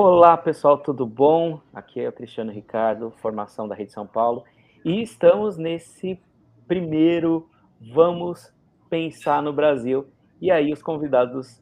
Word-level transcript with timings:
Olá, 0.00 0.36
pessoal, 0.36 0.78
tudo 0.78 1.04
bom? 1.04 1.60
Aqui 1.74 1.98
é 2.00 2.08
o 2.08 2.12
Cristiano 2.12 2.52
Ricardo, 2.52 3.12
formação 3.16 3.66
da 3.66 3.74
Rede 3.74 3.90
São 3.90 4.06
Paulo, 4.06 4.44
e 4.84 5.02
estamos 5.02 5.58
nesse 5.58 6.20
primeiro 6.68 7.48
Vamos 7.80 8.54
Pensar 8.88 9.42
no 9.42 9.52
Brasil. 9.52 10.06
E 10.40 10.52
aí, 10.52 10.72
os 10.72 10.80
convidados 10.80 11.60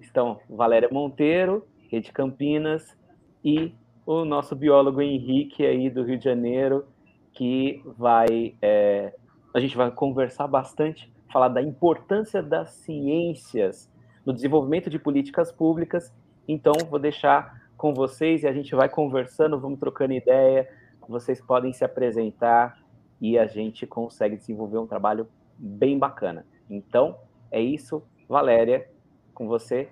estão 0.00 0.40
Valéria 0.50 0.88
Monteiro, 0.90 1.64
Rede 1.88 2.10
Campinas, 2.10 2.98
e 3.44 3.72
o 4.04 4.24
nosso 4.24 4.56
biólogo 4.56 5.00
Henrique, 5.00 5.64
aí 5.64 5.88
do 5.88 6.02
Rio 6.02 6.18
de 6.18 6.24
Janeiro, 6.24 6.88
que 7.32 7.80
vai. 7.96 8.56
É, 8.60 9.14
a 9.54 9.60
gente 9.60 9.76
vai 9.76 9.92
conversar 9.92 10.48
bastante, 10.48 11.08
falar 11.32 11.50
da 11.50 11.62
importância 11.62 12.42
das 12.42 12.70
ciências 12.70 13.88
no 14.24 14.32
desenvolvimento 14.32 14.90
de 14.90 14.98
políticas 14.98 15.52
públicas. 15.52 16.12
Então, 16.48 16.72
vou 16.90 16.98
deixar 16.98 17.64
com 17.76 17.92
vocês 17.92 18.42
e 18.42 18.46
a 18.46 18.52
gente 18.52 18.74
vai 18.74 18.88
conversando, 18.88 19.60
vamos 19.60 19.78
trocando 19.78 20.12
ideia. 20.12 20.68
Vocês 21.08 21.40
podem 21.40 21.72
se 21.72 21.84
apresentar 21.84 22.78
e 23.20 23.38
a 23.38 23.46
gente 23.46 23.86
consegue 23.86 24.36
desenvolver 24.36 24.78
um 24.78 24.86
trabalho 24.86 25.28
bem 25.56 25.98
bacana. 25.98 26.46
Então, 26.68 27.18
é 27.50 27.60
isso. 27.60 28.02
Valéria, 28.28 28.88
com 29.32 29.46
você. 29.46 29.88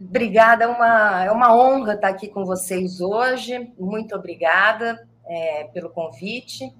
Obrigada, 0.00 0.64
é 0.64 0.66
uma, 0.66 1.24
é 1.24 1.30
uma 1.30 1.56
honra 1.56 1.94
estar 1.94 2.08
aqui 2.08 2.28
com 2.28 2.44
vocês 2.44 3.00
hoje. 3.00 3.72
Muito 3.78 4.14
obrigada 4.14 5.06
é, 5.26 5.64
pelo 5.72 5.90
convite. 5.90 6.72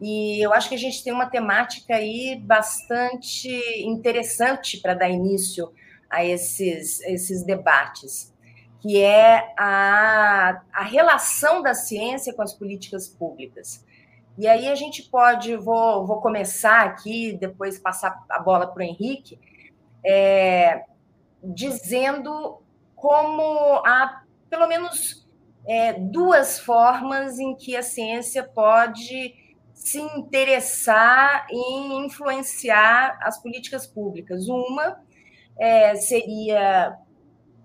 E 0.00 0.40
eu 0.40 0.52
acho 0.52 0.68
que 0.68 0.74
a 0.74 0.78
gente 0.78 1.02
tem 1.02 1.12
uma 1.12 1.26
temática 1.26 1.96
aí 1.96 2.40
bastante 2.40 3.48
interessante 3.84 4.80
para 4.80 4.94
dar 4.94 5.08
início 5.08 5.72
a 6.08 6.24
esses, 6.24 7.00
esses 7.00 7.44
debates 7.44 8.32
que 8.80 9.02
é 9.02 9.52
a, 9.58 10.62
a 10.72 10.82
relação 10.82 11.62
da 11.62 11.74
ciência 11.74 12.32
com 12.32 12.42
as 12.42 12.52
políticas 12.52 13.08
públicas. 13.08 13.84
E 14.36 14.46
aí 14.46 14.68
a 14.68 14.74
gente 14.74 15.02
pode, 15.02 15.56
vou, 15.56 16.06
vou 16.06 16.20
começar 16.20 16.86
aqui, 16.86 17.32
depois 17.32 17.78
passar 17.78 18.24
a 18.30 18.38
bola 18.38 18.68
para 18.68 18.80
o 18.80 18.86
Henrique, 18.86 19.38
é, 20.04 20.84
dizendo 21.42 22.62
como 22.94 23.82
há 23.84 24.22
pelo 24.48 24.68
menos 24.68 25.26
é, 25.66 25.92
duas 25.92 26.58
formas 26.60 27.38
em 27.38 27.54
que 27.54 27.76
a 27.76 27.82
ciência 27.82 28.44
pode 28.44 29.34
se 29.74 30.00
interessar 30.00 31.46
em 31.50 32.06
influenciar 32.06 33.18
as 33.22 33.42
políticas 33.42 33.86
públicas. 33.86 34.48
Uma 34.48 35.00
é, 35.58 35.96
seria 35.96 36.96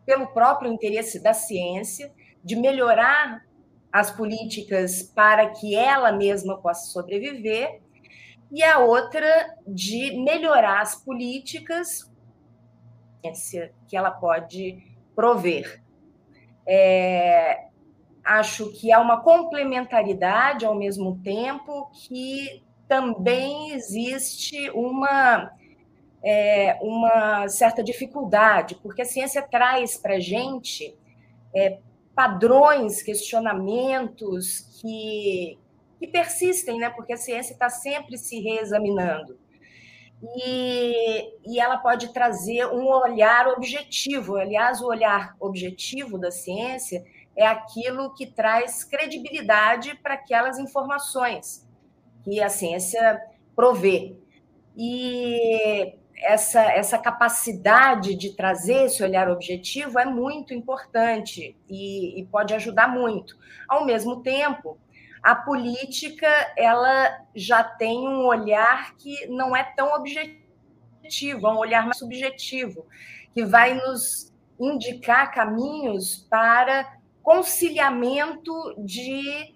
pelo 0.05 0.27
próprio 0.27 0.71
interesse 0.71 1.21
da 1.21 1.33
ciência, 1.33 2.11
de 2.43 2.55
melhorar 2.55 3.45
as 3.91 4.11
políticas 4.11 5.03
para 5.03 5.49
que 5.51 5.75
ela 5.75 6.11
mesma 6.11 6.57
possa 6.57 6.87
sobreviver, 6.91 7.81
e 8.51 8.63
a 8.63 8.79
outra 8.79 9.55
de 9.67 10.19
melhorar 10.21 10.81
as 10.81 10.95
políticas 10.95 12.11
que 13.87 13.95
ela 13.95 14.11
pode 14.11 14.77
prover. 15.15 15.81
É, 16.67 17.67
acho 18.23 18.71
que 18.73 18.91
há 18.91 18.99
uma 18.99 19.21
complementaridade 19.21 20.65
ao 20.65 20.75
mesmo 20.75 21.19
tempo 21.23 21.89
que 21.91 22.63
também 22.87 23.71
existe 23.71 24.69
uma 24.71 25.51
é, 26.23 26.77
uma 26.81 27.47
certa 27.49 27.83
dificuldade, 27.83 28.75
porque 28.75 29.01
a 29.01 29.05
ciência 29.05 29.41
traz 29.41 29.97
para 29.97 30.15
a 30.15 30.19
gente 30.19 30.97
é, 31.53 31.79
padrões, 32.15 33.01
questionamentos 33.01 34.79
que, 34.79 35.57
que 35.99 36.07
persistem, 36.07 36.79
né? 36.79 36.89
porque 36.89 37.13
a 37.13 37.17
ciência 37.17 37.53
está 37.53 37.69
sempre 37.69 38.17
se 38.17 38.39
reexaminando. 38.39 39.37
E, 40.45 41.33
e 41.45 41.59
ela 41.59 41.77
pode 41.77 42.13
trazer 42.13 42.65
um 42.67 42.87
olhar 42.87 43.47
objetivo. 43.49 44.37
Aliás, 44.37 44.81
o 44.81 44.87
olhar 44.87 45.35
objetivo 45.37 46.17
da 46.17 46.31
ciência 46.31 47.03
é 47.35 47.45
aquilo 47.45 48.13
que 48.13 48.27
traz 48.27 48.85
credibilidade 48.85 49.99
para 50.01 50.13
aquelas 50.13 50.57
informações 50.57 51.67
que 52.23 52.41
a 52.41 52.47
ciência 52.47 53.21
provê. 53.53 54.15
E 54.77 55.97
essa, 56.23 56.61
essa 56.61 56.97
capacidade 56.97 58.15
de 58.15 58.35
trazer 58.35 58.85
esse 58.85 59.03
olhar 59.03 59.29
objetivo 59.29 59.99
é 59.99 60.05
muito 60.05 60.53
importante 60.53 61.55
e, 61.69 62.19
e, 62.19 62.25
pode 62.25 62.53
ajudar 62.53 62.87
muito. 62.87 63.37
Ao 63.67 63.85
mesmo 63.85 64.21
tempo, 64.21 64.77
a 65.21 65.35
política 65.35 66.27
ela 66.57 67.25
já 67.35 67.63
tem 67.63 68.07
um 68.07 68.25
olhar 68.25 68.95
que 68.95 69.27
não 69.27 69.55
é 69.55 69.63
tão 69.63 69.93
objetivo, 69.95 71.47
é 71.47 71.49
um 71.49 71.57
olhar 71.57 71.85
mais 71.85 71.97
subjetivo, 71.97 72.85
que 73.33 73.43
vai 73.43 73.73
nos 73.73 74.33
indicar 74.59 75.33
caminhos 75.33 76.27
para 76.29 76.97
conciliamento 77.21 78.53
de 78.77 79.53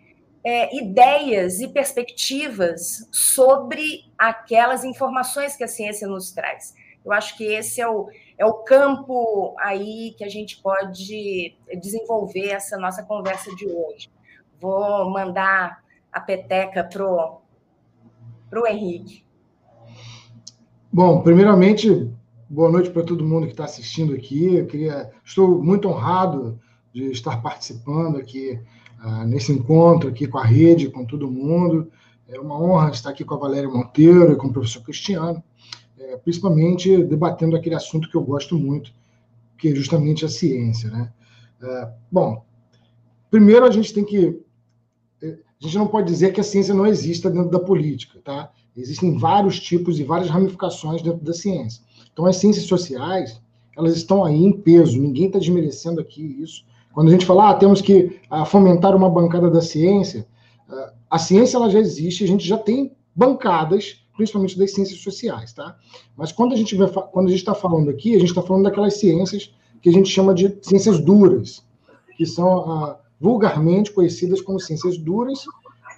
é, 0.47 0.73
ideias 0.73 1.59
e 1.59 1.67
perspectivas 1.67 3.05
sobre 3.11 4.05
aquelas 4.17 4.85
informações 4.85 5.57
que 5.57 5.63
a 5.65 5.67
ciência 5.67 6.07
nos 6.07 6.31
traz. 6.31 6.73
Eu 7.03 7.11
acho 7.11 7.35
que 7.35 7.43
esse 7.43 7.81
é 7.81 7.89
o, 7.89 8.07
é 8.37 8.45
o 8.45 8.53
campo 8.53 9.53
aí 9.59 10.15
que 10.17 10.23
a 10.23 10.29
gente 10.29 10.61
pode 10.61 11.53
desenvolver 11.81 12.47
essa 12.47 12.77
nossa 12.77 13.03
conversa 13.03 13.53
de 13.57 13.67
hoje. 13.67 14.09
Vou 14.57 15.09
mandar 15.09 15.83
a 16.09 16.21
peteca 16.21 16.81
para 16.81 18.61
o 18.61 18.65
Henrique. 18.65 19.25
Bom, 20.89 21.23
primeiramente, 21.23 22.09
boa 22.49 22.71
noite 22.71 22.89
para 22.89 23.03
todo 23.03 23.27
mundo 23.27 23.47
que 23.47 23.51
está 23.51 23.65
assistindo 23.65 24.15
aqui. 24.15 24.55
Eu 24.55 24.65
queria, 24.65 25.11
estou 25.25 25.61
muito 25.61 25.89
honrado 25.89 26.57
de 26.93 27.11
estar 27.11 27.41
participando 27.41 28.15
aqui 28.15 28.57
ah, 28.99 29.25
nesse 29.25 29.51
encontro 29.51 30.09
aqui 30.09 30.27
com 30.27 30.37
a 30.37 30.45
rede, 30.45 30.89
com 30.89 31.05
todo 31.05 31.31
mundo. 31.31 31.91
É 32.27 32.39
uma 32.39 32.59
honra 32.59 32.89
estar 32.89 33.09
aqui 33.09 33.23
com 33.23 33.35
a 33.35 33.37
Valéria 33.37 33.69
Monteiro 33.69 34.33
e 34.33 34.35
com 34.35 34.47
o 34.47 34.53
professor 34.53 34.81
Cristiano, 34.81 35.41
é, 35.97 36.17
principalmente 36.17 37.03
debatendo 37.03 37.55
aquele 37.55 37.75
assunto 37.75 38.09
que 38.09 38.15
eu 38.15 38.23
gosto 38.23 38.57
muito, 38.57 38.91
que 39.57 39.69
é 39.69 39.75
justamente 39.75 40.25
a 40.25 40.29
ciência. 40.29 40.89
Né? 40.89 41.11
É, 41.61 41.89
bom, 42.11 42.43
primeiro 43.31 43.65
a 43.65 43.71
gente 43.71 43.93
tem 43.93 44.03
que. 44.03 44.39
É, 45.21 45.27
a 45.29 45.63
gente 45.63 45.77
não 45.77 45.87
pode 45.87 46.07
dizer 46.07 46.33
que 46.33 46.41
a 46.41 46.43
ciência 46.43 46.73
não 46.73 46.85
exista 46.85 47.29
dentro 47.29 47.49
da 47.49 47.59
política, 47.59 48.19
tá? 48.23 48.51
Existem 48.75 49.17
vários 49.17 49.59
tipos 49.59 49.99
e 49.99 50.03
várias 50.03 50.29
ramificações 50.29 51.01
dentro 51.01 51.23
da 51.23 51.33
ciência. 51.33 51.81
Então, 52.13 52.25
as 52.25 52.37
ciências 52.37 52.65
sociais, 52.65 53.41
elas 53.75 53.95
estão 53.95 54.23
aí 54.23 54.35
em 54.35 54.51
peso, 54.51 54.99
ninguém 54.99 55.27
está 55.27 55.39
desmerecendo 55.39 55.99
aqui 55.99 56.21
isso. 56.21 56.63
Quando 56.97 57.09
a 57.09 57.11
gente 57.11 57.27
fala, 57.27 57.51
ah, 57.51 57.53
temos 57.53 57.79
que 57.79 58.19
ah, 58.27 58.43
fomentar 58.43 58.95
uma 58.95 59.07
bancada 59.07 59.51
da 59.51 59.61
ciência, 59.61 60.25
ah, 60.67 60.93
a 61.11 61.19
ciência 61.19 61.55
ela 61.55 61.69
já 61.69 61.77
existe, 61.77 62.23
a 62.23 62.27
gente 62.27 62.43
já 62.43 62.57
tem 62.57 62.91
bancadas, 63.15 64.03
principalmente 64.15 64.57
das 64.57 64.73
ciências 64.73 64.99
sociais, 65.01 65.53
tá? 65.53 65.77
Mas 66.17 66.31
quando 66.31 66.53
a 66.53 66.55
gente 66.55 66.75
vai, 66.75 66.89
quando 66.89 67.27
a 67.27 67.29
gente 67.29 67.41
está 67.41 67.53
falando 67.53 67.91
aqui, 67.91 68.15
a 68.15 68.19
gente 68.19 68.29
está 68.29 68.41
falando 68.41 68.63
daquelas 68.63 68.95
ciências 68.95 69.53
que 69.79 69.89
a 69.89 69.91
gente 69.91 70.09
chama 70.09 70.33
de 70.33 70.57
ciências 70.63 70.99
duras, 70.99 71.63
que 72.17 72.25
são 72.25 72.71
ah, 72.71 72.99
vulgarmente 73.21 73.91
conhecidas 73.91 74.41
como 74.41 74.59
ciências 74.59 74.97
duras, 74.97 75.45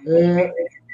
é, 0.06 0.52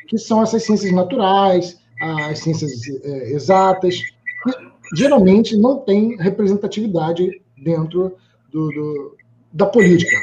que 0.07 0.19
são 0.19 0.43
essas 0.43 0.61
ciências 0.61 0.93
naturais, 0.93 1.79
as 1.99 2.37
ciências 2.37 2.73
é, 3.03 3.31
exatas, 3.31 3.95
que 3.97 4.51
geralmente 4.95 5.57
não 5.57 5.79
têm 5.79 6.15
representatividade 6.17 7.41
dentro 7.57 8.15
do, 8.51 8.67
do, 8.69 9.17
da 9.55 9.65
política. 9.65 10.17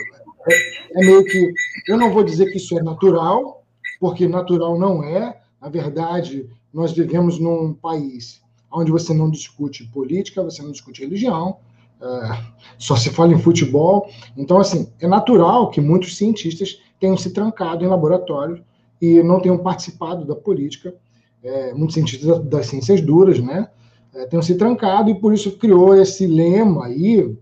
É, 0.49 1.01
é, 1.01 1.07
meio 1.07 1.25
que. 1.25 1.53
Eu 1.89 1.97
não 1.97 2.13
vou 2.13 2.23
dizer 2.23 2.51
que 2.51 2.59
isso 2.59 2.79
é 2.79 2.83
natural, 2.83 3.65
porque 3.99 4.29
natural 4.29 4.79
não 4.79 5.03
é. 5.03 5.41
Na 5.61 5.69
verdade, 5.69 6.49
nós 6.73 6.93
vivemos 6.93 7.39
num 7.39 7.73
país 7.73 8.43
onde 8.71 8.91
você 8.91 9.13
não 9.13 9.31
discute 9.31 9.85
política, 9.89 10.43
você 10.43 10.63
não 10.63 10.73
discute 10.73 11.03
religião, 11.03 11.59
é, 12.01 12.39
só 12.79 12.97
se 12.97 13.11
fala 13.11 13.33
em 13.33 13.39
futebol. 13.39 14.09
Então, 14.37 14.59
assim, 14.59 14.91
é 15.01 15.07
natural 15.07 15.71
que 15.71 15.81
muitos 15.81 16.17
cientistas 16.17 16.81
tenham 17.01 17.17
se 17.17 17.31
trancado 17.33 17.85
em 17.85 17.89
laboratórios 17.89 18.61
e 19.01 19.23
não 19.23 19.41
tenham 19.41 19.59
participado 19.59 20.25
da 20.25 20.35
política. 20.35 20.95
É, 21.43 21.73
muitos 21.73 21.95
cientistas 21.95 22.39
das 22.45 22.67
ciências 22.67 23.01
duras, 23.01 23.39
né? 23.41 23.69
É, 24.15 24.27
tenham 24.27 24.43
se 24.43 24.57
trancado 24.57 25.11
e 25.11 25.15
por 25.15 25.33
isso 25.33 25.57
criou 25.57 25.95
esse 25.95 26.27
lema 26.27 26.87
aí, 26.87 27.35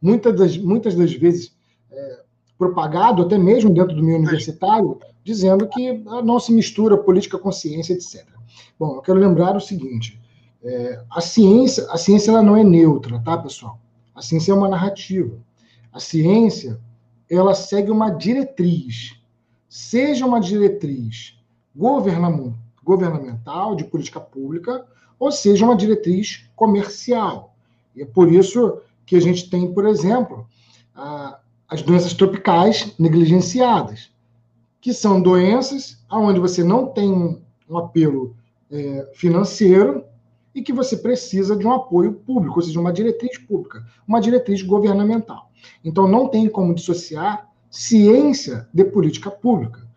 muitas 0.00 0.36
das, 0.36 0.56
muitas 0.56 0.94
das 0.94 1.12
vezes 1.12 1.54
é, 1.90 2.20
propagado, 2.56 3.22
até 3.22 3.38
mesmo 3.38 3.70
dentro 3.70 3.94
do 3.94 4.02
meio 4.02 4.18
universitário, 4.18 4.98
dizendo 5.22 5.68
que 5.68 5.92
não 6.24 6.40
se 6.40 6.52
mistura 6.52 6.96
política 6.96 7.38
com 7.38 7.52
ciência, 7.52 7.92
etc. 7.92 8.26
Bom, 8.78 8.96
eu 8.96 9.02
quero 9.02 9.18
lembrar 9.18 9.56
o 9.56 9.60
seguinte: 9.60 10.18
é, 10.62 11.02
a 11.10 11.20
ciência, 11.20 11.86
a 11.90 11.96
ciência 11.96 12.30
ela 12.30 12.42
não 12.42 12.56
é 12.56 12.64
neutra, 12.64 13.20
tá, 13.20 13.36
pessoal? 13.36 13.78
A 14.14 14.22
ciência 14.22 14.52
é 14.52 14.54
uma 14.54 14.68
narrativa. 14.68 15.36
A 15.92 16.00
ciência 16.00 16.80
ela 17.30 17.54
segue 17.54 17.90
uma 17.90 18.10
diretriz, 18.10 19.20
seja 19.68 20.24
uma 20.24 20.40
diretriz 20.40 21.38
governamental, 22.82 23.76
de 23.76 23.84
política 23.84 24.18
pública, 24.18 24.84
ou 25.18 25.30
seja 25.30 25.64
uma 25.64 25.76
diretriz 25.76 26.48
comercial. 26.56 27.54
E 27.94 28.02
é 28.02 28.06
por 28.06 28.32
isso 28.32 28.80
que 29.08 29.16
a 29.16 29.20
gente 29.20 29.48
tem, 29.48 29.72
por 29.72 29.86
exemplo, 29.86 30.46
as 31.66 31.80
doenças 31.80 32.12
tropicais 32.12 32.94
negligenciadas, 32.98 34.10
que 34.82 34.92
são 34.92 35.20
doenças 35.20 36.04
onde 36.12 36.38
você 36.38 36.62
não 36.62 36.88
tem 36.88 37.10
um 37.10 37.78
apelo 37.78 38.36
é, 38.70 39.10
financeiro 39.14 40.04
e 40.54 40.60
que 40.60 40.74
você 40.74 40.94
precisa 40.94 41.56
de 41.56 41.66
um 41.66 41.72
apoio 41.72 42.12
público, 42.12 42.56
ou 42.56 42.62
seja, 42.62 42.78
uma 42.78 42.92
diretriz 42.92 43.38
pública, 43.38 43.82
uma 44.06 44.20
diretriz 44.20 44.60
governamental. 44.60 45.50
Então, 45.82 46.06
não 46.06 46.28
tem 46.28 46.46
como 46.46 46.74
dissociar 46.74 47.48
ciência 47.70 48.68
de 48.74 48.84
política 48.84 49.30
pública. 49.30 49.88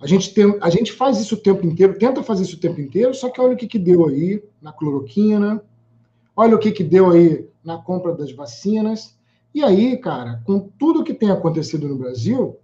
A 0.00 0.06
gente, 0.06 0.32
tem, 0.32 0.56
a 0.62 0.70
gente 0.70 0.92
faz 0.92 1.20
isso 1.20 1.34
o 1.34 1.38
tempo 1.38 1.66
inteiro, 1.66 1.98
tenta 1.98 2.22
fazer 2.22 2.44
isso 2.44 2.56
o 2.56 2.60
tempo 2.60 2.80
inteiro, 2.80 3.12
só 3.12 3.28
que 3.28 3.38
olha 3.38 3.52
o 3.52 3.56
que, 3.56 3.66
que 3.66 3.78
deu 3.78 4.08
aí 4.08 4.42
na 4.62 4.72
cloroquina, 4.72 5.62
olha 6.36 6.56
o 6.56 6.58
que, 6.58 6.70
que 6.72 6.84
deu 6.84 7.10
aí 7.10 7.48
na 7.64 7.78
compra 7.78 8.14
das 8.14 8.32
vacinas. 8.32 9.14
E 9.54 9.62
aí, 9.62 9.96
cara, 9.96 10.42
com 10.44 10.58
tudo 10.78 11.04
que 11.04 11.14
tem 11.14 11.30
acontecido 11.30 11.88
no 11.88 11.96
Brasil, 11.96 12.56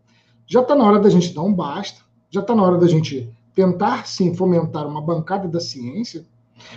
já 0.46 0.62
está 0.62 0.74
na 0.74 0.84
hora 0.84 1.00
da 1.00 1.10
gente 1.10 1.34
dar 1.34 1.42
um 1.42 1.52
basta, 1.52 2.00
já 2.30 2.40
está 2.40 2.54
na 2.54 2.62
hora 2.62 2.78
da 2.78 2.86
gente 2.86 3.28
tentar, 3.54 4.06
sim, 4.06 4.34
fomentar 4.34 4.86
uma 4.86 5.00
bancada 5.00 5.48
da 5.48 5.60
ciência, 5.60 6.24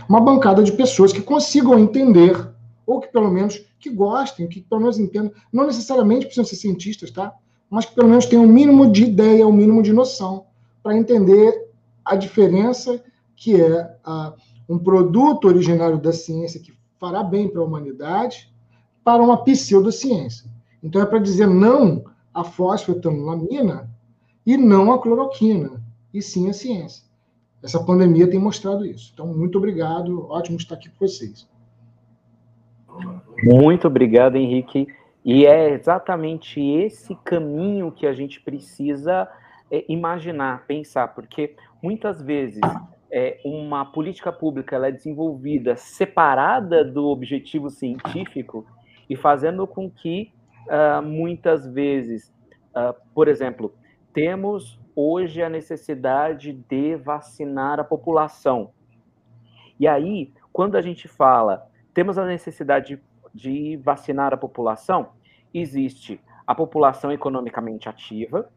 uma 0.08 0.20
bancada 0.20 0.64
de 0.64 0.72
pessoas 0.72 1.14
que 1.14 1.22
consigam 1.22 1.78
entender, 1.78 2.50
ou 2.86 3.00
que 3.00 3.08
pelo 3.08 3.30
menos 3.30 3.64
que 3.80 3.90
gostem, 3.90 4.48
que 4.48 4.62
pelo 4.62 4.82
menos 4.82 4.98
entendam, 4.98 5.32
não 5.54 5.68
necessariamente 5.68 6.26
precisam 6.26 6.46
ser 6.46 6.56
cientistas, 6.56 7.12
tá? 7.12 7.34
Mas 7.70 7.86
que 7.86 7.94
pelo 7.94 8.10
menos 8.10 8.26
tenham 8.26 8.44
o 8.44 8.48
um 8.48 8.52
mínimo 8.52 8.92
de 8.92 9.04
ideia, 9.04 9.46
o 9.46 9.52
um 9.52 9.54
mínimo 9.54 9.84
de 9.84 9.94
noção, 9.94 10.46
para 10.82 10.98
entender 10.98 11.70
a 12.04 12.16
diferença 12.16 13.02
que 13.36 13.62
é 13.62 13.82
uh, 14.06 14.34
um 14.68 14.80
produto 14.80 15.48
originário 15.48 15.98
da 15.98 16.12
ciência 16.12 16.60
que 16.60 16.74
fará 17.00 17.24
bem 17.24 17.48
para 17.48 17.62
a 17.62 17.66
humanidade 17.66 18.52
para 19.04 19.24
uma 19.24 19.44
pseudociência. 19.44 20.50
Então 20.84 21.02
é 21.02 21.06
para 21.06 21.20
dizer 21.20 21.48
não 21.48 22.04
à 22.34 22.44
fosfetanolamina 22.44 23.90
e 24.46 24.58
não 24.58 24.92
à 24.92 25.02
cloroquina, 25.02 25.82
e 26.14 26.22
sim 26.22 26.50
à 26.50 26.54
ciência. 26.54 27.04
Essa 27.62 27.84
pandemia 27.84 28.30
tem 28.30 28.40
mostrado 28.40 28.86
isso. 28.86 29.12
Então, 29.14 29.28
muito 29.28 29.58
obrigado. 29.58 30.30
Ótimo 30.30 30.58
estar 30.58 30.76
aqui 30.76 30.90
com 30.90 31.06
vocês. 31.06 31.48
Muito 33.44 33.88
obrigado, 33.88 34.38
Henrique. 34.38 34.88
E 35.26 35.46
é 35.46 35.74
exatamente 35.74 36.62
esse 36.62 37.14
caminho 37.16 37.92
que 37.92 38.08
a 38.08 38.14
gente 38.14 38.42
precisa 38.42 39.28
é, 39.70 39.84
imaginar, 39.90 40.66
pensar, 40.66 41.10
porque 41.10 41.56
muitas 41.84 42.22
vezes 42.22 42.62
é, 43.12 43.40
uma 43.44 43.86
política 43.86 44.32
pública 44.32 44.76
ela 44.76 44.88
é 44.88 44.92
desenvolvida 44.92 45.76
separada 45.76 46.84
do 46.86 47.08
objetivo 47.08 47.70
científico 47.70 48.66
e 49.10 49.16
fazendo 49.16 49.66
com 49.66 49.90
que 49.90 50.32
uh, 50.68 51.02
muitas 51.02 51.66
vezes, 51.68 52.32
uh, 52.76 52.94
por 53.14 53.28
exemplo, 53.28 53.74
temos 54.14 54.80
hoje 54.96 55.42
a 55.42 55.50
necessidade 55.50 56.54
de 56.54 56.96
vacinar 56.98 57.80
a 57.80 57.84
população. 57.84 58.72
E 59.80 59.88
aí, 59.88 60.32
quando 60.52 60.76
a 60.76 60.82
gente 60.82 61.08
fala, 61.08 61.68
temos 61.94 62.18
a 62.18 62.26
necessidade 62.26 62.96
de, 62.96 63.02
de 63.34 63.78
vacinar 63.78 64.34
a 64.34 64.38
população, 64.38 65.10
existe 65.54 66.22
a 66.46 66.54
população 66.54 67.12
economicamente 67.12 67.90
ativa, 67.90 68.52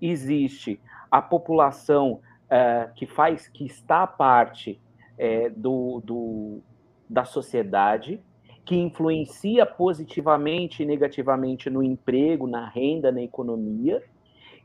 existe 0.00 0.80
a 1.10 1.22
população 1.22 2.20
uh, 2.46 2.92
que 2.94 3.06
faz, 3.06 3.48
que 3.48 3.64
está 3.64 4.02
a 4.02 4.06
parte 4.06 4.80
uh, 5.18 5.50
do, 5.56 6.02
do, 6.04 6.60
da 7.08 7.24
sociedade, 7.24 8.20
que 8.64 8.76
influencia 8.76 9.64
positivamente 9.64 10.82
e 10.82 10.86
negativamente 10.86 11.70
no 11.70 11.82
emprego, 11.82 12.46
na 12.46 12.68
renda, 12.68 13.12
na 13.12 13.22
economia, 13.22 14.02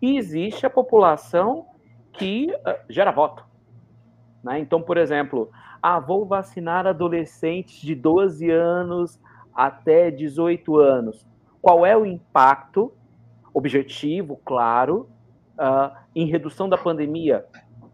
e 0.01 0.17
existe 0.17 0.65
a 0.65 0.69
população 0.69 1.67
que 2.11 2.51
uh, 2.51 2.79
gera 2.89 3.11
voto. 3.11 3.45
Né? 4.43 4.59
Então, 4.59 4.81
por 4.81 4.97
exemplo, 4.97 5.51
ah, 5.81 5.99
vou 5.99 6.25
vacinar 6.25 6.87
adolescentes 6.87 7.79
de 7.81 7.95
12 7.95 8.49
anos 8.49 9.19
até 9.53 10.09
18 10.09 10.77
anos. 10.77 11.27
Qual 11.61 11.85
é 11.85 11.95
o 11.95 12.05
impacto 12.05 12.91
objetivo, 13.53 14.39
claro, 14.43 15.09
uh, 15.57 15.95
em 16.15 16.25
redução 16.25 16.67
da 16.67 16.77
pandemia 16.77 17.45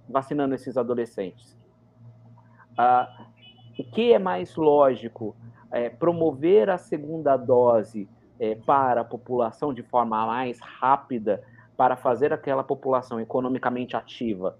vacinando 0.09 0.55
esses 0.55 0.77
adolescentes? 0.77 1.57
Uh, 2.73 3.25
o 3.79 3.83
que 3.91 4.13
é 4.13 4.19
mais 4.19 4.55
lógico? 4.55 5.35
É, 5.71 5.89
promover 5.89 6.69
a 6.69 6.77
segunda 6.77 7.35
dose 7.35 8.09
é, 8.39 8.55
para 8.55 9.01
a 9.01 9.05
população 9.05 9.73
de 9.73 9.83
forma 9.83 10.25
mais 10.25 10.59
rápida, 10.59 11.43
para 11.75 11.95
fazer 11.95 12.31
aquela 12.31 12.63
população 12.63 13.19
economicamente 13.19 13.95
ativa 13.95 14.57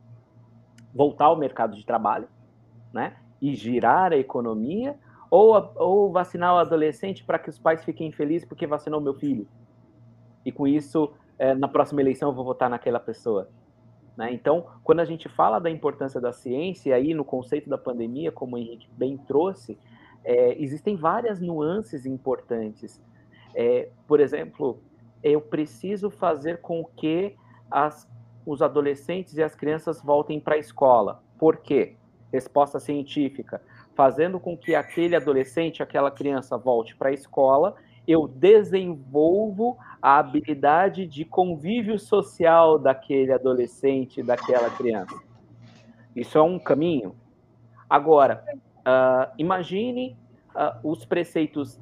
voltar 0.97 1.25
ao 1.25 1.37
mercado 1.37 1.75
de 1.75 1.85
trabalho, 1.85 2.27
né? 2.91 3.17
E 3.39 3.53
girar 3.55 4.11
a 4.11 4.17
economia, 4.17 4.97
ou, 5.29 5.71
ou 5.75 6.11
vacinar 6.11 6.55
o 6.55 6.57
adolescente 6.57 7.23
para 7.23 7.37
que 7.37 7.49
os 7.49 7.59
pais 7.59 7.83
fiquem 7.83 8.11
felizes 8.11 8.47
porque 8.47 8.65
vacinou 8.65 8.99
meu 8.99 9.13
filho. 9.13 9.47
E 10.43 10.51
com 10.51 10.65
isso, 10.65 11.13
é, 11.37 11.53
na 11.53 11.67
próxima 11.67 12.01
eleição, 12.01 12.29
eu 12.29 12.35
vou 12.35 12.43
votar 12.43 12.67
naquela 12.67 12.99
pessoa. 12.99 13.47
Né? 14.17 14.33
Então, 14.33 14.65
quando 14.83 14.99
a 14.99 15.05
gente 15.05 15.29
fala 15.29 15.59
da 15.59 15.69
importância 15.69 16.19
da 16.19 16.33
ciência, 16.33 16.95
aí 16.95 17.13
no 17.13 17.23
conceito 17.23 17.69
da 17.69 17.77
pandemia, 17.77 18.31
como 18.31 18.55
o 18.55 18.59
Henrique 18.59 18.89
bem 18.97 19.15
trouxe, 19.15 19.77
é, 20.23 20.61
existem 20.61 20.95
várias 20.95 21.39
nuances 21.39 22.05
importantes. 22.05 22.99
É, 23.53 23.89
por 24.07 24.19
exemplo, 24.19 24.81
eu 25.23 25.39
preciso 25.39 26.09
fazer 26.09 26.59
com 26.61 26.83
que 26.83 27.35
as, 27.69 28.09
os 28.45 28.61
adolescentes 28.61 29.37
e 29.37 29.43
as 29.43 29.55
crianças 29.55 30.01
voltem 30.01 30.39
para 30.39 30.55
a 30.55 30.59
escola. 30.59 31.21
Por 31.37 31.57
quê? 31.57 31.95
Resposta 32.33 32.79
científica. 32.79 33.61
Fazendo 33.95 34.39
com 34.39 34.57
que 34.57 34.75
aquele 34.75 35.15
adolescente, 35.15 35.81
aquela 35.81 36.11
criança 36.11 36.57
volte 36.57 36.95
para 36.95 37.09
a 37.09 37.13
escola, 37.13 37.75
eu 38.07 38.27
desenvolvo 38.27 39.77
a 40.01 40.17
habilidade 40.17 41.05
de 41.05 41.25
convívio 41.25 41.99
social 41.99 42.79
daquele 42.79 43.33
adolescente, 43.33 44.23
daquela 44.23 44.69
criança. 44.69 45.19
Isso 46.15 46.37
é 46.37 46.41
um 46.41 46.57
caminho. 46.57 47.15
Agora, 47.89 48.43
uh, 48.79 49.31
imagine 49.37 50.17
uh, 50.55 50.89
os 50.89 51.05
preceitos 51.05 51.79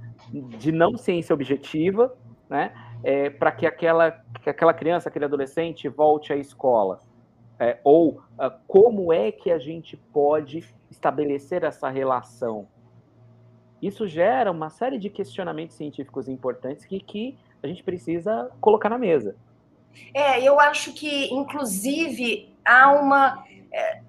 de 0.57 0.71
não 0.71 0.97
ciência 0.97 1.33
objetiva, 1.33 2.15
né? 2.49 2.73
é, 3.03 3.29
para 3.29 3.51
que 3.51 3.65
aquela, 3.67 4.11
que 4.41 4.49
aquela 4.49 4.73
criança, 4.73 5.09
aquele 5.09 5.25
adolescente 5.25 5.87
volte 5.87 6.33
à 6.33 6.35
escola? 6.35 6.99
É, 7.57 7.79
ou 7.83 8.21
uh, 8.37 8.51
como 8.67 9.13
é 9.13 9.31
que 9.31 9.49
a 9.49 9.57
gente 9.57 9.95
pode 9.95 10.65
estabelecer 10.89 11.63
essa 11.63 11.87
relação? 11.89 12.67
Isso 13.85 14.07
gera 14.07 14.51
uma 14.51 14.71
série 14.71 14.97
de 14.97 15.11
questionamentos 15.11 15.75
científicos 15.75 16.27
importantes 16.27 16.83
que, 16.85 16.99
que 16.99 17.37
a 17.61 17.67
gente 17.67 17.83
precisa 17.83 18.49
colocar 18.59 18.89
na 18.89 18.97
mesa. 18.97 19.35
É, 20.11 20.41
eu 20.41 20.59
acho 20.59 20.91
que, 20.91 21.31
inclusive, 21.31 22.51
há 22.65 22.91
uma. 22.91 23.45
É, 23.71 24.01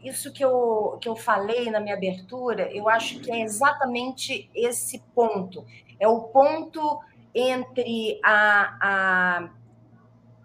isso 0.00 0.32
que 0.32 0.44
eu, 0.44 0.96
que 1.00 1.08
eu 1.08 1.16
falei 1.16 1.68
na 1.72 1.80
minha 1.80 1.96
abertura, 1.96 2.70
eu 2.72 2.88
acho 2.88 3.18
que 3.18 3.32
é 3.32 3.42
exatamente 3.42 4.48
esse 4.54 5.02
ponto. 5.12 5.66
É 5.98 6.06
o 6.06 6.20
ponto 6.28 7.00
entre 7.34 8.20
a, 8.22 8.78
a, 8.80 9.50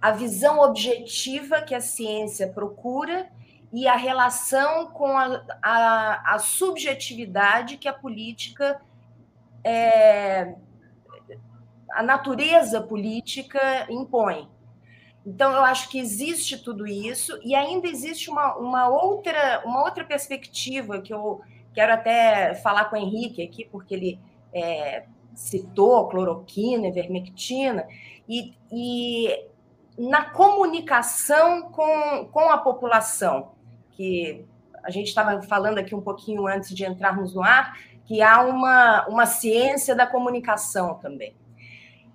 a 0.01 0.11
visão 0.11 0.59
objetiva 0.59 1.61
que 1.61 1.75
a 1.75 1.81
ciência 1.81 2.47
procura 2.47 3.29
e 3.73 3.87
a 3.87 3.95
relação 3.95 4.87
com 4.87 5.17
a, 5.17 5.41
a, 5.61 6.35
a 6.35 6.39
subjetividade 6.39 7.77
que 7.77 7.87
a 7.87 7.93
política, 7.93 8.81
é, 9.63 10.55
a 11.91 12.03
natureza 12.03 12.81
política 12.81 13.87
impõe. 13.89 14.49
Então, 15.25 15.51
eu 15.53 15.63
acho 15.63 15.87
que 15.89 15.99
existe 15.99 16.57
tudo 16.57 16.87
isso, 16.87 17.39
e 17.43 17.53
ainda 17.53 17.87
existe 17.87 18.29
uma, 18.29 18.55
uma, 18.57 18.89
outra, 18.89 19.61
uma 19.63 19.83
outra 19.83 20.03
perspectiva 20.03 20.99
que 20.99 21.13
eu 21.13 21.41
quero 21.73 21.93
até 21.93 22.55
falar 22.55 22.85
com 22.85 22.95
o 22.95 22.99
Henrique 22.99 23.43
aqui, 23.43 23.65
porque 23.65 23.93
ele 23.93 24.19
é, 24.53 25.05
citou, 25.35 26.09
cloroquina, 26.09 26.87
ivermectina, 26.87 27.87
e, 28.27 28.53
e 28.71 29.45
na 29.97 30.25
comunicação 30.31 31.69
com, 31.71 32.25
com 32.31 32.49
a 32.49 32.57
população, 32.57 33.51
que 34.01 34.45
a 34.83 34.89
gente 34.89 35.07
estava 35.09 35.41
falando 35.43 35.77
aqui 35.77 35.93
um 35.93 36.01
pouquinho 36.01 36.47
antes 36.47 36.73
de 36.73 36.83
entrarmos 36.83 37.35
no 37.35 37.43
ar, 37.43 37.77
que 38.05 38.19
há 38.21 38.41
uma, 38.41 39.07
uma 39.07 39.25
ciência 39.27 39.95
da 39.95 40.07
comunicação 40.07 40.95
também. 40.95 41.35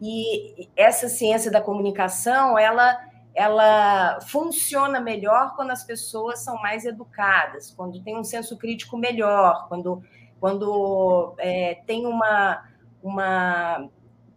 E 0.02 0.68
essa 0.76 1.08
ciência 1.08 1.50
da 1.50 1.60
comunicação, 1.60 2.58
ela, 2.58 2.98
ela 3.34 4.20
funciona 4.20 5.00
melhor 5.00 5.54
quando 5.54 5.70
as 5.70 5.84
pessoas 5.84 6.40
são 6.40 6.60
mais 6.60 6.84
educadas, 6.84 7.70
quando 7.70 8.02
tem 8.02 8.18
um 8.18 8.24
senso 8.24 8.58
crítico 8.58 8.98
melhor, 8.98 9.68
quando, 9.68 10.02
quando 10.40 11.34
é, 11.38 11.76
tem 11.86 12.04
uma, 12.04 12.64
uma 13.00 13.88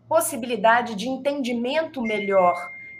possibilidade 0.07 0.95
de 0.95 1.09
entendimento 1.09 1.99
melhor 1.99 2.55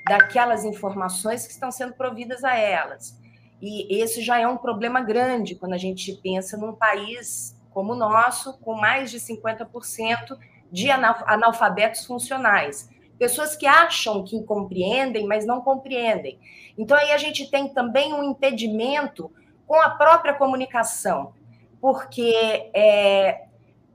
daquelas 0.07 0.65
informações 0.65 1.45
que 1.45 1.53
estão 1.53 1.71
sendo 1.71 1.93
providas 1.93 2.43
a 2.43 2.57
elas. 2.57 3.18
E 3.61 4.01
esse 4.01 4.21
já 4.21 4.39
é 4.39 4.47
um 4.47 4.57
problema 4.57 5.01
grande 5.01 5.55
quando 5.55 5.73
a 5.73 5.77
gente 5.77 6.13
pensa 6.23 6.57
num 6.57 6.73
país 6.73 7.55
como 7.71 7.93
o 7.93 7.95
nosso, 7.95 8.57
com 8.59 8.73
mais 8.73 9.11
de 9.11 9.19
50% 9.19 10.37
de 10.71 10.89
analfabetos 10.91 12.05
funcionais. 12.05 12.89
Pessoas 13.17 13.55
que 13.55 13.67
acham 13.67 14.23
que 14.23 14.41
compreendem, 14.43 15.25
mas 15.27 15.45
não 15.45 15.61
compreendem. 15.61 16.39
Então, 16.77 16.97
aí 16.97 17.11
a 17.11 17.17
gente 17.17 17.49
tem 17.51 17.67
também 17.67 18.13
um 18.13 18.23
impedimento 18.23 19.31
com 19.67 19.75
a 19.75 19.89
própria 19.89 20.33
comunicação, 20.33 21.33
porque 21.81 22.69
é, 22.73 23.45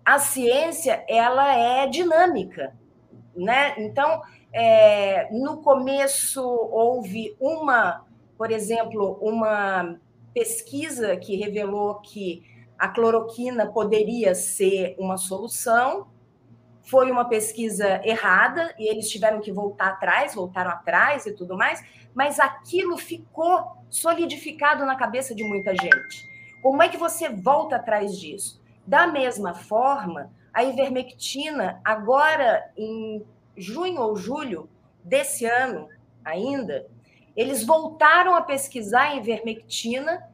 a 0.05 0.19
ciência 0.19 1.03
ela 1.09 1.57
é 1.57 1.87
dinâmica, 1.87 2.77
né? 3.35 3.75
Então, 3.79 4.23
é, 4.53 5.29
no 5.33 5.63
começo 5.63 6.43
houve 6.43 7.35
uma, 7.41 8.05
por 8.37 8.51
exemplo, 8.51 9.19
uma 9.21 9.99
pesquisa 10.33 11.17
que 11.17 11.37
revelou 11.37 11.97
que 11.97 12.43
a 12.79 12.89
cloroquina 12.89 13.67
poderia 13.67 14.35
ser 14.35 14.97
uma 14.99 15.17
solução. 15.17 16.09
Foi 16.83 17.11
uma 17.11 17.25
pesquisa 17.27 18.01
errada 18.05 18.75
e 18.79 18.89
eles 18.89 19.09
tiveram 19.09 19.41
que 19.41 19.53
voltar 19.53 19.89
atrás, 19.89 20.35
voltaram 20.35 20.71
atrás 20.71 21.25
e 21.25 21.33
tudo 21.33 21.57
mais, 21.57 21.83
mas 22.13 22.39
aquilo 22.39 22.99
ficou 22.99 23.79
solidificado 23.89 24.85
na 24.85 24.97
cabeça 24.97 25.35
de 25.35 25.43
muita 25.45 25.75
gente. 25.75 26.29
Como 26.61 26.83
é 26.83 26.89
que 26.89 26.97
você 26.97 27.29
volta 27.29 27.77
atrás 27.77 28.19
disso? 28.19 28.63
Da 28.87 29.07
mesma 29.07 29.55
forma, 29.55 30.31
a 30.53 30.63
ivermectina, 30.63 31.81
agora 31.83 32.71
em 32.77 33.25
junho 33.57 34.03
ou 34.03 34.17
julho 34.17 34.69
desse 35.03 35.47
ano 35.47 35.89
ainda, 36.25 36.87
eles 37.37 37.65
voltaram 37.65 38.35
a 38.35 38.43
pesquisar 38.43 39.11
a 39.11 39.17
ivermectina 39.17 40.29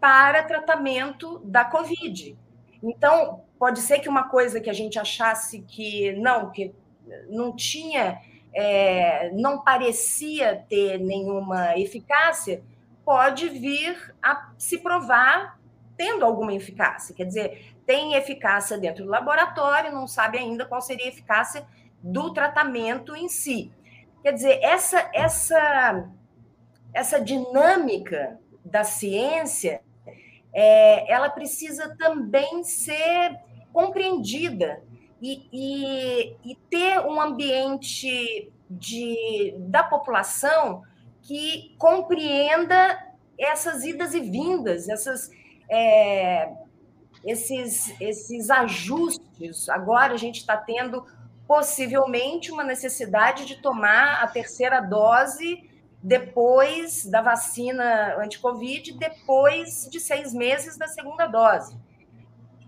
para 0.00 0.42
tratamento 0.42 1.38
da 1.44 1.64
Covid. 1.64 2.36
Então, 2.82 3.44
pode 3.58 3.80
ser 3.80 4.00
que 4.00 4.08
uma 4.08 4.28
coisa 4.28 4.60
que 4.60 4.68
a 4.68 4.72
gente 4.72 4.98
achasse 4.98 5.60
que 5.60 6.12
não, 6.12 6.50
que 6.50 6.74
não 7.28 7.54
tinha, 7.54 8.20
é, 8.52 9.30
não 9.30 9.62
parecia 9.62 10.64
ter 10.68 10.98
nenhuma 10.98 11.78
eficácia, 11.78 12.62
pode 13.04 13.48
vir 13.48 14.14
a 14.22 14.52
se 14.58 14.78
provar 14.78 15.58
tendo 15.96 16.24
alguma 16.24 16.52
eficácia. 16.52 17.14
Quer 17.14 17.24
dizer, 17.24 17.74
tem 17.86 18.14
eficácia 18.14 18.78
dentro 18.78 19.04
do 19.04 19.10
laboratório, 19.10 19.92
não 19.92 20.06
sabe 20.06 20.38
ainda 20.38 20.64
qual 20.64 20.80
seria 20.80 21.06
a 21.06 21.08
eficácia 21.08 21.66
do 22.02 22.32
tratamento 22.32 23.14
em 23.14 23.28
si. 23.28 23.72
Quer 24.22 24.32
dizer, 24.32 24.58
essa, 24.62 25.10
essa, 25.12 26.08
essa 26.92 27.20
dinâmica 27.20 28.38
da 28.64 28.84
ciência, 28.84 29.80
é, 30.52 31.10
ela 31.10 31.30
precisa 31.30 31.96
também 31.96 32.62
ser 32.62 33.38
compreendida 33.72 34.82
e, 35.20 35.48
e, 35.52 36.36
e, 36.44 36.56
ter 36.68 37.00
um 37.00 37.20
ambiente 37.20 38.52
de, 38.68 39.54
da 39.58 39.82
população 39.82 40.82
que 41.22 41.74
compreenda 41.78 42.98
essas 43.38 43.84
idas 43.84 44.14
e 44.14 44.20
vindas, 44.20 44.88
essas, 44.88 45.30
é, 45.70 46.52
esses, 47.24 47.94
esses 48.00 48.50
ajustes. 48.50 49.68
Agora 49.68 50.14
a 50.14 50.18
gente 50.18 50.40
está 50.40 50.56
tendo 50.56 51.06
possivelmente 51.46 52.50
uma 52.50 52.64
necessidade 52.64 53.46
de 53.46 53.56
tomar 53.56 54.22
a 54.22 54.26
terceira 54.26 54.80
dose 54.80 55.70
depois 56.02 57.04
da 57.06 57.22
vacina 57.22 58.16
anti-Covid, 58.18 58.98
depois 58.98 59.88
de 59.90 60.00
seis 60.00 60.34
meses 60.34 60.76
da 60.76 60.88
segunda 60.88 61.26
dose. 61.26 61.78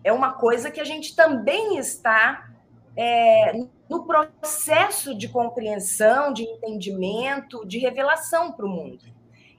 É 0.04 0.12
uma 0.12 0.34
coisa 0.34 0.70
que 0.70 0.80
a 0.80 0.84
gente 0.84 1.16
também 1.16 1.76
está 1.78 2.48
é, 2.96 3.52
no 3.88 4.06
processo 4.06 5.16
de 5.16 5.28
compreensão, 5.28 6.32
de 6.32 6.42
entendimento, 6.42 7.66
de 7.66 7.78
revelação 7.78 8.52
para 8.52 8.66
o 8.66 8.68
mundo. 8.68 9.04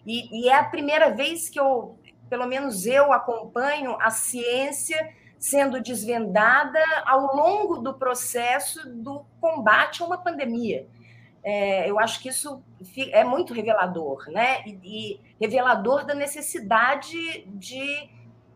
E, 0.06 0.46
e 0.46 0.50
é 0.50 0.56
a 0.56 0.64
primeira 0.64 1.10
vez 1.10 1.50
que 1.50 1.60
eu, 1.60 2.00
pelo 2.30 2.46
menos 2.46 2.86
eu, 2.86 3.12
acompanho 3.12 3.98
a 4.00 4.10
ciência 4.10 5.14
sendo 5.38 5.82
desvendada 5.82 6.80
ao 7.06 7.36
longo 7.36 7.78
do 7.78 7.94
processo 7.94 8.88
do 8.90 9.26
combate 9.42 10.02
a 10.02 10.06
uma 10.06 10.18
pandemia. 10.18 10.88
É, 11.48 11.88
eu 11.88 12.00
acho 12.00 12.24
que 12.24 12.30
isso 12.30 12.60
é 13.12 13.24
muito 13.24 13.54
revelador, 13.54 14.26
né? 14.32 14.66
E, 14.66 14.80
e, 14.84 15.22
revelador 15.40 16.04
da 16.04 16.16
necessidade 16.16 17.46
de 17.46 18.10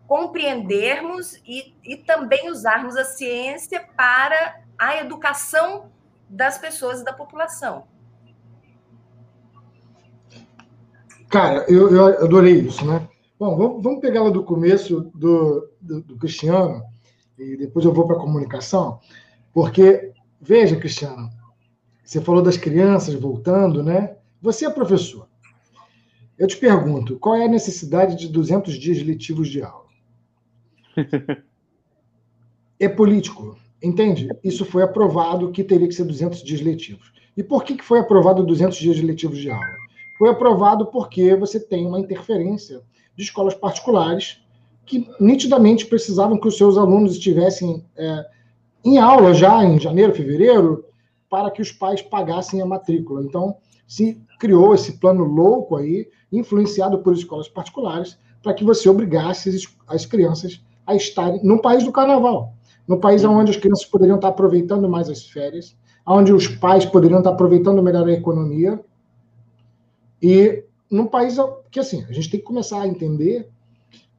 compreendermos 0.07 1.35
e, 1.45 1.75
e 1.83 1.97
também 1.97 2.49
usarmos 2.49 2.97
a 2.97 3.03
ciência 3.03 3.87
para 3.95 4.63
a 4.75 4.97
educação 4.97 5.91
das 6.27 6.57
pessoas 6.57 7.01
e 7.01 7.03
da 7.03 7.13
população. 7.13 7.83
Cara, 11.29 11.65
eu, 11.69 11.95
eu 11.95 12.07
adorei 12.23 12.59
isso, 12.61 12.83
né? 12.83 13.07
Bom, 13.39 13.79
vamos, 13.79 14.01
pegar 14.01 14.23
lá 14.23 14.31
do 14.31 14.43
começo 14.43 15.11
do, 15.13 15.69
do, 15.79 16.01
do 16.01 16.17
Cristiano, 16.17 16.81
e 17.37 17.55
depois 17.55 17.85
eu 17.85 17.93
vou 17.93 18.07
para 18.07 18.15
a 18.15 18.19
comunicação, 18.19 18.99
porque, 19.53 20.11
veja, 20.41 20.75
Cristiano, 20.75 21.29
você 22.09 22.19
falou 22.19 22.41
das 22.41 22.57
crianças 22.57 23.13
voltando, 23.13 23.83
né? 23.83 24.15
Você 24.41 24.65
é 24.65 24.69
professor. 24.71 25.27
Eu 26.39 26.47
te 26.47 26.57
pergunto, 26.57 27.19
qual 27.19 27.35
é 27.35 27.45
a 27.45 27.47
necessidade 27.47 28.15
de 28.15 28.27
200 28.27 28.79
dias 28.79 28.99
letivos 29.03 29.47
de 29.47 29.61
aula? 29.61 29.85
é 32.79 32.89
político, 32.89 33.55
entende? 33.79 34.27
Isso 34.43 34.65
foi 34.65 34.81
aprovado 34.81 35.51
que 35.51 35.63
teria 35.63 35.87
que 35.87 35.93
ser 35.93 36.03
200 36.03 36.41
dias 36.41 36.61
letivos. 36.61 37.13
E 37.37 37.43
por 37.43 37.63
que 37.63 37.79
foi 37.83 37.99
aprovado 37.99 38.43
200 38.43 38.75
dias 38.79 38.99
letivos 38.99 39.37
de 39.37 39.51
aula? 39.51 39.75
Foi 40.17 40.29
aprovado 40.29 40.87
porque 40.87 41.35
você 41.35 41.59
tem 41.59 41.85
uma 41.85 41.99
interferência 41.99 42.81
de 43.15 43.23
escolas 43.23 43.53
particulares 43.53 44.41
que 44.83 45.07
nitidamente 45.19 45.85
precisavam 45.85 46.39
que 46.39 46.47
os 46.47 46.57
seus 46.57 46.75
alunos 46.75 47.11
estivessem 47.11 47.85
é, 47.95 48.25
em 48.83 48.97
aula 48.97 49.31
já 49.31 49.63
em 49.63 49.79
janeiro, 49.79 50.15
fevereiro, 50.15 50.88
para 51.29 51.51
que 51.51 51.61
os 51.61 51.71
pais 51.71 52.01
pagassem 52.01 52.61
a 52.61 52.65
matrícula. 52.65 53.23
Então, 53.23 53.57
se 53.87 54.21
criou 54.39 54.73
esse 54.73 54.93
plano 54.93 55.23
louco 55.23 55.75
aí, 55.75 56.07
influenciado 56.31 56.99
por 56.99 57.13
escolas 57.13 57.47
particulares, 57.47 58.17
para 58.41 58.53
que 58.53 58.63
você 58.63 58.89
obrigasse 58.89 59.67
as 59.87 60.05
crianças 60.05 60.63
a 60.85 60.95
estarem 60.95 61.43
no 61.43 61.61
país 61.61 61.83
do 61.83 61.91
carnaval, 61.91 62.53
no 62.87 62.99
país 62.99 63.23
onde 63.23 63.51
as 63.51 63.57
crianças 63.57 63.85
poderiam 63.85 64.15
estar 64.15 64.29
aproveitando 64.29 64.89
mais 64.89 65.09
as 65.09 65.25
férias, 65.25 65.75
onde 66.05 66.33
os 66.33 66.47
pais 66.47 66.85
poderiam 66.85 67.19
estar 67.19 67.31
aproveitando 67.31 67.83
melhor 67.83 68.07
a 68.07 68.13
economia. 68.13 68.79
E 70.21 70.63
num 70.89 71.05
país 71.05 71.37
que, 71.69 71.79
assim, 71.79 72.03
a 72.05 72.11
gente 72.11 72.29
tem 72.31 72.39
que 72.39 72.45
começar 72.45 72.81
a 72.81 72.87
entender 72.87 73.49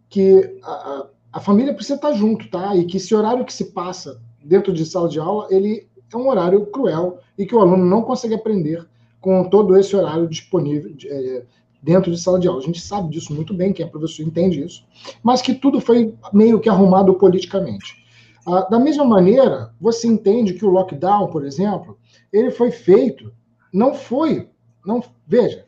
que 0.09 0.59
a, 0.63 1.07
a 1.33 1.41
família 1.41 1.75
precisa 1.75 1.97
estar 1.97 2.13
junto, 2.13 2.49
tá? 2.49 2.77
E 2.77 2.85
que 2.85 2.99
esse 2.99 3.15
horário 3.15 3.45
que 3.45 3.53
se 3.53 3.73
passa 3.73 4.21
dentro 4.45 4.73
de 4.73 4.87
sala 4.87 5.09
de 5.09 5.19
aula, 5.19 5.49
ele 5.51 5.89
é 6.13 6.17
um 6.17 6.29
horário 6.29 6.67
cruel 6.67 7.19
e 7.39 7.47
que 7.47 7.55
o 7.55 7.61
aluno 7.61 7.85
não 7.85 8.03
consegue 8.03 8.35
aprender 8.35 8.87
com 9.21 9.45
todo 9.45 9.77
esse 9.77 9.95
horário 9.95 10.27
disponível 10.29 10.95
é, 11.05 11.43
dentro 11.83 12.11
de 12.11 12.21
sala 12.21 12.39
de 12.39 12.49
aula. 12.49 12.61
A 12.61 12.65
gente 12.65 12.81
sabe 12.81 13.11
disso 13.11 13.35
muito 13.35 13.55
bem, 13.55 13.73
quem 13.73 13.85
é 13.85 13.89
professor 13.89 14.23
entende 14.23 14.63
isso, 14.63 14.85
mas 15.23 15.43
que 15.43 15.55
tudo 15.55 15.81
foi 15.81 16.15
meio 16.33 16.61
que 16.61 16.69
arrumado 16.69 17.15
politicamente. 17.15 18.05
Ah, 18.47 18.63
da 18.63 18.79
mesma 18.79 19.05
maneira, 19.05 19.75
você 19.81 20.07
entende 20.07 20.55
que 20.55 20.65
o 20.65 20.71
lockdown, 20.71 21.29
por 21.29 21.45
exemplo, 21.45 21.99
ele 22.33 22.51
foi 22.51 22.71
feito, 22.71 23.33
não 23.73 23.95
foi, 23.95 24.49
não 24.85 25.03
veja, 25.27 25.67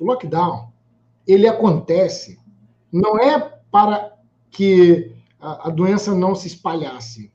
o 0.00 0.04
lockdown, 0.04 0.68
ele 1.26 1.46
acontece 1.46 2.40
não 2.92 3.18
é 3.18 3.38
para 3.70 4.12
que 4.50 5.14
a, 5.40 5.70
doença 5.70 6.14
não 6.14 6.34
se 6.34 6.46
espalhasse, 6.46 7.31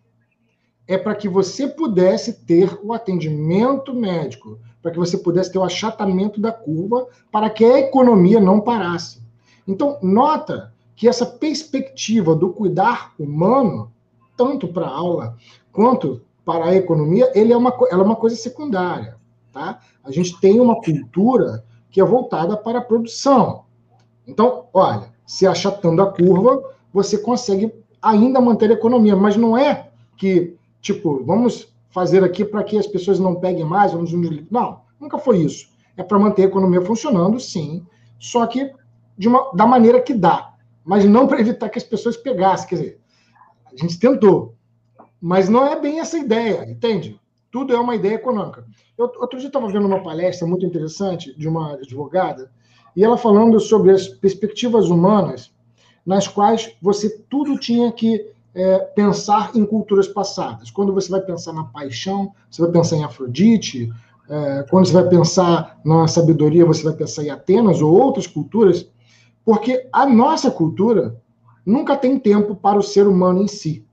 é 0.88 0.98
para 0.98 1.16
que 1.16 1.28
você 1.28 1.68
pudesse 1.68 2.46
ter 2.46 2.80
o 2.84 2.94
atendimento 2.94 3.94
médico, 3.94 4.60
para 4.82 4.92
que 4.92 4.98
você 4.98 5.18
pudesse 5.18 5.52
ter 5.52 5.60
o 5.60 5.64
achatamento 5.64 6.40
da 6.40 6.52
curva, 6.52 7.08
para 7.32 7.50
que 7.50 7.66
a 7.66 7.80
economia 7.80 8.40
não 8.40 8.62
parasse. 8.62 9.22
Então, 9.68 9.98
nota 10.02 10.74
que 10.96 11.08
essa 11.08 11.26
perspectiva 11.26 12.36
do 12.36 12.52
cuidar 12.52 13.14
humano, 13.20 13.92
tanto 14.36 14.68
para 14.68 14.88
a 14.88 14.96
aula 14.96 15.36
quanto 15.72 16.22
para 16.46 16.66
a 16.66 16.76
economia, 16.76 17.32
ele 17.36 17.52
é 17.52 17.58
uma, 17.58 17.76
ela 17.92 18.02
é 18.02 18.06
uma 18.06 18.16
coisa 18.16 18.36
secundária. 18.36 19.18
Tá? 19.52 19.80
A 20.04 20.12
gente 20.12 20.40
tem 20.40 20.60
uma 20.60 20.82
cultura 20.82 21.66
que 21.92 22.00
é 22.00 22.04
voltada 22.04 22.56
para 22.56 22.80
a 22.80 22.84
produção. 22.84 23.66
Então, 24.26 24.66
olha, 24.74 25.12
se 25.26 25.46
achatando 25.46 26.02
a 26.02 26.12
curva, 26.12 26.64
você 26.94 27.18
consegue 27.18 27.74
ainda 28.02 28.42
manter 28.42 28.70
a 28.72 28.74
economia, 28.74 29.16
mas 29.16 29.36
não 29.36 29.58
é 29.58 29.90
que, 30.16 30.57
tipo, 30.94 31.22
vamos 31.26 31.74
fazer 31.90 32.24
aqui 32.24 32.46
para 32.46 32.64
que 32.64 32.78
as 32.78 32.88
pessoas 32.88 33.20
não 33.20 33.36
peguem 33.36 33.66
mais, 33.66 33.92
vamos 33.92 34.12
Não, 34.50 34.82
nunca 35.00 35.18
foi 35.18 35.40
isso. 35.40 35.70
É 35.98 36.04
para 36.04 36.20
manter 36.20 36.44
a 36.44 36.46
economia 36.46 36.82
funcionando, 36.82 37.40
sim, 37.40 37.86
só 38.20 38.46
que 38.48 38.72
de 39.18 39.28
uma, 39.28 39.52
da 39.54 39.66
maneira 39.66 40.02
que 40.02 40.14
dá, 40.14 40.54
mas 40.86 41.04
não 41.04 41.28
para 41.28 41.42
evitar 41.42 41.70
que 41.70 41.78
as 41.78 41.84
pessoas 41.84 42.16
pegassem. 42.16 42.70
Quer 42.70 42.76
dizer, 42.76 43.00
a 43.66 43.76
gente 43.76 44.00
tentou, 44.00 44.56
mas 45.20 45.50
não 45.50 45.66
é 45.66 45.80
bem 45.80 46.00
essa 46.00 46.18
ideia, 46.18 46.70
entende? 46.70 47.20
Tudo 47.52 47.74
é 47.74 47.80
uma 47.80 47.96
ideia 47.96 48.16
econômica. 48.16 48.66
Eu, 48.98 49.12
outro 49.20 49.40
dia 49.40 49.48
estava 49.48 49.68
vendo 49.68 49.88
uma 49.88 50.04
palestra 50.04 50.48
muito 50.48 50.66
interessante 50.66 51.38
de 51.38 51.48
uma 51.48 51.74
advogada, 51.74 52.50
e 52.96 53.04
ela 53.04 53.18
falando 53.18 53.60
sobre 53.60 53.92
as 53.92 54.08
perspectivas 54.08 54.90
humanas, 54.90 55.52
nas 56.06 56.28
quais 56.28 56.74
você 56.82 57.10
tudo 57.30 57.60
tinha 57.60 57.92
que 57.92 58.37
é, 58.58 58.80
pensar 58.80 59.52
em 59.54 59.64
culturas 59.64 60.08
passadas. 60.08 60.72
Quando 60.72 60.92
você 60.92 61.12
vai 61.12 61.22
pensar 61.22 61.54
na 61.54 61.66
paixão, 61.66 62.34
você 62.50 62.64
vai 62.64 62.72
pensar 62.72 62.96
em 62.96 63.04
Afrodite, 63.04 63.94
é, 64.28 64.66
quando 64.68 64.88
você 64.88 64.94
vai 64.94 65.08
pensar 65.08 65.80
na 65.86 66.08
sabedoria, 66.08 66.66
você 66.66 66.82
vai 66.82 66.94
pensar 66.94 67.24
em 67.24 67.30
Atenas 67.30 67.84
ou 67.84 67.94
outras 67.94 68.26
culturas, 68.26 68.90
porque 69.46 69.88
a 69.94 70.08
nossa 70.08 70.50
cultura 70.50 71.22
nunca 71.64 71.96
tem 71.96 72.18
tempo 72.18 72.56
para 72.56 72.80
o 72.80 72.82
ser 72.82 73.08
humano 73.08 73.44
em 73.44 73.48
si, 73.48 73.86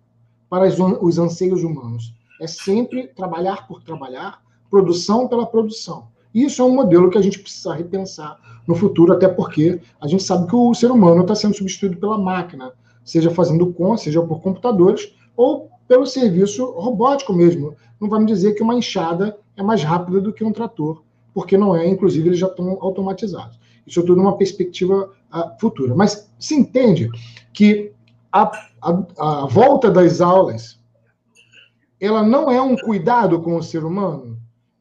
para 0.48 0.66
os 0.66 1.18
anseios 1.18 1.62
humanos. 1.62 2.14
É 2.40 2.46
sempre 2.46 3.08
trabalhar 3.08 3.68
por 3.68 3.82
trabalhar, 3.82 4.40
produção 4.70 5.28
pela 5.28 5.44
produção. 5.44 6.08
Isso 6.34 6.62
é 6.62 6.64
um 6.64 6.74
modelo 6.74 7.10
que 7.10 7.18
a 7.18 7.22
gente 7.22 7.38
precisa 7.38 7.74
repensar 7.74 8.40
no 8.66 8.74
futuro, 8.74 9.12
até 9.12 9.28
porque 9.28 9.78
a 10.00 10.08
gente 10.08 10.22
sabe 10.22 10.48
que 10.48 10.56
o 10.56 10.72
ser 10.72 10.90
humano 10.90 11.20
está 11.20 11.34
sendo 11.34 11.54
substituído 11.54 11.98
pela 11.98 12.16
máquina, 12.16 12.72
seja 13.04 13.30
fazendo 13.30 13.72
com, 13.72 13.96
seja 13.96 14.22
por 14.22 14.40
computadores, 14.40 15.14
ou 15.36 15.70
pelo 15.86 16.06
serviço 16.06 16.64
robótico 16.72 17.32
mesmo. 17.32 17.76
Não 18.00 18.08
vamos 18.08 18.26
dizer 18.26 18.54
que 18.54 18.62
uma 18.62 18.74
enxada 18.74 19.38
é 19.56 19.62
mais 19.62 19.82
rápida 19.82 20.20
do 20.20 20.32
que 20.32 20.44
um 20.44 20.52
trator, 20.52 21.02
porque 21.32 21.56
não 21.56 21.76
é, 21.76 21.86
inclusive 21.86 22.28
eles 22.28 22.38
já 22.38 22.46
estão 22.46 22.78
automatizados. 22.80 23.58
Isso 23.86 24.00
é 24.00 24.02
tudo 24.02 24.20
uma 24.20 24.36
perspectiva 24.36 25.10
uh, 25.32 25.60
futura. 25.60 25.94
Mas 25.94 26.30
se 26.38 26.54
entende 26.54 27.10
que 27.52 27.92
a, 28.32 28.50
a, 28.82 29.42
a 29.42 29.46
volta 29.46 29.90
das 29.90 30.20
aulas 30.20 30.80
ela 32.00 32.22
não 32.22 32.50
é 32.50 32.60
um 32.60 32.76
cuidado 32.76 33.40
com 33.40 33.56
o 33.56 33.62
ser 33.62 33.84
humano, 33.84 34.38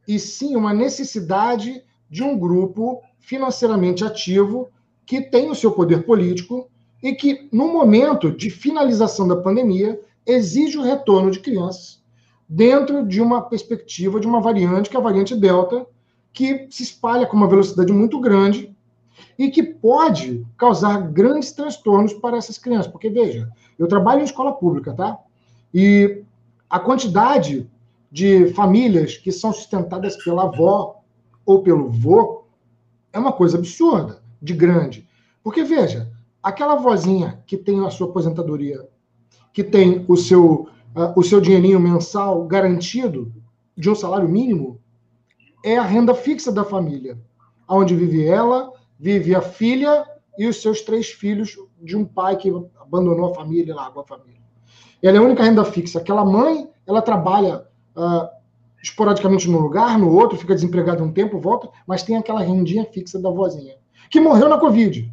e 0.07 0.19
sim 0.19 0.55
uma 0.55 0.73
necessidade 0.73 1.83
de 2.09 2.21
um 2.21 2.37
grupo 2.37 3.01
financeiramente 3.19 4.03
ativo 4.03 4.69
que 5.05 5.21
tem 5.21 5.49
o 5.49 5.55
seu 5.55 5.71
poder 5.71 6.05
político 6.05 6.69
e 7.03 7.13
que, 7.13 7.49
no 7.51 7.67
momento 7.67 8.31
de 8.31 8.49
finalização 8.49 9.27
da 9.27 9.35
pandemia, 9.35 9.99
exige 10.25 10.77
o 10.77 10.81
retorno 10.81 11.29
de 11.29 11.39
crianças 11.39 12.01
dentro 12.47 13.05
de 13.05 13.21
uma 13.21 13.41
perspectiva 13.41 14.21
de 14.21 14.27
uma 14.27 14.39
variante, 14.39 14.89
que 14.89 14.95
é 14.95 14.99
a 14.99 15.03
variante 15.03 15.35
Delta, 15.35 15.85
que 16.31 16.67
se 16.69 16.83
espalha 16.83 17.27
com 17.27 17.35
uma 17.35 17.47
velocidade 17.47 17.91
muito 17.91 18.19
grande 18.21 18.73
e 19.37 19.51
que 19.51 19.61
pode 19.61 20.45
causar 20.57 21.11
grandes 21.11 21.51
transtornos 21.51 22.13
para 22.13 22.37
essas 22.37 22.57
crianças. 22.57 22.91
Porque, 22.91 23.09
veja, 23.09 23.49
eu 23.77 23.87
trabalho 23.87 24.21
em 24.21 24.25
escola 24.25 24.53
pública, 24.53 24.93
tá? 24.93 25.19
E 25.73 26.23
a 26.69 26.79
quantidade 26.79 27.69
de 28.11 28.47
famílias 28.53 29.17
que 29.17 29.31
são 29.31 29.51
sustentadas 29.51 30.15
pela 30.23 30.43
avó 30.43 31.01
ou 31.45 31.63
pelo 31.63 31.89
vô 31.89 32.45
é 33.11 33.19
uma 33.19 33.33
coisa 33.33 33.57
absurda, 33.57 34.21
de 34.41 34.53
grande. 34.53 35.07
Porque, 35.43 35.63
veja, 35.63 36.12
aquela 36.43 36.75
vozinha 36.75 37.41
que 37.47 37.57
tem 37.57 37.85
a 37.85 37.89
sua 37.89 38.07
aposentadoria, 38.09 38.87
que 39.53 39.63
tem 39.63 40.03
o 40.07 40.17
seu, 40.17 40.67
uh, 40.95 41.13
o 41.17 41.23
seu 41.23 41.39
dinheirinho 41.39 41.79
mensal 41.79 42.45
garantido 42.45 43.33
de 43.75 43.89
um 43.89 43.95
salário 43.95 44.27
mínimo, 44.27 44.79
é 45.63 45.77
a 45.77 45.83
renda 45.83 46.13
fixa 46.13 46.51
da 46.51 46.65
família, 46.65 47.17
onde 47.67 47.95
vive 47.95 48.25
ela, 48.25 48.71
vive 48.99 49.33
a 49.33 49.41
filha 49.41 50.05
e 50.37 50.45
os 50.45 50.61
seus 50.61 50.81
três 50.81 51.07
filhos 51.07 51.57
de 51.81 51.95
um 51.95 52.03
pai 52.03 52.35
que 52.35 52.51
abandonou 52.79 53.31
a 53.31 53.33
família, 53.33 53.73
largou 53.73 54.03
a 54.03 54.05
família. 54.05 54.41
Ela 55.01 55.17
é 55.17 55.19
a 55.19 55.23
única 55.23 55.43
renda 55.43 55.63
fixa. 55.63 55.99
Aquela 55.99 56.25
mãe, 56.25 56.69
ela 56.85 57.01
trabalha 57.01 57.65
uh, 57.95 58.27
esporadicamente 58.81 59.49
num 59.49 59.59
lugar, 59.59 59.97
no 59.97 60.13
outro, 60.13 60.37
fica 60.37 60.53
desempregado 60.53 61.03
um 61.03 61.11
tempo, 61.11 61.39
volta, 61.39 61.69
mas 61.87 62.03
tem 62.03 62.17
aquela 62.17 62.41
rendinha 62.41 62.85
fixa 62.85 63.19
da 63.19 63.29
vozinha, 63.29 63.75
que 64.09 64.19
morreu 64.19 64.49
na 64.49 64.57
Covid. 64.57 65.09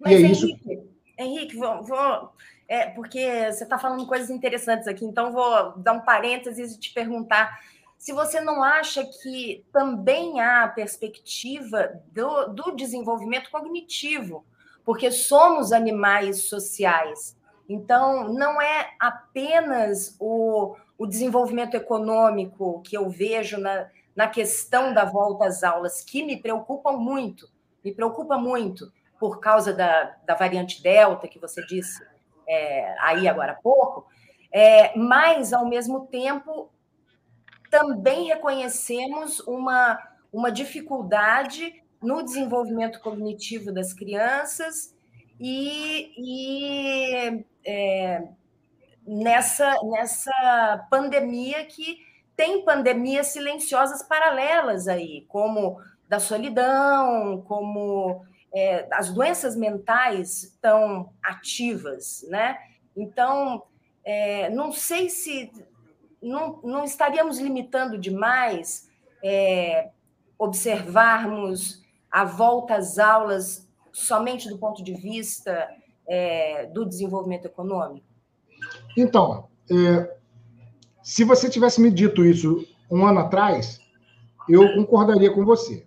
Mas, 0.00 0.14
é 0.14 0.16
Henrique, 0.16 0.72
isso... 0.72 0.88
Henrique, 1.18 1.56
vou, 1.56 1.84
vou 1.84 2.32
é, 2.66 2.86
porque 2.86 3.50
você 3.50 3.64
está 3.64 3.78
falando 3.78 4.06
coisas 4.06 4.30
interessantes 4.30 4.86
aqui, 4.86 5.04
então 5.04 5.32
vou 5.32 5.72
dar 5.78 5.92
um 5.92 6.00
parênteses 6.00 6.74
e 6.74 6.78
te 6.78 6.94
perguntar 6.94 7.58
se 7.98 8.12
você 8.12 8.40
não 8.40 8.62
acha 8.62 9.04
que 9.04 9.66
também 9.72 10.40
há 10.40 10.66
perspectiva 10.68 12.00
do, 12.12 12.46
do 12.46 12.70
desenvolvimento 12.70 13.50
cognitivo, 13.50 14.46
porque 14.84 15.10
somos 15.10 15.72
animais 15.72 16.44
sociais. 16.44 17.36
Então, 17.68 18.32
não 18.32 18.62
é 18.62 18.90
apenas 18.98 20.16
o, 20.18 20.76
o 20.96 21.06
desenvolvimento 21.06 21.74
econômico 21.74 22.80
que 22.82 22.96
eu 22.96 23.10
vejo 23.10 23.58
na, 23.58 23.88
na 24.16 24.28
questão 24.28 24.94
da 24.94 25.04
volta 25.04 25.44
às 25.44 25.62
aulas, 25.62 26.02
que 26.02 26.22
me 26.22 26.40
preocupam 26.40 26.92
muito, 26.92 27.50
me 27.84 27.92
preocupa 27.92 28.38
muito, 28.38 28.90
por 29.20 29.38
causa 29.38 29.74
da, 29.74 30.16
da 30.24 30.34
variante 30.34 30.82
Delta, 30.82 31.28
que 31.28 31.38
você 31.38 31.64
disse 31.66 32.02
é, 32.48 32.96
aí 33.00 33.28
agora 33.28 33.52
há 33.52 33.56
pouco, 33.56 34.06
é, 34.50 34.98
mas, 34.98 35.52
ao 35.52 35.68
mesmo 35.68 36.06
tempo, 36.06 36.72
também 37.70 38.24
reconhecemos 38.24 39.38
uma, 39.40 39.96
uma 40.32 40.50
dificuldade 40.50 41.80
no 42.02 42.24
desenvolvimento 42.24 42.98
cognitivo 43.00 43.72
das 43.72 43.92
crianças 43.92 44.96
e, 45.38 46.12
e 46.16 47.44
é, 47.64 48.26
nessa, 49.06 49.76
nessa 49.84 50.86
pandemia 50.90 51.64
que 51.66 51.98
tem 52.34 52.64
pandemias 52.64 53.28
silenciosas 53.28 54.02
paralelas 54.02 54.88
aí, 54.88 55.26
como 55.28 55.78
da 56.08 56.18
solidão, 56.18 57.42
como 57.46 58.24
é, 58.54 58.86
as 58.92 59.12
doenças 59.12 59.56
mentais 59.56 60.44
estão 60.44 61.12
ativas, 61.22 62.24
né? 62.28 62.58
Então, 62.96 63.62
é, 64.04 64.50
não 64.50 64.72
sei 64.72 65.08
se 65.08 65.52
não, 66.20 66.60
não 66.62 66.84
estaríamos 66.84 67.38
limitando 67.38 67.96
demais 67.96 68.88
é, 69.22 69.90
observarmos 70.38 71.82
a 72.10 72.24
volta 72.24 72.74
às 72.74 72.98
aulas 72.98 73.68
somente 73.92 74.48
do 74.48 74.58
ponto 74.58 74.82
de 74.82 74.94
vista 74.94 75.68
é, 76.06 76.66
do 76.66 76.84
desenvolvimento 76.84 77.46
econômico? 77.46 78.06
Então, 78.96 79.48
é, 79.70 80.16
se 81.02 81.24
você 81.24 81.48
tivesse 81.48 81.80
me 81.80 81.90
dito 81.90 82.24
isso 82.24 82.66
um 82.90 83.06
ano 83.06 83.20
atrás, 83.20 83.80
eu 84.48 84.74
concordaria 84.74 85.32
com 85.32 85.44
você. 85.44 85.86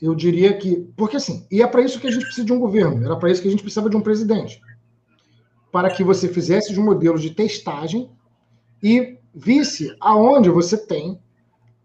Eu 0.00 0.14
diria 0.14 0.56
que. 0.56 0.88
Porque 0.96 1.16
assim, 1.16 1.46
e 1.50 1.62
é 1.62 1.66
para 1.66 1.82
isso 1.82 2.00
que 2.00 2.06
a 2.06 2.10
gente 2.10 2.24
precisa 2.24 2.46
de 2.46 2.52
um 2.52 2.58
governo, 2.58 3.04
era 3.04 3.16
para 3.16 3.30
isso 3.30 3.42
que 3.42 3.48
a 3.48 3.50
gente 3.50 3.62
precisava 3.62 3.90
de 3.90 3.96
um 3.96 4.00
presidente. 4.00 4.60
Para 5.70 5.90
que 5.90 6.02
você 6.02 6.28
fizesse 6.28 6.78
um 6.78 6.84
modelo 6.84 7.18
de 7.18 7.30
testagem 7.30 8.10
e 8.82 9.18
visse 9.34 9.94
aonde 10.00 10.48
você 10.48 10.76
tem 10.76 11.20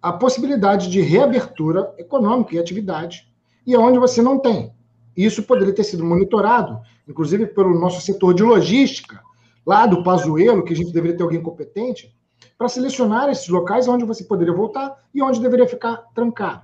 a 0.01 0.13
possibilidade 0.13 0.89
de 0.89 1.01
reabertura 1.01 1.93
econômica 1.97 2.56
e 2.56 2.60
atividade 2.60 3.28
e 3.65 3.75
aonde 3.75 3.99
você 3.99 4.21
não 4.21 4.39
tem. 4.39 4.73
Isso 5.15 5.43
poderia 5.43 5.73
ter 5.73 5.84
sido 5.84 6.04
monitorado, 6.04 6.80
inclusive 7.08 7.47
pelo 7.47 7.80
nosso 7.80 8.01
setor 8.01 8.34
de 8.34 8.43
logística, 8.43 9.21
lá 9.65 9.88
do 9.88 10.04
Pazuello, 10.04 10.63
que 10.63 10.73
a 10.73 10.75
gente 10.75 10.91
deveria 10.91 11.17
ter 11.17 11.23
alguém 11.23 11.41
competente, 11.41 12.15
para 12.58 12.69
selecionar 12.69 13.30
esses 13.30 13.47
locais 13.47 13.88
onde 13.88 14.06
você 14.06 14.23
poderia 14.23 14.54
voltar 14.54 14.95
e 15.13 15.21
onde 15.21 15.41
deveria 15.41 15.67
ficar 15.67 15.97
trancado. 16.13 16.62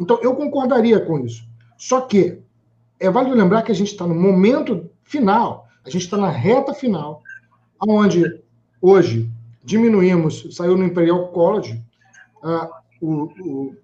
Então, 0.00 0.18
eu 0.22 0.34
concordaria 0.34 1.00
com 1.00 1.18
isso. 1.20 1.46
Só 1.76 2.00
que 2.00 2.38
é 3.00 3.10
válido 3.10 3.36
lembrar 3.36 3.62
que 3.62 3.72
a 3.72 3.74
gente 3.74 3.92
está 3.92 4.06
no 4.06 4.14
momento 4.14 4.90
final, 5.02 5.68
a 5.84 5.90
gente 5.90 6.02
está 6.02 6.16
na 6.16 6.30
reta 6.30 6.74
final, 6.74 7.22
onde 7.80 8.42
hoje 8.80 9.30
diminuímos, 9.62 10.54
saiu 10.56 10.76
no 10.76 10.84
Imperial 10.84 11.28
College, 11.28 11.82
uh, 12.42 12.68
o, 13.00 13.22
o, 13.40 13.76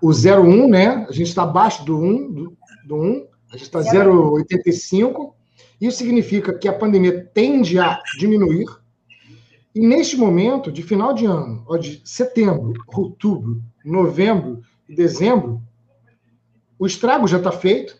o 0.00 0.08
0,1, 0.08 0.68
né? 0.68 1.06
A 1.08 1.12
gente 1.12 1.28
está 1.28 1.42
abaixo 1.42 1.84
do 1.84 1.98
1, 1.98 2.32
do, 2.32 2.56
do 2.86 2.96
1 2.96 3.26
a 3.52 3.56
gente 3.56 3.64
está 3.64 3.80
0,85. 3.80 5.34
Isso 5.80 5.98
significa 5.98 6.54
que 6.54 6.66
a 6.66 6.72
pandemia 6.72 7.24
tende 7.34 7.78
a 7.78 8.00
diminuir 8.18 8.64
E 9.74 9.80
neste 9.80 10.16
momento, 10.16 10.72
de 10.72 10.82
final 10.82 11.12
de 11.12 11.26
ano, 11.26 11.62
ó, 11.66 11.76
de 11.76 12.00
setembro, 12.04 12.72
outubro, 12.86 13.62
novembro 13.84 14.62
dezembro, 14.94 15.62
o 16.78 16.86
estrago 16.86 17.26
já 17.26 17.38
está 17.38 17.52
feito 17.52 17.96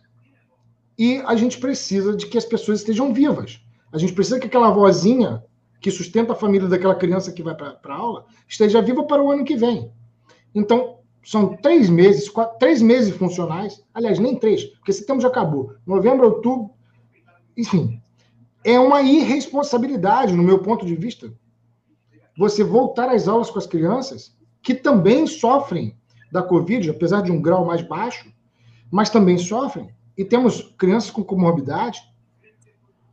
e 0.98 1.18
a 1.26 1.34
gente 1.34 1.58
precisa 1.58 2.16
de 2.16 2.26
que 2.26 2.38
as 2.38 2.44
pessoas 2.44 2.80
estejam 2.80 3.12
vivas. 3.12 3.60
A 3.92 3.98
gente 3.98 4.12
precisa 4.12 4.38
que 4.38 4.46
aquela 4.46 4.70
vozinha 4.70 5.44
que 5.80 5.90
sustenta 5.90 6.32
a 6.32 6.36
família 6.36 6.68
daquela 6.68 6.94
criança 6.94 7.32
que 7.32 7.42
vai 7.42 7.54
para 7.54 7.78
a 7.84 7.94
aula 7.94 8.26
esteja 8.48 8.80
viva 8.80 9.04
para 9.04 9.22
o 9.22 9.30
ano 9.30 9.44
que 9.44 9.56
vem. 9.56 9.92
Então, 10.54 10.98
são 11.24 11.56
três 11.56 11.88
meses, 11.88 12.28
quatro, 12.28 12.58
três 12.58 12.82
meses 12.82 13.16
funcionais, 13.16 13.82
aliás, 13.94 14.18
nem 14.18 14.36
três, 14.36 14.64
porque 14.64 14.92
setembro 14.92 15.22
já 15.22 15.28
acabou. 15.28 15.74
Novembro, 15.86 16.26
outubro, 16.26 16.70
enfim. 17.56 18.00
É 18.64 18.78
uma 18.78 19.02
irresponsabilidade, 19.02 20.34
no 20.34 20.42
meu 20.42 20.60
ponto 20.60 20.86
de 20.86 20.94
vista, 20.94 21.32
você 22.36 22.62
voltar 22.64 23.08
às 23.08 23.28
aulas 23.28 23.50
com 23.50 23.58
as 23.58 23.66
crianças 23.66 24.36
que 24.62 24.74
também 24.74 25.26
sofrem 25.26 25.96
da 26.32 26.42
Covid, 26.42 26.90
apesar 26.90 27.22
de 27.22 27.30
um 27.30 27.40
grau 27.40 27.64
mais 27.64 27.82
baixo, 27.82 28.32
mas 28.90 29.10
também 29.10 29.38
sofrem. 29.38 29.94
E 30.18 30.24
temos 30.24 30.74
crianças 30.78 31.10
com 31.10 31.22
comorbidade 31.22 32.00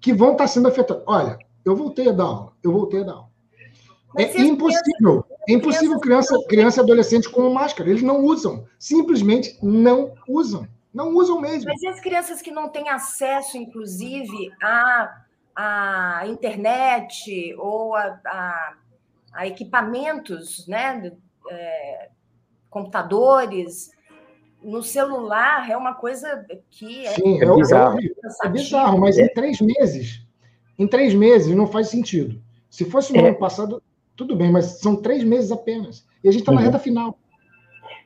que 0.01 0.13
vão 0.13 0.31
estar 0.31 0.47
sendo 0.47 0.69
afetadas. 0.69 1.03
Olha, 1.05 1.37
eu 1.63 1.75
voltei 1.75 2.09
a 2.09 2.13
dar 2.13 2.23
aula, 2.23 2.53
eu 2.63 2.71
voltei 2.71 3.01
a 3.01 3.03
dar 3.03 3.13
aula. 3.13 3.29
é 4.17 4.41
impossível, 4.41 5.25
é 5.47 5.53
impossível 5.53 5.99
criança, 5.99 6.35
criança 6.47 6.79
e 6.79 6.83
adolescente 6.83 7.29
com 7.29 7.53
máscara. 7.53 7.89
Eles 7.89 8.01
não 8.01 8.23
usam, 8.23 8.65
simplesmente 8.79 9.59
não 9.61 10.13
usam. 10.27 10.67
Não 10.91 11.09
usam 11.15 11.39
mesmo. 11.39 11.69
Mas 11.69 11.83
e 11.83 11.87
as 11.87 11.99
crianças 11.99 12.41
que 12.41 12.49
não 12.49 12.69
têm 12.69 12.89
acesso, 12.89 13.57
inclusive, 13.57 14.51
à, 14.59 15.23
à 15.55 16.27
internet 16.27 17.53
ou 17.59 17.95
a, 17.95 18.19
a 18.25 18.73
a 19.33 19.47
equipamentos, 19.47 20.67
né, 20.67 21.11
é, 21.49 22.09
computadores, 22.69 23.91
no 24.63 24.83
celular 24.83 25.69
é 25.69 25.77
uma 25.77 25.93
coisa 25.93 26.45
que 26.69 27.05
é, 27.05 27.09
Sim, 27.11 27.39
é, 27.39 27.45
é 27.45 27.55
bizarro. 27.55 27.99
É, 28.43 28.49
bizarro, 28.49 28.99
mas 28.99 29.17
em 29.17 29.27
três 29.33 29.61
meses, 29.61 30.25
em 30.77 30.87
três 30.87 31.13
meses 31.13 31.55
não 31.55 31.67
faz 31.67 31.87
sentido. 31.89 32.41
Se 32.69 32.85
fosse 32.85 33.13
no 33.13 33.19
é. 33.19 33.29
ano 33.29 33.39
passado, 33.39 33.81
tudo 34.15 34.35
bem, 34.35 34.51
mas 34.51 34.79
são 34.79 34.95
três 34.95 35.23
meses 35.23 35.51
apenas. 35.51 36.05
E 36.23 36.27
a 36.27 36.31
gente 36.31 36.41
está 36.41 36.51
na 36.51 36.59
uhum. 36.59 36.65
reta 36.65 36.79
final. 36.79 37.17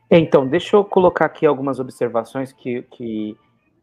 É, 0.09 0.19
então, 0.19 0.47
deixa 0.47 0.75
eu 0.75 0.85
colocar 0.85 1.25
aqui 1.25 1.45
algumas 1.45 1.79
observações 1.79 2.53
que, 2.53 2.83
que, 2.83 3.35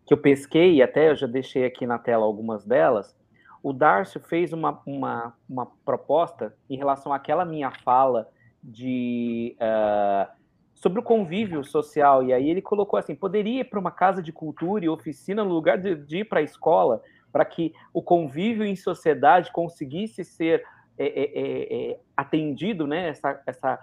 que 0.07 0.15
eu 0.15 0.19
pesquei, 0.19 0.75
e 0.75 0.83
até 0.83 1.11
eu 1.11 1.17
já 1.17 1.27
deixei 1.27 1.65
aqui 1.65 1.87
na 1.87 1.99
tela 1.99 2.25
algumas 2.25 2.65
delas, 2.65 3.17
o 3.63 3.73
Darcio 3.73 4.21
fez 4.21 4.53
uma, 4.53 4.81
uma, 4.87 5.35
uma 5.49 5.67
proposta 5.85 6.55
em 6.69 6.77
relação 6.77 7.13
àquela 7.13 7.45
minha 7.45 7.71
fala 7.71 8.29
de 8.63 9.57
uh, 9.57 10.31
sobre 10.81 10.99
o 10.99 11.03
convívio 11.03 11.63
social, 11.63 12.25
e 12.25 12.33
aí 12.33 12.49
ele 12.49 12.63
colocou 12.63 12.99
assim, 12.99 13.15
poderia 13.15 13.61
ir 13.61 13.65
para 13.65 13.79
uma 13.79 13.91
casa 13.91 14.23
de 14.23 14.33
cultura 14.33 14.83
e 14.83 14.89
oficina 14.89 15.45
no 15.45 15.53
lugar 15.53 15.77
de, 15.77 15.95
de 15.95 16.21
ir 16.21 16.25
para 16.25 16.41
a 16.41 16.43
escola, 16.43 17.03
para 17.31 17.45
que 17.45 17.75
o 17.93 18.03
convívio 18.03 18.65
em 18.65 18.75
sociedade 18.75 19.53
conseguisse 19.53 20.25
ser 20.25 20.65
é, 20.99 21.05
é, 21.05 21.23
é, 21.23 21.91
é 21.91 22.01
atendido, 22.17 22.87
né? 22.87 23.09
Essa, 23.09 23.43
essa 23.47 23.79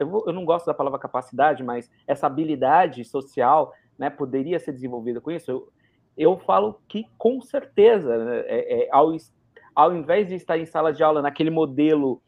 eu, 0.00 0.08
vou, 0.08 0.24
eu, 0.26 0.32
não 0.32 0.44
gosto 0.44 0.66
da 0.66 0.74
palavra 0.74 0.98
capacidade, 0.98 1.62
mas 1.62 1.88
essa 2.08 2.26
habilidade 2.26 3.04
social, 3.04 3.72
né? 3.96 4.10
Poderia 4.10 4.58
ser 4.58 4.72
desenvolvida 4.72 5.20
com 5.20 5.30
isso. 5.30 5.48
Eu, 5.48 5.68
eu 6.16 6.38
falo 6.38 6.80
que 6.88 7.06
com 7.16 7.40
certeza, 7.40 8.18
né, 8.18 8.40
é, 8.46 8.82
é, 8.82 8.88
ao, 8.90 9.16
ao 9.76 9.94
invés 9.94 10.26
de 10.26 10.34
estar 10.34 10.58
em 10.58 10.66
sala 10.66 10.92
de 10.92 11.04
aula 11.04 11.22
naquele 11.22 11.50
modelo 11.50 12.20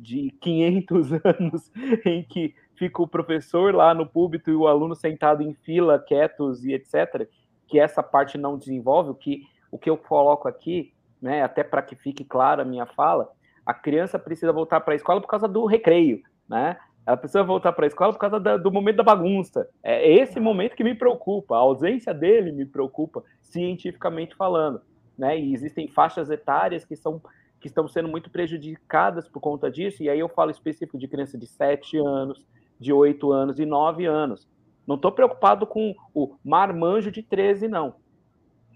de 0.00 0.30
500 0.40 1.12
anos 1.24 1.70
em 2.06 2.22
que 2.22 2.54
fica 2.80 3.02
o 3.02 3.06
professor 3.06 3.74
lá 3.74 3.92
no 3.92 4.06
púlpito 4.06 4.50
e 4.50 4.54
o 4.54 4.66
aluno 4.66 4.94
sentado 4.94 5.42
em 5.42 5.52
fila, 5.52 5.98
quietos 5.98 6.64
e 6.64 6.72
etc., 6.72 7.28
que 7.68 7.78
essa 7.78 8.02
parte 8.02 8.38
não 8.38 8.56
desenvolve, 8.56 9.10
o 9.10 9.14
que, 9.14 9.42
o 9.70 9.78
que 9.78 9.90
eu 9.90 9.98
coloco 9.98 10.48
aqui, 10.48 10.94
né, 11.20 11.42
até 11.42 11.62
para 11.62 11.82
que 11.82 11.94
fique 11.94 12.24
clara 12.24 12.62
a 12.62 12.64
minha 12.64 12.86
fala, 12.86 13.28
a 13.66 13.74
criança 13.74 14.18
precisa 14.18 14.50
voltar 14.50 14.80
para 14.80 14.94
a 14.94 14.96
escola 14.96 15.20
por 15.20 15.28
causa 15.28 15.46
do 15.46 15.66
recreio, 15.66 16.22
né? 16.48 16.78
Ela 17.06 17.16
precisa 17.16 17.42
voltar 17.42 17.72
para 17.72 17.84
a 17.84 17.88
escola 17.88 18.12
por 18.12 18.18
causa 18.18 18.40
da, 18.40 18.56
do 18.56 18.70
momento 18.70 18.96
da 18.96 19.02
bagunça. 19.02 19.68
É 19.82 20.10
esse 20.10 20.38
momento 20.38 20.76
que 20.76 20.84
me 20.84 20.94
preocupa. 20.94 21.56
A 21.56 21.58
ausência 21.58 22.12
dele 22.12 22.52
me 22.52 22.64
preocupa, 22.64 23.24
cientificamente 23.40 24.36
falando. 24.36 24.80
Né? 25.18 25.38
E 25.38 25.52
existem 25.52 25.88
faixas 25.88 26.30
etárias 26.30 26.84
que, 26.84 26.94
são, 26.94 27.20
que 27.58 27.68
estão 27.68 27.88
sendo 27.88 28.08
muito 28.08 28.30
prejudicadas 28.30 29.26
por 29.26 29.40
conta 29.40 29.70
disso. 29.70 30.02
E 30.02 30.10
aí 30.10 30.20
eu 30.20 30.28
falo 30.28 30.50
específico 30.50 30.98
de 30.98 31.08
criança 31.08 31.38
de 31.38 31.46
7 31.46 31.96
anos, 31.96 32.46
de 32.80 32.92
8 32.92 33.30
anos 33.30 33.58
e 33.60 33.66
9 33.66 34.06
anos. 34.06 34.48
Não 34.86 34.96
estou 34.96 35.12
preocupado 35.12 35.66
com 35.66 35.94
o 36.14 36.34
marmanjo 36.42 37.10
de 37.10 37.22
13, 37.22 37.68
não. 37.68 37.94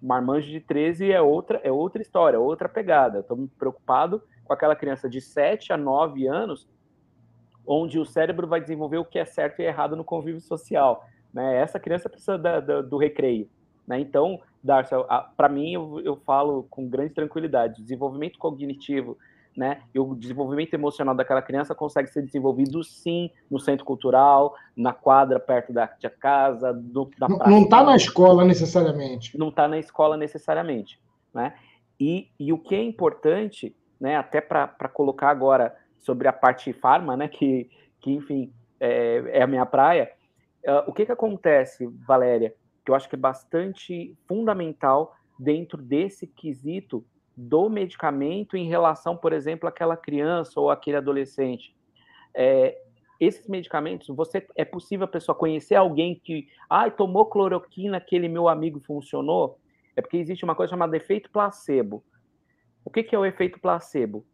Marmanjo 0.03 0.51
de 0.51 0.61
13 0.61 1.11
é 1.11 1.21
outra, 1.21 1.61
é 1.64 1.73
outra 1.73 2.03
história, 2.03 2.38
outra 2.38 2.69
pegada. 2.69 3.21
Estou 3.21 3.49
preocupado 3.59 4.23
com 4.45 4.53
aquela 4.53 4.77
criança 4.77 5.09
de 5.09 5.21
7 5.21 5.73
a 5.73 5.77
9 5.77 6.27
anos 6.27 6.69
onde 7.67 7.99
o 7.99 8.05
cérebro 8.05 8.47
vai 8.47 8.61
desenvolver 8.61 8.99
o 8.99 9.05
que 9.05 9.19
é 9.19 9.25
certo 9.25 9.61
e 9.61 9.64
errado 9.64 9.97
no 9.97 10.05
convívio 10.05 10.40
social. 10.40 11.07
Né? 11.33 11.57
Essa 11.57 11.81
criança 11.81 12.09
precisa 12.09 12.38
da, 12.38 12.61
da, 12.61 12.83
do 12.83 12.99
recreio. 12.99 13.49
Né? 13.87 14.01
Então, 14.01 14.40
Darcy, 14.62 14.95
para 15.37 15.49
mim, 15.49 15.73
eu, 15.73 16.01
eu, 16.01 16.17
falo 16.17 16.67
com 16.71 16.88
grande 16.88 17.14
tranquilidade: 17.14 17.83
desenvolvimento 17.83 18.38
cognitivo 18.38 19.19
né, 19.57 19.83
e 19.95 20.01
o 20.01 20.14
desenvolvimento 20.14 20.75
emocional 20.75 21.14
daquela 21.14 21.40
criança 21.40 21.75
consegue 21.75 22.09
ser 22.11 22.23
desenvolvido 22.23 22.83
sim 22.83 23.31
no 23.51 23.61
centro 23.61 23.85
cultural, 23.85 24.55
na 24.77 24.93
quadra 24.93 25.38
perto 25.38 25.73
da, 25.73 25.88
da 26.01 26.11
casa, 26.11 26.73
do, 26.73 27.09
da. 27.19 27.29
Não 27.29 27.62
está 27.62 27.83
na 27.83 27.97
escola 27.97 28.45
necessariamente. 28.45 29.38
Não 29.38 29.49
está 29.49 29.69
na 29.69 29.79
escola 29.79 30.17
necessariamente. 30.17 31.01
Né? 31.33 31.55
E, 32.01 32.29
e 32.38 32.53
o 32.53 32.59
que 32.59 32.75
é 32.75 32.83
importante, 32.83 33.75
né, 34.01 34.17
até 34.17 34.40
para 34.40 34.88
colocar 34.93 35.31
agora 35.31 35.75
sobre 35.99 36.29
a 36.29 36.33
parte 36.33 36.73
farma, 36.73 37.17
né, 37.17 37.29
que, 37.29 37.71
que 38.01 38.12
enfim, 38.12 38.53
é, 38.81 39.38
é 39.38 39.43
a 39.43 39.47
minha 39.47 39.64
praia. 39.64 40.11
Uh, 40.67 40.90
o 40.90 40.93
que, 40.93 41.07
que 41.07 41.12
acontece, 41.12 41.87
Valéria, 42.07 42.55
que 42.85 42.90
eu 42.90 42.95
acho 42.95 43.09
que 43.09 43.14
é 43.14 43.19
bastante 43.19 44.17
fundamental 44.27 45.14
dentro 45.38 45.81
desse 45.81 46.27
quesito 46.27 47.05
do 47.37 47.68
medicamento 47.68 48.57
em 48.57 48.68
relação, 48.68 49.16
por 49.16 49.33
exemplo, 49.33 49.68
àquela 49.68 49.97
criança 49.97 50.61
ou 50.61 50.70
aquele 50.70 50.97
adolescente. 50.97 51.75
É, 52.35 52.79
esses 53.18 53.49
medicamentos, 53.49 54.07
você 54.09 54.47
é 54.57 54.64
possível 54.64 55.05
a 55.05 55.09
pessoa 55.09 55.35
conhecer 55.35 55.75
alguém 55.75 56.14
que, 56.14 56.47
ah, 56.68 56.90
tomou 56.90 57.27
cloroquina, 57.27 57.97
aquele 57.97 58.29
meu 58.29 58.49
amigo 58.49 58.81
funcionou? 58.81 59.59
É 59.97 60.03
porque 60.03 60.16
existe 60.16 60.44
uma 60.44 60.55
coisa 60.55 60.70
chamada 60.70 60.97
efeito 60.97 61.31
placebo. 61.31 62.05
O 62.85 62.90
que, 62.90 63.03
que 63.03 63.14
é 63.14 63.18
o 63.18 63.25
efeito 63.25 63.61
placebo? 63.61 64.27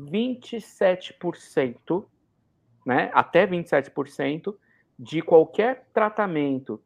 27%, 0.00 2.04
né, 2.84 3.10
até 3.14 3.46
27% 3.46 4.56
de 4.98 5.22
qualquer 5.22 5.86
tratamento 5.92 6.82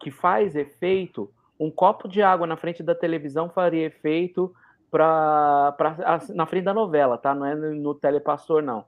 que 0.00 0.10
faz 0.10 0.54
efeito, 0.54 1.32
um 1.58 1.70
copo 1.70 2.08
de 2.08 2.22
água 2.22 2.46
na 2.46 2.56
frente 2.56 2.82
da 2.82 2.94
televisão 2.94 3.48
faria 3.48 3.86
efeito 3.86 4.54
pra, 4.90 5.72
pra, 5.76 5.96
na 6.34 6.46
frente 6.46 6.64
da 6.64 6.74
novela, 6.74 7.18
tá? 7.18 7.34
Não 7.34 7.46
é 7.46 7.54
no 7.54 7.94
telepastor, 7.94 8.62
não. 8.62 8.84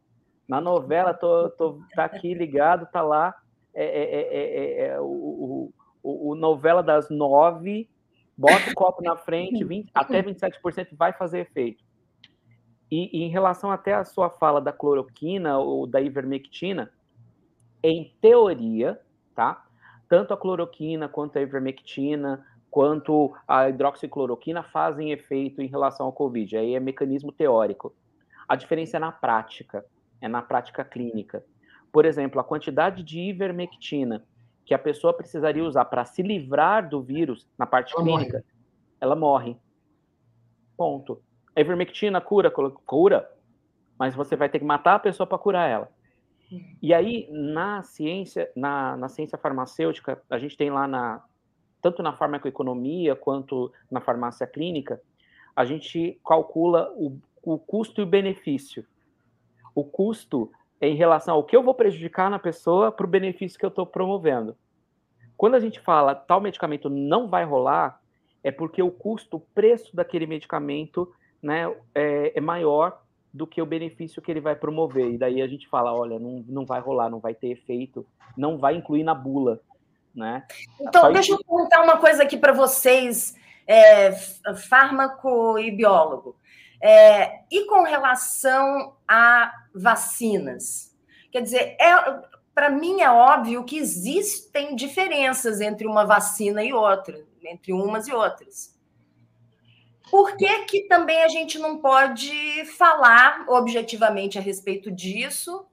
Na 0.49 0.61
novela, 0.61 1.15
tô, 1.15 1.49
tô, 1.51 1.81
tá 1.95 2.05
aqui 2.05 2.35
ligado, 2.35 2.87
tá 2.91 3.03
lá, 3.03 3.35
é, 3.73 3.85
é, 3.85 4.21
é, 4.21 4.87
é 4.87 5.01
o, 5.01 5.71
o, 6.03 6.31
o, 6.31 6.35
novela 6.35 6.83
das 6.83 7.09
nove, 7.09 7.89
bota 8.37 8.71
o 8.71 8.75
copo 8.75 9.03
na 9.03 9.17
frente, 9.17 9.63
20, 9.63 9.91
até 9.95 10.23
27% 10.23 10.89
vai 10.93 11.13
fazer 11.13 11.41
efeito. 11.41 11.85
E, 12.91 13.19
e, 13.19 13.23
em 13.23 13.29
relação 13.29 13.71
até 13.71 13.95
à 13.95 14.05
sua 14.05 14.29
fala 14.29 14.61
da 14.61 14.73
cloroquina 14.73 15.59
ou 15.59 15.87
da 15.87 16.01
ivermectina, 16.01 16.93
em 17.83 18.13
teoria, 18.21 19.01
tá? 19.35 19.65
Tanto 20.09 20.35
a 20.35 20.37
cloroquina 20.37 21.09
quanto 21.09 21.39
a 21.39 21.43
ivermectina, 21.43 22.45
quanto 22.71 23.35
a 23.47 23.69
hidroxicloroquina 23.69 24.63
fazem 24.63 25.11
efeito 25.11 25.61
em 25.61 25.67
relação 25.67 26.07
ao 26.07 26.13
Covid. 26.13 26.57
Aí 26.57 26.75
é 26.75 26.81
mecanismo 26.81 27.33
teórico. 27.33 27.95
A 28.49 28.55
diferença 28.55 28.97
é 28.97 29.01
na 29.01 29.11
prática, 29.11 29.85
é 30.21 30.29
na 30.29 30.41
prática 30.41 30.85
clínica. 30.85 31.45
Por 31.93 32.05
exemplo, 32.05 32.41
a 32.41 32.45
quantidade 32.45 33.03
de 33.03 33.19
ivermectina 33.19 34.25
que 34.65 34.73
a 34.73 34.79
pessoa 34.79 35.13
precisaria 35.13 35.65
usar 35.65 35.85
para 35.87 36.05
se 36.05 36.23
livrar 36.23 36.89
do 36.89 37.03
vírus 37.03 37.49
na 37.59 37.67
parte 37.67 37.93
ela 37.93 38.05
clínica, 38.05 38.39
morre. 38.39 38.45
ela 39.01 39.17
morre. 39.17 39.57
Ponto. 40.77 41.21
A 41.57 41.61
ivermectina 41.61 42.21
cura, 42.21 42.51
cura, 42.51 43.29
mas 43.99 44.15
você 44.15 44.37
vai 44.37 44.49
ter 44.49 44.61
que 44.61 44.65
matar 44.65 44.95
a 44.95 45.01
pessoa 45.01 45.27
para 45.27 45.39
curar 45.39 45.69
ela. 45.69 45.89
Hum. 46.53 46.77
E 46.81 46.95
aí, 46.95 47.29
na 47.31 47.83
ciência, 47.83 48.51
na, 48.55 48.97
na 48.97 49.09
ciência 49.09 49.37
farmacêutica, 49.37 50.23
a 50.31 50.39
gente 50.39 50.57
tem 50.57 50.71
lá 50.71 50.87
na 50.87 51.23
tanto 51.81 52.03
na 52.03 52.13
farmacoeconomia 52.13 53.17
quanto 53.17 53.73
na 53.91 54.01
farmácia 54.01 54.47
clínica, 54.47 55.01
a 55.55 55.65
gente 55.65 56.19
calcula 56.27 56.93
o, 56.97 57.19
o 57.43 57.59
custo 57.59 58.01
e 58.01 58.05
o 58.05 58.07
benefício. 58.07 58.85
o 59.75 59.85
custo 59.85 60.51
é 60.81 60.89
em 60.89 60.95
relação 60.95 61.35
ao 61.35 61.45
que 61.45 61.55
eu 61.55 61.63
vou 61.63 61.75
prejudicar 61.75 62.31
na 62.31 62.39
pessoa 62.39 62.91
para 62.91 63.05
o 63.05 63.09
benefício 63.09 63.59
que 63.59 63.65
eu 63.65 63.69
estou 63.69 63.85
promovendo. 63.85 64.57
Quando 65.37 65.55
a 65.55 65.61
gente 65.61 65.79
fala 65.81 66.15
tal 66.15 66.41
medicamento 66.41 66.89
não 66.89 67.29
vai 67.29 67.45
rolar, 67.45 68.01
é 68.43 68.51
porque 68.51 68.83
o 68.83 68.91
custo, 68.91 69.37
o 69.37 69.41
preço 69.41 69.95
daquele 69.95 70.27
medicamento 70.27 71.13
né, 71.43 71.75
é, 71.95 72.33
é 72.35 72.41
maior 72.41 73.01
do 73.33 73.47
que 73.47 73.63
o 73.63 73.67
benefício 73.67 74.21
que 74.21 74.31
ele 74.31 74.41
vai 74.41 74.57
promover. 74.57 75.13
E 75.13 75.19
daí 75.19 75.41
a 75.41 75.47
gente 75.47 75.69
fala, 75.69 75.93
olha, 75.93 76.19
não, 76.19 76.45
não 76.49 76.65
vai 76.65 76.81
rolar, 76.81 77.11
não 77.11 77.21
vai 77.21 77.35
ter 77.35 77.49
efeito, 77.49 78.07
não 78.37 78.59
vai 78.59 78.75
incluir 78.75 79.05
na 79.05 79.15
bula. 79.15 79.61
Né? 80.15 80.45
Então, 80.81 81.03
Só 81.03 81.13
deixa 81.13 81.33
eu 81.33 81.39
perguntar 81.39 81.83
uma 81.83 81.97
coisa 81.99 82.23
aqui 82.23 82.37
para 82.37 82.53
vocês, 82.53 83.37
é, 83.67 84.13
fármaco 84.69 85.59
e 85.59 85.71
biólogo. 85.71 86.37
É, 86.83 87.41
e 87.51 87.67
com 87.67 87.83
relação 87.83 88.97
a 89.07 89.53
vacinas? 89.75 90.97
Quer 91.31 91.43
dizer, 91.43 91.77
é, 91.79 92.21
para 92.55 92.71
mim 92.71 93.01
é 93.01 93.11
óbvio 93.11 93.65
que 93.65 93.79
existem 93.79 94.75
diferenças 94.75 95.61
entre 95.61 95.87
uma 95.87 96.05
vacina 96.05 96.65
e 96.65 96.73
outra, 96.73 97.25
entre 97.43 97.73
umas 97.73 98.09
e 98.09 98.13
outras. 98.13 98.79
Por 100.11 100.37
que, 100.37 100.65
que 100.65 100.81
também 100.89 101.23
a 101.23 101.29
gente 101.29 101.59
não 101.59 101.79
pode 101.79 102.65
falar 102.77 103.45
objetivamente 103.49 104.39
a 104.39 104.43
respeito 104.43 104.91
disso? 104.91 105.65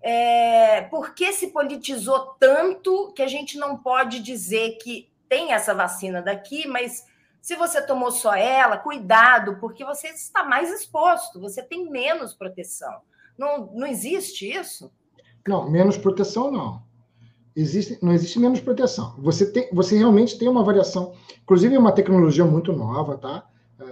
É, 0.00 0.82
por 0.82 1.14
que 1.14 1.32
se 1.32 1.48
politizou 1.48 2.36
tanto 2.38 3.12
que 3.14 3.22
a 3.22 3.26
gente 3.26 3.58
não 3.58 3.76
pode 3.76 4.20
dizer 4.20 4.78
que 4.82 5.10
tem 5.28 5.52
essa 5.52 5.74
vacina 5.74 6.22
daqui, 6.22 6.66
mas 6.66 7.04
se 7.40 7.56
você 7.56 7.80
tomou 7.82 8.10
só 8.10 8.34
ela, 8.34 8.76
cuidado, 8.76 9.56
porque 9.60 9.84
você 9.84 10.08
está 10.08 10.44
mais 10.44 10.70
exposto, 10.70 11.40
você 11.40 11.62
tem 11.62 11.90
menos 11.90 12.34
proteção. 12.34 13.00
Não, 13.36 13.70
não 13.74 13.86
existe 13.86 14.50
isso? 14.50 14.90
Não, 15.46 15.70
menos 15.70 15.96
proteção 15.96 16.50
não. 16.50 16.82
Existe, 17.54 17.98
não 18.02 18.12
existe 18.12 18.38
menos 18.38 18.60
proteção. 18.60 19.16
Você, 19.18 19.50
tem, 19.50 19.68
você 19.72 19.96
realmente 19.96 20.38
tem 20.38 20.48
uma 20.48 20.62
variação. 20.62 21.14
Inclusive, 21.42 21.74
é 21.74 21.78
uma 21.78 21.92
tecnologia 21.92 22.44
muito 22.44 22.72
nova, 22.72 23.16
tá? 23.16 23.48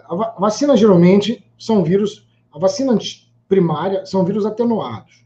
A 0.08 0.38
vacina 0.38 0.76
geralmente 0.76 1.44
são 1.58 1.82
vírus. 1.82 2.28
A 2.52 2.58
vacina 2.58 2.96
primária 3.48 4.06
são 4.06 4.24
vírus 4.24 4.46
atenuados. 4.46 5.25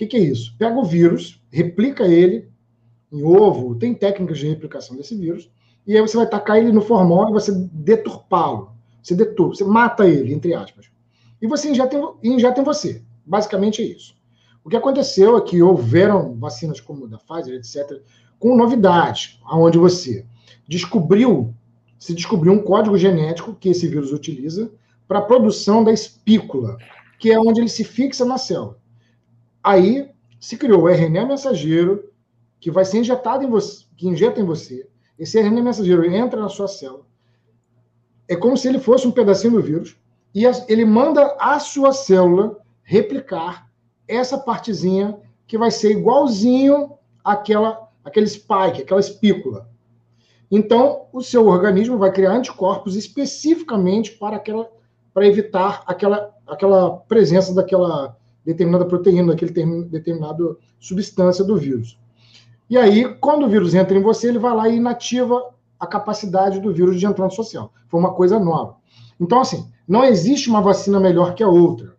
Que, 0.00 0.06
que 0.06 0.16
é 0.16 0.20
isso? 0.20 0.54
Pega 0.56 0.78
o 0.78 0.82
vírus, 0.82 1.38
replica 1.52 2.04
ele 2.06 2.48
em 3.12 3.22
ovo, 3.22 3.74
tem 3.74 3.92
técnicas 3.92 4.38
de 4.38 4.48
replicação 4.48 4.96
desse 4.96 5.14
vírus, 5.14 5.50
e 5.86 5.94
aí 5.94 6.00
você 6.00 6.16
vai 6.16 6.26
tacar 6.26 6.56
ele 6.56 6.72
no 6.72 6.80
formol 6.80 7.28
e 7.28 7.32
você 7.34 7.52
deturpá-lo. 7.52 8.72
Você 9.02 9.14
deturpa, 9.14 9.56
você 9.56 9.64
mata 9.64 10.08
ele, 10.08 10.32
entre 10.32 10.54
aspas. 10.54 10.86
E 11.42 11.46
você 11.46 11.68
injeta 11.68 11.98
em, 12.22 12.34
injeta 12.34 12.62
em 12.62 12.64
você. 12.64 13.02
Basicamente 13.26 13.82
é 13.82 13.84
isso. 13.84 14.16
O 14.64 14.70
que 14.70 14.76
aconteceu 14.76 15.36
é 15.36 15.42
que 15.42 15.60
houveram 15.60 16.34
vacinas 16.34 16.80
como 16.80 17.06
da 17.06 17.18
Pfizer, 17.18 17.56
etc., 17.56 18.00
com 18.38 18.56
novidades, 18.56 19.38
aonde 19.44 19.76
você 19.76 20.24
descobriu, 20.66 21.54
se 21.98 22.14
descobriu 22.14 22.54
um 22.54 22.62
código 22.62 22.96
genético 22.96 23.54
que 23.54 23.68
esse 23.68 23.86
vírus 23.86 24.12
utiliza 24.12 24.72
para 25.06 25.18
a 25.18 25.22
produção 25.22 25.84
da 25.84 25.92
espícula, 25.92 26.78
que 27.18 27.30
é 27.30 27.38
onde 27.38 27.60
ele 27.60 27.68
se 27.68 27.84
fixa 27.84 28.24
na 28.24 28.38
célula. 28.38 28.79
Aí 29.62 30.10
se 30.38 30.56
criou 30.56 30.82
o 30.82 30.88
RNA 30.88 31.26
mensageiro 31.26 32.10
que 32.58 32.70
vai 32.70 32.84
ser 32.84 32.98
injetado 32.98 33.44
em 33.44 33.50
você, 33.50 33.84
que 33.96 34.08
injeta 34.08 34.40
em 34.40 34.44
você, 34.44 34.88
esse 35.18 35.38
RNA 35.38 35.62
mensageiro 35.62 36.04
entra 36.04 36.40
na 36.40 36.48
sua 36.48 36.68
célula. 36.68 37.06
É 38.28 38.36
como 38.36 38.56
se 38.56 38.68
ele 38.68 38.78
fosse 38.78 39.06
um 39.06 39.10
pedacinho 39.10 39.54
do 39.54 39.62
vírus 39.62 39.96
e 40.34 40.44
ele 40.68 40.84
manda 40.84 41.36
a 41.38 41.58
sua 41.58 41.92
célula 41.92 42.58
replicar 42.82 43.68
essa 44.06 44.38
partezinha 44.38 45.18
que 45.46 45.58
vai 45.58 45.70
ser 45.70 45.90
igualzinho 45.90 46.92
àquela, 47.24 47.88
àquele 48.04 48.26
spike, 48.26 48.82
aquela 48.82 49.00
espícula. 49.00 49.68
Então, 50.50 51.06
o 51.12 51.22
seu 51.22 51.46
organismo 51.46 51.98
vai 51.98 52.12
criar 52.12 52.32
anticorpos 52.32 52.96
especificamente 52.96 54.12
para 54.12 54.36
aquela 54.36 54.70
para 55.12 55.26
evitar 55.26 55.82
aquela, 55.86 56.32
aquela 56.46 56.98
presença 56.98 57.54
daquela 57.54 58.16
determinada 58.44 58.84
proteína, 58.84 59.32
daquele 59.32 59.84
determinado 59.84 60.58
substância 60.78 61.44
do 61.44 61.56
vírus. 61.56 61.98
E 62.68 62.78
aí, 62.78 63.14
quando 63.16 63.44
o 63.44 63.48
vírus 63.48 63.74
entra 63.74 63.98
em 63.98 64.02
você, 64.02 64.28
ele 64.28 64.38
vai 64.38 64.54
lá 64.54 64.68
e 64.68 64.76
inativa 64.76 65.52
a 65.78 65.86
capacidade 65.86 66.60
do 66.60 66.72
vírus 66.72 67.00
de 67.00 67.06
entrar 67.06 67.24
no 67.24 67.30
social. 67.30 67.72
Foi 67.88 67.98
uma 67.98 68.14
coisa 68.14 68.38
nova. 68.38 68.76
Então, 69.18 69.40
assim, 69.40 69.68
não 69.88 70.04
existe 70.04 70.48
uma 70.48 70.60
vacina 70.60 71.00
melhor 71.00 71.34
que 71.34 71.42
a 71.42 71.48
outra. 71.48 71.94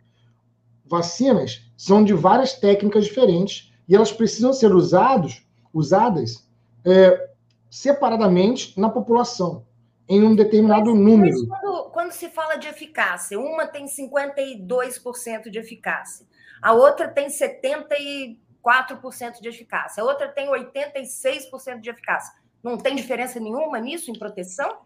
Vacinas 0.86 1.62
são 1.76 2.04
de 2.04 2.14
várias 2.14 2.54
técnicas 2.54 3.06
diferentes 3.06 3.72
e 3.88 3.96
elas 3.96 4.12
precisam 4.12 4.54
ser 4.54 4.74
usados, 4.74 5.46
usadas 5.74 6.48
é, 6.86 7.30
separadamente 7.70 8.80
na 8.80 8.90
população, 8.90 9.64
em 10.12 10.24
um 10.24 10.36
determinado 10.36 10.94
número. 10.94 11.48
Mas 11.48 11.62
quando, 11.62 11.90
quando 11.92 12.12
se 12.12 12.30
fala 12.30 12.58
de 12.58 12.68
eficácia, 12.68 13.40
uma 13.40 13.66
tem 13.66 13.86
52% 13.86 15.50
de 15.50 15.58
eficácia, 15.58 16.28
a 16.62 16.74
outra 16.74 17.08
tem 17.08 17.28
70% 17.28 18.38
4% 18.64 19.42
de 19.42 19.50
eficácia, 19.50 20.04
a 20.04 20.06
outra 20.06 20.28
tem 20.28 20.48
86% 20.48 21.80
de 21.80 21.90
eficácia. 21.90 22.40
Não 22.64 22.78
tem 22.78 22.96
diferença 22.96 23.40
nenhuma 23.40 23.80
nisso 23.80 24.12
em 24.12 24.20
proteção? 24.20 24.82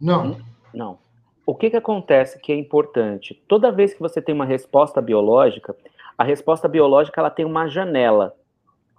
Não. 0.00 0.40
Não. 0.72 0.98
O 1.44 1.54
que, 1.54 1.68
que 1.68 1.76
acontece 1.76 2.38
que 2.40 2.50
é 2.50 2.56
importante? 2.56 3.34
Toda 3.46 3.70
vez 3.70 3.92
que 3.92 4.00
você 4.00 4.22
tem 4.22 4.34
uma 4.34 4.46
resposta 4.46 5.02
biológica, 5.02 5.76
a 6.16 6.24
resposta 6.24 6.66
biológica 6.66 7.20
ela 7.20 7.28
tem 7.28 7.44
uma 7.44 7.68
janela, 7.68 8.34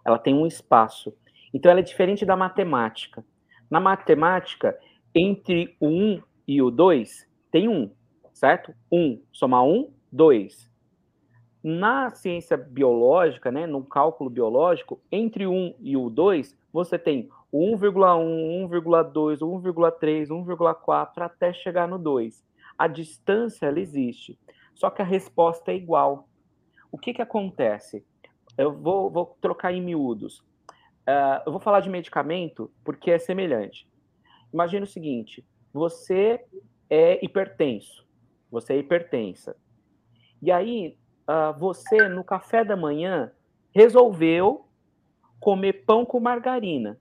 ela 0.06 0.20
tem 0.20 0.36
um 0.36 0.46
espaço. 0.46 1.12
Então 1.52 1.72
ela 1.72 1.80
é 1.80 1.84
diferente 1.84 2.26
da 2.26 2.36
matemática. 2.36 3.26
Na 3.72 3.80
matemática, 3.80 4.78
entre 5.16 5.78
o 5.80 5.88
1 5.88 6.22
e 6.46 6.62
o 6.62 6.70
2, 6.70 7.26
tem 7.50 7.70
1, 7.70 7.90
certo? 8.34 8.76
1 8.92 9.22
somar 9.32 9.64
1, 9.64 9.90
2. 10.12 10.70
Na 11.64 12.14
ciência 12.14 12.58
biológica, 12.58 13.50
né, 13.50 13.66
no 13.66 13.84
cálculo 13.84 14.30
biológico, 14.30 15.02
entre 15.10 15.48
1 15.48 15.76
e 15.80 15.96
o 15.96 16.10
2, 16.10 16.56
você 16.72 17.00
tem 17.00 17.30
1,1, 17.54 18.68
1,2, 18.70 19.40
1,3, 19.40 20.28
1,4 20.28 21.22
até 21.22 21.54
chegar 21.54 21.88
no 21.88 21.98
2. 21.98 22.44
A 22.78 22.88
distância 22.88 23.68
ela 23.68 23.80
existe, 23.80 24.38
só 24.74 24.90
que 24.90 25.02
a 25.02 25.06
resposta 25.06 25.72
é 25.72 25.76
igual. 25.76 26.28
O 26.92 26.98
que, 26.98 27.14
que 27.14 27.22
acontece? 27.22 28.06
Eu 28.58 28.74
vou, 28.74 29.10
vou 29.10 29.38
trocar 29.40 29.74
em 29.74 29.82
miúdos. 29.82 30.40
Uh, 31.08 31.42
eu 31.46 31.52
vou 31.54 31.62
falar 31.62 31.80
de 31.80 31.90
medicamento 31.90 32.70
porque 32.84 33.12
é 33.12 33.18
semelhante. 33.18 33.88
Imagina 34.56 34.86
o 34.86 34.88
seguinte: 34.88 35.46
você 35.74 36.42
é 36.90 37.24
hipertenso, 37.24 38.08
você 38.50 38.72
é 38.72 38.78
hipertensa. 38.78 39.54
E 40.42 40.50
aí, 40.50 40.98
uh, 41.28 41.60
você, 41.60 42.08
no 42.08 42.24
café 42.24 42.64
da 42.64 42.78
manhã, 42.78 43.34
resolveu 43.74 44.66
comer 45.42 45.84
pão 45.86 46.06
com 46.06 46.22
margarina. 46.22 46.98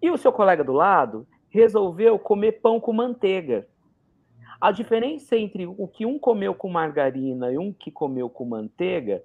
E 0.00 0.08
o 0.08 0.16
seu 0.16 0.32
colega 0.32 0.62
do 0.62 0.72
lado 0.72 1.26
resolveu 1.48 2.16
comer 2.16 2.60
pão 2.60 2.78
com 2.78 2.92
manteiga. 2.92 3.66
A 4.60 4.70
diferença 4.70 5.36
entre 5.36 5.66
o 5.66 5.88
que 5.88 6.06
um 6.06 6.16
comeu 6.16 6.54
com 6.54 6.68
margarina 6.68 7.52
e 7.52 7.58
um 7.58 7.72
que 7.72 7.90
comeu 7.90 8.30
com 8.30 8.44
manteiga 8.44 9.24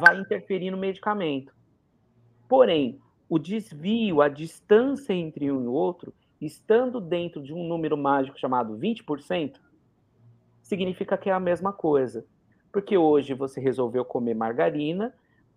vai 0.00 0.18
interferir 0.18 0.70
no 0.70 0.78
medicamento. 0.78 1.54
Porém, 2.48 2.98
o 3.28 3.38
desvio, 3.38 4.20
a 4.20 4.28
distância 4.28 5.12
entre 5.12 5.50
um 5.50 5.62
e 5.62 5.66
outro, 5.66 6.12
estando 6.40 7.00
dentro 7.00 7.42
de 7.42 7.52
um 7.52 7.66
número 7.66 7.96
mágico 7.96 8.38
chamado 8.38 8.76
20%, 8.76 9.56
significa 10.62 11.16
que 11.16 11.30
é 11.30 11.32
a 11.32 11.40
mesma 11.40 11.72
coisa. 11.72 12.26
Porque 12.72 12.96
hoje 12.96 13.34
você 13.34 13.60
resolveu 13.60 14.04
comer 14.04 14.34
margarina, 14.34 15.14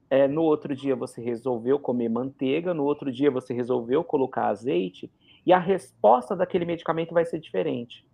é, 0.10 0.27
no 0.27 0.43
outro 0.43 0.75
dia 0.75 0.95
você 0.95 1.21
resolveu 1.21 1.80
comer 1.80 2.10
manteiga, 2.10 2.73
no 2.73 2.84
outro 2.84 3.12
dia 3.12 3.30
você 3.30 3.53
resolveu 3.53 4.03
colocar 4.03 4.47
azeite, 4.47 5.12
e 5.45 5.51
a 5.51 5.60
resposta 5.60 6.36
daquele 6.36 6.65
medicamento 6.65 7.13
vai 7.13 7.25
ser 7.25 7.39
diferente. 7.39 8.06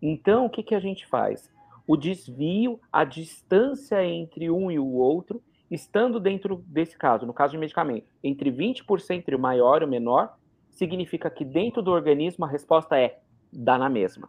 Então, 0.00 0.46
o 0.46 0.50
que, 0.50 0.62
que 0.62 0.74
a 0.74 0.80
gente 0.80 1.06
faz? 1.06 1.50
O 1.86 1.96
desvio, 1.96 2.80
a 2.92 3.04
distância 3.04 4.04
entre 4.04 4.50
um 4.50 4.70
e 4.70 4.78
o 4.78 4.86
outro, 4.86 5.42
estando 5.70 6.18
dentro 6.18 6.64
desse 6.66 6.96
caso, 6.96 7.26
no 7.26 7.34
caso 7.34 7.52
de 7.52 7.58
medicamento, 7.58 8.10
entre 8.22 8.50
20% 8.50 9.10
entre 9.10 9.34
o 9.34 9.38
maior 9.38 9.82
e 9.82 9.84
o 9.84 9.88
menor, 9.88 10.36
significa 10.70 11.28
que 11.28 11.44
dentro 11.44 11.82
do 11.82 11.90
organismo 11.90 12.44
a 12.44 12.48
resposta 12.48 12.98
é 12.98 13.18
dá 13.52 13.76
na 13.78 13.88
mesma. 13.88 14.28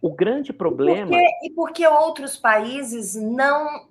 O 0.00 0.12
grande 0.12 0.52
problema. 0.52 1.14
E 1.42 1.50
por 1.50 1.72
que, 1.72 1.86
outros 1.86 2.36
países 2.36 3.14
não, 3.14 3.86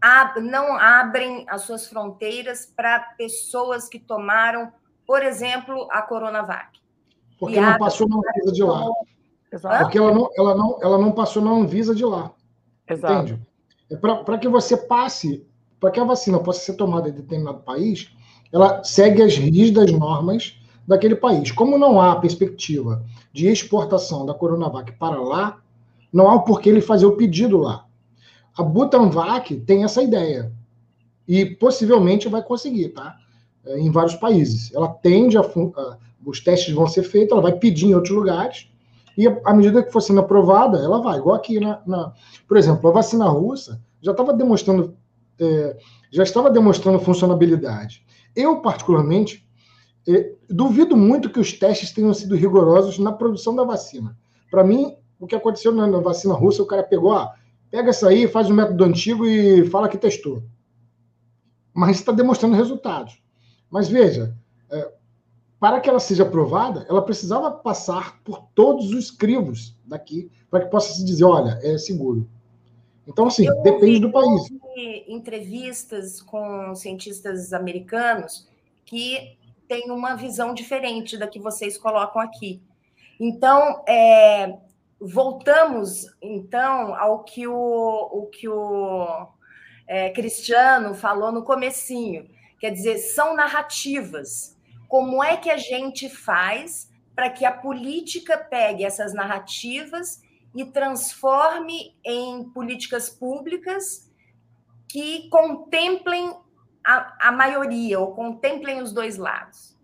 ab, 0.00 0.40
não 0.40 0.76
abrem 0.78 1.44
as 1.48 1.62
suas 1.62 1.88
fronteiras 1.88 2.66
para 2.66 3.00
pessoas 3.18 3.88
que 3.88 3.98
tomaram, 3.98 4.72
por 5.04 5.22
exemplo, 5.22 5.88
a 5.90 6.02
Coronavac? 6.02 6.78
Porque 7.40 7.60
não 7.60 7.76
passou 7.76 8.08
na 8.08 8.18
Anvisa 8.18 8.52
de 8.52 8.62
lá. 8.62 8.88
Exato. 9.52 9.84
Porque 9.84 9.98
ela 9.98 10.12
não, 10.12 10.30
ela, 10.38 10.54
não, 10.54 10.78
ela 10.80 10.98
não 10.98 11.10
passou 11.10 11.42
na 11.42 11.50
Anvisa 11.50 11.92
de 11.92 12.04
lá. 12.04 12.30
Exato. 12.88 13.14
Entende? 13.14 13.51
É 13.92 13.96
para 13.96 14.38
que 14.38 14.48
você 14.48 14.74
passe, 14.74 15.46
para 15.78 15.90
que 15.90 16.00
a 16.00 16.04
vacina 16.04 16.38
possa 16.38 16.60
ser 16.60 16.74
tomada 16.74 17.10
em 17.10 17.12
determinado 17.12 17.60
país, 17.60 18.10
ela 18.50 18.82
segue 18.82 19.22
as 19.22 19.36
rígidas 19.36 19.92
normas 19.92 20.58
daquele 20.88 21.14
país. 21.14 21.52
Como 21.52 21.76
não 21.76 22.00
há 22.00 22.16
perspectiva 22.16 23.04
de 23.32 23.48
exportação 23.48 24.24
da 24.24 24.32
Coronavac 24.32 24.92
para 24.92 25.20
lá, 25.20 25.60
não 26.10 26.28
há 26.28 26.34
o 26.34 26.42
porquê 26.42 26.70
ele 26.70 26.80
fazer 26.80 27.04
o 27.04 27.16
pedido 27.16 27.58
lá. 27.58 27.86
A 28.56 28.62
Butanvac 28.62 29.54
tem 29.60 29.84
essa 29.84 30.02
ideia 30.02 30.52
e 31.28 31.44
possivelmente 31.44 32.28
vai 32.28 32.42
conseguir, 32.42 32.90
tá? 32.90 33.16
É, 33.64 33.78
em 33.78 33.90
vários 33.90 34.14
países. 34.14 34.72
Ela 34.74 34.88
tende 34.88 35.36
a 35.36 35.42
os 36.24 36.40
testes 36.40 36.72
vão 36.72 36.86
ser 36.86 37.02
feitos, 37.02 37.32
ela 37.32 37.42
vai 37.42 37.52
pedir 37.52 37.86
em 37.86 37.94
outros 37.94 38.14
lugares 38.14 38.71
e 39.16 39.26
à 39.28 39.54
medida 39.54 39.82
que 39.82 39.92
for 39.92 40.00
sendo 40.00 40.20
aprovada, 40.20 40.78
ela 40.78 41.00
vai. 41.00 41.18
Igual 41.18 41.36
aqui 41.36 41.60
na, 41.60 41.82
na 41.86 42.12
por 42.46 42.56
exemplo, 42.56 42.88
a 42.88 42.92
vacina 42.92 43.26
russa 43.28 43.80
já 44.00 44.12
estava 44.12 44.32
demonstrando 44.32 44.96
é, 45.38 45.76
já 46.10 46.22
estava 46.22 46.50
demonstrando 46.50 46.98
funcionabilidade. 47.00 48.04
Eu 48.34 48.60
particularmente 48.60 49.46
é, 50.08 50.32
duvido 50.48 50.96
muito 50.96 51.30
que 51.30 51.40
os 51.40 51.52
testes 51.52 51.92
tenham 51.92 52.12
sido 52.12 52.36
rigorosos 52.36 52.98
na 52.98 53.12
produção 53.12 53.54
da 53.54 53.64
vacina. 53.64 54.16
Para 54.50 54.64
mim, 54.64 54.96
o 55.18 55.26
que 55.26 55.34
aconteceu 55.34 55.72
na, 55.72 55.86
na, 55.86 56.00
vacina 56.00 56.34
russa, 56.34 56.62
o 56.62 56.66
cara 56.66 56.82
pegou, 56.82 57.12
ah, 57.12 57.34
pega 57.70 57.90
essa 57.90 58.08
aí, 58.08 58.28
faz 58.28 58.50
o 58.50 58.54
método 58.54 58.84
antigo 58.84 59.24
e 59.24 59.66
fala 59.68 59.88
que 59.88 59.96
testou. 59.96 60.42
Mas 61.72 61.96
está 61.96 62.12
demonstrando 62.12 62.56
resultados. 62.56 63.22
Mas 63.70 63.88
veja, 63.88 64.36
é, 64.70 64.92
para 65.62 65.80
que 65.80 65.88
ela 65.88 66.00
seja 66.00 66.24
aprovada, 66.24 66.84
ela 66.88 67.00
precisava 67.00 67.48
passar 67.48 68.20
por 68.24 68.42
todos 68.52 68.90
os 68.90 69.12
crivos 69.12 69.76
daqui 69.84 70.28
para 70.50 70.64
que 70.64 70.70
possa 70.72 70.92
se 70.92 71.04
dizer, 71.04 71.22
olha, 71.22 71.56
é 71.62 71.78
seguro. 71.78 72.28
Então, 73.06 73.28
assim, 73.28 73.46
eu 73.46 73.62
depende 73.62 74.00
do 74.00 74.10
país. 74.10 74.50
entrevistas 75.06 76.20
com 76.20 76.74
cientistas 76.74 77.52
americanos 77.52 78.48
que 78.84 79.38
têm 79.68 79.88
uma 79.92 80.16
visão 80.16 80.52
diferente 80.52 81.16
da 81.16 81.28
que 81.28 81.38
vocês 81.38 81.78
colocam 81.78 82.20
aqui. 82.20 82.60
Então, 83.20 83.84
é, 83.86 84.58
voltamos 85.00 86.08
então 86.20 86.92
ao 86.96 87.22
que 87.22 87.46
o, 87.46 87.54
o 87.54 88.26
que 88.26 88.48
o 88.48 89.28
é, 89.86 90.10
Cristiano 90.10 90.92
falou 90.92 91.30
no 91.30 91.44
comecinho. 91.44 92.28
Quer 92.58 92.70
dizer, 92.70 92.98
são 92.98 93.36
narrativas. 93.36 94.60
Como 94.92 95.24
é 95.24 95.38
que 95.38 95.48
a 95.48 95.56
gente 95.56 96.10
faz 96.10 96.92
para 97.16 97.30
que 97.30 97.46
a 97.46 97.50
política 97.50 98.36
pegue 98.36 98.84
essas 98.84 99.14
narrativas 99.14 100.20
e 100.54 100.66
transforme 100.66 101.96
em 102.04 102.44
políticas 102.50 103.08
públicas 103.08 104.12
que 104.86 105.30
contemplem 105.30 106.36
a, 106.84 107.28
a 107.28 107.32
maioria 107.32 107.98
ou 107.98 108.14
contemplem 108.14 108.82
os 108.82 108.92
dois 108.92 109.16
lados? 109.16 109.80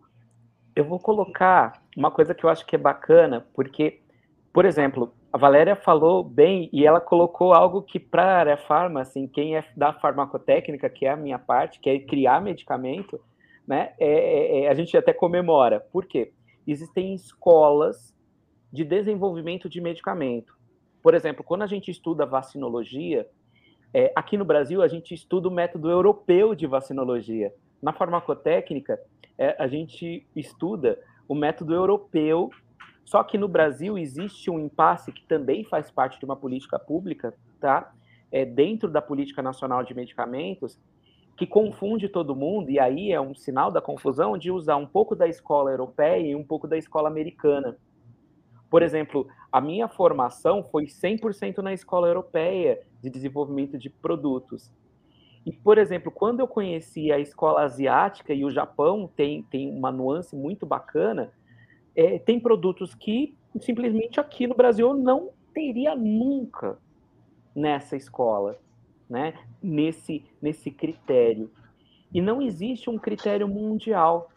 Eu 0.77 0.85
vou 0.85 0.99
colocar 0.99 1.83
uma 1.97 2.11
coisa 2.11 2.35
que 2.35 2.45
eu 2.45 2.51
acho 2.51 2.67
que 2.67 2.77
é 2.77 2.79
bacana, 2.79 3.47
porque 3.55 4.03
por 4.53 4.67
exemplo, 4.67 5.15
a 5.33 5.39
Valéria 5.39 5.75
falou 5.75 6.23
bem 6.23 6.69
e 6.71 6.87
ela 6.87 7.01
colocou 7.01 7.55
algo 7.55 7.81
que 7.81 7.99
para 7.99 8.25
a 8.25 8.39
área 8.41 8.57
farma, 8.59 9.01
assim, 9.01 9.27
quem 9.27 9.57
é 9.57 9.65
da 9.75 9.91
farmacotécnica, 9.91 10.91
que 10.91 11.07
é 11.07 11.13
a 11.13 11.17
minha 11.17 11.39
parte, 11.39 11.81
que 11.81 11.89
é 11.89 11.99
criar 11.99 12.43
medicamento, 12.43 13.19
né, 13.69 13.93
é, 14.01 14.09
é, 14.09 14.65
é, 14.65 14.69
a 14.69 14.75
gente 14.75 14.97
até 14.97 15.13
comemora. 15.13 15.79
Por 15.93 16.07
quê? 16.07 16.33
Existem 16.67 17.15
escolas 17.15 18.15
de 18.73 18.83
desenvolvimento 18.83 19.69
de 19.69 19.79
medicamento. 19.81 20.57
Por 21.03 21.15
exemplo, 21.15 21.45
quando 21.45 21.63
a 21.63 21.67
gente 21.67 21.91
estuda 21.91 22.25
vacinologia, 22.25 23.29
é, 23.93 24.11
aqui 24.17 24.39
no 24.39 24.45
Brasil 24.45 24.83
a 24.83 24.89
gente 24.89 25.13
estuda 25.13 25.49
o 25.49 25.53
método 25.53 25.91
europeu 25.91 26.55
de 26.55 26.67
vacinologia. 26.67 27.53
Na 27.81 27.93
farmacotécnica, 27.93 28.99
é, 29.37 29.55
a 29.59 29.69
gente 29.69 30.27
estuda 30.35 30.99
o 31.29 31.35
método 31.35 31.75
europeu 31.75 32.51
só 33.05 33.23
que 33.25 33.39
no 33.39 33.49
Brasil 33.49 33.97
existe 33.97 34.51
um 34.51 34.59
impasse 34.59 35.11
que 35.11 35.25
também 35.25 35.65
faz 35.65 35.91
parte 35.91 36.19
de 36.19 36.27
uma 36.27 36.37
política 36.37 36.79
pública, 36.79 37.33
tá? 37.59 37.91
É, 38.31 38.45
dentro 38.45 38.91
da 38.91 39.01
política 39.01 39.41
nacional 39.41 39.83
de 39.83 39.95
medicamentos, 39.95 40.79
que 41.39 41.47
confunde 41.47 42.09
todo 42.09 42.35
mundo, 42.35 42.69
e 42.69 42.81
aí 42.81 43.13
é 43.13 43.21
um 43.21 43.33
sinal 43.33 43.71
da 43.71 43.81
confusão 43.81 44.37
de 44.37 44.51
usar 44.51 44.75
um 44.75 44.87
pouco 44.87 45.15
da 45.15 45.29
escola 45.29 45.71
europeia 45.71 46.33
e 46.33 46.35
um 46.35 46.43
pouco 46.43 46.67
da 46.67 46.77
escola 46.77 47.09
americana. 47.09 47.79
Por 48.69 48.83
exemplo, 48.83 49.29
a 49.51 49.61
minha 49.61 49.87
formação 49.87 50.65
foi 50.65 50.87
100% 50.87 51.59
na 51.59 51.73
escola 51.73 52.09
europeia 52.09 52.81
de 53.01 53.09
desenvolvimento 53.09 53.79
de 53.79 53.89
produtos. 53.89 54.73
E, 55.47 55.53
por 55.53 55.79
exemplo, 55.79 56.11
quando 56.11 56.41
eu 56.41 56.49
conheci 56.49 57.13
a 57.13 57.21
escola 57.21 57.63
asiática 57.63 58.35
e 58.35 58.45
o 58.45 58.51
Japão 58.51 59.09
tem, 59.15 59.45
tem 59.45 59.71
uma 59.71 59.93
nuance 59.93 60.35
muito 60.35 60.67
bacana, 60.67 61.33
é, 61.95 62.19
tem 62.19 62.41
produtos 62.41 62.97
que 62.97 63.39
simplesmente 63.61 64.19
aqui 64.19 64.49
no 64.49 64.57
Brasil 64.57 64.93
não 64.93 65.31
teria 65.55 65.95
nunca 65.95 66.79
nessa 67.55 67.97
escola, 67.97 68.59
né? 69.09 69.35
Nesse, 69.63 70.25
nesse 70.41 70.71
critério. 70.71 71.51
E 72.13 72.21
não 72.21 72.41
existe 72.41 72.89
um 72.89 72.99
critério 72.99 73.47
mundial. 73.47 74.31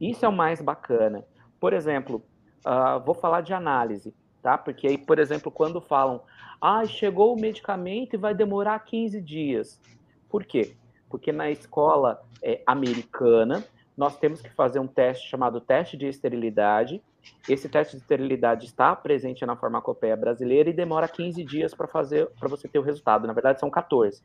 Isso 0.00 0.24
é 0.24 0.28
o 0.28 0.32
mais 0.32 0.60
bacana. 0.60 1.24
Por 1.60 1.72
exemplo, 1.72 2.22
uh, 2.64 3.00
vou 3.04 3.14
falar 3.14 3.40
de 3.40 3.52
análise, 3.52 4.14
tá? 4.42 4.56
Porque 4.56 4.86
aí, 4.86 4.98
por 4.98 5.18
exemplo, 5.18 5.50
quando 5.50 5.80
falam, 5.80 6.22
ah, 6.60 6.84
chegou 6.84 7.34
o 7.34 7.40
medicamento 7.40 8.14
e 8.14 8.16
vai 8.16 8.34
demorar 8.34 8.78
15 8.80 9.20
dias. 9.20 9.80
Por 10.28 10.44
quê? 10.44 10.74
Porque 11.08 11.32
na 11.32 11.50
escola 11.50 12.22
é, 12.42 12.62
americana, 12.66 13.64
nós 13.96 14.16
temos 14.16 14.40
que 14.40 14.50
fazer 14.50 14.78
um 14.78 14.86
teste 14.86 15.28
chamado 15.28 15.60
teste 15.60 15.96
de 15.96 16.06
esterilidade. 16.06 17.02
Esse 17.48 17.68
teste 17.68 17.96
de 17.96 18.02
esterilidade 18.02 18.66
está 18.66 18.94
presente 18.94 19.44
na 19.46 19.56
farmacopeia 19.56 20.16
brasileira 20.16 20.70
e 20.70 20.72
demora 20.72 21.08
15 21.08 21.42
dias 21.44 21.74
para 21.74 21.86
fazer 21.86 22.28
para 22.38 22.48
você 22.48 22.68
ter 22.68 22.78
o 22.78 22.82
resultado. 22.82 23.26
Na 23.26 23.32
verdade, 23.32 23.60
são 23.60 23.70
14. 23.70 24.22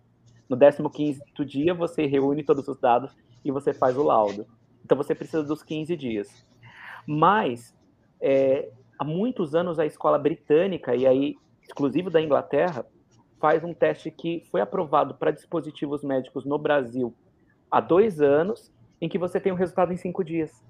No 0.50 0.90
15 0.90 1.22
dia, 1.46 1.74
você 1.74 2.06
reúne 2.06 2.44
todos 2.44 2.68
os 2.68 2.80
dados 2.80 3.16
e 3.44 3.52
você 3.52 3.74
faz 3.74 3.98
o 3.98 4.04
laudo. 4.04 4.46
Então, 4.84 4.98
você 4.98 5.16
precisa 5.16 5.44
dos 5.44 5.64
15 5.64 5.96
dias. 5.96 6.46
Mas, 7.08 7.76
é, 8.22 8.70
há 9.00 9.04
muitos 9.04 9.56
anos, 9.56 9.80
a 9.80 9.86
escola 9.86 10.20
britânica, 10.20 10.96
e 10.96 11.08
aí, 11.08 11.36
exclusivo 11.62 12.10
da 12.10 12.22
Inglaterra, 12.22 12.86
faz 13.40 13.64
um 13.64 13.74
teste 13.74 14.12
que 14.12 14.44
foi 14.52 14.62
aprovado 14.62 15.16
para 15.16 15.32
dispositivos 15.32 16.04
médicos 16.04 16.46
no 16.46 16.58
Brasil 16.58 17.14
há 17.74 17.82
dois 17.82 18.22
anos 18.22 18.72
em 19.02 19.10
que 19.10 19.18
você 19.18 19.40
tem 19.40 19.52
o 19.52 19.56
um 19.56 19.58
resultado 19.58 19.92
em 19.92 19.98
cinco 19.98 20.24
dias. 20.24 20.64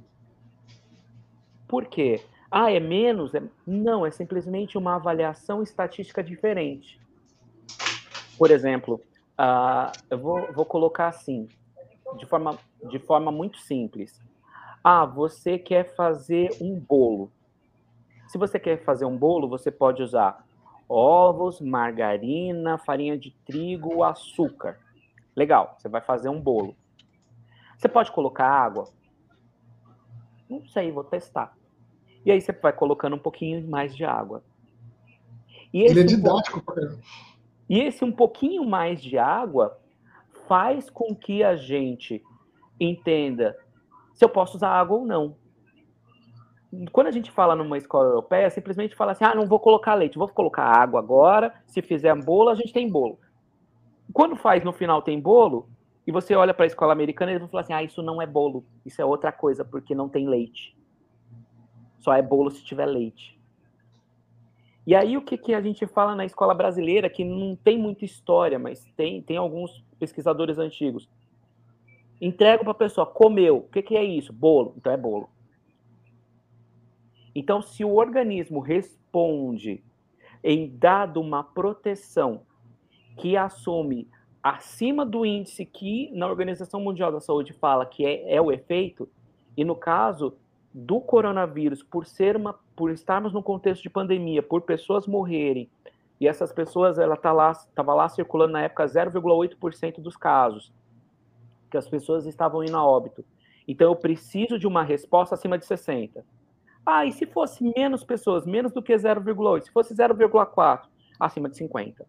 Por 1.74 1.88
quê? 1.88 2.24
Ah, 2.52 2.72
é 2.72 2.80
menos? 2.80 3.34
É... 3.34 3.42
Não, 3.66 4.06
é 4.06 4.12
simplesmente 4.12 4.78
uma 4.78 4.94
avaliação 4.94 5.64
estatística 5.64 6.24
diferente. 6.24 7.02
Por 8.38 8.52
exemplo, 8.52 9.02
uh, 9.40 9.92
eu 10.08 10.20
vou, 10.20 10.54
vou 10.54 10.66
colocar 10.66 11.08
assim, 11.08 11.50
de 12.16 12.28
forma, 12.28 12.60
de 12.92 13.00
forma 13.00 13.32
muito 13.32 13.58
simples. 13.58 14.22
Ah, 14.84 15.04
você 15.04 15.58
quer 15.58 15.96
fazer 15.96 16.56
um 16.62 16.80
bolo. 16.80 17.32
Se 18.28 18.38
você 18.38 18.60
quer 18.60 18.84
fazer 18.84 19.06
um 19.06 19.18
bolo, 19.18 19.50
você 19.50 19.72
pode 19.72 20.04
usar 20.04 20.46
ovos, 20.88 21.60
margarina, 21.60 22.78
farinha 22.78 23.18
de 23.18 23.32
trigo, 23.48 24.04
açúcar. 24.04 24.78
Legal, 25.36 25.76
você 25.76 25.90
vai 25.90 26.02
fazer 26.02 26.30
um 26.30 26.40
bolo. 26.40 26.76
Você 27.80 27.90
pode 27.90 28.12
colocar 28.12 28.48
água? 28.48 28.88
Não 30.48 30.64
sei, 30.68 30.92
vou 30.92 31.04
testar. 31.04 31.52
E 32.26 32.32
aí 32.32 32.42
você 32.42 32.52
vai 32.52 32.74
colocando 32.74 33.16
um 33.16 33.20
pouquinho 33.20 33.68
mais 33.68 33.96
de 33.96 34.06
água. 34.06 34.44
E 35.74 35.82
Ele 35.82 36.02
é 36.02 36.04
didático. 36.04 36.60
Um 36.60 36.98
e 37.70 37.80
esse 37.80 38.04
um 38.04 38.12
pouquinho 38.12 38.66
mais 38.66 39.02
de 39.02 39.18
água 39.18 39.78
faz 40.48 40.90
com 40.90 41.16
que 41.16 41.44
a 41.44 41.56
gente 41.56 42.22
entenda 42.80 43.58
se 44.14 44.24
eu 44.24 44.30
posso 44.30 44.58
usar 44.58 44.70
água 44.70 44.98
ou 44.98 45.06
não. 45.06 45.36
Quando 46.92 47.08
a 47.08 47.12
gente 47.12 47.32
fala 47.32 47.56
numa 47.56 47.78
escola 47.78 48.10
europeia, 48.10 48.50
simplesmente 48.50 48.96
fala 48.96 49.12
assim: 49.12 49.24
ah, 49.24 49.36
não 49.36 49.46
vou 49.46 49.60
colocar 49.60 49.94
leite, 49.96 50.18
vou 50.18 50.28
colocar 50.28 50.64
água 50.64 51.00
agora. 51.00 51.54
Se 51.68 51.82
fizer 51.82 52.16
bolo, 52.16 52.50
a 52.50 52.56
gente 52.56 52.74
tem 52.74 52.90
bolo. 52.90 53.20
Quando 54.12 54.36
faz 54.36 54.64
no 54.64 54.74
final 54.74 55.02
tem 55.02 55.20
bolo, 55.20 55.68
e 56.06 56.12
você 56.12 56.36
olha 56.36 56.54
para 56.54 56.66
a 56.66 56.68
escola 56.68 56.92
americana 56.92 57.32
e 57.32 57.34
eles 57.34 57.42
vão 57.42 57.50
falar 57.50 57.62
assim: 57.62 57.74
ah, 57.74 57.84
isso 57.84 58.02
não 58.02 58.22
é 58.22 58.26
bolo, 58.26 58.66
isso 58.86 59.02
é 59.02 59.06
outra 59.06 59.32
coisa, 59.32 59.64
porque 59.64 59.94
não 59.96 60.10
tem 60.10 60.28
leite. 60.28 60.76
Só 62.04 62.14
é 62.14 62.22
bolo 62.22 62.52
se 62.52 62.62
tiver 62.64 62.86
leite. 62.86 63.40
E 64.86 64.94
aí 64.94 65.16
o 65.16 65.22
que, 65.22 65.38
que 65.38 65.54
a 65.54 65.62
gente 65.62 65.88
fala 65.88 66.14
na 66.14 66.26
escola 66.26 66.54
brasileira, 66.54 67.10
que 67.10 67.24
não 67.24 67.56
tem 67.56 67.78
muita 67.78 68.04
história, 68.04 68.60
mas 68.60 68.86
tem, 68.98 69.22
tem 69.22 69.38
alguns 69.38 69.82
pesquisadores 69.98 70.58
antigos. 70.58 71.10
Entrega 72.20 72.62
para 72.62 72.72
a 72.72 72.76
pessoa, 72.76 73.08
comeu, 73.08 73.58
o 73.58 73.70
que, 73.70 73.82
que 73.82 73.96
é 73.96 74.04
isso? 74.04 74.34
Bolo, 74.34 74.74
então 74.76 74.92
é 74.92 74.98
bolo. 74.98 75.30
Então, 77.34 77.62
se 77.62 77.86
o 77.86 77.96
organismo 77.96 78.60
responde 78.60 79.82
em 80.44 80.68
dado 80.68 81.22
uma 81.22 81.42
proteção 81.42 82.42
que 83.18 83.38
assume 83.38 84.10
acima 84.42 85.06
do 85.06 85.26
índice 85.26 85.66
que 85.66 86.12
na 86.12 86.28
Organização 86.28 86.82
Mundial 86.82 87.14
da 87.14 87.22
Saúde 87.22 87.54
fala 87.54 87.86
que 87.86 88.06
é, 88.06 88.36
é 88.36 88.42
o 88.42 88.52
efeito, 88.52 89.10
e 89.56 89.64
no 89.64 89.76
caso 89.76 90.36
do 90.74 91.00
coronavírus, 91.00 91.84
por 91.84 92.06
ser 92.06 92.36
uma, 92.36 92.58
por 92.76 92.90
estarmos 92.90 93.32
num 93.32 93.42
contexto 93.42 93.84
de 93.84 93.90
pandemia, 93.90 94.42
por 94.42 94.62
pessoas 94.62 95.06
morrerem, 95.06 95.70
e 96.20 96.28
essas 96.28 96.52
pessoas, 96.52 96.98
ela 96.98 97.16
tá 97.16 97.32
lá, 97.32 97.52
estava 97.52 97.94
lá 97.94 98.08
circulando 98.08 98.54
na 98.54 98.62
época 98.62 98.86
0,8% 98.86 100.00
dos 100.00 100.16
casos, 100.16 100.72
que 101.70 101.78
as 101.78 101.88
pessoas 101.88 102.26
estavam 102.26 102.64
indo 102.64 102.78
a 102.78 102.86
óbito. 102.86 103.26
Então 103.68 103.92
eu 103.92 103.96
preciso 103.96 104.58
de 104.58 104.66
uma 104.66 104.84
resposta 104.84 105.36
acima 105.36 105.58
de 105.58 105.66
60. 105.66 106.26
Ah, 106.86 107.06
e 107.06 107.12
se 107.12 107.26
fosse 107.26 107.64
menos 107.76 108.04
pessoas, 108.04 108.46
menos 108.46 108.72
do 108.72 108.82
que 108.82 108.94
0,8, 108.94 109.64
se 109.64 109.72
fosse 109.72 109.94
0,4, 109.94 110.82
acima 111.20 111.50
de 111.50 111.58
50. 111.58 112.06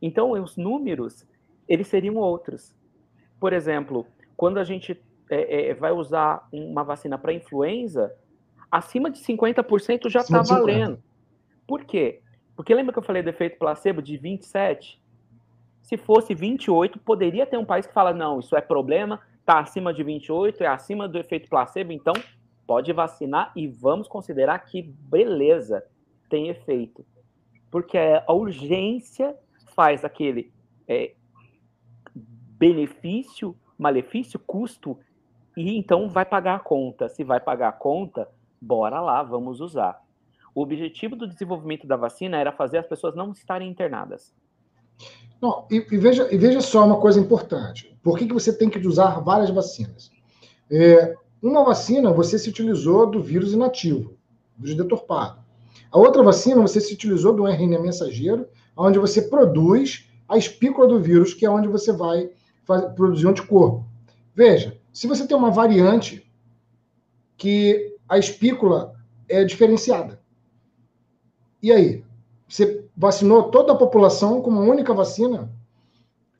Então 0.00 0.32
os 0.32 0.56
números, 0.56 1.26
eles 1.68 1.88
seriam 1.88 2.16
outros. 2.16 2.74
Por 3.40 3.52
exemplo, 3.52 4.06
quando 4.36 4.58
a 4.58 4.64
gente 4.64 4.94
é, 5.30 5.70
é, 5.70 5.74
vai 5.74 5.92
usar 5.92 6.46
uma 6.52 6.84
vacina 6.84 7.18
para 7.18 7.32
influenza, 7.32 8.14
acima 8.70 9.10
de 9.10 9.18
50% 9.20 10.08
já 10.08 10.20
está 10.20 10.42
valendo. 10.42 11.02
Por 11.66 11.84
quê? 11.84 12.20
Porque 12.54 12.74
lembra 12.74 12.92
que 12.92 12.98
eu 12.98 13.02
falei 13.02 13.22
do 13.22 13.28
efeito 13.28 13.58
placebo 13.58 14.00
de 14.00 14.16
27? 14.16 15.00
Se 15.82 15.96
fosse 15.96 16.34
28, 16.34 16.98
poderia 16.98 17.46
ter 17.46 17.58
um 17.58 17.64
país 17.64 17.86
que 17.86 17.92
fala: 17.92 18.12
não, 18.12 18.40
isso 18.40 18.56
é 18.56 18.60
problema, 18.60 19.20
está 19.40 19.60
acima 19.60 19.92
de 19.92 20.02
28, 20.02 20.62
é 20.62 20.66
acima 20.66 21.08
do 21.08 21.18
efeito 21.18 21.48
placebo, 21.48 21.92
então 21.92 22.14
pode 22.66 22.92
vacinar 22.92 23.52
e 23.54 23.68
vamos 23.68 24.08
considerar 24.08 24.58
que 24.60 24.82
beleza, 24.82 25.84
tem 26.28 26.48
efeito. 26.48 27.04
Porque 27.70 27.98
a 27.98 28.32
urgência 28.32 29.36
faz 29.74 30.04
aquele 30.04 30.52
é, 30.88 31.12
benefício, 32.14 33.56
malefício, 33.78 34.40
custo, 34.40 34.98
e 35.56 35.76
então 35.76 36.08
vai 36.08 36.24
pagar 36.24 36.56
a 36.56 36.60
conta. 36.60 37.08
Se 37.08 37.24
vai 37.24 37.40
pagar 37.40 37.68
a 37.68 37.72
conta, 37.72 38.28
bora 38.60 39.00
lá, 39.00 39.22
vamos 39.22 39.60
usar. 39.60 40.02
O 40.54 40.62
objetivo 40.62 41.16
do 41.16 41.26
desenvolvimento 41.26 41.86
da 41.86 41.96
vacina 41.96 42.36
era 42.36 42.52
fazer 42.52 42.78
as 42.78 42.86
pessoas 42.86 43.14
não 43.14 43.32
estarem 43.32 43.68
internadas. 43.68 44.34
Não, 45.40 45.66
e, 45.70 45.76
e, 45.76 45.98
veja, 45.98 46.32
e 46.32 46.38
veja 46.38 46.60
só 46.60 46.84
uma 46.84 47.00
coisa 47.00 47.20
importante. 47.20 47.96
Por 48.02 48.18
que, 48.18 48.26
que 48.26 48.32
você 48.32 48.56
tem 48.56 48.70
que 48.70 48.78
usar 48.86 49.20
várias 49.20 49.50
vacinas? 49.50 50.10
É, 50.70 51.14
uma 51.42 51.64
vacina 51.64 52.12
você 52.12 52.38
se 52.38 52.48
utilizou 52.48 53.10
do 53.10 53.22
vírus 53.22 53.52
inativo, 53.52 54.16
vírus 54.56 54.76
deturpado. 54.76 55.44
A 55.92 55.98
outra 55.98 56.22
vacina 56.22 56.60
você 56.62 56.80
se 56.80 56.94
utilizou 56.94 57.34
do 57.34 57.46
RNA 57.46 57.78
mensageiro, 57.78 58.48
onde 58.76 58.98
você 58.98 59.22
produz 59.22 60.08
a 60.28 60.36
espícula 60.36 60.86
do 60.86 61.00
vírus, 61.00 61.34
que 61.34 61.46
é 61.46 61.50
onde 61.50 61.68
você 61.68 61.92
vai 61.92 62.30
fazer, 62.64 62.88
produzir 62.94 63.28
anticorpo. 63.28 63.84
Veja, 64.34 64.75
se 64.96 65.06
você 65.06 65.26
tem 65.26 65.36
uma 65.36 65.50
variante 65.50 66.26
que 67.36 67.94
a 68.08 68.16
espícula 68.16 68.94
é 69.28 69.44
diferenciada, 69.44 70.18
e 71.62 71.70
aí? 71.70 72.02
Você 72.48 72.88
vacinou 72.96 73.50
toda 73.50 73.74
a 73.74 73.76
população 73.76 74.40
com 74.40 74.48
uma 74.48 74.62
única 74.62 74.94
vacina 74.94 75.52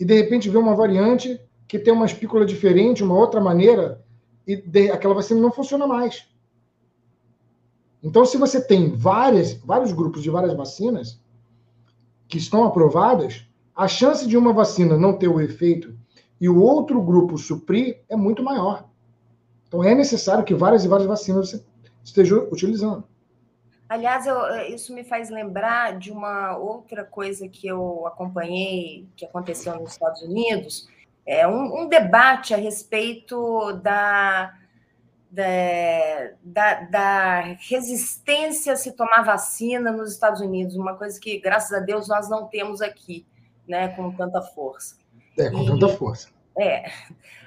e 0.01 0.07
de 0.07 0.15
repente 0.15 0.49
vê 0.49 0.57
uma 0.57 0.75
variante 0.75 1.39
que 1.69 1.79
tem 1.79 1.93
uma 1.93 2.07
espícula 2.07 2.47
diferente, 2.47 3.05
uma 3.05 3.15
outra 3.15 3.43
maneira, 3.43 4.03
e 4.47 4.57
de, 4.57 4.91
aquela 4.91 5.13
vacina 5.13 5.39
não 5.39 5.53
funciona 5.53 5.87
mais. 5.87 6.27
Então, 8.03 8.25
se 8.25 8.39
você 8.39 8.59
tem 8.59 8.97
várias, 8.97 9.53
vários 9.53 9.93
grupos 9.93 10.23
de 10.23 10.31
várias 10.31 10.55
vacinas 10.55 11.21
que 12.27 12.39
estão 12.39 12.65
aprovadas, 12.65 13.47
a 13.75 13.87
chance 13.87 14.27
de 14.27 14.35
uma 14.35 14.55
vacina 14.55 14.97
não 14.97 15.13
ter 15.13 15.29
o 15.29 15.43
efeito 15.43 15.95
e 16.41 16.49
o 16.49 16.61
outro 16.61 17.01
grupo 17.03 17.39
suprir 17.39 18.01
é 18.09 18.17
muito 18.17 18.43
maior. 18.43 18.89
Então, 19.67 19.83
é 19.83 19.95
necessário 19.95 20.45
que 20.45 20.55
várias 20.55 20.85
e 20.85 20.89
várias 20.89 21.09
vacinas 21.09 21.51
você 21.51 21.65
esteja 22.05 22.37
utilizando. 22.37 23.05
Aliás, 23.89 24.27
eu, 24.27 24.45
eh, 24.47 24.71
isso 24.71 24.93
me 24.93 25.05
faz 25.05 25.31
lembrar 25.31 25.97
de 25.99 26.11
uma 26.11 26.57
outra 26.57 27.05
coisa 27.05 27.49
que 27.49 27.67
eu 27.67 28.07
acompanhei, 28.07 29.07
que 29.17 29.25
aconteceu 29.25 29.79
nos 29.79 29.93
Estados 29.93 30.23
Unidos, 30.23 30.89
é 31.25 31.47
um, 31.47 31.83
um 31.83 31.89
debate 31.89 32.53
a 32.53 32.57
respeito 32.57 33.73
da, 33.83 34.55
da, 36.43 36.81
da, 36.91 37.41
resistência 37.69 38.73
a 38.73 38.77
se 38.77 38.93
tomar 38.93 39.23
vacina 39.23 39.91
nos 39.91 40.13
Estados 40.13 40.41
Unidos, 40.41 40.77
uma 40.77 40.97
coisa 40.97 41.19
que, 41.21 41.39
graças 41.39 41.73
a 41.73 41.81
Deus, 41.81 42.09
nós 42.09 42.29
não 42.29 42.47
temos 42.47 42.81
aqui, 42.81 43.27
né, 43.69 43.89
com 43.89 44.13
tanta 44.13 44.41
força. 44.41 44.97
É, 45.39 45.51
com 45.51 45.63
e, 45.63 45.67
tanta 45.67 45.89
força. 45.89 46.29
É, 46.59 46.91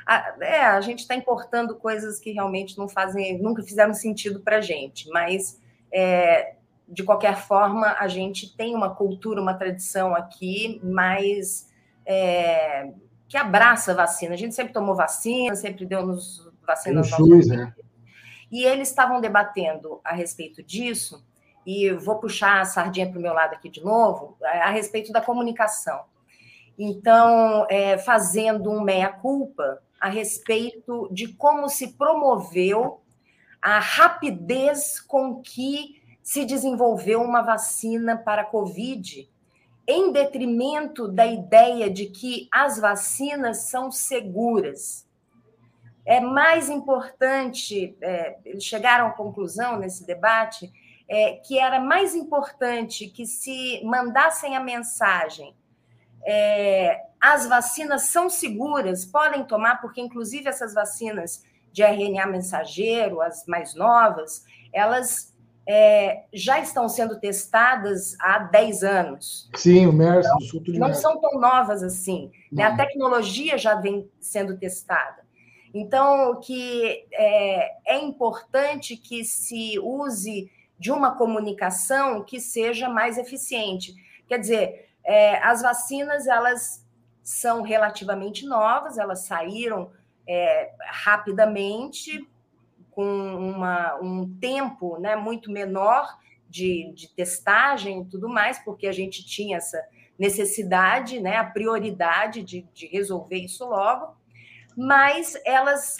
a, 0.05 0.35
é, 0.41 0.61
a 0.65 0.81
gente 0.81 0.99
está 0.99 1.15
importando 1.15 1.75
coisas 1.75 2.19
que 2.19 2.31
realmente 2.31 2.77
não 2.77 2.87
fazem, 2.87 3.41
nunca 3.41 3.63
fizeram 3.63 3.93
sentido 3.93 4.39
para 4.39 4.57
a 4.57 4.61
gente, 4.61 5.09
mas 5.09 5.59
é, 5.91 6.55
de 6.87 7.03
qualquer 7.03 7.37
forma, 7.37 7.95
a 7.99 8.07
gente 8.07 8.55
tem 8.55 8.75
uma 8.75 8.93
cultura, 8.93 9.41
uma 9.41 9.53
tradição 9.53 10.15
aqui 10.15 10.81
mais 10.83 11.69
é, 12.05 12.91
que 13.27 13.37
abraça 13.37 13.91
a 13.91 13.95
vacina. 13.95 14.33
A 14.33 14.37
gente 14.37 14.55
sempre 14.55 14.73
tomou 14.73 14.95
vacina, 14.95 15.55
sempre 15.55 15.85
deu-nos 15.85 16.51
vacinas. 16.65 17.09
SUS, 17.09 17.47
né? 17.47 17.73
E 18.51 18.63
eles 18.63 18.89
estavam 18.89 19.21
debatendo 19.21 20.01
a 20.03 20.13
respeito 20.13 20.63
disso, 20.63 21.23
e 21.65 21.91
vou 21.91 22.15
puxar 22.15 22.61
a 22.61 22.65
sardinha 22.65 23.07
para 23.07 23.19
o 23.19 23.21
meu 23.21 23.33
lado 23.33 23.53
aqui 23.53 23.69
de 23.69 23.83
novo, 23.83 24.35
a 24.41 24.71
respeito 24.71 25.11
da 25.11 25.21
comunicação. 25.21 26.01
Então, 26.81 27.67
é, 27.69 27.97
fazendo 27.97 28.71
um 28.71 28.79
meia-culpa 28.79 29.83
a 29.99 30.07
respeito 30.07 31.09
de 31.11 31.27
como 31.33 31.67
se 31.67 31.89
promoveu 31.97 33.01
a 33.61 33.79
rapidez 33.79 35.01
com 35.01 35.41
que 35.41 36.01
se 36.23 36.45
desenvolveu 36.45 37.21
uma 37.21 37.41
vacina 37.41 38.15
para 38.15 38.43
a 38.43 38.45
Covid, 38.45 39.29
em 39.85 40.13
detrimento 40.13 41.09
da 41.09 41.25
ideia 41.25 41.89
de 41.89 42.05
que 42.05 42.47
as 42.49 42.79
vacinas 42.79 43.69
são 43.69 43.91
seguras. 43.91 45.05
É 46.05 46.21
mais 46.21 46.69
importante, 46.69 47.97
é, 47.99 48.37
eles 48.45 48.63
chegaram 48.63 49.07
à 49.07 49.11
conclusão 49.11 49.77
nesse 49.77 50.05
debate, 50.05 50.71
é, 51.09 51.33
que 51.33 51.59
era 51.59 51.81
mais 51.81 52.15
importante 52.15 53.09
que 53.09 53.25
se 53.25 53.81
mandassem 53.83 54.55
a 54.55 54.61
mensagem 54.61 55.58
é, 56.25 57.01
as 57.19 57.47
vacinas 57.47 58.03
são 58.03 58.29
seguras, 58.29 59.05
podem 59.05 59.43
tomar, 59.43 59.81
porque 59.81 60.01
inclusive 60.01 60.47
essas 60.47 60.73
vacinas 60.73 61.43
de 61.71 61.83
RNA 61.83 62.25
mensageiro, 62.27 63.21
as 63.21 63.45
mais 63.45 63.75
novas, 63.75 64.43
elas 64.73 65.33
é, 65.67 66.23
já 66.33 66.59
estão 66.59 66.89
sendo 66.89 67.19
testadas 67.19 68.15
há 68.19 68.39
10 68.39 68.83
anos. 68.83 69.49
Sim, 69.55 69.85
o 69.85 69.93
MERS 69.93 70.25
então, 70.25 70.37
do 70.37 70.43
sul 70.45 70.61
de 70.61 70.79
Não 70.79 70.93
são 70.93 71.19
tão 71.21 71.39
novas 71.39 71.83
assim. 71.83 72.31
Né? 72.51 72.63
A 72.63 72.75
tecnologia 72.75 73.57
já 73.57 73.75
vem 73.75 74.09
sendo 74.19 74.57
testada. 74.57 75.27
Então, 75.71 76.39
que 76.39 77.05
é, 77.11 77.93
é 77.93 77.99
importante 77.99 78.97
que 78.97 79.23
se 79.23 79.77
use 79.79 80.51
de 80.79 80.91
uma 80.91 81.15
comunicação 81.15 82.23
que 82.23 82.39
seja 82.39 82.89
mais 82.89 83.17
eficiente. 83.17 83.93
Quer 84.27 84.39
dizer, 84.39 84.88
é, 85.05 85.37
as 85.43 85.61
vacinas, 85.61 86.27
elas 86.27 86.85
são 87.23 87.61
relativamente 87.61 88.45
novas, 88.45 88.97
elas 88.97 89.25
saíram 89.25 89.91
é, 90.27 90.71
rapidamente, 90.87 92.27
com 92.91 93.05
uma, 93.05 93.95
um 94.01 94.37
tempo 94.39 94.99
né, 94.99 95.15
muito 95.15 95.51
menor 95.51 96.17
de, 96.49 96.91
de 96.93 97.07
testagem 97.09 98.01
e 98.01 98.05
tudo 98.05 98.27
mais, 98.27 98.59
porque 98.59 98.87
a 98.87 98.91
gente 98.91 99.25
tinha 99.25 99.57
essa 99.57 99.81
necessidade, 100.17 101.19
né, 101.21 101.37
a 101.37 101.45
prioridade 101.45 102.43
de, 102.43 102.63
de 102.73 102.87
resolver 102.87 103.37
isso 103.37 103.65
logo, 103.65 104.17
mas 104.75 105.39
elas 105.45 105.95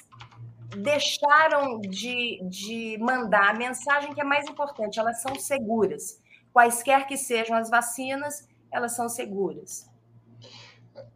deixaram 0.78 1.80
de, 1.80 2.42
de 2.44 2.98
mandar 3.00 3.52
a 3.52 3.54
mensagem 3.54 4.14
que 4.14 4.20
é 4.20 4.26
mais 4.26 4.48
importante, 4.50 5.00
elas 5.00 5.22
são 5.22 5.36
seguras. 5.36 6.20
Quaisquer 6.52 7.08
que 7.08 7.16
sejam 7.16 7.56
as 7.56 7.70
vacinas, 7.70 8.49
elas 8.72 8.96
são 8.96 9.10
seguras. 9.10 9.90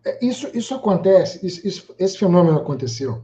É, 0.05 0.25
isso, 0.25 0.49
isso 0.53 0.75
acontece, 0.75 1.45
isso, 1.45 1.67
isso, 1.67 1.95
esse 1.97 2.17
fenômeno 2.17 2.57
aconteceu. 2.57 3.23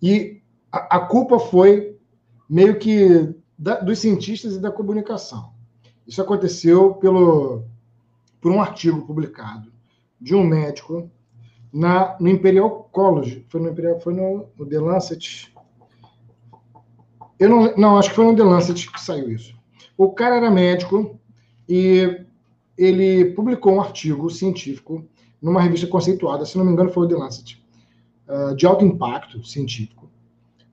E 0.00 0.42
a, 0.70 0.96
a 0.96 1.00
culpa 1.00 1.38
foi 1.38 1.98
meio 2.48 2.78
que 2.78 3.34
da, 3.58 3.80
dos 3.80 4.00
cientistas 4.00 4.54
e 4.54 4.60
da 4.60 4.70
comunicação. 4.70 5.52
Isso 6.06 6.20
aconteceu 6.20 6.94
pelo, 6.94 7.64
por 8.40 8.50
um 8.50 8.60
artigo 8.60 9.06
publicado 9.06 9.72
de 10.20 10.34
um 10.34 10.44
médico 10.44 11.10
na, 11.72 12.16
no 12.18 12.28
Imperial 12.28 12.88
College. 12.92 13.46
Foi 13.48 13.60
no, 13.60 13.70
Imperial, 13.70 14.00
foi 14.00 14.14
no, 14.14 14.48
no 14.56 14.66
The 14.66 14.80
Lancet. 14.80 15.54
Eu 17.38 17.48
não, 17.48 17.76
não, 17.76 17.98
acho 17.98 18.10
que 18.10 18.16
foi 18.16 18.24
no 18.24 18.36
The 18.36 18.42
Lancet 18.42 18.90
que 18.90 19.00
saiu 19.00 19.30
isso. 19.30 19.54
O 19.96 20.12
cara 20.12 20.36
era 20.36 20.50
médico 20.50 21.18
e 21.68 22.24
ele 22.82 23.32
publicou 23.32 23.74
um 23.74 23.80
artigo 23.80 24.28
científico 24.28 25.04
numa 25.40 25.60
revista 25.60 25.86
conceituada, 25.86 26.44
se 26.44 26.58
não 26.58 26.64
me 26.64 26.72
engano 26.72 26.90
foi 26.90 27.06
o 27.06 27.08
The 27.08 27.14
Lancet, 27.14 27.64
uh, 28.28 28.54
de 28.56 28.66
alto 28.66 28.84
impacto 28.84 29.44
científico, 29.44 30.10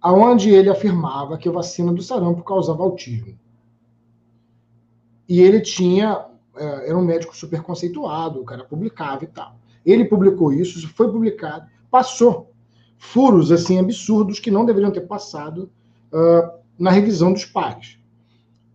aonde 0.01 0.49
ele 0.49 0.70
afirmava 0.70 1.38
que 1.38 1.47
a 1.47 1.51
vacina 1.51 1.93
do 1.93 2.01
sarampo 2.01 2.43
causava 2.43 2.82
autismo. 2.84 3.38
E 5.28 5.41
ele 5.41 5.62
tinha, 5.62 6.18
uh, 6.20 6.60
era 6.60 6.97
um 6.97 7.05
médico 7.05 7.36
super 7.36 7.62
conceituado, 7.62 8.41
o 8.41 8.45
cara 8.45 8.64
publicava 8.64 9.24
e 9.24 9.28
tal. 9.28 9.60
Ele 9.86 10.05
publicou 10.05 10.51
isso, 10.51 10.80
isso 10.80 10.89
foi 10.89 11.12
publicado, 11.12 11.68
passou 11.91 12.51
furos 12.97 13.51
assim 13.51 13.78
absurdos 13.78 14.39
que 14.39 14.51
não 14.51 14.66
deveriam 14.66 14.91
ter 14.91 15.01
passado 15.01 15.72
uh, 16.12 16.60
na 16.78 16.89
revisão 16.89 17.32
dos 17.32 17.45
pares. 17.45 17.99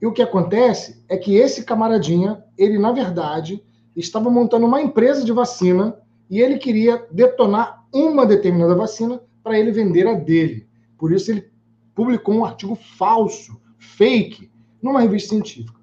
E 0.04 0.06
o 0.06 0.12
que 0.12 0.20
acontece 0.20 1.02
é 1.08 1.16
que 1.16 1.34
esse 1.34 1.64
camaradinha, 1.64 2.44
ele 2.58 2.78
na 2.78 2.92
verdade 2.92 3.64
estava 3.96 4.28
montando 4.28 4.66
uma 4.66 4.82
empresa 4.82 5.24
de 5.24 5.32
vacina 5.32 5.98
e 6.28 6.42
ele 6.42 6.58
queria 6.58 7.06
detonar 7.10 7.86
uma 7.90 8.26
determinada 8.26 8.74
vacina 8.74 9.22
para 9.42 9.58
ele 9.58 9.72
vender 9.72 10.06
a 10.06 10.12
dele. 10.12 10.68
Por 10.98 11.10
isso 11.10 11.30
ele 11.30 11.50
publicou 11.94 12.34
um 12.34 12.44
artigo 12.44 12.74
falso, 12.74 13.58
fake, 13.78 14.50
numa 14.82 15.00
revista 15.00 15.30
científica. 15.30 15.80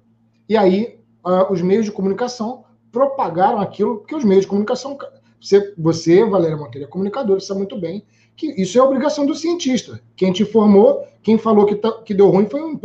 E 0.48 0.56
aí 0.56 1.00
uh, 1.26 1.52
os 1.52 1.60
meios 1.60 1.84
de 1.84 1.90
comunicação 1.90 2.62
propagaram 2.92 3.58
aquilo, 3.58 3.98
porque 3.98 4.14
os 4.14 4.22
meios 4.22 4.42
de 4.42 4.50
comunicação, 4.50 4.96
você, 5.40 5.74
você 5.76 6.24
Valéria 6.24 6.56
Monteiro, 6.56 6.86
é 6.86 6.88
comunicador, 6.88 7.40
sabe 7.40 7.58
muito 7.58 7.76
bem 7.76 8.04
que 8.36 8.46
isso 8.62 8.78
é 8.78 8.82
obrigação 8.84 9.26
do 9.26 9.34
cientista. 9.34 10.00
Quem 10.14 10.32
te 10.32 10.44
informou, 10.44 11.04
quem 11.24 11.36
falou 11.38 11.66
que, 11.66 11.74
tá, 11.74 11.90
que 12.04 12.14
deu 12.14 12.30
ruim 12.30 12.46
foi, 12.46 12.62
um, 12.62 12.78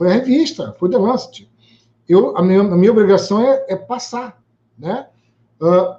foi 0.00 0.08
a 0.08 0.14
revista, 0.14 0.74
foi 0.78 0.88
The 0.88 0.96
Lancet. 0.96 1.46
Eu, 2.08 2.34
a, 2.34 2.42
minha, 2.42 2.62
a 2.62 2.74
minha 2.74 2.90
obrigação 2.90 3.42
é, 3.42 3.66
é 3.68 3.76
passar. 3.76 4.42
Né? 4.78 5.06
Uh, 5.60 5.94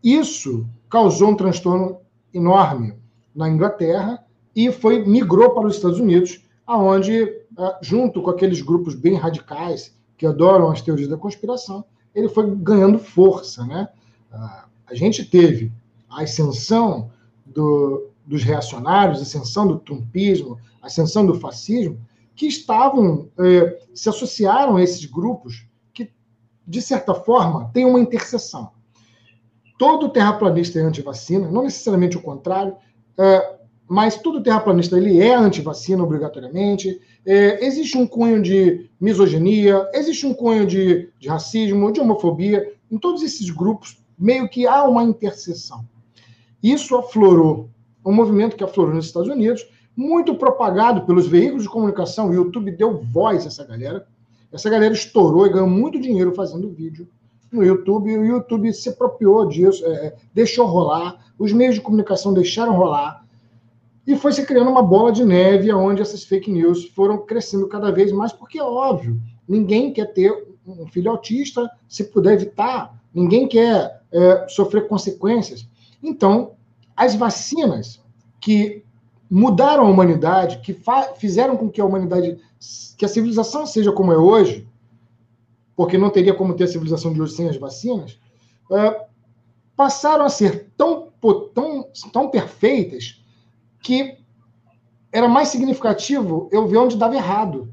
isso 0.00 0.64
causou 0.88 1.30
um 1.30 1.34
transtorno 1.34 1.98
enorme 2.32 2.94
na 3.34 3.48
Inglaterra 3.48 4.24
e 4.54 4.70
foi 4.70 5.04
migrou 5.04 5.50
para 5.50 5.66
os 5.66 5.74
Estados 5.74 5.98
Unidos, 5.98 6.40
aonde, 6.64 7.24
uh, 7.24 7.74
junto 7.82 8.22
com 8.22 8.30
aqueles 8.30 8.62
grupos 8.62 8.94
bem 8.94 9.16
radicais 9.16 9.92
que 10.16 10.24
adoram 10.24 10.70
as 10.70 10.80
teorias 10.80 11.08
da 11.08 11.16
conspiração, 11.16 11.84
ele 12.14 12.28
foi 12.28 12.48
ganhando 12.48 12.96
força. 13.00 13.66
Né? 13.66 13.88
Uh, 14.32 14.68
a 14.86 14.94
gente 14.94 15.24
teve 15.24 15.72
a 16.08 16.22
ascensão 16.22 17.10
do, 17.44 18.08
dos 18.24 18.44
reacionários, 18.44 19.18
a 19.18 19.22
ascensão 19.22 19.66
do 19.66 19.80
trumpismo, 19.80 20.60
a 20.80 20.86
ascensão 20.86 21.26
do 21.26 21.34
fascismo, 21.34 21.98
que 22.34 22.46
estavam, 22.46 23.28
eh, 23.38 23.78
se 23.94 24.08
associaram 24.08 24.76
a 24.76 24.82
esses 24.82 25.04
grupos 25.04 25.66
que, 25.92 26.10
de 26.66 26.80
certa 26.80 27.14
forma, 27.14 27.70
têm 27.72 27.84
uma 27.84 28.00
interseção. 28.00 28.70
Todo 29.78 30.10
terraplanista 30.10 30.78
é 30.78 30.82
anti-vacina, 30.82 31.50
não 31.50 31.64
necessariamente 31.64 32.16
o 32.16 32.22
contrário, 32.22 32.76
eh, 33.18 33.56
mas 33.88 34.16
todo 34.16 34.42
terraplanista 34.42 34.96
ele 34.96 35.20
é 35.20 35.34
anti-vacina 35.34 36.02
obrigatoriamente. 36.02 37.00
Eh, 37.26 37.64
existe 37.66 37.98
um 37.98 38.06
cunho 38.06 38.40
de 38.40 38.88
misoginia, 39.00 39.88
existe 39.92 40.26
um 40.26 40.32
cunho 40.32 40.66
de, 40.66 41.10
de 41.18 41.28
racismo, 41.28 41.92
de 41.92 42.00
homofobia. 42.00 42.72
Em 42.90 42.96
todos 42.96 43.22
esses 43.22 43.50
grupos, 43.50 44.02
meio 44.18 44.48
que 44.48 44.66
há 44.66 44.84
uma 44.84 45.02
interseção. 45.02 45.84
Isso 46.62 46.96
aflorou, 46.96 47.68
um 48.04 48.12
movimento 48.12 48.56
que 48.56 48.64
aflorou 48.64 48.94
nos 48.94 49.06
Estados 49.06 49.28
Unidos, 49.28 49.66
muito 49.96 50.34
propagado 50.34 51.02
pelos 51.02 51.26
veículos 51.26 51.64
de 51.64 51.68
comunicação. 51.68 52.28
O 52.28 52.34
YouTube 52.34 52.70
deu 52.70 52.98
voz 52.98 53.44
a 53.44 53.48
essa 53.48 53.64
galera. 53.64 54.06
Essa 54.52 54.68
galera 54.68 54.92
estourou 54.92 55.46
e 55.46 55.52
ganhou 55.52 55.68
muito 55.68 56.00
dinheiro 56.00 56.34
fazendo 56.34 56.70
vídeo 56.70 57.08
no 57.50 57.62
YouTube. 57.62 58.10
E 58.10 58.18
o 58.18 58.24
YouTube 58.24 58.72
se 58.72 58.88
apropriou 58.88 59.46
disso, 59.46 59.84
é, 59.86 60.14
deixou 60.34 60.66
rolar. 60.66 61.32
Os 61.38 61.52
meios 61.52 61.74
de 61.74 61.80
comunicação 61.80 62.32
deixaram 62.32 62.74
rolar. 62.74 63.24
E 64.06 64.16
foi 64.16 64.32
se 64.32 64.44
criando 64.44 64.70
uma 64.70 64.82
bola 64.82 65.12
de 65.12 65.24
neve 65.24 65.72
onde 65.72 66.02
essas 66.02 66.24
fake 66.24 66.50
news 66.50 66.86
foram 66.88 67.18
crescendo 67.24 67.68
cada 67.68 67.90
vez 67.92 68.10
mais, 68.10 68.32
porque 68.32 68.58
é 68.58 68.62
óbvio, 68.62 69.20
ninguém 69.46 69.92
quer 69.92 70.12
ter 70.12 70.32
um 70.66 70.86
filho 70.86 71.10
autista 71.10 71.70
se 71.88 72.04
puder 72.04 72.34
evitar, 72.34 73.00
ninguém 73.14 73.46
quer 73.46 74.02
é, 74.10 74.46
sofrer 74.48 74.88
consequências. 74.88 75.68
Então, 76.02 76.52
as 76.96 77.14
vacinas 77.14 78.00
que 78.40 78.81
mudaram 79.34 79.86
a 79.86 79.88
humanidade, 79.88 80.58
que 80.58 80.78
fizeram 81.16 81.56
com 81.56 81.70
que 81.70 81.80
a 81.80 81.86
humanidade, 81.86 82.38
que 82.98 83.04
a 83.06 83.08
civilização 83.08 83.64
seja 83.64 83.90
como 83.90 84.12
é 84.12 84.18
hoje, 84.18 84.68
porque 85.74 85.96
não 85.96 86.10
teria 86.10 86.34
como 86.34 86.52
ter 86.52 86.64
a 86.64 86.68
civilização 86.68 87.14
de 87.14 87.22
hoje 87.22 87.32
sem 87.32 87.48
as 87.48 87.56
vacinas, 87.56 88.20
uh, 88.70 89.06
passaram 89.74 90.26
a 90.26 90.28
ser 90.28 90.70
tão, 90.76 91.08
tão, 91.54 91.88
tão 92.12 92.28
perfeitas 92.28 93.24
que 93.82 94.18
era 95.10 95.26
mais 95.26 95.48
significativo 95.48 96.50
eu 96.52 96.68
ver 96.68 96.76
onde 96.76 96.98
dava 96.98 97.16
errado. 97.16 97.72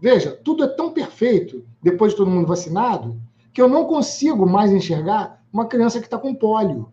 Veja, 0.00 0.30
tudo 0.30 0.62
é 0.62 0.68
tão 0.68 0.92
perfeito 0.92 1.66
depois 1.82 2.12
de 2.12 2.18
todo 2.18 2.30
mundo 2.30 2.46
vacinado 2.46 3.20
que 3.52 3.60
eu 3.60 3.68
não 3.68 3.84
consigo 3.84 4.46
mais 4.46 4.70
enxergar 4.70 5.42
uma 5.52 5.66
criança 5.66 5.98
que 5.98 6.06
está 6.06 6.16
com 6.16 6.32
pólio 6.32 6.92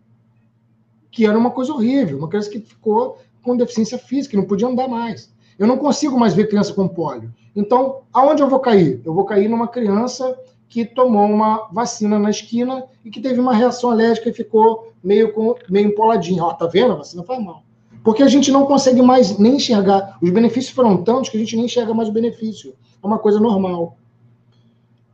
que 1.14 1.24
era 1.24 1.38
uma 1.38 1.52
coisa 1.52 1.72
horrível, 1.72 2.18
uma 2.18 2.28
criança 2.28 2.50
que 2.50 2.58
ficou 2.58 3.18
com 3.44 3.56
deficiência 3.56 3.98
física, 3.98 4.36
não 4.36 4.44
podia 4.44 4.66
andar 4.66 4.88
mais. 4.88 5.32
Eu 5.58 5.66
não 5.66 5.76
consigo 5.76 6.18
mais 6.18 6.34
ver 6.34 6.48
criança 6.48 6.72
com 6.72 6.88
pólio. 6.88 7.32
Então, 7.54 8.00
aonde 8.12 8.42
eu 8.42 8.48
vou 8.48 8.58
cair? 8.58 9.00
Eu 9.04 9.14
vou 9.14 9.24
cair 9.24 9.48
numa 9.48 9.68
criança 9.68 10.36
que 10.68 10.84
tomou 10.84 11.26
uma 11.26 11.68
vacina 11.70 12.18
na 12.18 12.30
esquina 12.30 12.84
e 13.04 13.10
que 13.10 13.20
teve 13.20 13.38
uma 13.38 13.54
reação 13.54 13.90
alérgica 13.90 14.28
e 14.28 14.32
ficou 14.32 14.92
meio, 15.02 15.32
com, 15.32 15.54
meio 15.68 15.88
empoladinha. 15.88 16.42
Ó, 16.42 16.52
tá 16.52 16.66
vendo? 16.66 16.92
A 16.92 16.96
vacina 16.96 17.22
faz 17.22 17.40
mal. 17.42 17.62
Porque 18.02 18.22
a 18.22 18.28
gente 18.28 18.50
não 18.50 18.66
consegue 18.66 19.00
mais 19.00 19.38
nem 19.38 19.56
enxergar. 19.56 20.18
Os 20.20 20.30
benefícios 20.30 20.74
foram 20.74 21.02
tantos 21.04 21.30
que 21.30 21.36
a 21.36 21.40
gente 21.40 21.54
nem 21.54 21.66
enxerga 21.66 21.94
mais 21.94 22.08
o 22.08 22.12
benefício. 22.12 22.74
É 23.02 23.06
uma 23.06 23.18
coisa 23.18 23.38
normal. 23.38 23.96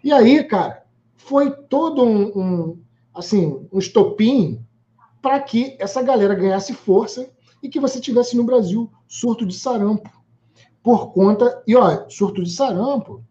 E 0.02 0.12
aí, 0.12 0.42
cara, 0.44 0.82
foi 1.16 1.50
todo 1.50 2.02
um, 2.02 2.22
um 2.34 2.78
assim, 3.14 3.66
um 3.70 3.78
estopim 3.78 4.64
para 5.20 5.38
que 5.40 5.76
essa 5.78 6.02
galera 6.02 6.34
ganhasse 6.34 6.72
força 6.72 7.28
e 7.62 7.68
que 7.68 7.80
você 7.80 8.00
tivesse 8.00 8.36
no 8.36 8.44
Brasil 8.44 8.90
surto 9.06 9.44
de 9.46 9.54
sarampo. 9.54 10.10
Por 10.82 11.12
conta. 11.12 11.62
E, 11.66 11.76
ó, 11.76 12.08
surto 12.08 12.42
de 12.42 12.50
sarampo 12.50 13.22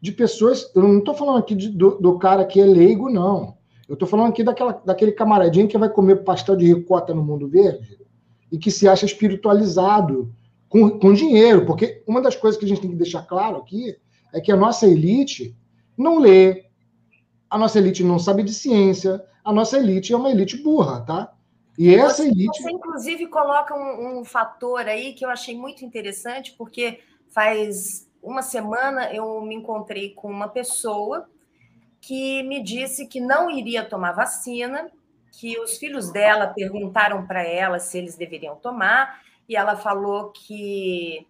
de 0.00 0.12
pessoas. 0.12 0.70
Eu 0.74 0.82
não 0.82 0.98
estou 0.98 1.14
falando 1.14 1.38
aqui 1.38 1.54
de, 1.54 1.68
do, 1.68 1.98
do, 1.98 2.18
cara 2.18 2.44
que 2.44 2.60
é 2.60 2.64
leigo, 2.64 3.10
não. 3.10 3.56
Eu 3.88 3.94
estou 3.94 4.08
falando 4.08 4.30
aqui 4.30 4.42
daquela, 4.42 4.72
daquele 4.84 5.12
camaradinho 5.12 5.68
que 5.68 5.76
vai 5.76 5.88
comer 5.88 6.24
pastel 6.24 6.56
de 6.56 6.66
ricota 6.66 7.14
no 7.14 7.22
mundo 7.22 7.48
verde 7.48 7.98
e 8.50 8.58
que 8.58 8.70
se 8.70 8.88
acha 8.88 9.04
espiritualizado 9.04 10.32
com, 10.68 10.98
com 10.98 11.12
dinheiro. 11.12 11.66
Porque 11.66 12.02
uma 12.06 12.20
das 12.20 12.36
coisas 12.36 12.58
que 12.58 12.64
a 12.64 12.68
gente 12.68 12.80
tem 12.80 12.90
que 12.90 12.96
deixar 12.96 13.22
claro 13.22 13.56
aqui 13.56 13.96
é 14.32 14.40
que 14.40 14.50
a 14.50 14.56
nossa 14.56 14.86
elite 14.86 15.56
não 15.96 16.18
lê, 16.18 16.64
a 17.48 17.58
nossa 17.58 17.78
elite 17.78 18.02
não 18.02 18.18
sabe 18.18 18.42
de 18.42 18.52
ciência, 18.52 19.22
a 19.44 19.52
nossa 19.52 19.76
elite 19.76 20.12
é 20.12 20.16
uma 20.16 20.30
elite 20.30 20.56
burra, 20.62 21.00
tá? 21.02 21.33
E 21.78 21.94
essa 21.94 22.22
você, 22.22 22.28
elite. 22.28 22.62
Você, 22.62 22.70
inclusive, 22.70 23.26
coloca 23.26 23.74
um, 23.74 24.20
um, 24.20 24.24
fator 24.24 24.86
aí 24.86 25.12
que 25.12 25.24
eu 25.24 25.30
achei 25.30 25.56
muito 25.56 25.84
interessante, 25.84 26.52
porque 26.52 27.00
faz 27.28 28.08
uma 28.22 28.42
semana 28.42 29.12
eu 29.12 29.40
me 29.42 29.54
encontrei 29.54 30.14
com 30.14 30.30
uma 30.30 30.48
pessoa 30.48 31.28
que 32.00 32.42
me 32.44 32.62
disse 32.62 33.06
que 33.06 33.20
não 33.20 33.50
iria 33.50 33.84
tomar 33.84 34.12
vacina, 34.12 34.90
que 35.32 35.58
os 35.58 35.78
filhos 35.78 36.12
dela 36.12 36.46
perguntaram 36.46 37.26
para 37.26 37.42
ela 37.42 37.78
se 37.78 37.98
eles 37.98 38.16
deveriam 38.16 38.56
tomar, 38.56 39.20
e 39.48 39.56
ela 39.56 39.76
falou 39.76 40.30
que 40.30 41.26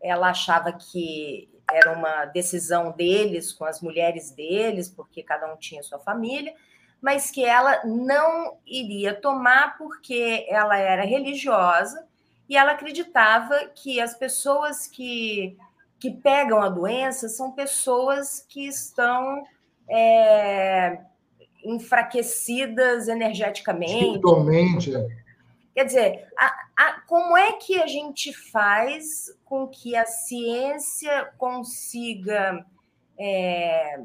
ela 0.00 0.30
achava 0.30 0.72
que 0.72 1.48
era 1.70 1.92
uma 1.92 2.24
decisão 2.26 2.92
deles 2.92 3.52
com 3.52 3.64
as 3.64 3.80
mulheres 3.80 4.30
deles, 4.30 4.88
porque 4.88 5.22
cada 5.22 5.52
um 5.52 5.56
tinha 5.56 5.82
sua 5.82 5.98
família, 5.98 6.54
mas 7.00 7.30
que 7.30 7.44
ela 7.44 7.84
não 7.84 8.56
iria 8.66 9.14
tomar 9.14 9.78
porque 9.78 10.46
ela 10.48 10.76
era 10.76 11.04
religiosa 11.04 12.06
e 12.48 12.56
ela 12.56 12.72
acreditava 12.72 13.66
que 13.74 14.00
as 14.00 14.14
pessoas 14.14 14.86
que, 14.86 15.56
que 16.00 16.10
pegam 16.10 16.60
a 16.60 16.68
doença 16.68 17.28
são 17.28 17.52
pessoas 17.52 18.44
que 18.48 18.66
estão 18.66 19.44
é, 19.88 20.98
enfraquecidas 21.64 23.08
energeticamente. 23.08 23.92
Espiritualmente. 23.92 24.92
Quer 25.74 25.84
dizer, 25.84 26.28
a, 26.36 26.54
a, 26.76 27.00
como 27.06 27.36
é 27.36 27.52
que 27.52 27.80
a 27.80 27.86
gente 27.86 28.32
faz 28.32 29.32
com 29.44 29.68
que 29.68 29.94
a 29.94 30.06
ciência 30.06 31.32
consiga 31.38 32.66
é, 33.16 34.00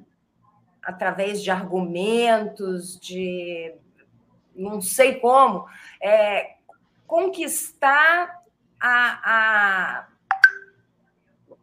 através 0.84 1.42
de 1.42 1.50
argumentos, 1.50 3.00
de 3.00 3.74
não 4.56 4.82
sei 4.82 5.16
como, 5.16 5.68
é, 6.02 6.56
conquistar 7.08 8.44
a, 8.80 9.20
a, 9.24 10.08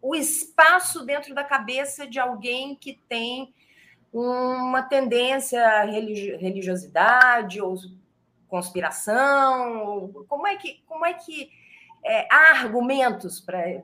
o 0.01 0.15
espaço 0.15 1.05
dentro 1.05 1.35
da 1.35 1.45
cabeça 1.45 2.07
de 2.07 2.19
alguém 2.19 2.75
que 2.75 2.99
tem 3.09 3.55
uma 4.13 4.83
tendência 4.83 5.65
à 5.65 5.83
religiosidade 5.83 7.61
ou 7.61 7.77
conspiração? 8.49 10.13
Como 10.29 10.47
é 10.47 10.57
que, 10.57 10.83
como 10.87 11.07
é 11.07 11.15
que 11.15 11.51
é, 12.05 12.27
há 12.31 12.61
argumentos 12.63 13.41
para 13.41 13.83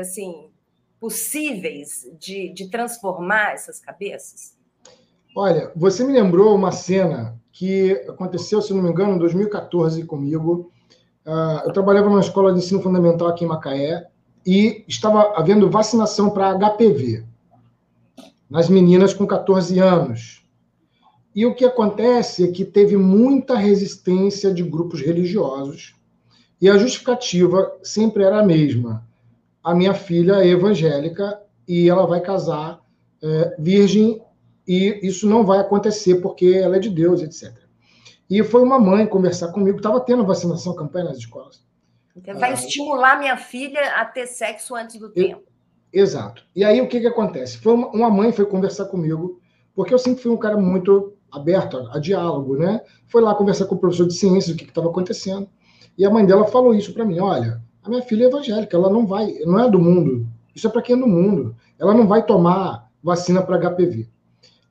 assim 0.00 0.50
possíveis 0.98 2.08
de, 2.18 2.48
de 2.50 2.68
transformar 2.68 3.52
essas 3.52 3.80
cabeças? 3.80 4.56
Olha, 5.34 5.72
você 5.74 6.04
me 6.04 6.12
lembrou 6.12 6.54
uma 6.54 6.72
cena 6.72 7.40
que 7.50 7.92
aconteceu, 8.08 8.60
se 8.60 8.74
não 8.74 8.82
me 8.82 8.90
engano, 8.90 9.14
em 9.14 9.18
2014 9.18 10.04
comigo. 10.04 10.70
Uh, 11.24 11.66
eu 11.66 11.72
trabalhava 11.72 12.08
numa 12.08 12.20
escola 12.20 12.52
de 12.52 12.58
ensino 12.58 12.82
fundamental 12.82 13.28
aqui 13.28 13.44
em 13.44 13.48
Macaé 13.48 14.08
e 14.44 14.84
estava 14.88 15.34
havendo 15.36 15.70
vacinação 15.70 16.30
para 16.30 16.54
HPV 16.54 17.24
nas 18.50 18.68
meninas 18.68 19.14
com 19.14 19.26
14 19.26 19.78
anos. 19.78 20.46
E 21.34 21.46
o 21.46 21.54
que 21.54 21.64
acontece 21.64 22.44
é 22.44 22.52
que 22.52 22.66
teve 22.66 22.98
muita 22.98 23.56
resistência 23.56 24.52
de 24.52 24.62
grupos 24.62 25.00
religiosos 25.00 25.94
e 26.60 26.68
a 26.68 26.76
justificativa 26.76 27.72
sempre 27.82 28.22
era 28.24 28.40
a 28.40 28.44
mesma. 28.44 29.08
A 29.64 29.74
minha 29.74 29.94
filha 29.94 30.44
é 30.44 30.48
evangélica 30.48 31.40
e 31.66 31.88
ela 31.88 32.06
vai 32.06 32.20
casar 32.20 32.80
é, 33.22 33.56
virgem 33.58 34.20
e 34.66 35.00
isso 35.02 35.28
não 35.28 35.44
vai 35.44 35.58
acontecer 35.58 36.16
porque 36.16 36.46
ela 36.46 36.76
é 36.76 36.78
de 36.78 36.90
Deus, 36.90 37.22
etc. 37.22 37.52
E 38.30 38.42
foi 38.42 38.62
uma 38.62 38.78
mãe 38.78 39.06
conversar 39.06 39.52
comigo, 39.52 39.76
estava 39.76 40.00
tendo 40.00 40.24
vacinação, 40.24 40.74
campanha 40.74 41.06
nas 41.06 41.18
escolas. 41.18 41.62
Então, 42.16 42.38
vai 42.38 42.50
ah, 42.50 42.54
estimular 42.54 43.18
minha 43.18 43.36
filha 43.36 43.96
a 43.96 44.04
ter 44.04 44.26
sexo 44.26 44.74
antes 44.74 44.98
do 44.98 45.10
tempo. 45.10 45.42
Exato. 45.92 46.44
E 46.54 46.64
aí 46.64 46.80
o 46.80 46.88
que, 46.88 47.00
que 47.00 47.06
acontece? 47.06 47.58
Foi 47.58 47.74
uma, 47.74 47.88
uma 47.88 48.10
mãe 48.10 48.32
foi 48.32 48.46
conversar 48.46 48.86
comigo, 48.86 49.40
porque 49.74 49.92
eu 49.92 49.98
sempre 49.98 50.22
fui 50.22 50.32
um 50.32 50.36
cara 50.36 50.56
muito 50.56 51.14
aberto 51.30 51.78
a, 51.78 51.96
a 51.96 51.98
diálogo, 51.98 52.56
né? 52.56 52.80
Foi 53.06 53.20
lá 53.20 53.34
conversar 53.34 53.66
com 53.66 53.74
o 53.74 53.78
professor 53.78 54.06
de 54.06 54.14
ciências 54.14 54.54
o 54.54 54.58
que 54.58 54.64
estava 54.64 54.88
acontecendo. 54.88 55.48
E 55.96 56.04
a 56.04 56.10
mãe 56.10 56.24
dela 56.24 56.46
falou 56.46 56.74
isso 56.74 56.92
para 56.94 57.04
mim: 57.04 57.18
olha, 57.18 57.60
a 57.82 57.88
minha 57.88 58.02
filha 58.02 58.24
é 58.24 58.28
evangélica, 58.28 58.76
ela 58.76 58.90
não 58.90 59.06
vai, 59.06 59.34
não 59.44 59.58
é 59.58 59.70
do 59.70 59.78
mundo. 59.78 60.26
Isso 60.54 60.66
é 60.66 60.70
para 60.70 60.82
quem 60.82 60.96
é 60.96 60.98
do 60.98 61.06
mundo. 61.06 61.56
Ela 61.78 61.94
não 61.94 62.06
vai 62.06 62.24
tomar 62.24 62.90
vacina 63.02 63.42
para 63.42 63.58
HPV. 63.58 64.08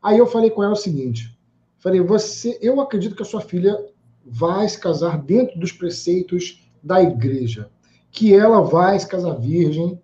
Aí 0.01 0.17
eu 0.17 0.27
falei 0.27 0.49
com 0.49 0.63
ela 0.63 0.73
o 0.73 0.77
seguinte: 0.77 1.37
falei, 1.77 2.01
você, 2.01 2.57
eu 2.61 2.79
acredito 2.81 3.15
que 3.15 3.21
a 3.21 3.25
sua 3.25 3.41
filha 3.41 3.77
vai 4.25 4.67
se 4.67 4.79
casar 4.79 5.21
dentro 5.21 5.59
dos 5.59 5.71
preceitos 5.71 6.67
da 6.81 7.01
igreja, 7.01 7.69
que 8.11 8.33
ela 8.33 8.61
vai 8.61 8.99
se 8.99 9.07
casar 9.07 9.39
virgem, 9.39 9.99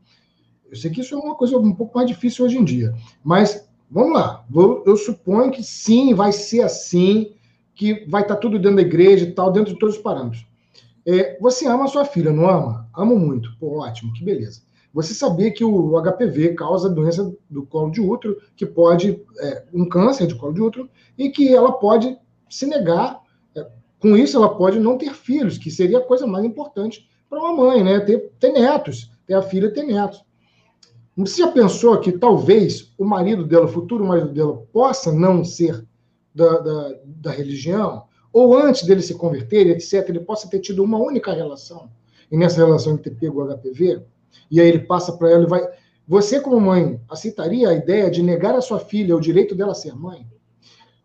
eu 0.69 0.75
sei 0.75 0.91
que 0.91 1.01
isso 1.01 1.15
é 1.15 1.17
uma 1.17 1.35
coisa 1.35 1.57
um 1.57 1.73
pouco 1.73 1.97
mais 1.97 2.09
difícil 2.09 2.45
hoje 2.45 2.57
em 2.57 2.63
dia, 2.63 2.93
mas 3.23 3.67
vamos 3.89 4.13
lá. 4.13 4.45
Eu 4.85 4.97
suponho 4.97 5.51
que 5.51 5.63
sim, 5.63 6.13
vai 6.13 6.31
ser 6.31 6.61
assim, 6.61 7.33
que 7.73 8.05
vai 8.07 8.21
estar 8.21 8.35
tudo 8.35 8.59
dentro 8.59 8.77
da 8.77 8.81
igreja 8.81 9.25
e 9.25 9.31
tal, 9.31 9.51
dentro 9.51 9.73
de 9.73 9.79
todos 9.79 9.95
os 9.95 10.01
parâmetros. 10.01 10.45
É, 11.05 11.39
você 11.39 11.65
ama 11.67 11.85
a 11.85 11.87
sua 11.87 12.03
filha, 12.03 12.33
não 12.33 12.49
ama? 12.49 12.89
Amo 12.93 13.17
muito. 13.17 13.55
Pô, 13.57 13.79
ótimo, 13.79 14.11
que 14.13 14.23
beleza. 14.23 14.61
Você 14.97 15.13
sabia 15.13 15.51
que 15.51 15.63
o 15.63 16.01
HPV 16.01 16.55
causa 16.55 16.89
doença 16.89 17.31
do 17.47 17.63
colo 17.67 17.91
de 17.91 18.01
útero, 18.01 18.41
que 18.55 18.65
pode, 18.65 19.23
é, 19.37 19.63
um 19.71 19.87
câncer 19.87 20.25
de 20.25 20.33
colo 20.33 20.55
de 20.55 20.59
útero, 20.59 20.89
e 21.15 21.29
que 21.29 21.53
ela 21.53 21.71
pode 21.71 22.17
se 22.49 22.65
negar. 22.65 23.21
É, 23.55 23.67
com 23.99 24.17
isso, 24.17 24.37
ela 24.37 24.55
pode 24.55 24.79
não 24.79 24.97
ter 24.97 25.13
filhos, 25.13 25.59
que 25.59 25.69
seria 25.69 25.99
a 25.99 26.03
coisa 26.03 26.25
mais 26.25 26.43
importante 26.43 27.07
para 27.29 27.37
uma 27.37 27.53
mãe, 27.53 27.83
né? 27.83 27.99
Ter, 27.99 28.31
ter 28.39 28.51
netos, 28.51 29.11
ter 29.27 29.35
a 29.35 29.41
filha 29.43 29.71
ter 29.71 29.83
netos. 29.83 30.25
Você 31.15 31.43
já 31.43 31.51
pensou 31.51 31.99
que 31.99 32.11
talvez 32.11 32.91
o 32.97 33.05
marido 33.05 33.45
dela, 33.45 33.65
o 33.65 33.71
futuro 33.71 34.03
marido 34.03 34.33
dela, 34.33 34.65
possa 34.73 35.11
não 35.11 35.45
ser 35.45 35.85
da, 36.33 36.57
da, 36.57 36.95
da 37.05 37.29
religião? 37.29 38.05
Ou 38.33 38.57
antes 38.57 38.81
dele 38.81 39.03
se 39.03 39.13
converter, 39.13 39.67
etc., 39.67 40.09
ele 40.09 40.21
possa 40.21 40.49
ter 40.49 40.57
tido 40.59 40.83
uma 40.83 40.97
única 40.97 41.31
relação, 41.31 41.87
e 42.31 42.35
nessa 42.35 42.65
relação 42.65 42.93
ele 42.93 43.03
ter 43.03 43.11
pego 43.11 43.43
o 43.43 43.55
HPV, 43.55 44.03
e 44.49 44.61
aí 44.61 44.67
ele 44.67 44.79
passa 44.79 45.13
para 45.13 45.29
ela 45.29 45.43
e 45.43 45.47
vai. 45.47 45.67
Você, 46.07 46.39
como 46.39 46.59
mãe, 46.59 47.01
aceitaria 47.09 47.69
a 47.69 47.73
ideia 47.73 48.09
de 48.09 48.23
negar 48.23 48.55
à 48.55 48.61
sua 48.61 48.79
filha 48.79 49.15
o 49.15 49.21
direito 49.21 49.53
dela 49.53 49.73
ser 49.73 49.93
mãe? 49.95 50.25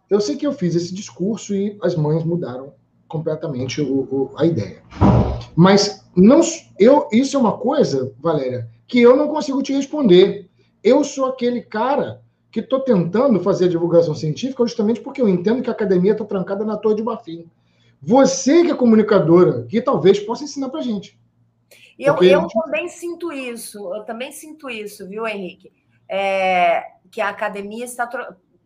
Eu 0.09 0.21
sei 0.21 0.37
que 0.37 0.47
eu 0.47 0.53
fiz 0.53 0.75
esse 0.75 0.95
discurso 0.95 1.55
e 1.55 1.77
as 1.83 1.97
mães 1.97 2.23
mudaram 2.23 2.75
completamente 3.09 3.81
o, 3.81 4.01
o, 4.03 4.31
a 4.37 4.47
ideia. 4.47 4.83
Mas 5.57 6.05
não, 6.15 6.41
eu, 6.79 7.09
isso 7.13 7.37
é 7.37 7.41
uma 7.41 7.59
coisa, 7.59 8.13
Valéria, 8.21 8.69
que 8.87 9.01
eu 9.01 9.17
não 9.17 9.29
consigo 9.29 9.63
te 9.63 9.73
responder. 9.73 10.49
Eu 10.85 11.03
sou 11.03 11.27
aquele 11.27 11.63
cara 11.63 12.23
que 12.51 12.61
estou 12.61 12.81
tentando 12.81 13.41
fazer 13.41 13.65
a 13.65 13.69
divulgação 13.69 14.15
científica 14.15 14.65
justamente 14.67 15.01
porque 15.01 15.21
eu 15.21 15.29
entendo 15.29 15.63
que 15.63 15.71
a 15.71 15.73
academia 15.73 16.13
está 16.13 16.25
trancada 16.25 16.65
na 16.65 16.77
torre 16.77 16.97
de 16.97 17.03
marfim. 17.03 17.47
Você 18.01 18.65
que 18.65 18.71
é 18.71 18.75
comunicadora, 18.75 19.63
que 19.63 19.81
talvez 19.81 20.21
possa 20.21 20.45
ensinar 20.45 20.69
para 20.69 20.83
gente. 20.83 21.19
Eu, 21.99 22.15
porque... 22.15 22.35
eu 22.35 22.47
também 22.49 22.89
sinto 22.89 23.33
isso, 23.33 23.95
eu 23.95 24.05
também 24.05 24.33
sinto 24.33 24.69
isso, 24.71 25.09
viu, 25.09 25.27
Henrique? 25.27 25.73
É, 26.09 26.93
que 27.11 27.21
a 27.21 27.29
academia 27.29 27.85
está 27.85 28.09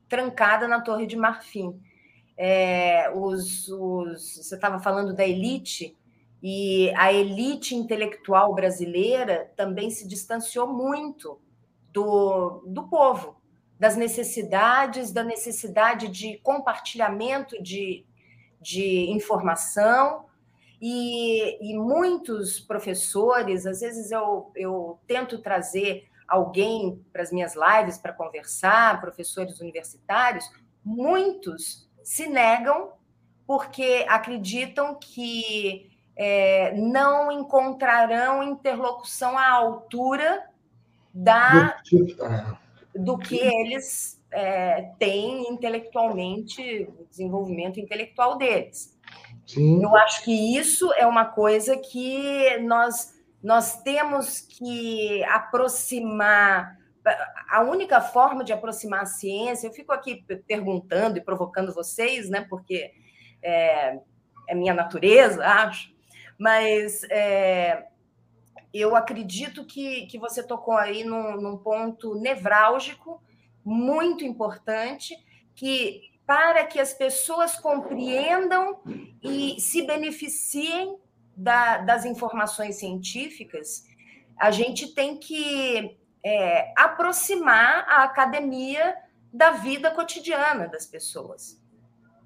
trancada 0.08 0.66
na 0.68 0.80
torre 0.80 1.06
de 1.06 1.16
marfim. 1.16 1.80
É, 2.36 3.10
os, 3.14 3.68
os, 3.68 4.36
você 4.36 4.54
estava 4.54 4.78
falando 4.78 5.14
da 5.14 5.26
elite, 5.26 5.96
e 6.42 6.92
a 6.96 7.12
elite 7.12 7.74
intelectual 7.74 8.54
brasileira 8.54 9.50
também 9.56 9.90
se 9.90 10.06
distanciou 10.06 10.72
muito 10.72 11.40
do, 11.92 12.62
do 12.66 12.88
povo, 12.88 13.40
das 13.78 13.96
necessidades, 13.96 15.12
da 15.12 15.24
necessidade 15.24 16.08
de 16.08 16.38
compartilhamento 16.38 17.60
de, 17.62 18.04
de 18.60 19.10
informação. 19.10 20.25
E, 20.80 21.72
e 21.72 21.78
muitos 21.78 22.60
professores, 22.60 23.66
às 23.66 23.80
vezes 23.80 24.10
eu, 24.10 24.50
eu 24.54 24.98
tento 25.06 25.38
trazer 25.38 26.08
alguém 26.28 27.02
para 27.12 27.22
as 27.22 27.32
minhas 27.32 27.54
lives 27.54 27.98
para 27.98 28.12
conversar, 28.12 29.00
professores 29.00 29.60
universitários, 29.60 30.44
muitos 30.84 31.88
se 32.02 32.26
negam 32.26 32.92
porque 33.46 34.04
acreditam 34.08 34.94
que 34.94 35.90
é, 36.16 36.72
não 36.74 37.30
encontrarão 37.30 38.42
interlocução 38.42 39.38
à 39.38 39.50
altura 39.50 40.44
da, 41.14 41.76
do 42.94 43.16
que 43.18 43.38
eles 43.38 44.20
é, 44.30 44.90
têm 44.98 45.48
intelectualmente, 45.50 46.88
o 46.98 47.06
desenvolvimento 47.08 47.78
intelectual 47.78 48.36
deles. 48.36 48.95
Sim. 49.46 49.82
Eu 49.82 49.96
acho 49.96 50.24
que 50.24 50.58
isso 50.58 50.92
é 50.94 51.06
uma 51.06 51.24
coisa 51.24 51.76
que 51.76 52.58
nós, 52.58 53.14
nós 53.42 53.82
temos 53.82 54.40
que 54.40 55.22
aproximar. 55.24 56.76
A 57.48 57.62
única 57.62 58.00
forma 58.00 58.42
de 58.42 58.52
aproximar 58.52 59.02
a 59.02 59.06
ciência, 59.06 59.68
eu 59.68 59.72
fico 59.72 59.92
aqui 59.92 60.24
perguntando 60.48 61.18
e 61.18 61.24
provocando 61.24 61.72
vocês, 61.72 62.28
né, 62.28 62.44
porque 62.50 62.90
é, 63.40 64.00
é 64.48 64.54
minha 64.56 64.74
natureza, 64.74 65.46
acho, 65.46 65.94
mas 66.36 67.04
é, 67.04 67.86
eu 68.74 68.96
acredito 68.96 69.64
que, 69.64 70.06
que 70.06 70.18
você 70.18 70.42
tocou 70.42 70.76
aí 70.76 71.04
num, 71.04 71.40
num 71.40 71.56
ponto 71.56 72.16
nevrálgico, 72.16 73.22
muito 73.64 74.24
importante, 74.24 75.16
que 75.54 76.15
para 76.26 76.64
que 76.64 76.80
as 76.80 76.92
pessoas 76.92 77.56
compreendam 77.56 78.80
e 79.22 79.60
se 79.60 79.86
beneficiem 79.86 80.98
da, 81.36 81.78
das 81.78 82.04
informações 82.04 82.76
científicas, 82.76 83.84
a 84.38 84.50
gente 84.50 84.92
tem 84.94 85.16
que 85.16 85.96
é, 86.24 86.72
aproximar 86.76 87.86
a 87.88 88.02
academia 88.02 88.96
da 89.32 89.52
vida 89.52 89.90
cotidiana 89.90 90.66
das 90.66 90.86
pessoas. 90.86 91.60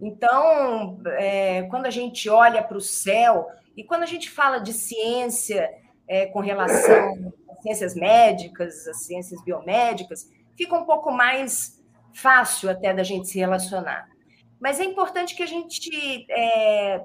Então, 0.01 0.99
é, 1.07 1.65
quando 1.65 1.87
a 1.87 1.91
gente 1.91 2.29
olha 2.31 2.63
para 2.63 2.79
o 2.79 2.81
céu, 2.81 3.49
e 3.77 3.85
quando 3.85 4.03
a 4.03 4.07
gente 4.07 4.31
fala 4.31 4.59
de 4.59 4.73
ciência 4.73 5.71
é, 6.09 6.27
com 6.27 6.41
relação 6.41 7.33
às 7.51 7.63
ciências 7.63 7.95
médicas, 7.95 8.87
às 8.87 9.05
ciências 9.05 9.43
biomédicas, 9.45 10.31
fica 10.57 10.75
um 10.75 10.85
pouco 10.85 11.11
mais 11.11 11.80
fácil 12.15 12.71
até 12.71 12.93
da 12.93 13.03
gente 13.03 13.29
se 13.29 13.39
relacionar. 13.39 14.09
Mas 14.61 14.79
é 14.79 14.85
importante 14.85 15.35
que 15.35 15.43
a 15.43 15.47
gente 15.47 16.27
é, 16.31 17.05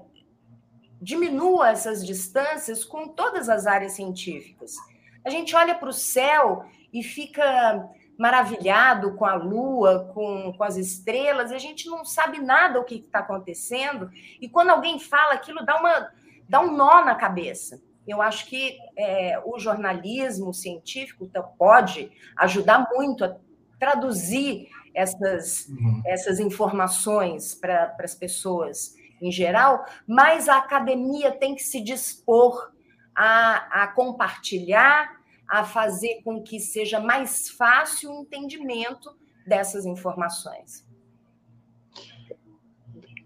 diminua 1.02 1.70
essas 1.70 2.06
distâncias 2.06 2.84
com 2.84 3.08
todas 3.08 3.48
as 3.50 3.66
áreas 3.66 3.94
científicas. 3.94 4.76
A 5.24 5.30
gente 5.30 5.56
olha 5.56 5.76
para 5.76 5.90
o 5.90 5.94
céu 5.94 6.66
e 6.92 7.02
fica 7.02 7.90
maravilhado 8.18 9.16
com 9.16 9.26
a 9.26 9.36
lua, 9.36 10.12
com, 10.14 10.54
com 10.58 10.64
as 10.64 10.78
estrelas, 10.78 11.52
e 11.52 11.56
a 11.56 11.60
gente 11.60 11.88
não 11.88 12.06
sabe 12.06 12.40
nada 12.40 12.80
o 12.80 12.86
que 12.86 12.96
está 12.96 13.20
acontecendo, 13.20 14.10
e 14.40 14.48
quando 14.48 14.70
alguém 14.70 15.00
fala 15.00 15.34
aquilo, 15.34 15.66
dá 15.66 15.78
uma, 15.78 16.10
dá 16.48 16.62
um 16.62 16.76
nó 16.76 17.04
na 17.04 17.16
cabeça. 17.16 17.82
Eu 18.08 18.22
acho 18.22 18.46
que 18.46 18.78
é, 18.96 19.42
o 19.44 19.60
jornalismo 19.60 20.54
científico 20.54 21.30
pode 21.58 22.12
ajudar 22.38 22.88
muito 22.94 23.26
a 23.26 23.36
traduzir 23.80 24.70
essas, 24.96 25.68
uhum. 25.68 26.02
essas 26.06 26.40
informações 26.40 27.54
para 27.54 27.96
as 28.00 28.16
pessoas 28.16 28.96
em 29.22 29.32
geral, 29.32 29.86
mais 30.08 30.50
a 30.50 30.58
academia 30.58 31.32
tem 31.32 31.56
que 31.56 31.64
se 31.64 31.82
dispor 31.82 32.72
a, 33.16 33.84
a 33.84 33.88
compartilhar, 33.88 35.20
a 35.48 35.64
fazer 35.64 36.22
com 36.24 36.42
que 36.42 36.60
seja 36.60 37.00
mais 37.00 37.50
fácil 37.50 38.12
o 38.12 38.22
entendimento 38.22 39.16
dessas 39.48 39.86
informações. 39.86 40.86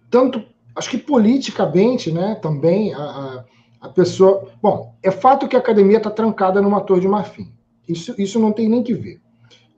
Tanto, 0.09 0.45
acho 0.75 0.89
que 0.89 0.97
politicamente, 0.97 2.11
né, 2.11 2.35
também, 2.35 2.93
a, 2.93 3.45
a 3.81 3.89
pessoa. 3.89 4.51
Bom, 4.61 4.95
é 5.01 5.11
fato 5.11 5.47
que 5.47 5.55
a 5.55 5.59
academia 5.59 5.97
está 5.97 6.09
trancada 6.09 6.61
numa 6.61 6.81
torre 6.81 7.01
de 7.01 7.07
marfim. 7.07 7.51
Isso, 7.87 8.13
isso 8.17 8.39
não 8.39 8.51
tem 8.51 8.67
nem 8.69 8.83
que 8.83 8.93
ver. 8.93 9.21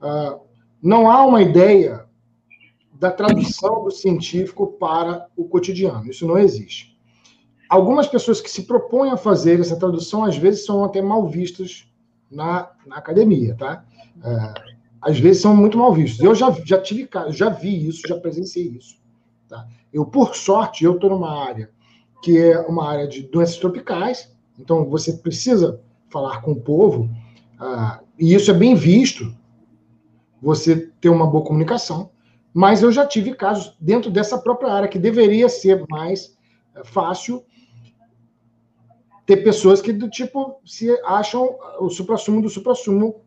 Uh, 0.01 0.39
não 0.81 1.09
há 1.09 1.25
uma 1.25 1.41
ideia 1.41 2.05
da 2.93 3.11
tradução 3.11 3.83
do 3.83 3.91
científico 3.91 4.67
para 4.67 5.27
o 5.35 5.45
cotidiano. 5.45 6.09
Isso 6.09 6.27
não 6.27 6.37
existe. 6.37 6.97
Algumas 7.69 8.07
pessoas 8.07 8.41
que 8.41 8.49
se 8.49 8.63
propõem 8.63 9.11
a 9.11 9.17
fazer 9.17 9.59
essa 9.59 9.77
tradução, 9.77 10.23
às 10.23 10.37
vezes, 10.37 10.65
são 10.65 10.83
até 10.83 11.01
mal 11.01 11.27
vistas 11.27 11.87
na, 12.29 12.69
na 12.85 12.97
academia, 12.97 13.55
tá? 13.55 13.83
Uh, 14.17 14.71
às 15.01 15.19
vezes 15.19 15.41
são 15.41 15.55
muito 15.55 15.77
mal 15.77 15.93
vistos. 15.93 16.23
Eu 16.23 16.35
já, 16.35 16.51
já 16.63 16.79
tive 16.79 17.09
já 17.29 17.49
vi 17.49 17.87
isso, 17.87 18.07
já 18.07 18.17
presenciei 18.17 18.67
isso. 18.67 18.99
Tá? 19.49 19.67
Eu, 19.91 20.05
por 20.05 20.35
sorte, 20.35 20.85
eu 20.85 20.95
estou 20.95 21.09
numa 21.09 21.43
área 21.43 21.71
que 22.21 22.37
é 22.37 22.59
uma 22.59 22.87
área 22.87 23.07
de 23.07 23.23
doenças 23.23 23.57
tropicais, 23.57 24.31
então 24.59 24.85
você 24.87 25.13
precisa 25.13 25.81
falar 26.07 26.41
com 26.41 26.51
o 26.51 26.61
povo, 26.61 27.09
uh, 27.59 28.05
e 28.19 28.35
isso 28.35 28.51
é 28.51 28.53
bem 28.53 28.75
visto, 28.75 29.35
você 30.41 30.89
ter 30.99 31.09
uma 31.09 31.27
boa 31.27 31.43
comunicação, 31.43 32.09
mas 32.53 32.81
eu 32.81 32.91
já 32.91 33.05
tive 33.05 33.33
casos 33.33 33.77
dentro 33.79 34.09
dessa 34.09 34.37
própria 34.37 34.71
área 34.73 34.87
que 34.87 34.99
deveria 34.99 35.47
ser 35.47 35.85
mais 35.89 36.37
uh, 36.75 36.83
fácil 36.83 37.43
ter 39.25 39.37
pessoas 39.37 39.81
que 39.81 39.93
do 39.93 40.09
tipo 40.09 40.59
se 40.65 40.89
acham 41.05 41.55
o 41.79 41.89
supra-sumo 41.89 42.41
do 42.41 42.49
supra-sumo 42.49 43.21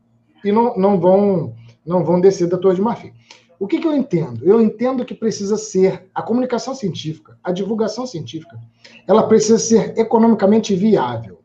e 0.45 0.53
não, 0.53 0.77
não 0.77 1.01
vão 1.01 1.55
não 1.87 2.05
vão 2.05 2.21
descer 2.21 2.49
da 2.49 2.59
Torre 2.59 2.77
de 2.77 2.83
Marfim. 2.83 3.12
O 3.59 3.67
que, 3.67 3.79
que, 3.79 3.87
eu 3.87 3.95
entendo? 3.95 4.45
Eu 4.45 4.61
entendo 4.61 5.05
que 5.05 5.15
precisa 5.15 5.57
ser 5.57 6.09
a 6.15 6.23
comunicação 6.23 6.75
científica, 6.75 7.39
a 7.43 7.53
divulgação 7.53 8.07
científica, 8.07 8.59
ela 9.07 9.27
precisa 9.27 9.59
ser 9.59 9.97
economicamente 9.99 10.75
viável. 10.75 11.41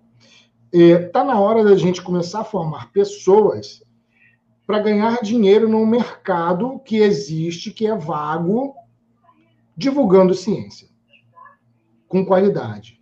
Está 0.71 1.23
na 1.23 1.39
hora 1.39 1.63
da 1.63 1.75
gente 1.75 2.01
começar 2.01 2.41
a 2.41 2.43
formar 2.43 2.91
pessoas 2.91 3.83
para 4.69 4.77
ganhar 4.77 5.19
dinheiro 5.23 5.67
num 5.67 5.83
mercado 5.83 6.77
que 6.85 6.97
existe, 6.97 7.71
que 7.71 7.87
é 7.87 7.97
vago, 7.97 8.75
divulgando 9.75 10.35
ciência 10.35 10.87
com 12.07 12.23
qualidade. 12.23 13.01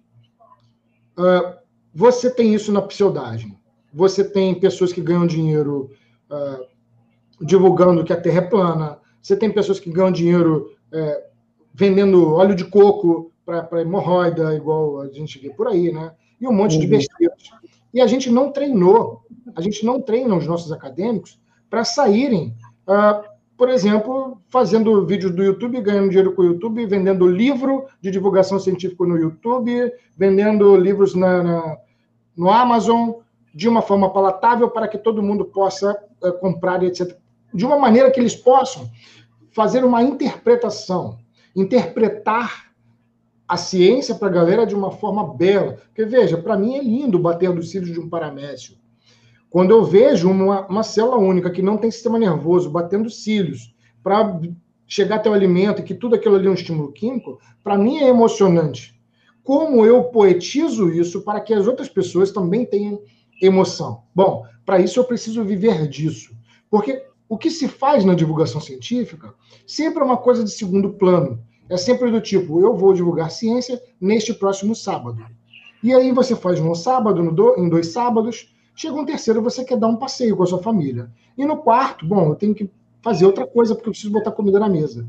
Uh, 1.20 1.58
você 1.94 2.32
tem 2.34 2.54
isso 2.54 2.72
na 2.72 2.82
pseudagem. 2.82 3.60
Você 3.94 4.24
tem 4.24 4.58
pessoas 4.58 4.94
que 4.94 5.02
ganham 5.02 5.28
dinheiro 5.28 5.92
uh, 6.32 6.66
divulgando 7.46 8.06
que 8.06 8.14
a 8.14 8.22
Terra 8.22 8.38
é 8.38 8.50
plana. 8.50 9.00
Você 9.22 9.36
tem 9.36 9.52
pessoas 9.52 9.78
que 9.78 9.92
ganham 9.92 10.10
dinheiro 10.14 10.74
é, 10.90 11.28
vendendo 11.74 12.34
óleo 12.34 12.56
de 12.56 12.64
coco 12.64 13.30
para 13.46 13.82
hemorroida, 13.82 14.56
igual 14.56 15.02
a 15.02 15.10
gente 15.10 15.38
vê 15.38 15.50
por 15.50 15.68
aí, 15.68 15.92
né? 15.92 16.16
E 16.40 16.48
um 16.48 16.54
monte 16.54 16.76
uhum. 16.76 16.80
de 16.80 16.88
besteiras. 16.88 17.50
E 17.94 18.00
a 18.00 18.08
gente 18.08 18.30
não 18.30 18.54
treinou, 18.54 19.26
a 19.54 19.60
gente 19.60 19.86
não 19.86 20.02
treina 20.02 20.34
os 20.34 20.48
nossos 20.48 20.72
acadêmicos 20.72 21.38
para 21.70 21.84
saírem, 21.84 22.56
uh, 22.88 23.28
por 23.58 23.70
exemplo, 23.70 24.40
fazendo 24.50 25.06
vídeos 25.06 25.34
do 25.34 25.44
YouTube, 25.44 25.82
ganhando 25.82 26.10
dinheiro 26.10 26.34
com 26.34 26.42
o 26.44 26.46
YouTube, 26.46 26.86
vendendo 26.86 27.28
livro 27.28 27.86
de 28.02 28.12
divulgação 28.12 28.60
científica 28.60 29.04
no 29.06 29.18
YouTube, 29.18 29.92
vendendo 30.16 30.76
livros 30.76 31.16
na, 31.16 31.44
na 31.44 31.78
no 32.36 32.52
Amazon, 32.52 33.14
de 33.54 33.68
uma 33.68 33.82
forma 33.82 34.12
palatável 34.14 34.70
para 34.70 34.88
que 34.88 34.98
todo 34.98 35.24
mundo 35.24 35.46
possa 35.46 35.98
uh, 36.22 36.34
comprar, 36.34 36.84
etc 36.84 37.18
de 37.54 37.66
uma 37.66 37.78
maneira 37.78 38.12
que 38.12 38.20
eles 38.20 38.36
possam 38.36 38.90
fazer 39.52 39.84
uma 39.84 40.04
interpretação, 40.04 41.18
interpretar 41.56 42.68
a 43.48 43.58
ciência 43.58 44.14
para 44.14 44.28
a 44.28 44.32
galera 44.32 44.66
de 44.66 44.76
uma 44.76 44.92
forma 44.92 45.34
bela. 45.34 45.82
Porque, 45.88 46.06
veja, 46.06 46.38
para 46.38 46.58
mim 46.58 46.76
é 46.76 46.84
lindo 46.84 47.18
bater 47.18 47.52
dos 47.52 47.72
cílios 47.72 47.92
de 47.92 48.00
um 48.00 48.10
paramécio. 48.10 48.76
Quando 49.50 49.72
eu 49.72 49.84
vejo 49.84 50.30
uma, 50.30 50.68
uma 50.68 50.84
célula 50.84 51.18
única 51.18 51.52
que 51.52 51.62
não 51.62 51.78
tem 51.78 51.90
sistema 51.90 52.20
nervoso 52.20 52.70
batendo 52.70 53.10
cílios 53.10 53.74
para 54.04 54.40
chegar 54.88 55.18
até 55.18 55.30
o 55.30 55.34
alimento 55.34 55.82
e 55.82 55.84
que 55.84 55.94
tudo 55.94 56.16
aquilo 56.16 56.36
ali 56.36 56.48
é 56.48 56.50
um 56.50 56.54
estímulo 56.54 56.92
químico, 56.92 57.40
para 57.64 57.78
mim 57.78 57.98
é 57.98 58.08
emocionante. 58.08 59.00
Como 59.44 59.86
eu 59.86 60.06
poetizo 60.06 60.90
isso 60.90 61.22
para 61.22 61.40
que 61.40 61.54
as 61.54 61.68
outras 61.68 61.88
pessoas 61.88 62.32
também 62.32 62.66
tenham 62.66 63.02
emoção? 63.42 64.04
Bom, 64.14 64.44
para 64.66 64.80
isso 64.80 65.00
eu 65.00 65.06
preciso 65.06 65.44
viver 65.44 65.88
disso. 65.88 66.36
Porque 66.70 67.06
o 67.30 67.38
que 67.38 67.50
se 67.50 67.68
faz 67.68 68.04
na 68.04 68.14
divulgação 68.14 68.60
científica 68.60 69.34
sempre 69.66 70.02
é 70.02 70.06
uma 70.06 70.18
coisa 70.18 70.44
de 70.44 70.52
segundo 70.52 70.94
plano. 70.94 71.40
É 71.70 71.76
sempre 71.76 72.12
do 72.12 72.22
tipo, 72.22 72.62
eu 72.62 72.76
vou 72.76 72.94
divulgar 72.94 73.32
ciência 73.32 73.82
neste 74.00 74.34
próximo 74.34 74.76
sábado. 74.76 75.26
E 75.84 75.94
aí 75.94 76.12
você 76.12 76.36
faz 76.36 76.60
um 76.60 76.74
sábado, 76.74 77.22
em 77.58 77.70
dois 77.70 77.88
sábados, 77.88 78.54
chega 78.78 78.96
um 78.96 79.06
terceiro, 79.06 79.42
você 79.42 79.66
quer 79.66 79.76
dar 79.76 79.88
um 79.88 79.98
passeio 79.98 80.38
com 80.38 80.44
a 80.44 80.46
sua 80.46 80.62
família. 80.62 81.10
E 81.36 81.44
no 81.44 81.58
quarto, 81.58 82.06
bom, 82.06 82.30
eu 82.30 82.36
tenho 82.36 82.54
que 82.54 82.70
fazer 83.02 83.26
outra 83.26 83.46
coisa 83.46 83.74
porque 83.74 83.90
eu 83.90 83.92
preciso 83.92 84.14
botar 84.14 84.32
comida 84.32 84.60
na 84.60 84.70
mesa. 84.70 85.06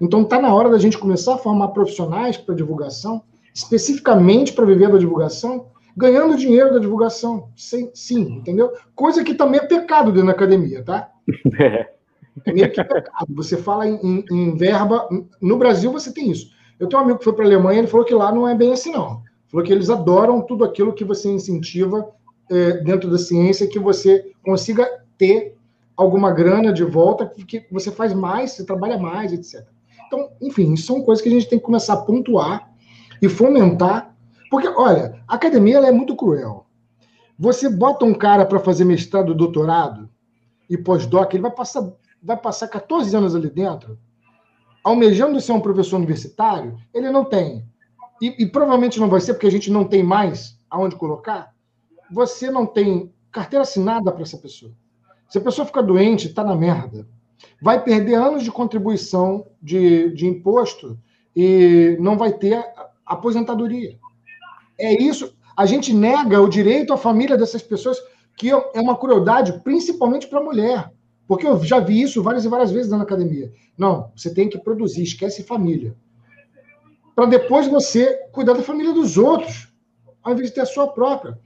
Então 0.00 0.22
está 0.22 0.40
na 0.40 0.52
hora 0.52 0.68
da 0.68 0.78
gente 0.78 0.98
começar 0.98 1.34
a 1.34 1.38
formar 1.38 1.68
profissionais 1.68 2.36
para 2.36 2.54
divulgação, 2.54 3.22
especificamente 3.54 4.52
para 4.52 4.66
viver 4.66 4.90
da 4.90 4.98
divulgação, 4.98 5.66
ganhando 5.96 6.36
dinheiro 6.36 6.74
da 6.74 6.80
divulgação. 6.80 7.48
Sim, 7.56 7.90
sim, 7.94 8.22
entendeu? 8.38 8.72
Coisa 8.94 9.22
que 9.22 9.34
também 9.34 9.60
é 9.60 9.66
pecado 9.66 10.10
dentro 10.10 10.26
da 10.26 10.32
academia, 10.32 10.82
tá? 10.84 11.08
É. 11.58 12.50
é 12.50 12.52
meio 12.52 12.70
que 12.70 12.84
pecado. 12.84 13.34
Você 13.34 13.56
fala 13.56 13.88
em, 13.88 13.98
em, 14.02 14.24
em, 14.30 14.56
verba. 14.56 15.08
No 15.40 15.56
Brasil 15.56 15.90
você 15.90 16.12
tem 16.12 16.30
isso. 16.30 16.50
Eu 16.78 16.86
tenho 16.86 17.00
um 17.00 17.04
amigo 17.04 17.18
que 17.18 17.24
foi 17.24 17.32
para 17.32 17.44
a 17.44 17.46
Alemanha, 17.46 17.78
ele 17.78 17.86
falou 17.86 18.04
que 18.04 18.12
lá 18.12 18.30
não 18.30 18.46
é 18.46 18.54
bem 18.54 18.74
assim, 18.74 18.92
não. 18.92 19.22
Falou 19.48 19.64
que 19.64 19.72
eles 19.72 19.88
adoram 19.88 20.42
tudo 20.42 20.62
aquilo 20.62 20.92
que 20.92 21.02
você 21.02 21.30
incentiva 21.30 22.06
é, 22.50 22.72
dentro 22.78 23.10
da 23.10 23.18
ciência, 23.18 23.68
que 23.68 23.78
você 23.78 24.32
consiga 24.42 24.88
ter 25.18 25.56
alguma 25.96 26.30
grana 26.30 26.72
de 26.72 26.84
volta, 26.84 27.26
que 27.26 27.66
você 27.70 27.90
faz 27.90 28.12
mais, 28.12 28.52
você 28.52 28.64
trabalha 28.64 28.98
mais, 28.98 29.32
etc. 29.32 29.66
Então, 30.06 30.30
enfim, 30.40 30.76
são 30.76 31.02
coisas 31.02 31.22
que 31.22 31.28
a 31.28 31.32
gente 31.32 31.48
tem 31.48 31.58
que 31.58 31.64
começar 31.64 31.94
a 31.94 32.02
pontuar 32.02 32.70
e 33.20 33.28
fomentar. 33.28 34.14
Porque, 34.50 34.68
olha, 34.68 35.20
a 35.26 35.34
academia 35.34 35.78
é 35.78 35.90
muito 35.90 36.14
cruel. 36.14 36.66
Você 37.38 37.68
bota 37.68 38.04
um 38.04 38.14
cara 38.14 38.46
para 38.46 38.60
fazer 38.60 38.84
mestrado, 38.84 39.34
doutorado, 39.34 40.08
e 40.68 40.76
pós-doc, 40.76 41.32
ele 41.32 41.42
vai 41.42 41.50
passar, 41.50 41.92
vai 42.22 42.36
passar 42.36 42.68
14 42.68 43.14
anos 43.14 43.34
ali 43.34 43.50
dentro, 43.50 43.98
almejando 44.82 45.40
ser 45.40 45.52
um 45.52 45.60
professor 45.60 45.96
universitário, 45.96 46.76
ele 46.94 47.10
não 47.10 47.24
tem. 47.24 47.64
E, 48.22 48.42
e 48.42 48.46
provavelmente 48.46 48.98
não 48.98 49.08
vai 49.08 49.20
ser, 49.20 49.34
porque 49.34 49.46
a 49.46 49.50
gente 49.50 49.70
não 49.70 49.84
tem 49.84 50.02
mais 50.02 50.58
aonde 50.70 50.96
colocar. 50.96 51.52
Você 52.10 52.50
não 52.50 52.66
tem 52.66 53.12
carteira 53.30 53.62
assinada 53.62 54.12
para 54.12 54.22
essa 54.22 54.38
pessoa. 54.38 54.72
Se 55.28 55.38
a 55.38 55.40
pessoa 55.40 55.66
ficar 55.66 55.82
doente, 55.82 56.28
está 56.28 56.44
na 56.44 56.54
merda. 56.54 57.06
Vai 57.60 57.82
perder 57.82 58.14
anos 58.14 58.42
de 58.42 58.50
contribuição 58.50 59.46
de, 59.60 60.10
de 60.14 60.26
imposto 60.26 60.98
e 61.34 61.96
não 62.00 62.16
vai 62.16 62.32
ter 62.32 62.64
aposentadoria. 63.04 63.98
É 64.78 64.92
isso. 64.92 65.36
A 65.56 65.66
gente 65.66 65.92
nega 65.92 66.40
o 66.40 66.48
direito 66.48 66.92
à 66.92 66.96
família 66.96 67.36
dessas 67.36 67.62
pessoas 67.62 67.98
que 68.36 68.50
é 68.50 68.80
uma 68.80 68.96
crueldade, 68.96 69.60
principalmente 69.64 70.26
para 70.26 70.40
a 70.40 70.44
mulher. 70.44 70.92
Porque 71.26 71.46
eu 71.46 71.62
já 71.64 71.80
vi 71.80 72.02
isso 72.02 72.22
várias 72.22 72.44
e 72.44 72.48
várias 72.48 72.70
vezes 72.70 72.90
na 72.90 73.02
academia. 73.02 73.52
Não, 73.76 74.12
você 74.14 74.32
tem 74.32 74.48
que 74.48 74.58
produzir, 74.58 75.02
esquece 75.02 75.42
família. 75.42 75.96
Para 77.14 77.26
depois 77.26 77.66
você 77.66 78.14
cuidar 78.30 78.52
da 78.52 78.62
família 78.62 78.92
dos 78.92 79.16
outros, 79.16 79.72
ao 80.22 80.32
invés 80.32 80.48
de 80.48 80.54
ter 80.54 80.60
a 80.60 80.66
sua 80.66 80.86
própria. 80.88 81.38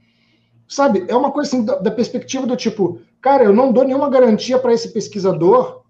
Sabe, 0.71 1.03
é 1.09 1.15
uma 1.17 1.31
coisa 1.31 1.49
assim, 1.49 1.65
da, 1.65 1.75
da 1.79 1.91
perspectiva 1.91 2.47
do 2.47 2.55
tipo, 2.55 3.01
cara, 3.19 3.43
eu 3.43 3.51
não 3.51 3.73
dou 3.73 3.83
nenhuma 3.83 4.09
garantia 4.09 4.57
para 4.57 4.71
esse 4.71 4.93
pesquisador 4.93 5.81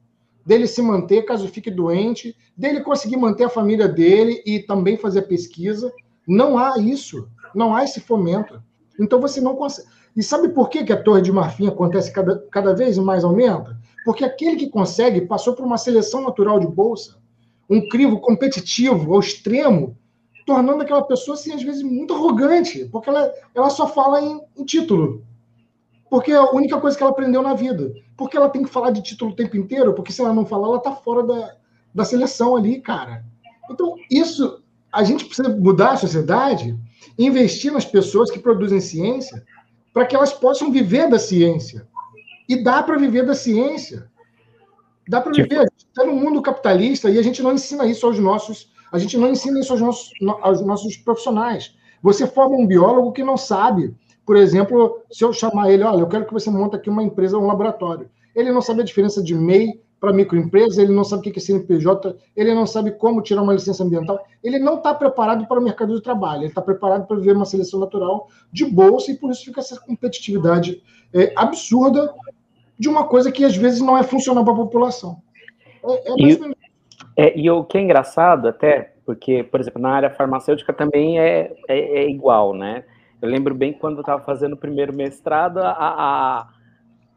dele 0.43 0.65
se 0.65 0.81
manter 0.81 1.21
caso 1.21 1.47
fique 1.47 1.69
doente, 1.69 2.35
dele 2.57 2.81
conseguir 2.81 3.15
manter 3.15 3.43
a 3.43 3.49
família 3.49 3.87
dele 3.87 4.41
e 4.43 4.57
também 4.57 4.97
fazer 4.97 5.21
pesquisa. 5.21 5.93
Não 6.27 6.57
há 6.57 6.79
isso. 6.79 7.29
Não 7.53 7.75
há 7.75 7.83
esse 7.83 7.99
fomento. 7.99 8.59
Então 8.99 9.21
você 9.21 9.39
não 9.39 9.55
consegue. 9.55 9.87
E 10.17 10.23
sabe 10.23 10.49
por 10.49 10.67
que, 10.67 10.83
que 10.83 10.91
a 10.91 10.99
Torre 10.99 11.21
de 11.21 11.31
Marfim 11.31 11.67
acontece 11.67 12.11
cada, 12.11 12.39
cada 12.51 12.73
vez 12.73 12.97
mais 12.97 13.23
aumenta? 13.23 13.77
Porque 14.03 14.25
aquele 14.25 14.55
que 14.55 14.71
consegue 14.71 15.21
passou 15.21 15.53
por 15.53 15.63
uma 15.63 15.77
seleção 15.77 16.23
natural 16.23 16.59
de 16.59 16.65
bolsa, 16.65 17.17
um 17.69 17.87
crivo 17.87 18.19
competitivo 18.19 19.13
ao 19.13 19.19
extremo, 19.19 19.95
tornando 20.45 20.81
aquela 20.81 21.03
pessoa, 21.03 21.35
assim, 21.35 21.53
às 21.53 21.63
vezes, 21.63 21.83
muito 21.83 22.13
arrogante, 22.13 22.85
porque 22.91 23.09
ela, 23.09 23.31
ela 23.53 23.69
só 23.69 23.87
fala 23.87 24.21
em, 24.21 24.41
em 24.57 24.65
título. 24.65 25.23
Porque 26.09 26.31
é 26.31 26.35
a 26.35 26.51
única 26.51 26.79
coisa 26.79 26.97
que 26.97 27.03
ela 27.03 27.11
aprendeu 27.11 27.41
na 27.41 27.53
vida. 27.53 27.93
Porque 28.17 28.35
ela 28.35 28.49
tem 28.49 28.63
que 28.63 28.69
falar 28.69 28.91
de 28.91 29.01
título 29.01 29.31
o 29.31 29.35
tempo 29.35 29.55
inteiro, 29.55 29.93
porque 29.93 30.11
se 30.11 30.21
ela 30.21 30.33
não 30.33 30.45
falar, 30.45 30.67
ela 30.67 30.77
está 30.77 30.91
fora 30.91 31.23
da, 31.23 31.55
da 31.93 32.03
seleção 32.03 32.55
ali, 32.55 32.81
cara. 32.81 33.23
Então, 33.69 33.95
isso, 34.09 34.61
a 34.91 35.03
gente 35.03 35.25
precisa 35.25 35.49
mudar 35.49 35.91
a 35.91 35.97
sociedade, 35.97 36.77
investir 37.17 37.71
nas 37.71 37.85
pessoas 37.85 38.29
que 38.29 38.39
produzem 38.39 38.81
ciência, 38.81 39.43
para 39.93 40.05
que 40.05 40.15
elas 40.15 40.33
possam 40.33 40.71
viver 40.71 41.09
da 41.09 41.19
ciência. 41.19 41.87
E 42.47 42.61
dá 42.61 42.83
para 42.83 42.97
viver 42.97 43.25
da 43.25 43.35
ciência. 43.35 44.09
Dá 45.07 45.21
para 45.21 45.31
viver. 45.31 45.59
A 45.59 45.63
gente 45.63 45.87
está 45.87 46.05
no 46.05 46.13
mundo 46.13 46.41
capitalista 46.41 47.09
e 47.09 47.17
a 47.17 47.21
gente 47.21 47.41
não 47.41 47.53
ensina 47.53 47.85
isso 47.85 48.05
aos 48.05 48.19
nossos. 48.19 48.71
A 48.91 48.99
gente 48.99 49.17
não 49.17 49.29
ensina 49.29 49.59
isso 49.59 49.71
aos 49.71 49.81
nossos, 49.81 50.11
aos 50.41 50.61
nossos 50.61 50.97
profissionais. 50.97 51.75
Você 52.03 52.27
forma 52.27 52.57
um 52.57 52.67
biólogo 52.67 53.11
que 53.11 53.23
não 53.23 53.37
sabe 53.37 53.95
por 54.25 54.37
exemplo, 54.37 55.01
se 55.11 55.23
eu 55.23 55.33
chamar 55.33 55.71
ele, 55.71 55.83
olha, 55.83 55.99
eu 55.99 56.07
quero 56.07 56.25
que 56.25 56.33
você 56.33 56.49
monte 56.49 56.75
aqui 56.75 56.89
uma 56.89 57.03
empresa, 57.03 57.37
um 57.37 57.47
laboratório. 57.47 58.09
Ele 58.35 58.51
não 58.51 58.61
sabe 58.61 58.81
a 58.81 58.85
diferença 58.85 59.21
de 59.21 59.35
MEI 59.35 59.81
para 59.99 60.13
microempresa, 60.13 60.81
ele 60.81 60.93
não 60.93 61.03
sabe 61.03 61.29
o 61.29 61.33
que 61.33 61.37
é 61.37 61.41
CNPJ, 61.41 62.15
ele 62.35 62.55
não 62.55 62.65
sabe 62.65 62.91
como 62.91 63.21
tirar 63.21 63.41
uma 63.41 63.53
licença 63.53 63.83
ambiental, 63.83 64.25
ele 64.43 64.57
não 64.57 64.77
está 64.77 64.93
preparado 64.93 65.45
para 65.45 65.59
o 65.59 65.63
mercado 65.63 65.93
de 65.93 66.01
trabalho, 66.01 66.43
ele 66.43 66.47
está 66.47 66.61
preparado 66.61 67.05
para 67.05 67.17
viver 67.17 67.35
uma 67.35 67.45
seleção 67.45 67.79
natural 67.79 68.29
de 68.51 68.65
bolsa 68.65 69.11
e 69.11 69.17
por 69.17 69.29
isso 69.31 69.43
fica 69.43 69.59
essa 69.59 69.79
competitividade 69.79 70.81
é, 71.13 71.33
absurda 71.35 72.15
de 72.79 72.89
uma 72.89 73.03
coisa 73.03 73.31
que 73.31 73.43
às 73.43 73.55
vezes 73.55 73.79
não 73.79 73.97
é 73.97 74.01
funcional 74.01 74.43
para 74.43 74.53
a 74.53 74.57
população. 74.57 75.21
É, 75.83 76.09
é 76.09 76.15
e, 76.17 76.39
é, 77.15 77.37
e 77.37 77.49
o 77.49 77.63
que 77.63 77.77
é 77.77 77.81
engraçado 77.81 78.47
até, 78.47 78.93
porque, 79.05 79.43
por 79.43 79.59
exemplo, 79.59 79.81
na 79.81 79.91
área 79.91 80.09
farmacêutica 80.09 80.71
também 80.71 81.19
é, 81.19 81.53
é, 81.67 82.03
é 82.03 82.09
igual, 82.09 82.53
né? 82.53 82.83
Eu 83.21 83.29
lembro 83.29 83.53
bem 83.53 83.73
quando 83.73 83.97
eu 83.97 84.01
estava 84.01 84.23
fazendo 84.23 84.53
o 84.53 84.57
primeiro 84.57 84.93
mestrado, 84.95 85.59
a, 85.59 85.71
a, 85.71 86.47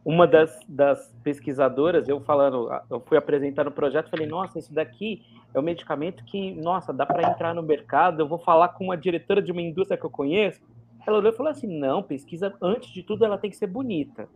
uma 0.04 0.26
das, 0.26 0.58
das, 0.68 1.14
pesquisadoras, 1.22 2.08
eu 2.08 2.20
falando, 2.20 2.68
eu 2.90 3.00
fui 3.00 3.16
apresentando 3.16 3.68
o 3.68 3.72
projeto, 3.72 4.10
falei, 4.10 4.26
nossa, 4.26 4.58
isso 4.58 4.74
daqui 4.74 5.22
é 5.54 5.58
um 5.58 5.62
medicamento 5.62 6.22
que, 6.24 6.54
nossa, 6.56 6.92
dá 6.92 7.06
para 7.06 7.30
entrar 7.30 7.54
no 7.54 7.62
mercado, 7.62 8.20
eu 8.20 8.28
vou 8.28 8.38
falar 8.38 8.68
com 8.68 8.84
uma 8.84 8.96
diretora 8.96 9.40
de 9.40 9.50
uma 9.50 9.62
indústria 9.62 9.96
que 9.96 10.04
eu 10.04 10.10
conheço. 10.10 10.60
Ela 11.06 11.18
olhou 11.18 11.32
e 11.32 11.36
falou 11.36 11.50
assim, 11.50 11.66
não, 11.66 12.02
pesquisa, 12.02 12.54
antes 12.60 12.90
de 12.90 13.02
tudo, 13.02 13.24
ela 13.24 13.38
tem 13.38 13.50
que 13.50 13.56
ser 13.56 13.66
bonita. 13.66 14.28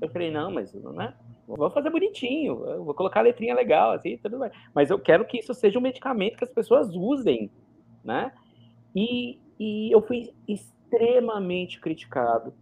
Eu 0.00 0.08
falei, 0.08 0.30
não, 0.30 0.52
mas, 0.52 0.72
né? 0.74 1.14
Vou 1.46 1.70
fazer 1.70 1.90
bonitinho, 1.90 2.84
vou 2.84 2.92
colocar 2.92 3.20
a 3.20 3.22
letrinha 3.22 3.54
legal, 3.54 3.92
assim, 3.92 4.18
tudo 4.18 4.38
bem. 4.40 4.50
Mas 4.74 4.90
eu 4.90 4.98
quero 4.98 5.24
que 5.24 5.38
isso 5.38 5.54
seja 5.54 5.78
um 5.78 5.82
medicamento 5.82 6.36
que 6.36 6.44
as 6.44 6.50
pessoas 6.50 6.92
usem, 6.94 7.50
né? 8.02 8.32
E, 8.94 9.38
e 9.58 9.94
eu 9.94 10.02
fui 10.02 10.34
extremamente 10.48 11.80
criticado. 11.80 12.52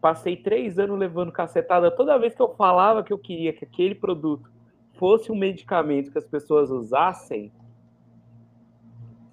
Passei 0.00 0.36
três 0.36 0.76
anos 0.78 0.98
levando 0.98 1.30
cacetada 1.30 1.88
toda 1.88 2.18
vez 2.18 2.34
que 2.34 2.42
eu 2.42 2.52
falava 2.54 3.04
que 3.04 3.12
eu 3.12 3.18
queria 3.18 3.52
que 3.52 3.64
aquele 3.64 3.94
produto 3.94 4.50
fosse 4.94 5.30
um 5.30 5.36
medicamento 5.36 6.10
que 6.10 6.18
as 6.18 6.26
pessoas 6.26 6.70
usassem. 6.70 7.52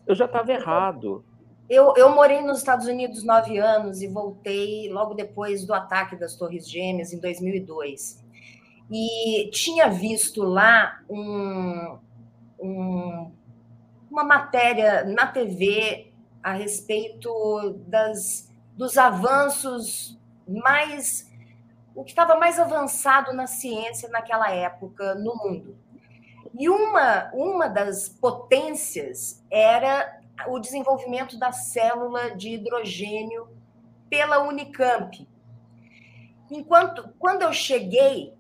Eu 0.06 0.14
já 0.14 0.26
estava 0.26 0.52
errado. 0.52 1.24
Eu, 1.68 1.94
eu 1.96 2.10
morei 2.10 2.42
nos 2.42 2.60
Estados 2.60 2.88
Unidos 2.88 3.24
nove 3.24 3.58
anos 3.58 4.02
e 4.02 4.08
voltei 4.08 4.92
logo 4.92 5.14
depois 5.14 5.66
do 5.66 5.74
ataque 5.74 6.16
das 6.16 6.36
Torres 6.36 6.70
Gêmeas, 6.70 7.14
em 7.14 7.20
2002. 7.20 8.19
E 8.92 9.50
tinha 9.52 9.90
visto 9.90 10.42
lá 10.42 11.00
um, 11.10 12.00
um, 12.60 13.32
uma 14.10 14.24
matéria 14.24 15.04
na 15.04 15.28
TV 15.28 16.12
a 16.42 16.54
respeito 16.54 17.76
das, 17.88 18.52
dos 18.76 18.98
avanços 18.98 20.18
mais. 20.48 21.30
o 21.94 22.04
que 22.04 22.12
estava 22.12 22.36
mais 22.36 22.60
avançado 22.60 23.34
na 23.34 23.46
ciência 23.46 24.10
naquela 24.10 24.52
época 24.52 25.14
no 25.16 25.36
mundo. 25.36 25.78
E 26.58 26.68
uma, 26.68 27.30
uma 27.34 27.68
das 27.68 28.10
potências 28.10 29.44
era 29.52 30.20
o 30.48 30.60
desenvolvimento 30.60 31.38
da 31.38 31.52
célula 31.52 32.36
de 32.36 32.50
hidrogênio 32.50 33.48
pela 34.10 34.42
Unicamp. 34.48 35.28
Enquanto, 36.50 37.14
quando 37.20 37.44
eu 37.44 37.54
cheguei 37.54 38.34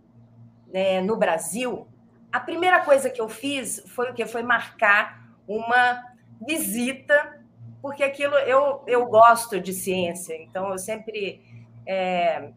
né, 0.72 1.01
no 1.01 1.15
Brasil, 1.15 1.88
a 2.32 2.39
primeira 2.39 2.82
coisa 2.82 3.09
que 3.09 3.20
eu 3.20 3.28
fiz 3.28 3.84
foi 3.88 4.11
o 4.11 4.13
que? 4.13 4.26
Foi 4.26 4.43
marcar 4.43 5.36
uma 5.47 6.03
visita 6.45 7.39
porque 7.82 8.03
aquilo 8.03 8.36
eu, 8.36 8.84
eu 8.86 9.05
gosto 9.05 9.59
de 9.59 9.74
ciência, 9.74 10.36
então 10.36 10.70
eu 10.72 10.78
sempre 10.78 11.41
é, 11.86 12.51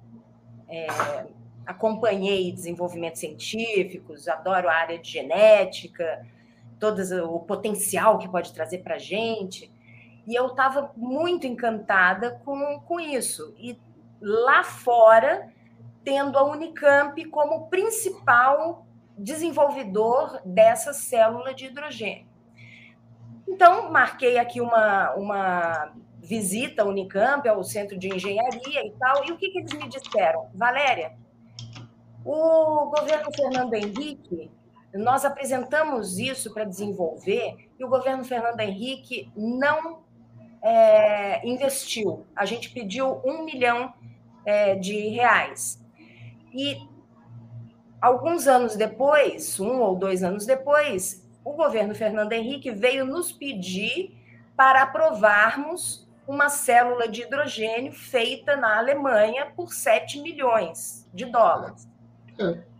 é, 0.68 0.86
acompanhei 1.64 2.50
desenvolvimentos 2.52 3.20
científicos, 3.20 4.28
adoro 4.28 4.68
a 4.68 4.74
área 4.74 4.98
de 4.98 5.10
genética, 5.10 6.26
todo 6.78 7.00
o 7.24 7.40
potencial 7.40 8.18
que 8.18 8.28
pode 8.28 8.52
trazer 8.52 8.78
para 8.78 8.96
a 8.96 8.98
gente. 8.98 9.72
E 10.26 10.34
eu 10.34 10.46
estava 10.46 10.92
muito 10.96 11.46
encantada 11.46 12.40
com, 12.44 12.80
com 12.80 12.98
isso. 12.98 13.54
E 13.58 13.78
lá 14.20 14.64
fora, 14.64 15.52
tendo 16.04 16.38
a 16.38 16.44
Unicamp 16.44 17.24
como 17.26 17.68
principal 17.68 18.86
desenvolvedor 19.16 20.40
dessa 20.44 20.92
célula 20.92 21.54
de 21.54 21.66
hidrogênio. 21.66 22.26
Então, 23.46 23.90
marquei 23.90 24.38
aqui 24.38 24.60
uma, 24.60 25.12
uma 25.14 25.92
visita 26.18 26.82
à 26.82 26.86
Unicamp, 26.86 27.46
ao 27.48 27.62
Centro 27.62 27.98
de 27.98 28.08
Engenharia 28.08 28.86
e 28.86 28.92
tal, 28.98 29.24
e 29.26 29.32
o 29.32 29.36
que, 29.36 29.50
que 29.50 29.58
eles 29.58 29.72
me 29.74 29.88
disseram? 29.88 30.48
Valéria, 30.54 31.12
o 32.24 32.86
governo 32.86 33.30
Fernando 33.34 33.74
Henrique, 33.74 34.50
nós 34.94 35.24
apresentamos 35.24 36.18
isso 36.18 36.52
para 36.52 36.64
desenvolver, 36.64 37.68
e 37.78 37.84
o 37.84 37.88
governo 37.88 38.24
Fernando 38.24 38.60
Henrique 38.60 39.30
não 39.36 40.00
é, 40.62 41.46
investiu. 41.46 42.24
A 42.36 42.44
gente 42.44 42.70
pediu 42.70 43.20
um 43.24 43.44
milhão 43.44 43.92
é, 44.44 44.76
de 44.76 45.08
reais. 45.08 45.81
E 46.54 46.76
alguns 48.00 48.46
anos 48.46 48.76
depois, 48.76 49.58
um 49.58 49.80
ou 49.80 49.96
dois 49.96 50.22
anos 50.22 50.44
depois, 50.44 51.26
o 51.44 51.52
governo 51.52 51.94
Fernando 51.94 52.32
Henrique 52.32 52.70
veio 52.70 53.04
nos 53.04 53.32
pedir 53.32 54.16
para 54.56 54.82
aprovarmos 54.82 56.08
uma 56.26 56.48
célula 56.48 57.08
de 57.08 57.22
hidrogênio 57.22 57.92
feita 57.92 58.56
na 58.56 58.78
Alemanha 58.78 59.46
por 59.56 59.72
7 59.72 60.20
milhões 60.20 61.08
de 61.12 61.24
dólares. 61.24 61.88
É. 62.38 62.72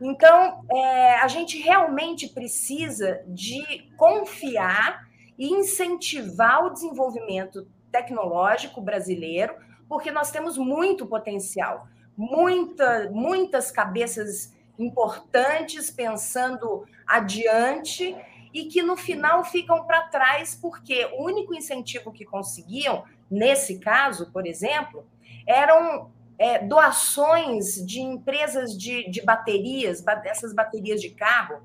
Então, 0.00 0.64
é, 0.70 1.16
a 1.16 1.28
gente 1.28 1.58
realmente 1.58 2.28
precisa 2.28 3.22
de 3.26 3.62
confiar 3.96 5.06
e 5.38 5.48
incentivar 5.48 6.64
o 6.64 6.70
desenvolvimento 6.70 7.66
tecnológico 7.92 8.80
brasileiro, 8.80 9.54
porque 9.88 10.10
nós 10.10 10.30
temos 10.30 10.56
muito 10.56 11.06
potencial, 11.06 11.86
muita, 12.20 13.08
muitas 13.10 13.70
cabeças 13.70 14.54
importantes, 14.78 15.90
pensando 15.90 16.86
adiante 17.06 18.14
e 18.52 18.66
que 18.66 18.82
no 18.82 18.94
final 18.94 19.42
ficam 19.42 19.86
para 19.86 20.02
trás, 20.02 20.54
porque 20.54 21.06
o 21.16 21.24
único 21.24 21.54
incentivo 21.54 22.12
que 22.12 22.26
conseguiam, 22.26 23.04
nesse 23.30 23.78
caso, 23.78 24.30
por 24.32 24.46
exemplo, 24.46 25.06
eram 25.46 26.10
é, 26.38 26.58
doações 26.58 27.76
de 27.86 28.00
empresas 28.00 28.76
de, 28.76 29.08
de 29.08 29.22
baterias, 29.22 30.02
dessas 30.02 30.52
baterias 30.52 31.00
de 31.00 31.10
carro. 31.10 31.62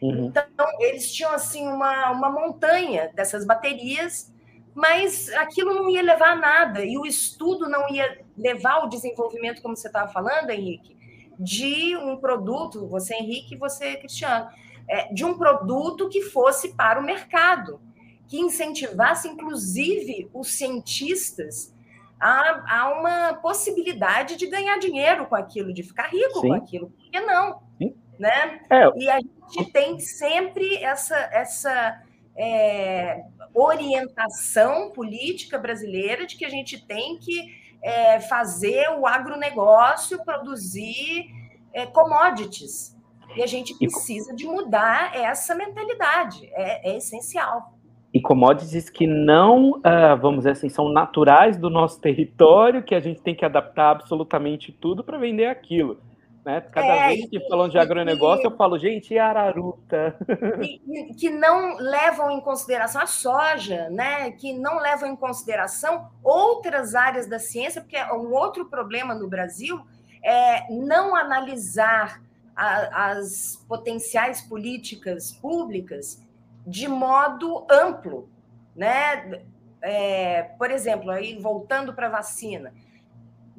Uhum. 0.00 0.26
Então, 0.26 0.66
eles 0.78 1.12
tinham 1.12 1.32
assim 1.32 1.68
uma, 1.68 2.10
uma 2.10 2.30
montanha 2.30 3.10
dessas 3.14 3.44
baterias, 3.44 4.29
mas 4.74 5.28
aquilo 5.34 5.74
não 5.74 5.90
ia 5.90 6.02
levar 6.02 6.32
a 6.32 6.36
nada, 6.36 6.84
e 6.84 6.96
o 6.96 7.04
estudo 7.04 7.68
não 7.68 7.88
ia 7.88 8.24
levar 8.36 8.74
ao 8.74 8.88
desenvolvimento, 8.88 9.62
como 9.62 9.76
você 9.76 9.88
estava 9.88 10.10
falando, 10.12 10.50
Henrique, 10.50 10.96
de 11.38 11.96
um 11.96 12.16
produto, 12.16 12.86
você 12.86 13.14
Henrique 13.14 13.54
e 13.54 13.58
você 13.58 13.96
Cristiano, 13.96 14.48
é, 14.88 15.12
de 15.12 15.24
um 15.24 15.36
produto 15.36 16.08
que 16.08 16.22
fosse 16.22 16.74
para 16.74 17.00
o 17.00 17.04
mercado, 17.04 17.80
que 18.28 18.38
incentivasse 18.38 19.28
inclusive 19.28 20.28
os 20.32 20.52
cientistas 20.52 21.74
a, 22.20 22.80
a 22.80 22.92
uma 22.92 23.34
possibilidade 23.34 24.36
de 24.36 24.46
ganhar 24.46 24.78
dinheiro 24.78 25.26
com 25.26 25.34
aquilo, 25.34 25.72
de 25.72 25.82
ficar 25.82 26.08
rico 26.08 26.40
Sim. 26.40 26.48
com 26.48 26.54
aquilo. 26.54 26.90
Por 26.90 27.10
que 27.10 27.20
não? 27.20 27.62
Sim. 27.78 27.94
Né? 28.18 28.60
É. 28.68 28.90
E 28.96 29.08
a 29.08 29.18
gente 29.18 29.72
tem 29.72 29.98
sempre 29.98 30.76
essa, 30.76 31.16
essa 31.32 32.02
é, 32.36 33.22
orientação 33.54 34.90
política 34.92 35.58
brasileira 35.58 36.26
de 36.26 36.36
que 36.36 36.44
a 36.44 36.48
gente 36.48 36.84
tem 36.86 37.18
que 37.18 37.60
é, 37.82 38.20
fazer 38.20 38.88
o 38.98 39.06
agronegócio 39.06 40.22
produzir 40.24 41.26
é, 41.72 41.86
commodities. 41.86 42.96
E 43.36 43.42
a 43.42 43.46
gente 43.46 43.76
precisa 43.78 44.34
de 44.34 44.44
mudar 44.44 45.14
essa 45.14 45.54
mentalidade, 45.54 46.50
é, 46.52 46.90
é 46.90 46.96
essencial. 46.96 47.74
e 48.12 48.20
commodities 48.20 48.90
que 48.90 49.06
não, 49.06 49.70
uh, 49.70 50.16
vamos 50.20 50.38
dizer 50.38 50.50
assim, 50.50 50.68
são 50.68 50.88
naturais 50.88 51.56
do 51.56 51.70
nosso 51.70 52.00
território, 52.02 52.82
que 52.82 52.94
a 52.94 53.00
gente 53.00 53.20
tem 53.20 53.36
que 53.36 53.44
adaptar 53.44 53.90
absolutamente 53.90 54.72
tudo 54.72 55.04
para 55.04 55.16
vender 55.16 55.46
aquilo. 55.46 55.98
Né? 56.44 56.60
Cada 56.72 56.86
é, 56.86 57.08
vez 57.08 57.28
que 57.28 57.48
falando 57.48 57.72
de 57.72 57.78
agronegócio, 57.78 58.46
eu 58.46 58.56
falo, 58.56 58.78
gente, 58.78 59.12
e 59.12 59.18
araruta? 59.18 60.16
E, 60.62 61.14
que 61.14 61.28
não 61.28 61.76
levam 61.76 62.30
em 62.30 62.40
consideração 62.40 63.02
a 63.02 63.06
soja, 63.06 63.90
né? 63.90 64.30
que 64.32 64.52
não 64.52 64.78
levam 64.78 65.08
em 65.08 65.16
consideração 65.16 66.08
outras 66.22 66.94
áreas 66.94 67.26
da 67.26 67.38
ciência, 67.38 67.82
porque 67.82 68.02
um 68.12 68.32
outro 68.32 68.66
problema 68.66 69.14
no 69.14 69.28
Brasil 69.28 69.80
é 70.24 70.70
não 70.72 71.14
analisar 71.14 72.22
a, 72.56 73.10
as 73.10 73.64
potenciais 73.68 74.40
políticas 74.42 75.32
públicas 75.32 76.22
de 76.66 76.88
modo 76.88 77.66
amplo, 77.70 78.28
né? 78.76 79.42
É, 79.82 80.42
por 80.58 80.70
exemplo, 80.70 81.10
aí 81.10 81.38
voltando 81.38 81.94
para 81.94 82.08
a 82.08 82.10
vacina, 82.10 82.72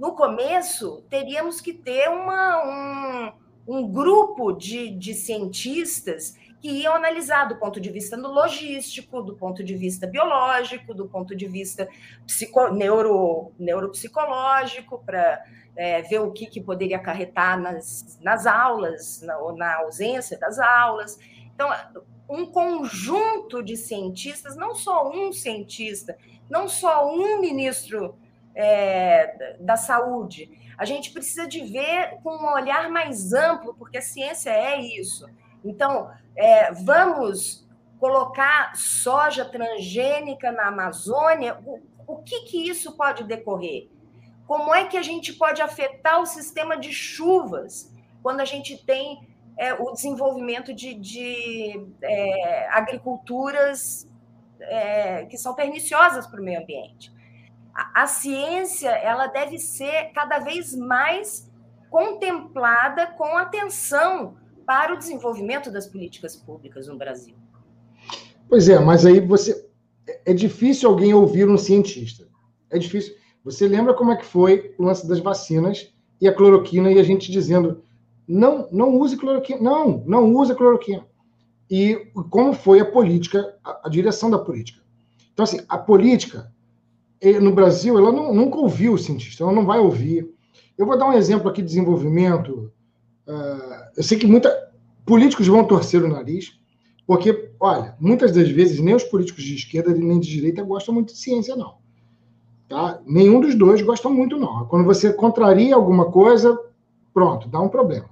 no 0.01 0.13
começo 0.15 1.03
teríamos 1.11 1.61
que 1.61 1.71
ter 1.71 2.09
uma, 2.09 2.65
um, 2.65 3.33
um 3.67 3.87
grupo 3.87 4.51
de, 4.51 4.89
de 4.89 5.13
cientistas 5.13 6.35
que 6.59 6.69
iam 6.71 6.95
analisar 6.95 7.45
do 7.45 7.57
ponto 7.57 7.79
de 7.79 7.91
vista 7.91 8.17
logístico, 8.17 9.21
do 9.21 9.35
ponto 9.35 9.63
de 9.63 9.75
vista 9.75 10.07
biológico, 10.07 10.95
do 10.95 11.07
ponto 11.07 11.35
de 11.35 11.47
vista 11.47 11.87
psico, 12.25 12.69
neuro, 12.69 13.51
neuropsicológico, 13.59 15.03
para 15.05 15.45
é, 15.75 16.01
ver 16.01 16.19
o 16.19 16.31
que, 16.31 16.47
que 16.47 16.59
poderia 16.59 16.97
acarretar 16.97 17.61
nas, 17.61 18.17
nas 18.23 18.47
aulas, 18.47 19.21
na, 19.21 19.35
na 19.53 19.75
ausência 19.81 20.35
das 20.39 20.57
aulas. 20.57 21.19
Então, 21.53 21.69
um 22.27 22.47
conjunto 22.47 23.61
de 23.61 23.77
cientistas, 23.77 24.55
não 24.55 24.73
só 24.73 25.11
um 25.11 25.31
cientista, 25.31 26.17
não 26.49 26.67
só 26.67 27.07
um 27.07 27.39
ministro 27.39 28.15
é, 28.55 29.57
da 29.59 29.77
saúde. 29.77 30.51
A 30.77 30.85
gente 30.85 31.11
precisa 31.11 31.47
de 31.47 31.61
ver 31.61 32.19
com 32.23 32.35
um 32.35 32.53
olhar 32.53 32.89
mais 32.89 33.33
amplo, 33.33 33.73
porque 33.73 33.97
a 33.97 34.01
ciência 34.01 34.49
é 34.49 34.79
isso. 34.79 35.25
Então, 35.63 36.09
é, 36.35 36.71
vamos 36.71 37.67
colocar 37.99 38.75
soja 38.75 39.45
transgênica 39.45 40.51
na 40.51 40.67
Amazônia, 40.67 41.59
o, 41.65 41.79
o 42.07 42.17
que, 42.17 42.41
que 42.45 42.67
isso 42.67 42.97
pode 42.97 43.23
decorrer? 43.23 43.89
Como 44.47 44.73
é 44.73 44.85
que 44.85 44.97
a 44.97 45.03
gente 45.03 45.33
pode 45.33 45.61
afetar 45.61 46.19
o 46.19 46.25
sistema 46.25 46.77
de 46.77 46.91
chuvas 46.91 47.93
quando 48.23 48.41
a 48.41 48.45
gente 48.45 48.83
tem 48.85 49.27
é, 49.57 49.73
o 49.73 49.91
desenvolvimento 49.91 50.73
de, 50.73 50.93
de 50.95 51.87
é, 52.01 52.67
agriculturas 52.69 54.07
é, 54.59 55.25
que 55.25 55.37
são 55.37 55.53
perniciosas 55.53 56.25
para 56.27 56.41
o 56.41 56.43
meio 56.43 56.59
ambiente. 56.61 57.11
A, 57.73 58.03
a, 58.03 58.07
ciência 58.07 58.89
ela 58.89 59.27
deve 59.27 59.57
ser 59.57 60.11
cada 60.13 60.39
vez 60.39 60.75
mais 60.75 61.49
contemplada 61.89 63.07
com 63.07 63.37
atenção 63.37 64.35
para 64.65 64.93
o 64.93 64.97
desenvolvimento 64.97 65.71
das 65.71 65.87
políticas 65.87 66.35
públicas 66.35 66.87
no 66.87 66.97
Brasil. 66.97 67.35
Pois 68.47 68.67
é, 68.69 68.79
mas 68.79 69.05
aí 69.05 69.19
você 69.19 69.67
é 70.25 70.33
difícil 70.33 70.89
alguém 70.89 71.13
ouvir 71.13 71.47
um 71.47 71.57
cientista. 71.57 72.27
É 72.69 72.77
difícil. 72.77 73.15
Você 73.43 73.67
lembra 73.67 73.93
como 73.93 74.11
é 74.11 74.17
que 74.17 74.25
foi 74.25 74.75
o 74.77 74.83
lance 74.83 75.07
das 75.07 75.19
vacinas 75.19 75.93
e 76.19 76.27
a 76.27 76.33
cloroquina 76.33 76.91
e 76.91 76.99
a 76.99 77.03
gente 77.03 77.31
dizendo 77.31 77.83
não, 78.27 78.67
não 78.71 78.95
use 78.97 79.17
cloroquina. 79.17 79.59
Não, 79.61 80.03
não 80.05 80.33
use 80.33 80.55
cloroquina. 80.55 81.05
E 81.69 82.11
como 82.29 82.53
foi 82.53 82.79
a 82.79 82.85
política, 82.85 83.57
a, 83.63 83.87
a 83.87 83.89
direção 83.89 84.29
da 84.29 84.39
política. 84.39 84.81
Então, 85.33 85.43
assim, 85.43 85.59
a 85.67 85.77
política 85.77 86.51
no 87.39 87.53
Brasil, 87.53 87.97
ela 87.97 88.11
não, 88.11 88.33
nunca 88.33 88.57
ouviu 88.57 88.93
o 88.93 88.97
cientista, 88.97 89.43
ela 89.43 89.53
não 89.53 89.65
vai 89.65 89.79
ouvir. 89.79 90.27
Eu 90.77 90.85
vou 90.85 90.97
dar 90.97 91.07
um 91.07 91.13
exemplo 91.13 91.49
aqui 91.49 91.61
de 91.61 91.67
desenvolvimento. 91.67 92.71
Uh, 93.27 93.91
eu 93.95 94.03
sei 94.03 94.17
que 94.17 94.25
muita, 94.25 94.51
políticos 95.05 95.47
vão 95.47 95.63
torcer 95.63 96.03
o 96.03 96.07
nariz, 96.07 96.59
porque, 97.05 97.51
olha, 97.59 97.95
muitas 97.99 98.31
das 98.31 98.49
vezes 98.49 98.79
nem 98.79 98.95
os 98.95 99.03
políticos 99.03 99.43
de 99.43 99.55
esquerda 99.55 99.93
nem 99.93 100.19
de 100.19 100.29
direita 100.29 100.63
gostam 100.63 100.93
muito 100.93 101.13
de 101.13 101.19
ciência, 101.19 101.55
não. 101.55 101.75
Tá? 102.67 102.99
Nenhum 103.05 103.39
dos 103.41 103.53
dois 103.53 103.81
gosta 103.81 104.09
muito, 104.09 104.37
não. 104.37 104.65
Quando 104.65 104.85
você 104.85 105.11
contraria 105.11 105.75
alguma 105.75 106.09
coisa, 106.09 106.57
pronto, 107.13 107.47
dá 107.49 107.59
um 107.59 107.69
problema. 107.69 108.09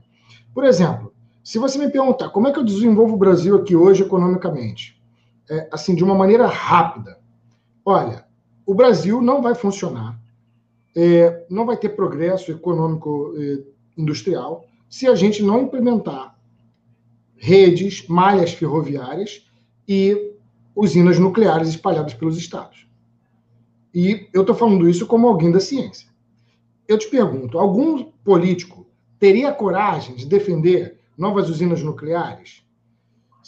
Por 0.53 0.63
exemplo, 0.65 1.13
se 1.43 1.57
você 1.57 1.79
me 1.79 1.89
perguntar 1.89 2.29
como 2.29 2.47
é 2.47 2.51
que 2.51 2.59
eu 2.59 2.63
desenvolvo 2.63 3.15
o 3.15 3.17
Brasil 3.17 3.55
aqui 3.55 3.75
hoje 3.75 4.03
economicamente, 4.03 5.01
é, 5.49 5.67
assim, 5.71 5.95
de 5.95 6.03
uma 6.03 6.13
maneira 6.13 6.45
rápida, 6.45 7.17
olha, 7.83 8.25
o 8.69 8.73
Brasil 8.75 9.19
não 9.19 9.41
vai 9.41 9.55
funcionar, 9.55 10.21
é, 10.95 11.43
não 11.49 11.65
vai 11.65 11.75
ter 11.75 11.89
progresso 11.89 12.51
econômico 12.51 13.33
é, 13.35 13.63
industrial 13.97 14.63
se 14.87 15.07
a 15.07 15.15
gente 15.15 15.41
não 15.41 15.63
implementar 15.63 16.37
redes, 17.35 18.07
malhas 18.07 18.53
ferroviárias 18.53 19.43
e 19.87 20.35
usinas 20.75 21.17
nucleares 21.17 21.67
espalhadas 21.69 22.13
pelos 22.13 22.37
estados. 22.37 22.87
E 23.91 24.29
eu 24.31 24.41
estou 24.41 24.55
falando 24.55 24.87
isso 24.87 25.07
como 25.07 25.27
alguém 25.27 25.51
da 25.51 25.59
ciência. 25.59 26.07
Eu 26.87 26.99
te 26.99 27.09
pergunto, 27.09 27.57
algum 27.57 28.03
político 28.23 28.85
teria 29.17 29.51
coragem 29.51 30.15
de 30.15 30.27
defender 30.27 30.99
novas 31.17 31.49
usinas 31.49 31.81
nucleares? 31.81 32.63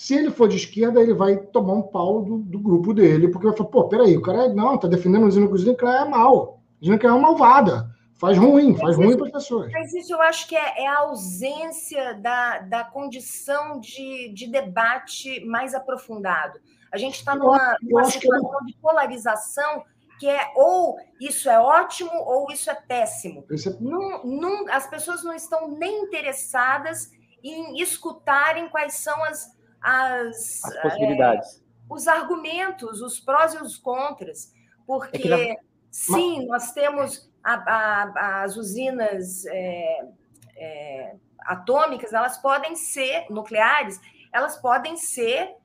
Se 0.02 0.16
ele 0.16 0.32
for 0.32 0.48
de 0.48 0.56
esquerda, 0.56 1.00
ele 1.00 1.14
vai 1.14 1.38
tomar 1.38 1.74
um 1.74 1.84
pau 1.84 2.24
do, 2.24 2.40
do 2.40 2.58
grupo 2.58 2.92
dele, 2.92 3.28
porque 3.28 3.46
vai 3.46 3.56
falar, 3.56 3.70
pô, 3.70 3.88
peraí, 3.88 4.18
o 4.18 4.22
cara 4.24 4.52
não, 4.52 4.76
tá 4.76 4.88
defendendo 4.88 5.28
usina 5.28 5.48
nuclear 5.48 6.08
é 6.08 6.10
mal. 6.10 6.60
Usina 6.82 6.96
nuclear 6.96 7.16
é 7.16 7.22
malvada. 7.22 7.96
Faz 8.16 8.36
ruim, 8.36 8.76
faz 8.76 8.98
ruim 8.98 9.16
para 9.16 9.28
as 9.28 9.32
pessoas. 9.32 9.72
Mas 9.72 9.94
isso 9.94 10.12
eu 10.12 10.20
acho 10.20 10.48
que 10.48 10.56
é, 10.56 10.86
é, 10.86 10.88
a 10.88 11.02
ausência 11.02 12.16
da, 12.16 12.58
da 12.62 12.84
condição 12.84 13.80
de, 13.80 14.34
de 14.34 14.48
debate 14.48 15.46
mais 15.46 15.76
aprofundado. 15.76 16.60
A 16.92 16.98
gente 16.98 17.18
está 17.18 17.36
numa, 17.36 17.78
numa 17.80 18.06
situação 18.06 18.66
de 18.66 18.76
polarização 18.82 19.84
que 20.20 20.28
é 20.28 20.52
ou 20.56 20.98
isso 21.20 21.48
é 21.48 21.60
ótimo 21.60 22.10
ou 22.12 22.52
isso 22.52 22.72
é 22.72 22.76
péssimo. 22.76 23.46
Isso 23.52 23.70
é... 23.70 23.78
Não, 23.80 24.24
não, 24.26 24.66
as 24.74 24.88
pessoas 24.88 25.24
não 25.24 25.36
estão 25.36 25.70
nem 25.70 26.06
interessadas 26.06 27.12
em 27.44 27.80
escutarem 27.80 28.68
quais 28.68 28.96
são 28.96 29.24
as, 29.26 29.61
as, 29.82 30.64
as 30.64 30.82
possibilidades. 30.82 31.58
É, 31.58 31.62
os 31.90 32.08
argumentos, 32.08 33.02
os 33.02 33.20
prós 33.20 33.54
e 33.54 33.58
os 33.58 33.78
contras. 33.78 34.54
Porque, 34.86 35.28
é 35.28 35.54
na... 35.54 35.60
sim, 35.90 36.46
nós 36.46 36.72
temos 36.72 37.30
a, 37.44 37.54
a, 37.54 38.44
as 38.44 38.56
usinas 38.56 39.46
é, 39.48 40.08
é, 40.56 41.16
atômicas, 41.40 42.14
elas 42.14 42.38
podem 42.38 42.76
ser 42.76 43.26
nucleares, 43.30 44.00
elas 44.32 44.58
podem 44.58 44.96
ser, 44.96 45.56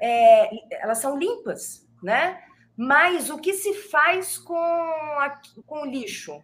é, 0.00 0.82
elas 0.82 0.98
são 0.98 1.16
limpas, 1.16 1.86
né? 2.02 2.42
Mas 2.76 3.30
o 3.30 3.38
que 3.38 3.54
se 3.54 3.72
faz 3.72 4.36
com, 4.36 4.54
a, 4.54 5.40
com 5.66 5.82
o 5.82 5.86
lixo? 5.86 6.42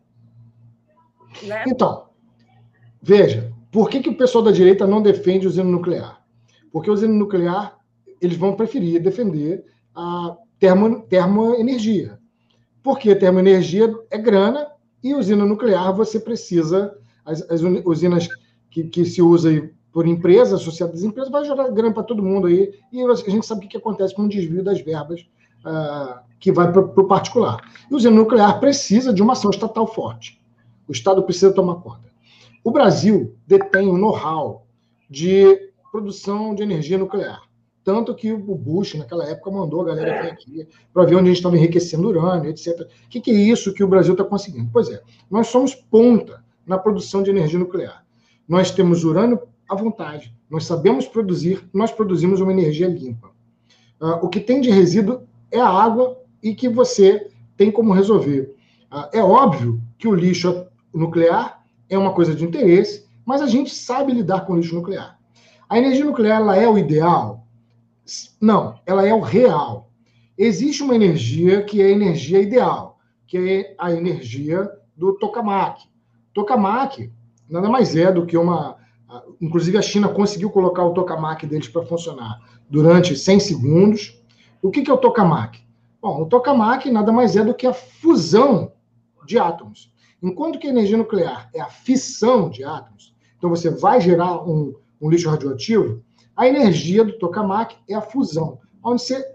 Né? 1.43 1.64
Então, 1.66 2.09
veja, 3.03 3.53
por 3.70 3.91
que, 3.91 4.01
que 4.01 4.09
o 4.09 4.16
pessoal 4.16 4.45
da 4.45 4.51
direita 4.51 4.87
não 4.87 5.03
defende 5.03 5.47
usina 5.47 5.68
nuclear? 5.68 6.22
Porque 6.73 6.89
a 6.89 6.93
usina 6.93 7.12
nuclear, 7.12 7.79
eles 8.20 8.37
vão 8.37 8.55
preferir 8.55 9.03
defender 9.03 9.64
a 9.95 10.37
termo, 10.59 11.03
termoenergia. 11.03 12.18
Porque 12.83 13.14
termoenergia 13.14 13.95
é 14.11 14.18
grana 14.18 14.66
e 15.03 15.14
usina 15.14 15.45
nuclear 15.45 15.95
você 15.95 16.18
precisa, 16.18 16.97
as, 17.25 17.43
as 17.51 17.61
usinas 17.85 18.29
que, 18.70 18.85
que 18.85 19.05
se 19.05 19.20
usa 19.20 19.70
por 19.93 20.07
empresas, 20.07 20.61
associadas 20.61 21.01
às 21.01 21.03
empresas, 21.05 21.31
vai 21.31 21.45
gerar 21.45 21.68
grana 21.68 21.93
para 21.93 22.03
todo 22.03 22.23
mundo 22.23 22.47
aí, 22.47 22.73
e 22.91 23.03
a 23.03 23.14
gente 23.14 23.45
sabe 23.45 23.66
o 23.66 23.68
que 23.68 23.77
acontece 23.77 24.14
com 24.14 24.23
o 24.23 24.29
desvio 24.29 24.64
das 24.64 24.81
verbas 24.81 25.20
uh, 25.66 26.20
que 26.41 26.51
vai 26.51 26.73
para 26.73 26.81
o 26.81 27.07
particular. 27.07 27.61
E 27.91 27.93
o 27.93 27.97
usina 27.99 28.16
nuclear 28.16 28.59
precisa 28.59 29.12
de 29.12 29.23
uma 29.23 29.35
ação 29.35 29.51
estatal 29.51 29.87
forte. 29.87 30.41
O 30.89 30.93
Estado 30.93 31.23
precisa 31.23 31.53
tomar 31.53 31.77
conta. 31.77 32.11
O 32.64 32.70
Brasil 32.70 33.37
detém 33.47 33.89
o 33.89 33.99
know-how 33.99 34.66
de 35.11 35.72
produção 35.93 36.55
de 36.55 36.62
energia 36.62 36.97
nuclear. 36.97 37.43
Tanto 37.84 38.14
que 38.14 38.32
o 38.32 38.55
Bush, 38.55 38.95
naquela 38.95 39.28
época, 39.28 39.51
mandou 39.51 39.82
a 39.82 39.84
galera 39.86 40.22
vir 40.22 40.30
aqui 40.30 40.68
para 40.95 41.05
ver 41.05 41.16
onde 41.16 41.24
a 41.24 41.28
gente 41.28 41.36
estava 41.36 41.57
enriquecendo 41.57 42.09
urânio, 42.09 42.49
etc. 42.49 42.80
O 42.80 43.09
que, 43.11 43.20
que 43.20 43.30
é 43.30 43.34
isso 43.34 43.74
que 43.74 43.84
o 43.84 43.88
Brasil 43.88 44.12
está 44.12 44.24
conseguindo? 44.24 44.70
Pois 44.72 44.88
é, 44.88 45.03
nós 45.30 45.49
somos 45.49 45.74
ponta 45.74 46.43
na 46.66 46.78
produção 46.78 47.22
de 47.22 47.30
energia 47.30 47.59
nuclear. 47.59 48.05
Nós 48.49 48.70
temos 48.70 49.05
urânio 49.05 49.40
à 49.68 49.74
vontade, 49.74 50.34
nós 50.49 50.64
sabemos 50.64 51.07
produzir, 51.07 51.68
nós 51.72 51.90
produzimos 51.90 52.40
uma 52.40 52.53
energia 52.53 52.88
limpa. 52.88 53.30
Uh, 54.01 54.24
o 54.24 54.28
que 54.28 54.40
tem 54.40 54.61
de 54.61 54.70
resíduo 54.70 55.22
é 55.51 55.61
a 55.61 55.68
água 55.68 56.18
e 56.43 56.55
que 56.55 56.68
você 56.68 57.28
tem 57.57 57.70
como 57.70 57.93
resolver. 57.93 58.55
Ah, 58.90 59.11
é 59.12 59.22
óbvio 59.22 59.80
que 59.99 60.09
o 60.09 60.14
lixo 60.14 60.66
nuclear 60.93 61.64
é 61.88 61.99
uma 61.99 62.12
coisa 62.12 62.34
de 62.34 62.45
interesse, 62.45 63.07
mas 63.24 63.40
a 63.43 63.47
gente 63.47 63.74
sabe 63.74 64.12
lidar 64.12 64.47
com 64.47 64.57
lixo 64.57 64.74
nuclear. 64.74 65.22
A 65.73 65.79
energia 65.79 66.05
nuclear 66.05 66.39
ela 66.39 66.55
é 66.55 66.68
o 66.68 66.77
ideal? 66.77 67.47
Não, 68.39 68.79
ela 68.85 69.07
é 69.07 69.14
o 69.14 69.20
real. 69.20 69.89
Existe 70.37 70.83
uma 70.83 70.95
energia 70.95 71.62
que 71.62 71.81
é 71.81 71.87
a 71.87 71.91
energia 71.91 72.43
ideal, 72.43 72.99
que 73.27 73.39
é 73.39 73.75
a 73.79 73.91
energia 73.91 74.70
do 74.95 75.14
tokamak. 75.14 75.85
Tokamak 76.35 77.11
nada 77.49 77.70
mais 77.70 77.97
é 77.97 78.12
do 78.12 78.27
que 78.27 78.37
uma. 78.37 78.77
Inclusive, 79.41 79.79
a 79.79 79.83
China 79.83 80.11
conseguiu 80.11 80.51
colocar 80.51 80.85
o 80.85 80.93
tokamak 80.93 81.47
deles 81.47 81.68
para 81.68 81.87
funcionar 81.87 82.39
durante 82.68 83.16
100 83.16 83.41
segundos. 83.41 84.23
O 84.61 84.70
que 84.70 84.91
é 84.91 84.93
o 84.93 84.99
tokamak? 84.99 85.59
Bom, 86.03 86.20
o 86.20 86.27
tokamak 86.27 86.91
nada 86.91 87.11
mais 87.11 87.35
é 87.35 87.43
do 87.43 87.55
que 87.55 87.66
a 87.66 87.73
fusão 87.73 88.73
de 89.25 89.39
átomos. 89.39 89.91
Enquanto 90.23 90.59
que 90.59 90.66
a 90.66 90.70
energia 90.70 90.99
nuclear 90.99 91.49
é 91.55 91.62
a 91.62 91.68
fissão 91.68 92.51
de 92.51 92.62
átomos, 92.62 93.16
então 93.39 93.49
você 93.49 93.70
vai 93.70 94.03
gerar 94.03 94.47
um, 94.47 94.75
um 95.03 95.11
lixo 95.11 95.28
radioativo, 95.28 96.03
a 96.36 96.46
energia 96.46 97.05
do 97.05 97.18
tokamak 97.18 97.76
é 97.88 97.94
a 97.94 98.00
fusão, 98.00 98.59
onde 98.82 99.03
você 99.03 99.34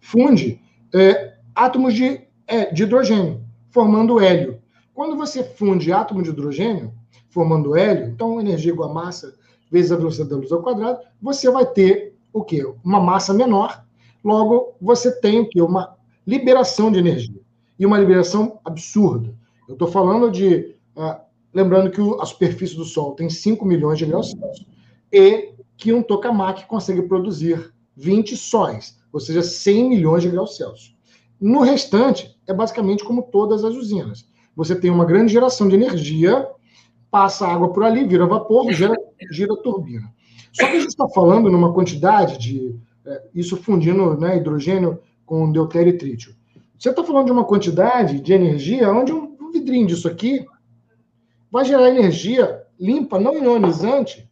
funde 0.00 0.60
é, 0.94 1.34
átomos 1.54 1.94
de, 1.94 2.20
é, 2.46 2.72
de 2.72 2.84
hidrogênio, 2.84 3.42
formando 3.70 4.20
hélio. 4.20 4.60
Quando 4.94 5.16
você 5.16 5.42
funde 5.42 5.92
átomo 5.92 6.22
de 6.22 6.30
hidrogênio, 6.30 6.92
formando 7.30 7.76
hélio, 7.76 8.06
então 8.06 8.40
energia 8.40 8.72
igual 8.72 8.90
a 8.90 8.94
massa 8.94 9.34
vezes 9.70 9.90
a 9.90 9.96
velocidade 9.96 10.30
da 10.30 10.36
luz 10.36 10.52
ao 10.52 10.62
quadrado, 10.62 11.00
você 11.20 11.50
vai 11.50 11.66
ter 11.66 12.14
o 12.32 12.44
quê? 12.44 12.64
Uma 12.84 13.00
massa 13.00 13.34
menor. 13.34 13.84
Logo, 14.22 14.74
você 14.80 15.10
tem 15.20 15.40
o 15.40 15.48
quê? 15.48 15.60
Uma 15.60 15.96
liberação 16.26 16.90
de 16.90 16.98
energia. 16.98 17.40
E 17.78 17.84
uma 17.84 17.98
liberação 17.98 18.58
absurda. 18.64 19.34
Eu 19.68 19.74
estou 19.74 19.88
falando 19.88 20.30
de. 20.30 20.76
Uh, 20.96 21.20
lembrando 21.52 21.90
que 21.90 22.00
a 22.20 22.24
superfície 22.24 22.76
do 22.76 22.84
Sol 22.84 23.14
tem 23.14 23.28
5 23.28 23.64
milhões 23.64 23.98
de 23.98 24.06
graus 24.06 24.30
Celsius. 24.30 24.75
E 25.16 25.54
que 25.76 25.92
um 25.92 26.02
tokamak 26.02 26.66
consegue 26.66 27.02
produzir 27.02 27.72
20 27.96 28.36
sóis 28.36 28.96
ou 29.16 29.20
seja, 29.20 29.40
100 29.40 29.88
milhões 29.88 30.22
de 30.22 30.28
graus 30.28 30.58
Celsius. 30.58 30.94
No 31.40 31.62
restante, 31.62 32.38
é 32.46 32.52
basicamente 32.52 33.02
como 33.02 33.22
todas 33.22 33.64
as 33.64 33.74
usinas. 33.74 34.28
Você 34.54 34.78
tem 34.78 34.90
uma 34.90 35.06
grande 35.06 35.32
geração 35.32 35.66
de 35.68 35.74
energia, 35.74 36.46
passa 37.10 37.46
água 37.46 37.72
por 37.72 37.82
ali, 37.82 38.06
vira 38.06 38.26
vapor, 38.26 38.70
gera, 38.74 38.94
gira 39.30 39.56
turbina. 39.62 40.12
Só 40.52 40.66
que 40.66 40.76
a 40.76 40.80
gente 40.80 40.90
está 40.90 41.08
falando 41.08 41.50
numa 41.50 41.72
quantidade 41.72 42.36
de. 42.36 42.76
É, 43.06 43.22
isso 43.34 43.56
fundindo 43.56 44.18
né, 44.18 44.36
hidrogênio 44.36 44.98
com 45.24 45.50
deutério 45.50 45.94
e 45.94 45.96
trítio. 45.96 46.34
Você 46.78 46.90
está 46.90 47.02
falando 47.02 47.26
de 47.26 47.32
uma 47.32 47.44
quantidade 47.44 48.20
de 48.20 48.34
energia 48.34 48.92
onde 48.92 49.14
um, 49.14 49.50
vidrinho 49.50 49.86
disso 49.86 50.06
aqui 50.08 50.44
vai 51.50 51.64
gerar 51.64 51.88
energia 51.88 52.64
limpa, 52.78 53.18
não 53.18 53.42
ionizante, 53.42 54.28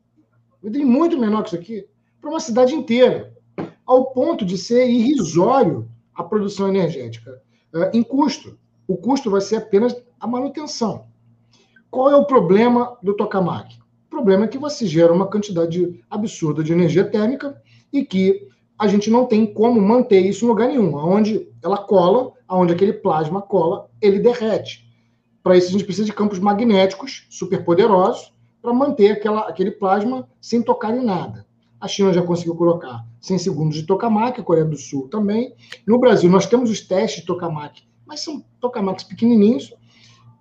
vidrinho 0.64 0.88
muito 0.88 1.18
menor 1.18 1.42
que 1.42 1.48
isso 1.48 1.56
aqui, 1.56 1.86
para 2.20 2.30
uma 2.30 2.40
cidade 2.40 2.74
inteira 2.74 3.34
ao 3.86 4.06
ponto 4.06 4.46
de 4.46 4.56
ser 4.56 4.88
irrisório 4.88 5.86
a 6.14 6.24
produção 6.24 6.68
energética 6.68 7.42
uh, 7.74 7.96
em 7.96 8.02
custo. 8.02 8.58
O 8.88 8.96
custo 8.96 9.30
vai 9.30 9.42
ser 9.42 9.56
apenas 9.56 9.94
a 10.18 10.26
manutenção. 10.26 11.06
Qual 11.90 12.10
é 12.10 12.16
o 12.16 12.24
problema 12.24 12.96
do 13.02 13.14
tokamak? 13.14 13.78
O 14.06 14.10
problema 14.10 14.46
é 14.46 14.48
que 14.48 14.58
você 14.58 14.86
gera 14.86 15.12
uma 15.12 15.26
quantidade 15.26 16.02
absurda 16.08 16.62
de 16.64 16.72
energia 16.72 17.04
térmica 17.04 17.60
e 17.92 18.04
que 18.04 18.48
a 18.78 18.88
gente 18.88 19.10
não 19.10 19.26
tem 19.26 19.46
como 19.46 19.80
manter 19.80 20.20
isso 20.20 20.44
em 20.44 20.48
lugar 20.48 20.68
nenhum. 20.68 20.94
Onde 20.94 21.48
ela 21.62 21.78
cola, 21.78 22.32
onde 22.48 22.72
aquele 22.72 22.92
plasma 22.92 23.42
cola, 23.42 23.90
ele 24.00 24.18
derrete. 24.18 24.84
Para 25.42 25.56
isso, 25.56 25.68
a 25.68 25.72
gente 25.72 25.84
precisa 25.84 26.06
de 26.06 26.12
campos 26.12 26.38
magnéticos 26.38 27.26
superpoderosos 27.28 28.33
para 28.64 28.72
manter 28.72 29.12
aquela, 29.12 29.40
aquele 29.40 29.70
plasma 29.70 30.26
sem 30.40 30.62
tocar 30.62 30.96
em 30.96 31.04
nada. 31.04 31.46
A 31.78 31.86
China 31.86 32.14
já 32.14 32.22
conseguiu 32.22 32.56
colocar 32.56 33.04
100 33.20 33.38
segundos 33.38 33.76
de 33.76 33.82
tokamak, 33.82 34.40
a 34.40 34.42
Coreia 34.42 34.64
do 34.64 34.74
Sul 34.74 35.06
também. 35.08 35.54
No 35.86 36.00
Brasil, 36.00 36.30
nós 36.30 36.46
temos 36.46 36.70
os 36.70 36.80
testes 36.80 37.20
de 37.20 37.26
tokamak, 37.26 37.82
mas 38.06 38.20
são 38.20 38.42
tokamaks 38.62 39.04
pequenininhos. 39.04 39.74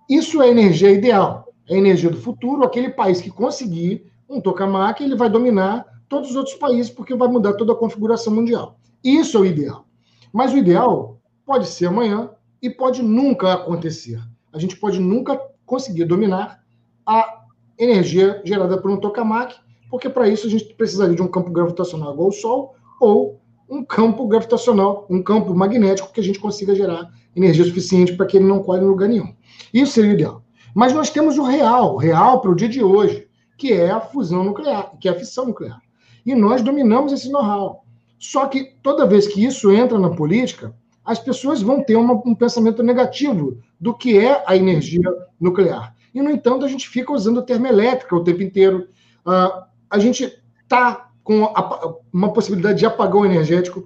Isso 0.08 0.40
é 0.40 0.48
energia 0.48 0.90
ideal, 0.90 1.52
é 1.68 1.76
energia 1.76 2.08
do 2.08 2.16
futuro. 2.16 2.64
Aquele 2.64 2.88
país 2.88 3.20
que 3.20 3.30
conseguir 3.30 4.10
um 4.26 4.40
tokamak, 4.40 5.04
ele 5.04 5.16
vai 5.16 5.28
dominar 5.28 5.84
todos 6.08 6.30
os 6.30 6.36
outros 6.36 6.56
países, 6.56 6.90
porque 6.90 7.14
vai 7.14 7.28
mudar 7.28 7.52
toda 7.52 7.74
a 7.74 7.76
configuração 7.76 8.34
mundial. 8.34 8.78
Isso 9.04 9.36
é 9.36 9.40
o 9.40 9.44
ideal. 9.44 9.84
Mas 10.32 10.50
o 10.54 10.56
ideal 10.56 11.20
pode 11.44 11.66
ser 11.66 11.86
amanhã 11.88 12.30
e 12.62 12.70
pode 12.70 13.02
nunca 13.02 13.52
acontecer. 13.52 14.18
A 14.50 14.58
gente 14.58 14.78
pode 14.78 14.98
nunca 14.98 15.38
conseguir 15.66 16.06
dominar 16.06 16.64
a 17.06 17.43
energia 17.78 18.40
gerada 18.44 18.78
por 18.80 18.90
um 18.90 18.96
tokamak 18.96 19.56
porque 19.94 20.08
para 20.08 20.28
isso 20.28 20.48
a 20.48 20.50
gente 20.50 20.74
precisaria 20.74 21.14
de 21.14 21.22
um 21.22 21.28
campo 21.28 21.52
gravitacional 21.52 22.12
igual 22.12 22.26
ao 22.26 22.32
Sol 22.32 22.74
ou 23.00 23.40
um 23.70 23.84
campo 23.84 24.26
gravitacional, 24.26 25.06
um 25.08 25.22
campo 25.22 25.54
magnético 25.54 26.12
que 26.12 26.18
a 26.18 26.22
gente 26.22 26.40
consiga 26.40 26.74
gerar 26.74 27.12
energia 27.34 27.64
suficiente 27.64 28.12
para 28.12 28.26
que 28.26 28.36
ele 28.36 28.44
não 28.44 28.60
colhe 28.60 28.82
em 28.82 28.88
lugar 28.88 29.08
nenhum. 29.08 29.32
Isso 29.72 29.92
seria 29.92 30.10
o 30.10 30.14
ideal. 30.14 30.42
Mas 30.74 30.92
nós 30.92 31.10
temos 31.10 31.38
o 31.38 31.44
real, 31.44 31.94
o 31.94 31.96
real 31.96 32.40
para 32.40 32.50
o 32.50 32.56
dia 32.56 32.68
de 32.68 32.82
hoje, 32.82 33.28
que 33.56 33.72
é 33.72 33.88
a 33.88 34.00
fusão 34.00 34.42
nuclear, 34.42 34.98
que 34.98 35.08
é 35.08 35.12
a 35.12 35.14
fissão 35.14 35.46
nuclear. 35.46 35.80
E 36.26 36.34
nós 36.34 36.60
dominamos 36.60 37.12
esse 37.12 37.30
know-how. 37.30 37.84
Só 38.18 38.46
que 38.46 38.74
toda 38.82 39.06
vez 39.06 39.28
que 39.28 39.44
isso 39.44 39.70
entra 39.70 39.96
na 39.96 40.10
política, 40.10 40.74
as 41.04 41.20
pessoas 41.20 41.62
vão 41.62 41.84
ter 41.84 41.94
uma, 41.94 42.14
um 42.14 42.34
pensamento 42.34 42.82
negativo 42.82 43.58
do 43.78 43.94
que 43.94 44.18
é 44.18 44.42
a 44.44 44.56
energia 44.56 45.08
nuclear. 45.40 45.93
E, 46.14 46.22
no 46.22 46.30
entanto, 46.30 46.64
a 46.64 46.68
gente 46.68 46.88
fica 46.88 47.12
usando 47.12 47.42
termoelétrica 47.42 48.14
o 48.14 48.22
tempo 48.22 48.42
inteiro. 48.42 48.88
Uh, 49.26 49.64
a 49.90 49.98
gente 49.98 50.40
está 50.62 51.10
com 51.24 51.44
a, 51.46 51.96
uma 52.12 52.32
possibilidade 52.32 52.78
de 52.78 52.86
apagão 52.86 53.24
energético. 53.26 53.84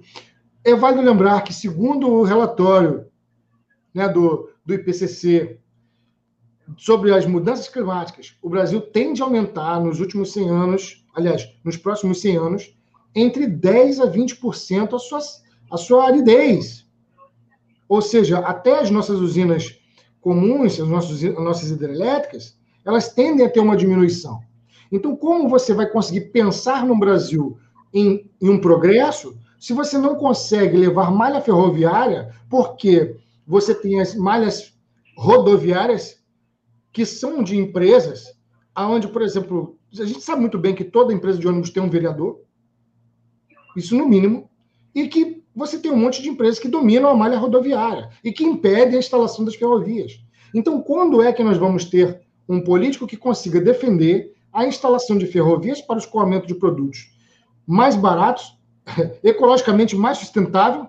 É 0.63 0.75
válido 0.75 1.01
lembrar 1.01 1.41
que, 1.41 1.53
segundo 1.53 2.07
o 2.07 2.23
relatório 2.23 3.07
né, 3.93 4.07
do, 4.07 4.49
do 4.63 4.73
IPCC 4.73 5.57
sobre 6.77 7.11
as 7.13 7.25
mudanças 7.25 7.67
climáticas, 7.67 8.37
o 8.41 8.49
Brasil 8.49 8.79
tende 8.79 9.21
a 9.21 9.25
aumentar 9.25 9.79
nos 9.79 9.99
últimos 9.99 10.31
100 10.33 10.49
anos, 10.49 11.05
aliás, 11.15 11.49
nos 11.63 11.77
próximos 11.77 12.21
100 12.21 12.37
anos, 12.37 12.77
entre 13.15 13.47
10% 13.47 14.01
a 14.03 14.11
20% 14.11 14.93
a 14.93 14.99
sua, 14.99 15.19
a 15.71 15.77
sua 15.77 16.05
aridez. 16.05 16.87
Ou 17.87 18.01
seja, 18.01 18.37
até 18.39 18.79
as 18.79 18.91
nossas 18.91 19.19
usinas 19.19 19.78
comuns, 20.21 20.79
as 20.79 20.87
nossas, 20.87 21.23
as 21.23 21.43
nossas 21.43 21.71
hidrelétricas, 21.71 22.57
elas 22.85 23.13
tendem 23.13 23.45
a 23.45 23.49
ter 23.49 23.59
uma 23.59 23.77
diminuição. 23.77 24.41
Então, 24.91 25.15
como 25.15 25.47
você 25.47 25.73
vai 25.73 25.87
conseguir 25.87 26.31
pensar 26.31 26.85
no 26.85 26.97
Brasil 26.97 27.57
em, 27.93 28.29
em 28.41 28.49
um 28.49 28.59
progresso 28.59 29.37
se 29.59 29.73
você 29.73 29.97
não 29.97 30.15
consegue 30.15 30.77
levar 30.77 31.11
malha 31.11 31.41
ferroviária, 31.41 32.33
porque 32.49 33.17
você 33.45 33.75
tem 33.75 33.99
as 33.99 34.15
malhas 34.15 34.73
rodoviárias 35.17 36.17
que 36.93 37.05
são 37.05 37.43
de 37.43 37.57
empresas, 37.57 38.33
aonde, 38.73 39.07
por 39.09 39.21
exemplo, 39.21 39.77
a 39.99 40.05
gente 40.05 40.21
sabe 40.21 40.41
muito 40.41 40.57
bem 40.57 40.73
que 40.73 40.83
toda 40.83 41.13
empresa 41.13 41.37
de 41.37 41.47
ônibus 41.47 41.71
tem 41.71 41.83
um 41.83 41.89
vereador, 41.89 42.39
isso 43.75 43.95
no 43.97 44.07
mínimo, 44.07 44.49
e 44.95 45.07
que 45.07 45.38
você 45.55 45.79
tem 45.79 45.91
um 45.91 45.97
monte 45.97 46.21
de 46.21 46.29
empresas 46.29 46.59
que 46.59 46.67
dominam 46.67 47.09
a 47.09 47.15
malha 47.15 47.37
rodoviária 47.37 48.09
e 48.23 48.31
que 48.31 48.43
impedem 48.43 48.95
a 48.95 48.99
instalação 48.99 49.43
das 49.43 49.55
ferrovias. 49.55 50.19
Então, 50.53 50.81
quando 50.81 51.21
é 51.21 51.33
que 51.33 51.43
nós 51.43 51.57
vamos 51.57 51.85
ter 51.85 52.21
um 52.47 52.61
político 52.61 53.05
que 53.05 53.17
consiga 53.17 53.61
defender 53.61 54.33
a 54.51 54.65
instalação 54.65 55.17
de 55.17 55.27
ferrovias 55.27 55.81
para 55.81 55.95
o 55.95 55.99
escoamento 55.99 56.47
de 56.47 56.55
produtos 56.55 57.11
mais 57.65 57.95
baratos, 57.95 58.57
ecologicamente 59.23 59.95
mais 59.95 60.17
sustentável 60.17 60.87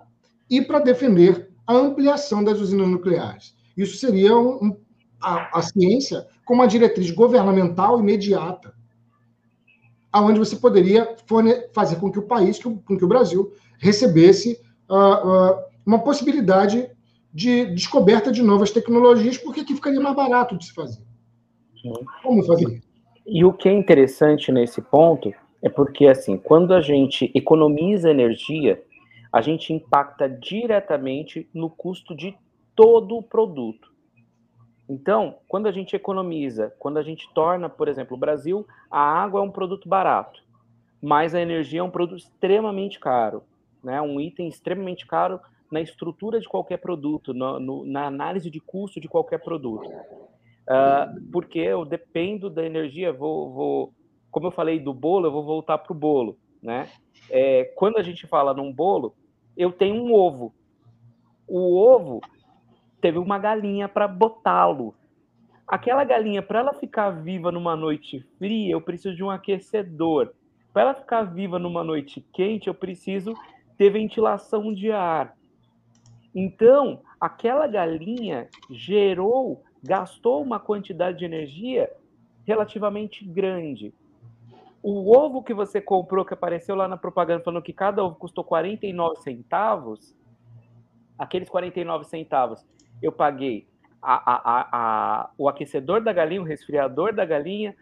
e 0.48 0.62
para 0.62 0.78
defender 0.78 1.50
a 1.66 1.74
ampliação 1.74 2.42
das 2.42 2.58
usinas 2.58 2.88
nucleares. 2.88 3.54
Isso 3.76 3.96
seria 3.98 4.36
um, 4.36 4.64
um, 4.64 4.76
a, 5.20 5.58
a, 5.58 5.62
ciência 5.62 6.26
como 6.44 6.60
uma 6.60 6.66
diretriz 6.66 7.10
governamental 7.10 8.00
imediata, 8.00 8.74
aonde 10.10 10.38
você 10.38 10.56
poderia 10.56 11.14
fazer 11.72 11.96
com 11.96 12.10
que 12.10 12.18
o 12.18 12.26
país, 12.26 12.58
com 12.58 12.78
que 12.78 13.04
o 13.04 13.08
Brasil, 13.08 13.52
recebesse 13.80 14.60
uh, 14.88 14.94
uh, 14.94 15.64
uma 15.84 15.98
possibilidade 15.98 16.88
de 17.32 17.66
descoberta 17.66 18.30
de 18.30 18.42
novas 18.42 18.70
tecnologias, 18.70 19.38
porque 19.38 19.60
aqui 19.60 19.74
ficaria 19.74 20.00
mais 20.00 20.14
barato 20.14 20.56
de 20.56 20.66
se 20.66 20.74
fazer. 20.74 21.02
Como 22.22 22.44
fazer? 22.44 22.82
E 23.26 23.44
o 23.44 23.52
que 23.52 23.68
é 23.68 23.72
interessante 23.72 24.52
nesse 24.52 24.82
ponto 24.82 25.32
é 25.62 25.68
porque, 25.68 26.06
assim, 26.06 26.36
quando 26.36 26.74
a 26.74 26.80
gente 26.80 27.30
economiza 27.34 28.10
energia, 28.10 28.82
a 29.32 29.40
gente 29.40 29.72
impacta 29.72 30.28
diretamente 30.28 31.48
no 31.54 31.70
custo 31.70 32.14
de 32.14 32.36
todo 32.74 33.16
o 33.16 33.22
produto. 33.22 33.90
Então, 34.88 35.36
quando 35.46 35.68
a 35.68 35.72
gente 35.72 35.94
economiza, 35.94 36.74
quando 36.78 36.98
a 36.98 37.02
gente 37.02 37.32
torna, 37.32 37.68
por 37.68 37.86
exemplo, 37.86 38.16
o 38.16 38.20
Brasil, 38.20 38.66
a 38.90 39.00
água 39.00 39.40
é 39.40 39.42
um 39.42 39.50
produto 39.50 39.88
barato, 39.88 40.42
mas 41.00 41.34
a 41.34 41.40
energia 41.40 41.80
é 41.80 41.82
um 41.82 41.90
produto 41.90 42.18
extremamente 42.18 42.98
caro, 42.98 43.44
né? 43.82 44.00
um 44.00 44.20
item 44.20 44.48
extremamente 44.48 45.06
caro 45.06 45.40
na 45.70 45.80
estrutura 45.80 46.40
de 46.40 46.48
qualquer 46.48 46.78
produto, 46.78 47.32
no, 47.32 47.60
no, 47.60 47.84
na 47.84 48.06
análise 48.06 48.50
de 48.50 48.60
custo 48.60 49.00
de 49.00 49.08
qualquer 49.08 49.38
produto. 49.38 49.88
Uh, 49.88 51.30
porque 51.32 51.58
eu 51.58 51.84
dependo 51.84 52.50
da 52.50 52.64
energia, 52.64 53.12
vou, 53.12 53.52
vou, 53.52 53.94
como 54.30 54.48
eu 54.48 54.50
falei 54.50 54.78
do 54.78 54.92
bolo, 54.92 55.26
eu 55.26 55.32
vou 55.32 55.44
voltar 55.44 55.78
para 55.78 55.92
o 55.92 55.96
bolo, 55.96 56.38
né? 56.62 56.88
É, 57.28 57.64
quando 57.76 57.98
a 57.98 58.02
gente 58.02 58.26
fala 58.26 58.52
num 58.52 58.72
bolo, 58.72 59.14
eu 59.56 59.70
tenho 59.72 59.94
um 59.94 60.12
ovo. 60.12 60.54
o 61.46 61.76
ovo 61.76 62.20
teve 63.00 63.18
uma 63.18 63.38
galinha 63.38 63.88
para 63.88 64.06
botá-lo. 64.06 64.94
Aquela 65.66 66.04
galinha, 66.04 66.42
para 66.42 66.60
ela 66.60 66.74
ficar 66.74 67.10
viva 67.10 67.52
numa 67.52 67.76
noite 67.76 68.26
fria, 68.38 68.72
eu 68.72 68.80
preciso 68.80 69.14
de 69.14 69.22
um 69.22 69.30
aquecedor. 69.30 70.32
Para 70.72 70.82
ela 70.82 70.94
ficar 70.94 71.22
viva 71.22 71.58
numa 71.58 71.82
noite 71.82 72.20
quente, 72.32 72.68
eu 72.68 72.74
preciso 72.74 73.34
ter 73.80 73.88
ventilação 73.88 74.74
de 74.74 74.92
ar. 74.92 75.34
Então, 76.34 77.00
aquela 77.18 77.66
galinha 77.66 78.46
gerou, 78.68 79.64
gastou 79.82 80.42
uma 80.42 80.60
quantidade 80.60 81.20
de 81.20 81.24
energia 81.24 81.90
relativamente 82.46 83.24
grande. 83.24 83.94
O 84.82 85.16
ovo 85.16 85.42
que 85.42 85.54
você 85.54 85.80
comprou, 85.80 86.26
que 86.26 86.34
apareceu 86.34 86.76
lá 86.76 86.86
na 86.86 86.98
propaganda 86.98 87.42
falando 87.42 87.62
que 87.62 87.72
cada 87.72 88.04
ovo 88.04 88.16
custou 88.16 88.44
49 88.44 89.22
centavos, 89.22 90.14
aqueles 91.18 91.48
49 91.48 92.04
centavos, 92.04 92.62
eu 93.00 93.10
paguei 93.10 93.66
a, 94.02 94.12
a, 94.12 94.68
a, 94.72 95.30
o 95.38 95.48
aquecedor 95.48 96.02
da 96.02 96.12
galinha, 96.12 96.42
o 96.42 96.44
resfriador 96.44 97.14
da 97.14 97.24
galinha, 97.24 97.74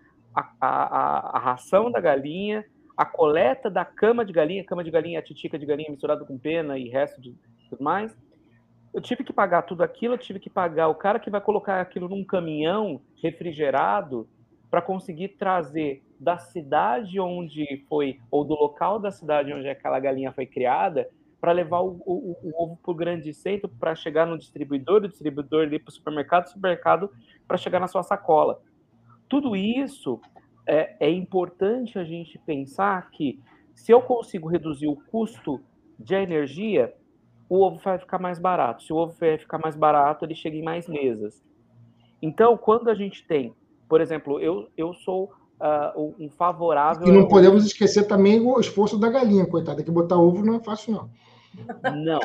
a, 0.61 1.41
ração 1.41 1.91
da 1.91 2.01
galinha, 2.01 2.65
a 2.99 3.05
coleta 3.07 3.71
da 3.71 3.85
cama 3.85 4.25
de 4.25 4.33
galinha, 4.33 4.65
cama 4.65 4.83
de 4.83 4.91
galinha, 4.91 5.21
a 5.21 5.23
titica 5.23 5.57
de 5.57 5.65
galinha 5.65 5.89
misturada 5.89 6.25
com 6.25 6.37
pena 6.37 6.77
e 6.77 6.89
resto 6.89 7.21
de 7.21 7.33
tudo 7.71 7.81
mais. 7.81 8.19
Eu 8.93 9.01
tive 9.01 9.23
que 9.23 9.33
pagar 9.33 9.63
tudo 9.63 9.85
aquilo, 9.85 10.15
eu 10.15 10.19
tive 10.19 10.41
que 10.41 10.51
pagar 10.51 10.89
o 10.89 10.97
cara 10.97 11.21
que 11.21 11.31
vai 11.31 11.41
colocar 11.41 11.81
aquilo 11.81 12.09
num 12.09 12.25
caminhão 12.25 13.01
refrigerado 13.23 14.29
para 14.69 14.83
conseguir 14.83 15.29
trazer 15.29 16.03
da 16.19 16.39
cidade 16.39 17.21
onde 17.21 17.85
foi, 17.89 18.19
ou 18.33 18.45
do 18.45 18.55
local 18.55 18.99
da 18.99 19.13
cidade 19.13 19.53
onde 19.53 19.69
aquela 19.69 20.01
galinha 20.01 20.33
foi 20.33 20.45
criada, 20.45 21.09
para 21.41 21.53
levar 21.53 21.83
o, 21.83 22.03
o, 22.05 22.37
o, 22.43 22.63
ovo 22.65 22.77
para 22.83 22.91
o 22.91 22.95
grande 22.97 23.33
centro, 23.33 23.69
para 23.69 23.95
chegar 23.95 24.27
no 24.27 24.37
distribuidor, 24.37 25.05
o 25.05 25.09
distribuidor 25.09 25.63
ali 25.63 25.79
para 25.79 25.91
o 25.91 25.93
supermercado, 25.93 26.49
supermercado 26.49 27.13
para 27.47 27.57
chegar 27.57 27.79
na 27.79 27.87
sua 27.87 28.03
sacola. 28.03 28.61
Tudo 29.29 29.55
isso 29.55 30.21
é, 30.69 30.97
é 31.01 31.11
importante 31.11 31.99
a 31.99 32.05
gente 32.05 32.39
pensar 32.39 33.11
que 33.11 33.41
se 33.75 33.91
eu 33.91 34.03
consigo 34.03 34.49
reduzir 34.49 34.87
o 34.87 34.97
custo 34.97 35.61
de 35.99 36.15
energia, 36.15 36.95
o 37.49 37.63
ovo 37.63 37.81
vai 37.83 37.99
ficar 37.99 38.19
mais 38.19 38.39
barato. 38.39 38.83
Se 38.83 38.93
o 38.93 38.97
ovo 38.97 39.15
vai 39.19 39.39
ficar 39.39 39.59
mais 39.59 39.75
barato, 39.75 40.25
ele 40.25 40.35
chega 40.35 40.57
em 40.57 40.63
mais 40.63 40.87
mesas. 40.87 41.43
Então, 42.21 42.57
quando 42.57 42.91
a 42.91 42.95
gente 42.95 43.27
tem, 43.27 43.55
por 43.89 44.01
exemplo, 44.01 44.39
eu, 44.41 44.69
eu 44.77 44.93
sou 44.93 45.33
uh, 45.61 46.15
um 46.19 46.29
favorável. 46.29 47.07
E 47.07 47.13
não 47.13 47.27
podemos 47.27 47.65
esquecer 47.65 48.07
também 48.07 48.39
o 48.41 48.61
esforço 48.61 48.99
da 48.99 49.09
galinha, 49.09 49.47
coitada, 49.47 49.83
que 49.83 49.91
botar 49.91 50.17
ovo 50.17 50.45
não 50.45 50.57
é 50.57 50.61
fácil, 50.61 50.93
não. 50.93 51.11
Não, 51.95 52.21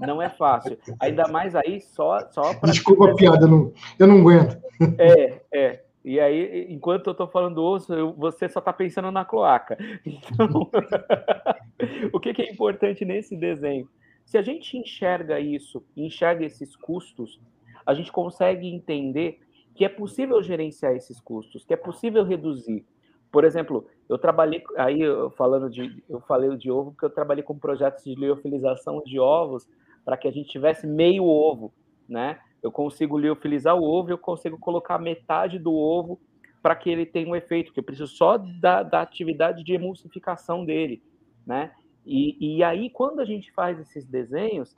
não 0.00 0.22
é 0.22 0.30
fácil. 0.30 0.78
Ainda 0.98 1.28
mais 1.28 1.54
aí 1.54 1.80
só. 1.80 2.20
só 2.30 2.54
Desculpa 2.64 3.10
a 3.10 3.14
piada, 3.14 3.46
não, 3.46 3.72
eu 3.98 4.06
não 4.06 4.20
aguento. 4.20 4.56
É, 4.98 5.42
é. 5.52 5.81
E 6.04 6.18
aí, 6.18 6.66
enquanto 6.72 7.06
eu 7.06 7.12
estou 7.12 7.28
falando 7.28 7.62
osso, 7.62 7.94
eu, 7.94 8.12
você 8.12 8.48
só 8.48 8.58
está 8.58 8.72
pensando 8.72 9.10
na 9.10 9.24
cloaca. 9.24 9.76
Então, 10.04 10.70
o 12.12 12.20
que, 12.20 12.34
que 12.34 12.42
é 12.42 12.50
importante 12.50 13.04
nesse 13.04 13.36
desenho? 13.36 13.88
Se 14.24 14.36
a 14.36 14.42
gente 14.42 14.76
enxerga 14.76 15.38
isso, 15.38 15.84
enxerga 15.96 16.44
esses 16.44 16.74
custos, 16.76 17.40
a 17.84 17.94
gente 17.94 18.10
consegue 18.10 18.66
entender 18.66 19.40
que 19.74 19.84
é 19.84 19.88
possível 19.88 20.42
gerenciar 20.42 20.94
esses 20.94 21.20
custos, 21.20 21.64
que 21.64 21.74
é 21.74 21.76
possível 21.76 22.24
reduzir. 22.24 22.84
Por 23.30 23.44
exemplo, 23.44 23.86
eu 24.08 24.18
trabalhei 24.18 24.62
aí 24.76 25.00
falando 25.36 25.70
de 25.70 26.02
eu 26.08 26.20
falei 26.20 26.54
de 26.56 26.70
ovo 26.70 26.90
porque 26.92 27.06
eu 27.06 27.10
trabalhei 27.10 27.42
com 27.42 27.58
projetos 27.58 28.04
de 28.04 28.14
liofilização 28.14 29.02
de 29.04 29.18
ovos 29.18 29.66
para 30.04 30.16
que 30.16 30.28
a 30.28 30.30
gente 30.30 30.50
tivesse 30.50 30.86
meio 30.86 31.24
ovo, 31.24 31.72
né? 32.08 32.38
Eu 32.62 32.70
consigo 32.70 33.18
liofilizar 33.18 33.76
o 33.76 33.82
ovo, 33.82 34.10
eu 34.10 34.18
consigo 34.18 34.58
colocar 34.58 34.98
metade 34.98 35.58
do 35.58 35.74
ovo 35.74 36.20
para 36.62 36.76
que 36.76 36.88
ele 36.88 37.04
tenha 37.04 37.28
um 37.28 37.34
efeito, 37.34 37.72
que 37.72 37.80
eu 37.80 37.84
preciso 37.84 38.06
só 38.06 38.38
da, 38.38 38.82
da 38.82 39.02
atividade 39.02 39.64
de 39.64 39.74
emulsificação 39.74 40.64
dele, 40.64 41.02
né? 41.44 41.72
E, 42.06 42.56
e 42.58 42.62
aí, 42.62 42.88
quando 42.88 43.20
a 43.20 43.24
gente 43.24 43.50
faz 43.52 43.80
esses 43.80 44.06
desenhos, 44.06 44.74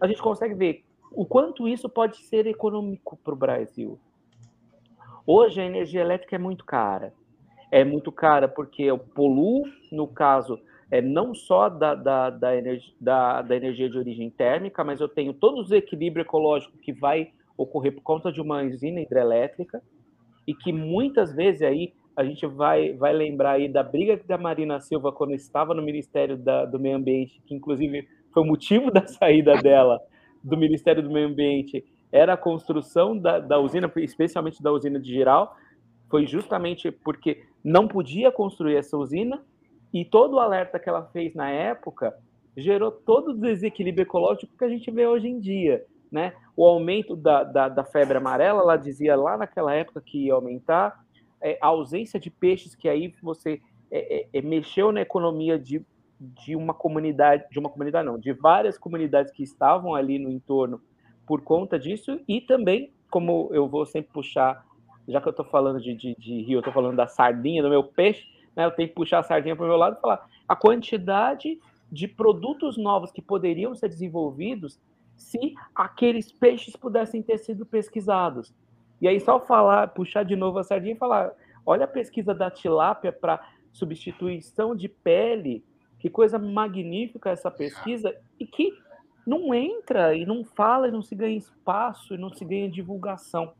a 0.00 0.06
gente 0.06 0.22
consegue 0.22 0.54
ver 0.54 0.84
o 1.12 1.24
quanto 1.24 1.68
isso 1.68 1.88
pode 1.88 2.18
ser 2.18 2.46
econômico 2.46 3.16
para 3.16 3.32
o 3.32 3.36
Brasil. 3.36 3.98
Hoje 5.26 5.60
a 5.60 5.64
energia 5.64 6.00
elétrica 6.00 6.36
é 6.36 6.38
muito 6.38 6.64
cara. 6.64 7.12
É 7.70 7.84
muito 7.84 8.12
cara 8.12 8.46
porque 8.46 8.82
eu 8.82 8.98
poluo, 8.98 9.64
no 9.90 10.06
caso, 10.06 10.60
é 10.90 11.02
não 11.02 11.34
só 11.34 11.68
da, 11.68 11.94
da, 11.94 12.30
da, 12.30 12.56
energia, 12.56 12.94
da, 13.00 13.42
da 13.42 13.56
energia 13.56 13.88
de 13.90 13.98
origem 13.98 14.30
térmica, 14.30 14.84
mas 14.84 15.00
eu 15.00 15.08
tenho 15.08 15.34
todo 15.34 15.58
o 15.58 15.62
desequilíbrio 15.62 16.22
ecológico 16.22 16.78
que 16.78 16.92
vai 16.92 17.30
ocorrer 17.56 17.92
por 17.92 18.02
conta 18.02 18.30
de 18.30 18.40
uma 18.40 18.62
usina 18.62 19.00
hidrelétrica 19.00 19.82
e 20.46 20.54
que 20.54 20.72
muitas 20.72 21.34
vezes 21.34 21.62
aí 21.62 21.92
a 22.16 22.24
gente 22.24 22.46
vai, 22.46 22.92
vai 22.94 23.12
lembrar 23.12 23.52
aí 23.52 23.68
da 23.68 23.82
briga 23.82 24.18
da 24.26 24.38
Marina 24.38 24.80
Silva 24.80 25.12
quando 25.12 25.34
estava 25.34 25.74
no 25.74 25.82
Ministério 25.82 26.36
da, 26.36 26.64
do 26.64 26.78
Meio 26.78 26.96
Ambiente, 26.96 27.42
que 27.46 27.54
inclusive 27.54 28.08
foi 28.32 28.42
o 28.42 28.46
motivo 28.46 28.90
da 28.92 29.06
saída 29.06 29.54
dela 29.56 30.00
do 30.42 30.56
Ministério 30.56 31.02
do 31.02 31.10
Meio 31.10 31.28
Ambiente, 31.28 31.84
era 32.12 32.34
a 32.34 32.36
construção 32.36 33.18
da, 33.18 33.40
da 33.40 33.58
usina, 33.58 33.92
especialmente 33.96 34.62
da 34.62 34.70
usina 34.70 35.00
de 35.00 35.12
Giral, 35.12 35.56
foi 36.08 36.24
justamente 36.26 36.90
porque 36.90 37.42
não 37.64 37.88
podia 37.88 38.30
construir 38.30 38.76
essa 38.76 38.96
usina 38.96 39.42
e 39.92 40.04
todo 40.04 40.34
o 40.34 40.40
alerta 40.40 40.78
que 40.78 40.88
ela 40.88 41.06
fez 41.12 41.34
na 41.34 41.50
época 41.50 42.14
gerou 42.56 42.90
todo 42.90 43.28
o 43.28 43.34
desequilíbrio 43.34 44.02
ecológico 44.02 44.56
que 44.56 44.64
a 44.64 44.68
gente 44.68 44.90
vê 44.90 45.06
hoje 45.06 45.28
em 45.28 45.38
dia. 45.38 45.84
Né? 46.10 46.32
O 46.56 46.64
aumento 46.64 47.14
da, 47.14 47.44
da, 47.44 47.68
da 47.68 47.84
febre 47.84 48.16
amarela, 48.16 48.62
ela 48.62 48.76
dizia 48.76 49.16
lá 49.16 49.36
naquela 49.36 49.74
época 49.74 50.00
que 50.00 50.26
ia 50.26 50.34
aumentar, 50.34 51.04
é, 51.40 51.58
a 51.60 51.66
ausência 51.66 52.18
de 52.18 52.30
peixes, 52.30 52.74
que 52.74 52.88
aí 52.88 53.14
você 53.22 53.60
é, 53.90 54.20
é, 54.20 54.28
é, 54.32 54.42
mexeu 54.42 54.90
na 54.90 55.00
economia 55.02 55.58
de, 55.58 55.84
de 56.18 56.56
uma 56.56 56.72
comunidade, 56.72 57.44
de 57.50 57.58
uma 57.58 57.68
comunidade 57.68 58.06
não, 58.06 58.18
de 58.18 58.32
várias 58.32 58.78
comunidades 58.78 59.32
que 59.32 59.42
estavam 59.42 59.94
ali 59.94 60.18
no 60.18 60.30
entorno 60.30 60.80
por 61.26 61.42
conta 61.42 61.78
disso, 61.78 62.20
e 62.26 62.40
também, 62.40 62.92
como 63.10 63.50
eu 63.52 63.68
vou 63.68 63.84
sempre 63.84 64.12
puxar, 64.12 64.64
já 65.08 65.20
que 65.20 65.28
eu 65.28 65.30
estou 65.30 65.44
falando 65.44 65.80
de, 65.80 65.94
de, 65.94 66.16
de 66.16 66.42
rio, 66.42 66.56
eu 66.56 66.60
estou 66.60 66.72
falando 66.72 66.96
da 66.96 67.06
sardinha, 67.06 67.62
do 67.62 67.68
meu 67.68 67.84
peixe, 67.84 68.26
né, 68.56 68.64
eu 68.64 68.70
tenho 68.70 68.88
que 68.88 68.94
puxar 68.94 69.18
a 69.18 69.22
sardinha 69.22 69.54
para 69.54 69.64
o 69.64 69.68
meu 69.68 69.76
lado 69.76 69.96
e 69.98 70.00
falar 70.00 70.26
a 70.48 70.56
quantidade 70.56 71.60
de 71.92 72.08
produtos 72.08 72.76
novos 72.76 73.12
que 73.12 73.22
poderiam 73.22 73.74
ser 73.74 73.88
desenvolvidos 73.88 74.80
se 75.16 75.54
aqueles 75.74 76.32
peixes 76.32 76.74
pudessem 76.74 77.22
ter 77.22 77.38
sido 77.38 77.64
pesquisados. 77.64 78.54
E 79.00 79.06
aí 79.06 79.20
só 79.20 79.38
falar, 79.38 79.88
puxar 79.88 80.24
de 80.24 80.34
novo 80.34 80.58
a 80.58 80.64
sardinha 80.64 80.94
e 80.94 80.98
falar, 80.98 81.32
olha 81.64 81.84
a 81.84 81.88
pesquisa 81.88 82.34
da 82.34 82.50
tilápia 82.50 83.12
para 83.12 83.46
substituição 83.72 84.74
de 84.74 84.88
pele, 84.88 85.64
que 85.98 86.08
coisa 86.08 86.38
magnífica 86.38 87.30
essa 87.30 87.50
pesquisa, 87.50 88.14
e 88.38 88.46
que 88.46 88.72
não 89.26 89.52
entra 89.52 90.14
e 90.14 90.24
não 90.24 90.44
fala 90.44 90.88
e 90.88 90.92
não 90.92 91.02
se 91.02 91.14
ganha 91.14 91.36
espaço 91.36 92.14
e 92.14 92.18
não 92.18 92.32
se 92.32 92.44
ganha 92.44 92.70
divulgação. 92.70 93.52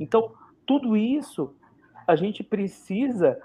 Então, 0.00 0.32
tudo 0.66 0.96
isso 0.96 1.54
a 2.06 2.16
gente 2.16 2.42
precisa 2.42 3.40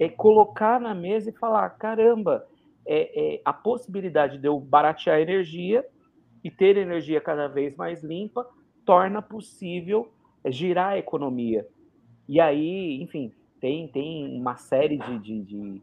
é, 0.00 0.08
colocar 0.08 0.80
na 0.80 0.94
mesa 0.94 1.28
e 1.28 1.34
falar: 1.34 1.68
caramba, 1.70 2.46
é, 2.86 3.34
é, 3.34 3.42
a 3.44 3.52
possibilidade 3.52 4.38
de 4.38 4.48
eu 4.48 4.58
baratear 4.58 5.20
energia 5.20 5.86
e 6.42 6.50
ter 6.50 6.78
energia 6.78 7.20
cada 7.20 7.46
vez 7.46 7.76
mais 7.76 8.02
limpa 8.02 8.48
torna 8.84 9.20
possível 9.20 10.10
girar 10.46 10.92
a 10.92 10.98
economia. 10.98 11.68
E 12.26 12.40
aí, 12.40 13.00
enfim, 13.02 13.34
tem, 13.60 13.86
tem 13.88 14.40
uma 14.40 14.56
série 14.56 14.96
de, 14.96 15.18
de, 15.18 15.42
de, 15.42 15.82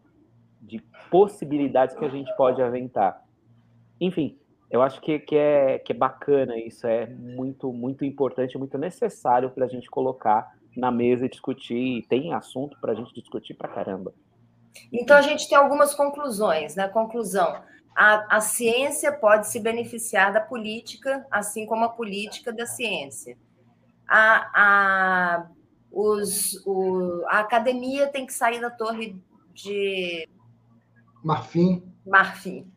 de 0.61 0.83
possibilidades 1.11 1.95
que 1.95 2.03
a 2.03 2.09
gente 2.09 2.35
pode 2.35 2.59
aventar. 2.59 3.23
Enfim, 4.01 4.35
eu 4.71 4.81
acho 4.81 4.99
que, 4.99 5.19
que, 5.19 5.35
é, 5.35 5.77
que 5.77 5.91
é 5.91 5.95
bacana 5.95 6.57
isso, 6.57 6.87
é 6.87 7.05
muito, 7.05 7.71
muito 7.71 8.03
importante, 8.03 8.57
muito 8.57 8.77
necessário 8.79 9.51
para 9.51 9.65
a 9.65 9.67
gente 9.67 9.87
colocar 9.89 10.56
na 10.77 10.91
mesa 10.91 11.25
e 11.25 11.29
discutir, 11.29 11.99
e 11.99 12.03
tem 12.03 12.33
assunto 12.33 12.77
para 12.79 12.93
a 12.93 12.95
gente 12.95 13.13
discutir 13.13 13.55
para 13.55 13.67
caramba. 13.67 14.13
Então, 14.93 15.17
a 15.17 15.21
gente 15.21 15.49
tem 15.49 15.57
algumas 15.57 15.95
conclusões, 15.95 16.75
né? 16.75 16.87
Conclusão, 16.87 17.61
a, 17.95 18.37
a 18.37 18.41
ciência 18.41 19.11
pode 19.11 19.47
se 19.47 19.59
beneficiar 19.59 20.31
da 20.31 20.39
política, 20.39 21.25
assim 21.31 21.65
como 21.65 21.83
a 21.83 21.89
política 21.89 22.53
da 22.53 22.65
ciência 22.65 23.35
a, 24.07 24.49
a, 24.53 25.47
os, 25.91 26.65
o, 26.65 27.25
a 27.27 27.39
academia 27.39 28.07
tem 28.07 28.25
que 28.25 28.33
sair 28.33 28.61
da 28.61 28.69
torre 28.69 29.21
de 29.53 30.27
marfim. 31.23 31.83
Marfim. 32.05 32.71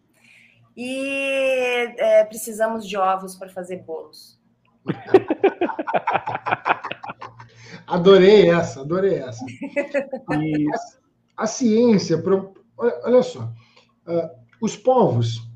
E 0.77 1.95
é, 1.99 2.25
precisamos 2.25 2.89
de 2.89 2.97
ovos 2.97 3.37
para 3.37 3.49
fazer 3.49 3.79
bolos. 3.79 4.39
adorei 7.87 8.51
essa, 8.51 8.81
adorei 8.81 9.15
essa. 9.15 9.45
E 10.33 10.67
a 11.37 11.47
ciência, 11.47 12.23
olha 12.77 13.23
só, 13.23 13.53
uh, 14.07 14.31
os 14.61 14.77
povos 14.77 15.51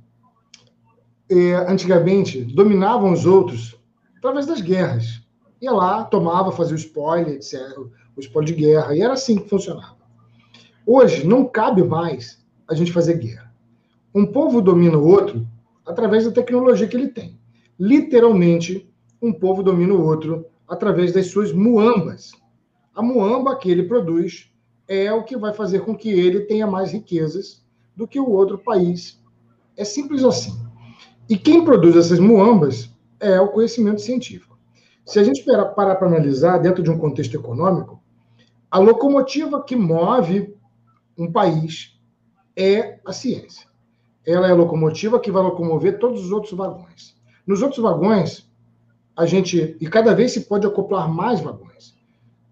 é, 1.31 1.55
antigamente 1.71 2.43
dominavam 2.43 3.13
os 3.13 3.27
outros 3.27 3.79
através 4.17 4.47
das 4.47 4.61
guerras. 4.61 5.23
Ia 5.61 5.73
lá, 5.73 6.05
tomava, 6.05 6.53
fazia 6.53 6.75
o 6.75 6.79
spoiler, 6.79 7.35
etc., 7.35 7.61
o 8.17 8.21
spoiler 8.21 8.55
de 8.55 8.61
guerra, 8.61 8.97
e 8.97 9.01
era 9.03 9.13
assim 9.13 9.37
que 9.37 9.49
funcionava. 9.49 9.97
Hoje, 10.87 11.27
não 11.27 11.47
cabe 11.47 11.83
mais 11.83 12.45
a 12.69 12.75
gente 12.75 12.93
fazer 12.93 13.19
guerra. 13.19 13.53
Um 14.15 14.27
povo 14.27 14.61
domina 14.61 14.97
o 14.97 15.07
outro 15.07 15.47
através 15.87 16.25
da 16.25 16.31
tecnologia 16.31 16.87
que 16.87 16.97
ele 16.97 17.09
tem. 17.09 17.39
Literalmente, 17.79 18.89
um 19.21 19.33
povo 19.33 19.63
domina 19.63 19.95
o 19.95 20.05
outro 20.05 20.47
através 20.69 21.13
das 21.13 21.27
suas 21.29 21.53
muambas. 21.53 22.33
A 22.95 23.03
muamba 23.03 23.57
que 23.57 23.71
ele 23.71 23.85
produz 23.85 24.51
é 24.87 25.13
o 25.13 25.25
que 25.25 25.37
vai 25.37 25.53
fazer 25.53 25.81
com 25.81 25.97
que 25.97 26.11
ele 26.11 26.41
tenha 26.41 26.67
mais 26.67 26.93
riquezas 26.93 27.65
do 27.97 28.07
que 28.07 28.21
o 28.21 28.31
outro 28.31 28.59
país. 28.59 29.21
É 29.77 29.85
simples 29.85 30.25
assim. 30.25 30.53
E 31.29 31.37
quem 31.37 31.65
produz 31.65 31.97
essas 31.97 32.19
muambas 32.19 32.91
é 33.19 33.41
o 33.41 33.49
conhecimento 33.49 34.01
científico. 34.01 34.59
Se 35.05 35.19
a 35.19 35.25
gente 35.25 35.45
parar 35.45 35.95
para 35.97 36.07
analisar 36.07 36.59
dentro 36.59 36.83
de 36.83 36.91
um 36.91 36.99
contexto 36.99 37.35
econômico, 37.35 38.03
a 38.71 38.79
locomotiva 38.79 39.63
que 39.63 39.77
move 39.77 40.55
um 41.17 41.31
país 41.31 41.99
é 42.57 42.99
a 43.05 43.13
ciência. 43.13 43.69
Ela 44.27 44.49
é 44.49 44.53
a 44.53 44.57
locomotiva 44.57 45.21
que 45.21 45.31
vai 45.31 45.43
locomover 45.43 45.99
todos 45.99 46.25
os 46.25 46.33
outros 46.33 46.53
vagões. 46.55 47.15
Nos 47.47 47.63
outros 47.63 47.83
vagões, 47.83 48.51
a 49.17 49.27
gente 49.27 49.77
e 49.81 49.87
cada 49.89 50.15
vez 50.15 50.33
se 50.33 50.43
pode 50.43 50.67
acoplar 50.67 51.09
mais 51.09 51.41
vagões. 51.41 51.95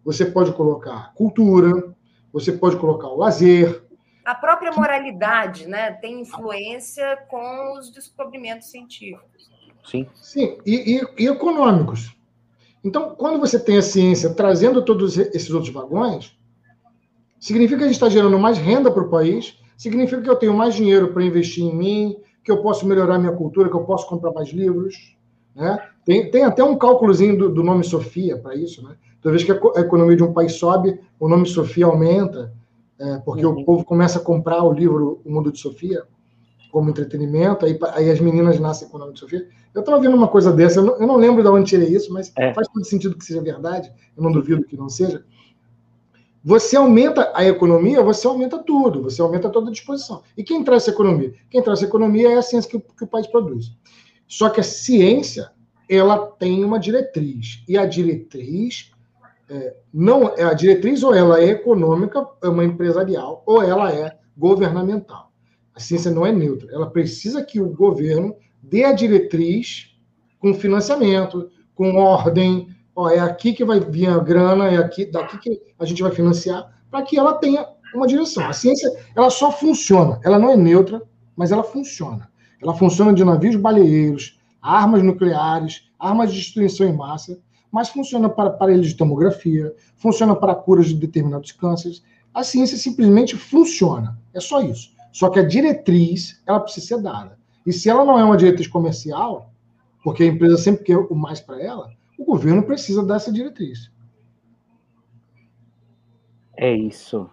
Você 0.05 0.27
pode 0.27 0.53
colocar 0.53 1.13
cultura, 1.15 1.95
você 2.33 2.53
pode 2.53 2.77
colocar 2.77 3.09
o 3.09 3.17
lazer. 3.17 3.83
A 4.25 4.35
própria 4.35 4.73
moralidade, 4.73 5.67
né, 5.67 5.93
tem 5.93 6.21
influência 6.21 7.19
com 7.29 7.79
os 7.79 7.91
descobrimentos 7.91 8.71
científicos. 8.71 9.51
Sim. 9.85 10.07
Sim, 10.15 10.59
e, 10.65 10.99
e, 10.99 11.25
e 11.25 11.27
econômicos. 11.27 12.17
Então, 12.85 13.15
quando 13.15 13.39
você 13.39 13.59
tem 13.59 13.79
a 13.79 13.83
ciência 13.83 14.35
trazendo 14.35 14.85
todos 14.85 15.17
esses 15.17 15.51
outros 15.51 15.73
vagões, 15.73 16.37
significa 17.39 17.79
que 17.79 17.85
a 17.85 17.87
gente 17.87 17.97
está 17.97 18.09
gerando 18.09 18.39
mais 18.39 18.59
renda 18.59 18.91
para 18.91 19.03
o 19.03 19.11
país, 19.11 19.59
significa 19.77 20.23
que 20.23 20.31
eu 20.31 20.37
tenho 20.37 20.55
mais 20.55 20.75
dinheiro 20.75 21.13
para 21.13 21.25
investir 21.25 21.65
em 21.65 21.75
mim, 21.75 22.17
que 22.45 22.51
eu 22.51 22.63
posso 22.63 22.87
melhorar 22.87 23.19
minha 23.19 23.33
cultura, 23.33 23.69
que 23.69 23.77
eu 23.77 23.85
posso 23.85 24.07
comprar 24.09 24.33
mais 24.33 24.49
livros. 24.49 25.17
Né? 25.55 25.79
Tem, 26.05 26.31
tem 26.31 26.45
até 26.45 26.63
um 26.65 26.77
cálculozinho 26.77 27.37
do, 27.37 27.49
do 27.49 27.63
nome 27.63 27.85
Sofia 27.85 28.39
para 28.39 28.55
isso. 28.55 28.83
Né? 28.83 28.95
Toda 29.21 29.37
vez 29.37 29.45
que 29.45 29.53
a 29.53 29.81
economia 29.81 30.17
de 30.17 30.23
um 30.23 30.33
país 30.33 30.55
sobe, 30.55 30.99
o 31.19 31.29
nome 31.29 31.47
Sofia 31.47 31.87
aumenta, 31.87 32.53
é, 32.99 33.19
porque 33.19 33.45
uhum. 33.45 33.61
o 33.61 33.65
povo 33.65 33.85
começa 33.85 34.19
a 34.19 34.23
comprar 34.23 34.63
o 34.63 34.73
livro 34.73 35.21
O 35.25 35.31
Mundo 35.31 35.53
de 35.53 35.59
Sofia 35.59 36.05
como 36.71 36.89
entretenimento, 36.89 37.67
aí, 37.67 37.79
aí 37.93 38.11
as 38.11 38.19
meninas 38.19 38.59
nascem 38.59 38.89
com 38.89 38.97
o 38.97 39.01
nome 39.01 39.13
de 39.13 39.21
Sofia. 39.21 39.47
Eu 39.75 39.81
estava 39.81 40.01
vendo 40.01 40.17
uma 40.17 40.29
coisa 40.29 40.51
dessa, 40.51 40.81
eu 40.81 40.85
não, 40.85 41.01
eu 41.01 41.07
não 41.07 41.17
lembro 41.17 41.43
de 41.43 41.49
onde 41.49 41.69
tirei 41.69 41.89
isso, 41.89 42.11
mas 42.13 42.33
é. 42.39 42.55
faz 42.55 42.67
todo 42.69 42.85
sentido 42.85 43.17
que 43.17 43.25
seja 43.25 43.43
verdade, 43.43 43.93
eu 44.17 44.23
não 44.23 44.33
duvido 44.33 44.65
que 44.65 44.77
não 44.77 44.89
seja. 44.89 45.23
Você 46.43 46.75
aumenta 46.75 47.31
a 47.35 47.45
economia, 47.45 48.03
você 48.03 48.27
aumenta 48.27 48.59
tudo, 48.59 49.03
você 49.03 49.21
aumenta 49.21 49.51
toda 49.51 49.69
a 49.69 49.73
disposição. 49.73 50.23
E 50.37 50.43
quem 50.43 50.65
traz 50.65 50.83
essa 50.83 50.91
economia? 50.91 51.35
Quem 51.51 51.63
traz 51.63 51.79
essa 51.79 51.89
economia 51.89 52.33
é 52.33 52.37
a 52.37 52.43
ciência 52.43 52.71
que, 52.71 52.81
que 52.81 53.05
o 53.05 53.07
país 53.07 53.27
produz. 53.27 53.77
Só 54.33 54.49
que 54.49 54.61
a 54.61 54.65
ciência, 54.65 55.51
ela 55.87 56.17
tem 56.17 56.65
uma 56.65 56.79
diretriz. 56.79 57.63
E 57.69 57.77
a 57.77 57.85
diretriz 57.85 58.91
é, 59.47 59.77
não 59.93 60.35
é 60.35 60.43
a 60.43 60.55
diretriz 60.55 61.03
ou 61.03 61.15
ela 61.15 61.39
é 61.39 61.51
econômica, 61.51 62.27
é 62.43 62.49
uma 62.49 62.65
empresarial, 62.65 63.43
ou 63.45 63.63
ela 63.63 63.93
é 63.93 64.17
governamental. 64.35 65.31
A 65.75 65.81
ciência 65.81 66.11
não 66.11 66.25
é 66.25 66.33
neutra. 66.33 66.73
Ela 66.73 66.89
precisa 66.89 67.45
que 67.45 67.61
o 67.61 67.75
governo 67.75 68.35
dê 68.63 68.85
a 68.85 68.95
diretriz 68.95 69.95
com 70.39 70.55
financiamento, 70.55 71.51
com 71.75 71.97
ordem. 71.97 72.69
Ó, 72.97 73.11
é 73.11 73.21
aqui 73.21 73.53
que 73.53 73.67
vai 73.67 73.81
vir 73.81 74.09
a 74.09 74.19
grana, 74.19 74.67
é 74.69 74.79
aqui, 74.79 75.05
daqui 75.05 75.37
que 75.37 75.61
a 75.79 75.85
gente 75.85 76.03
vai 76.03 76.11
financiar, 76.11 76.83
para 76.91 77.03
que 77.03 77.19
ela 77.19 77.35
tenha 77.35 77.67
uma 77.95 78.07
direção. 78.07 78.47
A 78.47 78.55
ciência, 78.55 78.91
ela 79.15 79.29
só 79.29 79.53
funciona. 79.53 80.19
Ela 80.25 80.39
não 80.39 80.49
é 80.49 80.57
neutra, 80.57 81.03
mas 81.37 81.53
ela 81.53 81.63
funciona. 81.63 82.32
Ela 82.63 82.75
funciona 82.75 83.13
de 83.13 83.25
navios 83.25 83.57
baleeiros, 83.57 84.39
armas 84.61 85.03
nucleares, 85.03 85.91
armas 85.99 86.33
de 86.33 86.39
destruição 86.39 86.87
em 86.87 86.97
massa, 86.97 87.39
mas 87.73 87.89
funciona 87.89 88.29
para 88.29 88.51
aparelhos 88.51 88.89
de 88.89 88.95
tomografia, 88.95 89.75
funciona 89.97 90.37
para 90.37 90.55
curas 90.55 90.87
de 90.87 90.95
determinados 90.95 91.51
cânceres. 91.53 92.05
A 92.33 92.45
ciência 92.45 92.79
simplesmente 92.79 93.37
funciona. 93.37 94.17
É 94.33 94.41
só 94.41 94.61
isso. 94.61 94.93
Só 95.11 95.29
que 95.29 95.41
a 95.41 95.47
diretriz, 95.47 96.41
ela 96.47 96.61
precisa 96.61 96.87
ser 96.87 97.03
dada. 97.03 97.39
E 97.67 97.73
se 97.73 97.91
ela 97.91 98.05
não 98.05 98.19
é 98.19 98.25
uma 98.25 98.37
diretriz 98.37 98.69
comercial, 98.69 99.51
porque 100.05 100.23
a 100.23 100.27
empresa 100.27 100.57
sempre 100.57 100.85
quer 100.85 100.97
o 100.97 101.15
mais 101.15 101.41
para 101.41 101.61
ela, 101.61 101.91
o 102.19 102.25
governo 102.25 102.63
precisa 102.63 103.03
dessa 103.03 103.33
diretriz. 103.33 103.91
É 106.57 106.73
isso. 106.73 107.29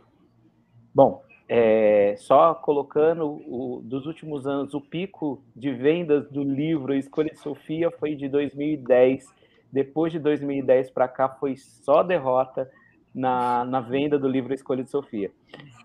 Bom, 0.94 1.22
é, 1.52 2.14
só 2.20 2.54
colocando 2.54 3.26
o, 3.26 3.82
dos 3.84 4.06
últimos 4.06 4.46
anos, 4.46 4.76
o 4.76 4.80
pico 4.80 5.44
de 5.56 5.72
vendas 5.72 6.30
do 6.30 6.44
livro 6.44 6.94
Escolha 6.94 7.32
de 7.32 7.40
Sofia 7.40 7.90
foi 7.90 8.14
de 8.14 8.30
2010. 8.30 9.26
Depois 9.72 10.14
de 10.14 10.20
2010 10.20 10.92
para 10.92 11.08
cá 11.08 11.28
foi 11.28 11.58
só 11.58 12.04
derrota 12.04 12.70
na, 13.16 13.66
na 13.66 13.82
venda 13.82 14.20
do 14.20 14.28
livro 14.28 14.54
Escolha 14.54 14.84
de 14.84 14.92
Sofia. 14.92 15.32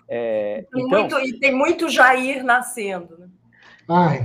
É, 0.07 0.67
tem, 0.71 0.85
então, 0.85 1.01
muito, 1.01 1.19
e 1.21 1.41
tem 1.41 1.55
muito 1.55 1.89
Jair 1.89 2.45
nascendo. 2.45 3.17
Né? 3.19 3.29
Ai, 3.89 4.21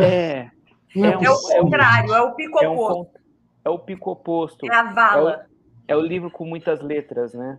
é, 0.00 0.04
é, 0.06 0.50
é, 0.96 1.30
o 1.30 1.40
contrário, 1.40 2.14
é 2.14 2.22
o 2.22 2.34
pico 2.36 2.62
é 2.62 2.68
oposto. 2.68 3.18
É, 3.64 3.68
o 3.68 3.78
pico 3.80 4.10
oposto. 4.12 4.64
É 4.64 4.76
a 4.76 4.92
vala. 4.92 5.46
É 5.88 5.96
o, 5.96 5.98
é 5.98 6.00
o 6.00 6.06
livro 6.06 6.30
com 6.30 6.44
muitas 6.44 6.80
letras, 6.80 7.34
né? 7.34 7.58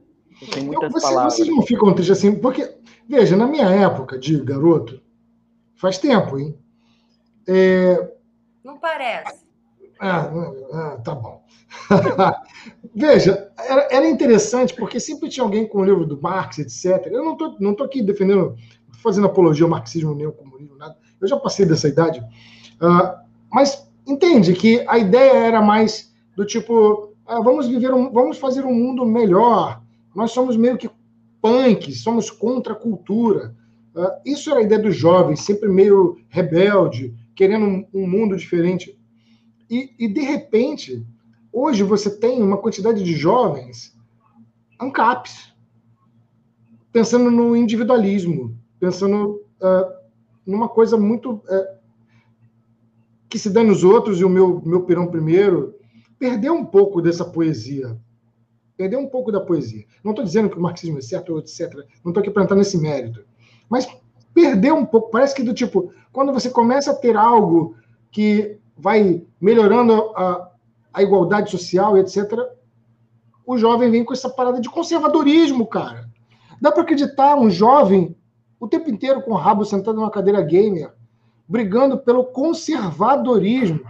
Tem 0.51 0.63
muitas 0.63 0.91
Você, 0.91 1.01
palavras. 1.01 1.33
Vocês 1.35 1.47
não 1.47 1.61
ficam 1.61 1.93
tristes 1.93 2.17
assim, 2.17 2.35
porque, 2.35 2.75
veja, 3.07 3.35
na 3.35 3.47
minha 3.47 3.69
época 3.69 4.17
de 4.17 4.39
garoto, 4.41 5.01
faz 5.75 5.97
tempo, 5.97 6.37
hein? 6.37 6.57
É... 7.47 8.11
Não 8.63 8.77
parece. 8.77 9.45
Ah, 9.99 10.29
ah 10.73 10.97
tá 11.03 11.15
bom. 11.15 11.43
veja, 12.95 13.51
era, 13.57 13.87
era, 13.91 14.09
interessante 14.09 14.73
porque 14.73 14.99
sempre 14.99 15.29
tinha 15.29 15.43
alguém 15.43 15.67
com 15.67 15.79
o 15.79 15.85
livro 15.85 16.05
do 16.05 16.21
Marx, 16.21 16.59
etc. 16.59 17.07
Eu 17.07 17.23
não 17.23 17.33
estou 17.33 17.55
não 17.59 17.73
tô 17.73 17.83
aqui 17.83 18.01
defendendo, 18.01 18.55
fazendo 19.01 19.27
apologia 19.27 19.65
ao 19.65 19.69
marxismo 19.69 20.15
nem 20.15 20.25
ao 20.25 20.31
comunismo, 20.31 20.75
nada. 20.77 20.97
Eu 21.19 21.27
já 21.27 21.37
passei 21.37 21.65
dessa 21.65 21.87
idade. 21.87 22.19
Uh, 22.81 23.25
mas 23.51 23.89
entende 24.05 24.53
que 24.53 24.83
a 24.87 24.97
ideia 24.97 25.33
era 25.47 25.61
mais 25.61 26.13
do 26.35 26.45
tipo, 26.45 27.13
ah, 27.25 27.39
vamos 27.41 27.67
viver 27.67 27.93
um, 27.93 28.11
vamos 28.11 28.37
fazer 28.37 28.65
um 28.65 28.73
mundo 28.73 29.05
melhor, 29.05 29.81
nós 30.15 30.31
somos 30.31 30.55
meio 30.55 30.77
que 30.77 30.89
punks, 31.41 32.01
somos 32.01 32.31
contra 32.31 32.73
a 32.73 32.75
cultura. 32.75 33.53
Uh, 33.93 34.09
isso 34.25 34.49
era 34.49 34.61
a 34.61 34.63
ideia 34.63 34.81
dos 34.81 34.95
jovens, 34.95 35.41
sempre 35.41 35.67
meio 35.69 36.17
rebelde, 36.29 37.13
querendo 37.35 37.65
um, 37.65 37.87
um 37.93 38.07
mundo 38.07 38.35
diferente. 38.35 38.97
E, 39.69 39.93
e, 39.99 40.07
de 40.07 40.21
repente, 40.21 41.05
hoje 41.51 41.83
você 41.83 42.09
tem 42.09 42.41
uma 42.41 42.57
quantidade 42.57 43.03
de 43.03 43.13
jovens 43.13 43.95
ANCAPs, 44.79 45.53
pensando 46.91 47.29
no 47.29 47.55
individualismo, 47.55 48.57
pensando 48.79 49.41
uh, 49.61 49.93
numa 50.45 50.69
coisa 50.69 50.97
muito 50.97 51.33
uh, 51.33 51.75
que 53.27 53.37
se 53.37 53.49
dá 53.49 53.63
nos 53.63 53.83
outros 53.83 54.19
e 54.19 54.23
o 54.23 54.29
meu, 54.29 54.61
meu 54.65 54.83
pirão 54.83 55.07
primeiro, 55.07 55.75
perdeu 56.17 56.53
um 56.53 56.65
pouco 56.65 57.01
dessa 57.01 57.25
poesia 57.25 57.99
Perdeu 58.77 58.99
um 58.99 59.07
pouco 59.07 59.31
da 59.31 59.39
poesia. 59.39 59.85
Não 60.03 60.11
estou 60.11 60.25
dizendo 60.25 60.49
que 60.49 60.57
o 60.57 60.61
marxismo 60.61 60.97
é 60.97 61.01
certo 61.01 61.33
ou 61.33 61.39
etc. 61.39 61.73
Não 62.03 62.11
estou 62.11 62.21
aqui 62.21 62.29
para 62.29 62.43
entrar 62.43 62.55
nesse 62.55 62.77
mérito. 62.77 63.23
Mas 63.69 63.87
perdeu 64.33 64.75
um 64.75 64.85
pouco. 64.85 65.09
Parece 65.09 65.33
que 65.33 65.43
do 65.43 65.53
tipo, 65.53 65.91
quando 66.11 66.33
você 66.33 66.49
começa 66.49 66.91
a 66.91 66.95
ter 66.95 67.15
algo 67.15 67.75
que 68.11 68.57
vai 68.77 69.23
melhorando 69.39 69.93
a, 70.15 70.51
a 70.93 71.03
igualdade 71.03 71.49
social 71.49 71.97
etc., 71.97 72.37
o 73.45 73.57
jovem 73.57 73.91
vem 73.91 74.03
com 74.03 74.13
essa 74.13 74.29
parada 74.29 74.59
de 74.59 74.69
conservadorismo, 74.69 75.67
cara. 75.67 76.09
Dá 76.59 76.71
para 76.71 76.81
acreditar 76.81 77.35
um 77.35 77.49
jovem 77.49 78.15
o 78.59 78.67
tempo 78.67 78.89
inteiro 78.89 79.21
com 79.21 79.31
o 79.31 79.37
rabo 79.37 79.63
sentado 79.63 79.95
numa 79.95 80.09
cadeira 80.09 80.41
gamer, 80.41 80.93
brigando 81.47 81.97
pelo 81.97 82.25
conservadorismo 82.25 83.81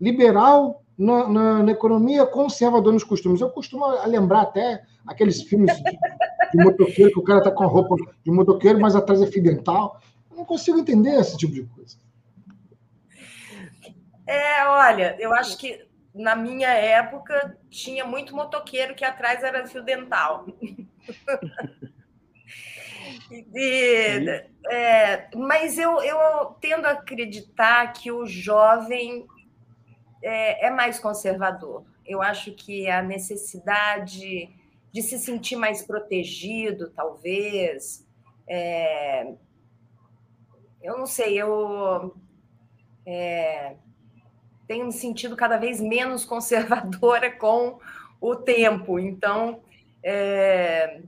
liberal 0.00 0.82
na, 1.00 1.28
na, 1.28 1.62
na, 1.62 1.72
economia 1.72 2.26
conservadora 2.26 2.92
nos 2.92 3.04
costumes. 3.04 3.40
Eu 3.40 3.48
costumo 3.48 3.86
lembrar 4.06 4.42
até 4.42 4.82
aqueles 5.06 5.42
filmes 5.42 5.74
de, 5.76 5.82
de 5.82 6.62
motoqueiro 6.62 7.12
que 7.12 7.18
o 7.18 7.24
cara 7.24 7.38
está 7.38 7.50
com 7.50 7.64
a 7.64 7.66
roupa 7.66 7.96
de 8.22 8.30
motoqueiro, 8.30 8.78
mas 8.78 8.94
atrás 8.94 9.22
é 9.22 9.26
fio 9.26 9.42
dental. 9.42 9.98
Eu 10.30 10.36
não 10.36 10.44
consigo 10.44 10.78
entender 10.78 11.18
esse 11.18 11.38
tipo 11.38 11.54
de 11.54 11.62
coisa. 11.62 11.96
É, 14.26 14.66
olha, 14.66 15.16
eu 15.18 15.32
acho 15.32 15.56
que 15.56 15.88
na 16.14 16.36
minha 16.36 16.68
época 16.68 17.56
tinha 17.70 18.04
muito 18.04 18.36
motoqueiro 18.36 18.94
que 18.94 19.04
atrás 19.04 19.42
era 19.42 19.66
fio 19.66 19.82
dental. 19.82 20.46
E, 23.32 24.44
é, 24.68 25.28
mas 25.36 25.78
eu, 25.78 26.02
eu 26.02 26.46
tendo 26.60 26.86
a 26.86 26.90
acreditar 26.90 27.92
que 27.92 28.10
o 28.10 28.26
jovem 28.26 29.26
é, 30.22 30.66
é 30.66 30.70
mais 30.70 30.98
conservador. 30.98 31.84
Eu 32.06 32.22
acho 32.22 32.52
que 32.52 32.88
a 32.88 33.02
necessidade 33.02 34.50
de 34.92 35.02
se 35.02 35.18
sentir 35.18 35.56
mais 35.56 35.82
protegido, 35.82 36.90
talvez. 36.90 38.06
É, 38.46 39.32
eu 40.82 40.98
não 40.98 41.06
sei, 41.06 41.40
eu 41.40 42.14
é, 43.06 43.76
tenho 44.66 44.86
me 44.86 44.92
sentido 44.92 45.36
cada 45.36 45.56
vez 45.56 45.80
menos 45.80 46.24
conservadora 46.26 47.30
com 47.30 47.78
o 48.20 48.34
tempo. 48.34 48.98
Então, 48.98 49.62
é, 50.02 51.00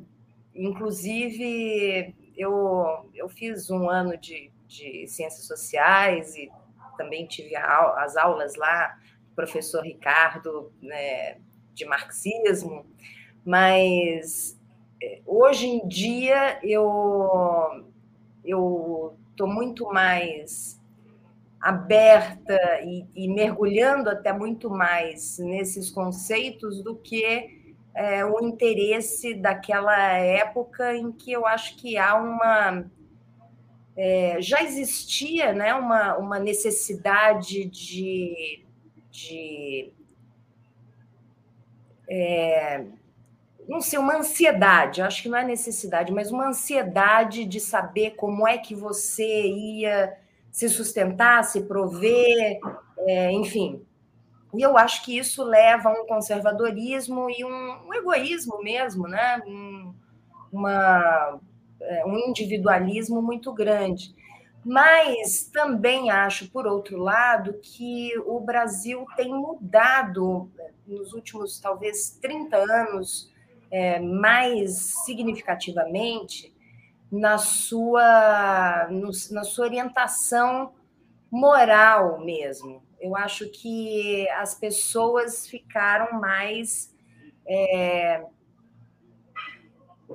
inclusive, 0.54 2.14
eu, 2.36 3.10
eu 3.14 3.28
fiz 3.28 3.70
um 3.70 3.88
ano 3.88 4.16
de, 4.16 4.50
de 4.68 5.06
ciências 5.08 5.46
sociais 5.46 6.36
e 6.36 6.50
também 6.96 7.26
tive 7.26 7.56
a, 7.56 8.04
as 8.04 8.16
aulas 8.16 8.54
lá, 8.54 8.98
professor 9.34 9.82
Ricardo, 9.82 10.72
né, 10.80 11.38
de 11.74 11.84
marxismo, 11.84 12.86
mas 13.44 14.58
é, 15.02 15.20
hoje 15.26 15.66
em 15.66 15.86
dia 15.88 16.58
eu 16.62 17.84
eu 18.44 19.16
estou 19.30 19.46
muito 19.46 19.86
mais 19.92 20.80
aberta 21.60 22.58
e, 22.84 23.06
e, 23.14 23.28
mergulhando 23.28 24.10
até 24.10 24.32
muito 24.32 24.68
mais 24.68 25.38
nesses 25.38 25.90
conceitos 25.90 26.82
do 26.82 26.96
que 26.96 27.62
é, 27.94 28.24
o 28.24 28.40
interesse 28.40 29.34
daquela 29.34 29.96
época 30.18 30.96
em 30.96 31.12
que 31.12 31.30
eu 31.30 31.46
acho 31.46 31.76
que 31.76 31.96
há 31.96 32.16
uma 32.16 32.84
é, 33.96 34.40
já 34.40 34.62
existia 34.62 35.52
né, 35.52 35.74
uma, 35.74 36.16
uma 36.16 36.38
necessidade 36.38 37.66
de, 37.66 38.64
de 39.12 39.92
é, 42.08 42.84
não 43.68 43.80
sei, 43.80 43.98
uma 43.98 44.16
ansiedade, 44.16 45.02
acho 45.02 45.22
que 45.22 45.28
não 45.28 45.38
é 45.38 45.44
necessidade, 45.44 46.12
mas 46.12 46.30
uma 46.30 46.48
ansiedade 46.48 47.44
de 47.44 47.60
saber 47.60 48.12
como 48.12 48.46
é 48.46 48.58
que 48.58 48.74
você 48.74 49.46
ia 49.46 50.18
se 50.50 50.68
sustentar, 50.68 51.44
se 51.44 51.62
prover, 51.62 52.58
é, 52.98 53.32
enfim. 53.32 53.82
E 54.54 54.60
eu 54.60 54.76
acho 54.76 55.04
que 55.04 55.16
isso 55.16 55.42
leva 55.42 55.88
a 55.88 55.92
um 55.92 56.06
conservadorismo 56.06 57.30
e 57.30 57.44
um, 57.44 57.88
um 57.88 57.94
egoísmo 57.94 58.62
mesmo, 58.62 59.08
né? 59.08 59.40
Um, 59.46 59.94
uma, 60.52 61.40
é, 61.80 62.04
um 62.04 62.18
individualismo 62.18 63.22
muito 63.22 63.52
grande. 63.54 64.14
Mas 64.64 65.50
também 65.52 66.10
acho, 66.10 66.50
por 66.50 66.66
outro 66.66 66.96
lado, 66.98 67.54
que 67.60 68.16
o 68.26 68.38
Brasil 68.40 69.04
tem 69.16 69.32
mudado 69.34 70.50
nos 70.86 71.12
últimos, 71.12 71.58
talvez, 71.58 72.18
30 72.22 72.56
anos, 72.56 73.32
é, 73.70 73.98
mais 73.98 75.02
significativamente, 75.04 76.54
na 77.10 77.38
sua, 77.38 78.88
no, 78.90 79.10
na 79.30 79.44
sua 79.44 79.66
orientação 79.66 80.72
moral 81.30 82.20
mesmo. 82.20 82.82
Eu 83.00 83.16
acho 83.16 83.48
que 83.50 84.28
as 84.30 84.54
pessoas 84.54 85.46
ficaram 85.46 86.20
mais 86.20 86.94
é, 87.46 88.24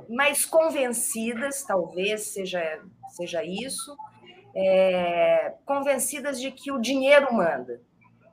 mais 0.09 0.45
convencidas, 0.45 1.63
talvez 1.63 2.27
seja 2.27 2.81
seja 3.09 3.43
isso, 3.43 3.97
é, 4.59 5.53
convencidas 5.65 6.41
de 6.41 6.49
que 6.49 6.71
o 6.71 6.81
dinheiro 6.81 7.31
manda, 7.31 7.79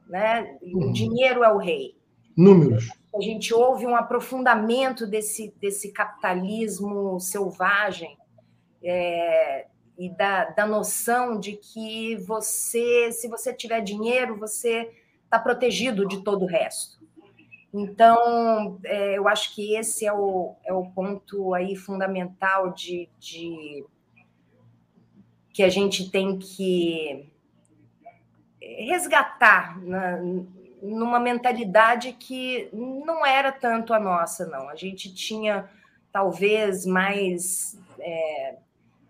né? 0.08 0.56
O 0.62 0.86
uhum. 0.86 0.92
dinheiro 0.92 1.44
é 1.44 1.52
o 1.52 1.58
rei. 1.58 1.98
Números. 2.34 2.88
A 3.14 3.20
gente 3.20 3.52
ouve 3.52 3.86
um 3.86 3.94
aprofundamento 3.94 5.06
desse, 5.06 5.54
desse 5.60 5.92
capitalismo 5.92 7.20
selvagem 7.20 8.16
é, 8.82 9.66
e 9.98 10.08
da, 10.08 10.46
da 10.46 10.66
noção 10.66 11.38
de 11.38 11.52
que 11.52 12.16
você, 12.16 13.12
se 13.12 13.28
você 13.28 13.52
tiver 13.52 13.82
dinheiro, 13.82 14.38
você 14.38 14.90
está 15.24 15.38
protegido 15.38 16.08
de 16.08 16.24
todo 16.24 16.44
o 16.44 16.48
resto. 16.48 17.04
Então, 17.72 18.78
é, 18.84 19.18
eu 19.18 19.28
acho 19.28 19.54
que 19.54 19.76
esse 19.76 20.06
é 20.06 20.12
o, 20.12 20.54
é 20.64 20.72
o 20.72 20.86
ponto 20.86 21.52
aí 21.52 21.76
fundamental 21.76 22.72
de, 22.72 23.08
de 23.18 23.84
que 25.54 25.62
a 25.62 25.70
gente 25.70 26.10
tem 26.10 26.38
que 26.38 27.26
resgatar 28.60 29.80
na, 29.80 30.18
numa 30.82 31.18
mentalidade 31.18 32.12
que 32.12 32.68
não 32.72 33.24
era 33.24 33.50
tanto 33.50 33.94
a 33.94 34.00
nossa, 34.00 34.46
não. 34.46 34.68
A 34.68 34.74
gente 34.74 35.14
tinha 35.14 35.70
talvez 36.12 36.84
mais 36.84 37.78
é, 37.98 38.56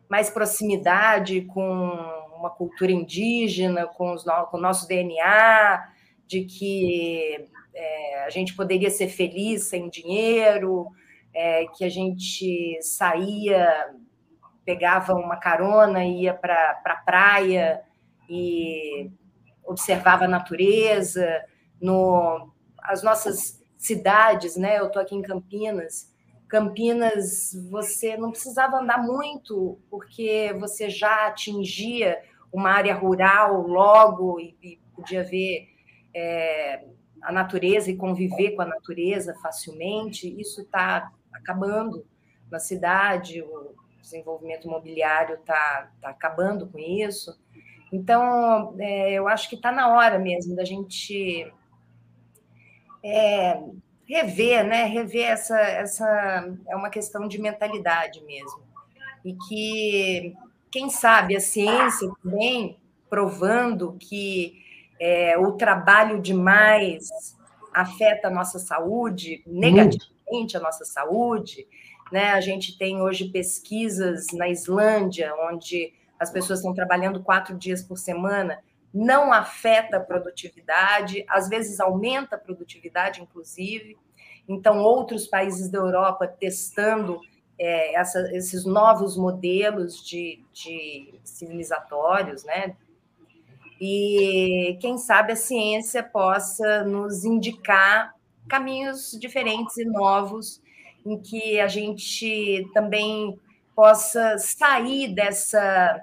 mais 0.09 0.31
proximidade 0.31 1.41
com 1.43 1.91
uma 2.37 2.51
cultura 2.51 2.93
indígena, 2.93 3.87
com, 3.87 4.13
os, 4.13 4.23
com 4.23 4.59
o 4.59 4.61
nosso 4.61 4.87
DNA, 4.87 5.89
de 6.27 6.45
que 6.45 7.49
é, 7.75 8.25
a 8.25 8.31
gente 8.31 8.55
poderia 8.55 8.91
ser 8.91 9.09
feliz 9.09 9.65
sem 9.65 9.89
dinheiro, 9.89 10.87
é, 11.33 11.67
que 11.67 11.85
a 11.85 11.89
gente 11.89 12.79
saía, 12.81 13.95
pegava 14.65 15.15
uma 15.15 15.37
carona, 15.37 16.05
ia 16.05 16.35
para 16.35 16.71
a 16.71 16.75
pra 16.75 16.97
praia 16.97 17.83
e 18.29 19.11
observava 19.65 20.25
a 20.25 20.29
natureza. 20.29 21.45
No, 21.81 22.51
as 22.79 23.03
nossas 23.03 23.63
cidades, 23.77 24.57
né? 24.57 24.79
Eu 24.79 24.87
estou 24.87 25.03
aqui 25.03 25.15
em 25.15 25.23
Campinas, 25.23 26.15
Campinas, 26.49 27.51
você 27.69 28.17
não 28.17 28.31
precisava 28.31 28.79
andar 28.79 29.03
muito, 29.03 29.79
porque 29.91 30.55
você 30.59 30.89
já 30.89 31.27
atingia 31.27 32.23
uma 32.53 32.71
área 32.71 32.95
rural 32.95 33.67
logo 33.67 34.39
e, 34.39 34.57
e 34.63 34.79
podia 34.95 35.25
ver 35.25 35.67
é, 36.15 36.85
a 37.23 37.33
natureza 37.33 37.91
e 37.91 37.97
conviver 37.97 38.53
com 38.53 38.63
a 38.63 38.67
natureza 38.67 39.35
facilmente. 39.43 40.41
Isso 40.41 40.61
está 40.61 41.11
acabando 41.33 42.07
na 42.49 42.61
cidade, 42.61 43.43
o 43.43 43.75
desenvolvimento 44.05 44.67
imobiliário 44.67 45.37
está 45.37 45.91
tá 46.01 46.11
acabando 46.11 46.67
com 46.69 46.79
isso. 46.79 47.37
Então, 47.93 48.75
é, 48.79 49.13
eu 49.13 49.27
acho 49.29 49.49
que 49.49 49.57
está 49.57 49.73
na 49.73 49.89
hora 49.89 50.19
mesmo 50.19 50.55
da 50.55 50.65
gente 50.65 51.53
é, 53.03 53.61
rever, 54.07 54.65
né? 54.65 54.85
Rever 54.85 55.29
essa, 55.29 55.59
essa 55.59 56.57
é 56.69 56.77
uma 56.77 56.91
questão 56.91 57.27
de 57.27 57.41
mentalidade 57.41 58.23
mesmo. 58.25 58.63
E 59.25 59.35
que, 59.35 60.35
quem 60.71 60.91
sabe, 60.91 61.37
a 61.37 61.41
ciência 61.41 62.11
também 62.23 62.79
provando 63.09 63.97
que 63.99 64.63
é, 65.01 65.39
o 65.39 65.53
trabalho 65.53 66.21
demais 66.21 67.09
afeta 67.73 68.29
a 68.29 68.31
nossa 68.31 68.59
saúde, 68.59 69.43
negativamente 69.47 70.57
a 70.57 70.61
nossa 70.61 70.85
saúde. 70.85 71.67
Né? 72.15 72.31
A 72.31 72.41
gente 72.41 72.79
tem 72.79 73.03
hoje 73.03 73.25
pesquisas 73.25 74.29
na 74.33 74.49
Islândia, 74.49 75.35
onde 75.51 75.93
as 76.17 76.31
pessoas 76.31 76.61
estão 76.61 76.73
trabalhando 76.73 77.21
quatro 77.21 77.59
dias 77.59 77.83
por 77.83 77.99
semana 77.99 78.63
não 78.95 79.33
afeta 79.33 79.97
a 79.97 80.01
produtividade, 80.01 81.25
às 81.29 81.49
vezes 81.49 81.81
aumenta 81.81 82.37
a 82.37 82.39
produtividade, 82.39 83.21
inclusive. 83.21 83.99
Então, 84.49 84.79
outros 84.79 85.27
países 85.27 85.69
da 85.69 85.81
Europa 85.81 86.29
testando 86.29 87.19
é, 87.59 87.97
essa, 87.97 88.31
esses 88.33 88.65
novos 88.65 89.17
modelos 89.17 90.01
de, 90.07 90.41
de 90.53 91.19
civilizatórios, 91.25 92.45
né? 92.45 92.77
E 93.81 94.79
quem 94.81 94.97
sabe 94.99 95.33
a 95.33 95.37
ciência 95.37 96.01
possa 96.01 96.85
nos 96.85 97.25
indicar 97.25 98.15
caminhos 98.49 99.19
diferentes 99.21 99.77
e 99.79 99.85
novos 99.85 100.63
em 101.05 101.21
que 101.21 101.61
a 101.61 101.69
gente 101.69 102.69
também 102.73 103.39
possa 103.75 104.39
sair 104.39 105.15
dessa, 105.15 106.01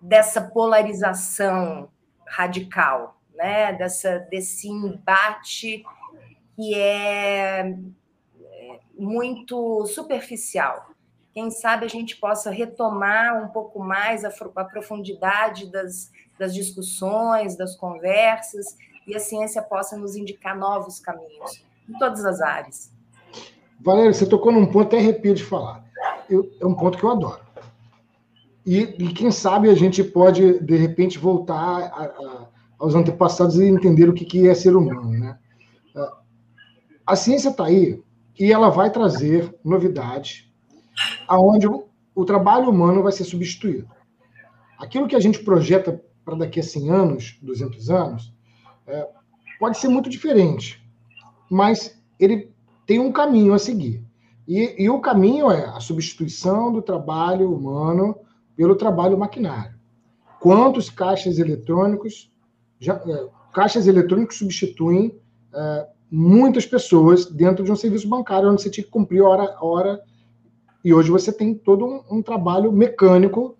dessa 0.00 0.40
polarização 0.40 1.90
radical, 2.26 3.20
né? 3.34 3.72
Dessa, 3.72 4.20
desse 4.30 4.68
embate 4.68 5.84
que 6.56 6.74
é, 6.74 7.60
é 7.60 8.80
muito 8.96 9.84
superficial. 9.86 10.92
Quem 11.34 11.50
sabe 11.50 11.86
a 11.86 11.88
gente 11.88 12.16
possa 12.16 12.50
retomar 12.50 13.42
um 13.42 13.48
pouco 13.48 13.80
mais 13.80 14.24
a, 14.24 14.28
a 14.56 14.64
profundidade 14.64 15.70
das, 15.70 16.10
das 16.38 16.54
discussões, 16.54 17.56
das 17.56 17.74
conversas, 17.74 18.76
e 19.06 19.16
a 19.16 19.20
ciência 19.20 19.62
possa 19.62 19.96
nos 19.96 20.14
indicar 20.14 20.56
novos 20.56 21.00
caminhos 21.00 21.64
em 21.88 21.98
todas 21.98 22.24
as 22.24 22.40
áreas. 22.40 22.91
Valéria, 23.84 24.12
você 24.12 24.26
tocou 24.26 24.52
num 24.52 24.66
ponto, 24.66 24.86
até 24.86 24.98
arrepio 24.98 25.34
de 25.34 25.42
falar. 25.42 25.84
Eu, 26.30 26.48
é 26.60 26.66
um 26.66 26.74
ponto 26.74 26.96
que 26.96 27.04
eu 27.04 27.10
adoro. 27.10 27.40
e, 28.64 28.80
e, 28.80 29.12
quem 29.12 29.30
sabe 29.30 29.68
a 29.68 29.74
gente 29.74 30.04
pode, 30.04 30.60
de 30.60 30.76
repente, 30.76 31.18
voltar 31.18 31.56
a, 31.56 32.04
a, 32.04 32.48
aos 32.78 32.94
antepassados 32.94 33.56
e 33.58 33.64
entender 33.64 34.08
o 34.08 34.14
que, 34.14 34.24
que 34.24 34.48
é 34.48 34.54
ser 34.54 34.76
humano. 34.76 35.10
Né? 35.10 35.36
A 37.06 37.16
ciência 37.16 37.50
está 37.50 37.66
aí 37.66 38.00
e 38.38 38.52
ela 38.52 38.70
vai 38.70 38.90
trazer 38.90 39.52
novidades 39.64 40.48
aonde 41.26 41.66
o, 41.66 41.88
o 42.14 42.24
trabalho 42.24 42.70
humano 42.70 43.02
vai 43.02 43.12
ser 43.12 43.24
substituído. 43.24 43.88
Aquilo 44.78 45.08
que 45.08 45.16
a 45.16 45.20
gente 45.20 45.40
projeta 45.40 46.00
para 46.24 46.36
daqui 46.36 46.60
a 46.60 46.62
100 46.62 46.90
anos, 46.90 47.38
200 47.42 47.90
anos, 47.90 48.32
é, 48.86 49.08
pode 49.58 49.78
ser 49.78 49.88
muito 49.88 50.08
diferente, 50.08 50.80
mas 51.50 52.00
ele 52.18 52.51
tem 52.92 53.00
um 53.00 53.10
caminho 53.10 53.54
a 53.54 53.58
seguir. 53.58 54.04
E, 54.46 54.84
e, 54.84 54.90
o 54.90 55.00
caminho 55.00 55.50
é 55.50 55.64
a 55.64 55.80
substituição 55.80 56.70
do 56.70 56.82
trabalho 56.82 57.50
humano 57.50 58.18
pelo 58.54 58.74
trabalho 58.74 59.16
maquinário. 59.16 59.72
Quantos 60.38 60.90
caixas 60.90 61.38
eletrônicos 61.38 62.30
já, 62.78 62.96
é, 62.96 63.28
caixas 63.54 63.86
eletrônicos 63.86 64.36
substituem 64.36 65.18
é, 65.54 65.86
muitas 66.10 66.66
pessoas 66.66 67.24
dentro 67.24 67.64
de 67.64 67.72
um 67.72 67.76
serviço 67.76 68.06
bancário 68.06 68.50
onde 68.50 68.60
você 68.60 68.68
tinha 68.68 68.84
que 68.84 68.90
cumprir 68.90 69.22
hora 69.22 69.56
hora 69.62 70.02
e 70.84 70.92
hoje 70.92 71.10
você 71.10 71.32
tem 71.32 71.54
todo 71.54 71.86
um, 71.86 72.18
um 72.18 72.22
trabalho 72.22 72.70
mecânico 72.70 73.56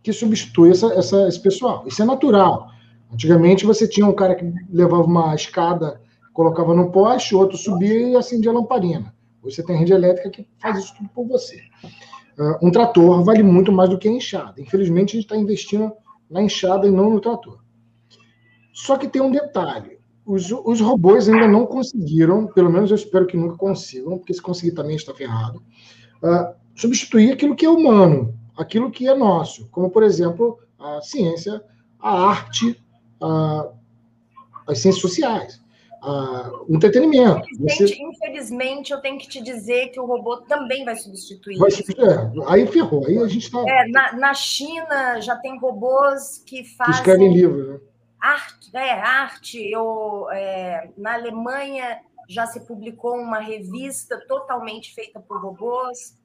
que 0.00 0.12
substitui 0.12 0.70
essa, 0.70 0.94
essa, 0.94 1.26
esse 1.26 1.40
pessoal. 1.40 1.82
Isso 1.88 2.00
é 2.00 2.04
natural. 2.04 2.68
Antigamente 3.12 3.66
você 3.66 3.88
tinha 3.88 4.06
um 4.06 4.14
cara 4.14 4.36
que 4.36 4.44
levava 4.70 5.02
uma 5.02 5.34
escada, 5.34 6.00
colocava 6.36 6.74
no 6.74 6.92
poste, 6.92 7.34
outro 7.34 7.56
subia 7.56 8.10
e 8.10 8.14
acendia 8.14 8.50
a 8.50 8.54
lamparina. 8.54 9.14
Hoje 9.42 9.56
você 9.56 9.62
tem 9.62 9.74
rede 9.74 9.94
elétrica 9.94 10.28
que 10.28 10.46
faz 10.58 10.78
isso 10.78 10.94
tudo 10.94 11.08
por 11.14 11.26
você. 11.26 11.62
Uh, 12.38 12.66
um 12.66 12.70
trator 12.70 13.24
vale 13.24 13.42
muito 13.42 13.72
mais 13.72 13.88
do 13.88 13.98
que 13.98 14.06
a 14.06 14.12
enxada. 14.12 14.60
Infelizmente, 14.60 15.10
a 15.10 15.14
gente 15.14 15.24
está 15.24 15.34
investindo 15.34 15.90
na 16.28 16.42
enxada 16.42 16.86
e 16.86 16.90
não 16.90 17.08
no 17.08 17.22
trator. 17.22 17.58
Só 18.70 18.98
que 18.98 19.08
tem 19.08 19.22
um 19.22 19.30
detalhe: 19.30 19.98
os, 20.26 20.52
os, 20.52 20.78
robôs 20.78 21.26
ainda 21.26 21.48
não 21.48 21.64
conseguiram, 21.64 22.46
pelo 22.48 22.70
menos 22.70 22.90
eu 22.90 22.96
espero 22.96 23.26
que 23.26 23.36
nunca 23.36 23.56
consigam, 23.56 24.18
porque 24.18 24.34
se 24.34 24.42
conseguir 24.42 24.72
também 24.72 24.96
está 24.96 25.14
ferrado, 25.14 25.62
uh, 26.22 26.54
substituir 26.74 27.32
aquilo 27.32 27.56
que 27.56 27.64
é 27.64 27.70
humano, 27.70 28.38
aquilo 28.54 28.90
que 28.90 29.08
é 29.08 29.14
nosso, 29.14 29.70
como, 29.70 29.88
por 29.88 30.02
exemplo, 30.02 30.58
a 30.78 31.00
ciência, 31.00 31.62
a 31.98 32.28
arte, 32.28 32.78
a, 33.22 33.70
as 34.68 34.80
ciências 34.80 35.00
sociais 35.00 35.64
uh, 36.06 36.66
entretenimento. 36.72 37.42
Infelizmente, 37.54 37.88
Você... 37.88 38.02
infelizmente, 38.02 38.92
eu 38.92 39.00
tenho 39.00 39.18
que 39.18 39.28
te 39.28 39.42
dizer 39.42 39.88
que 39.88 39.98
o 39.98 40.06
robô 40.06 40.38
também 40.38 40.84
vai 40.84 40.96
substituir. 40.96 41.58
Vai, 41.58 41.70
é, 41.70 42.52
aí 42.52 42.66
ferrou, 42.66 43.04
aí 43.06 43.18
a 43.18 43.26
gente 43.26 43.44
está. 43.44 43.58
É, 43.66 43.88
na, 43.88 44.12
na, 44.12 44.34
China 44.34 45.20
já 45.20 45.36
tem 45.36 45.58
robôs 45.58 46.42
que 46.46 46.64
fazem. 46.76 46.94
Que 46.94 46.98
escrevem 47.00 47.32
livros, 47.32 47.68
né? 47.68 47.80
Arte, 48.20 48.70
é, 48.74 48.92
arte. 48.92 49.70
Eu, 49.70 50.28
é, 50.30 50.90
na 50.96 51.14
Alemanha 51.14 52.00
já 52.28 52.46
se 52.46 52.60
publicou 52.60 53.16
uma 53.16 53.38
revista 53.38 54.18
totalmente 54.26 54.94
feita 54.94 55.20
por 55.20 55.40
robôs. 55.40 56.16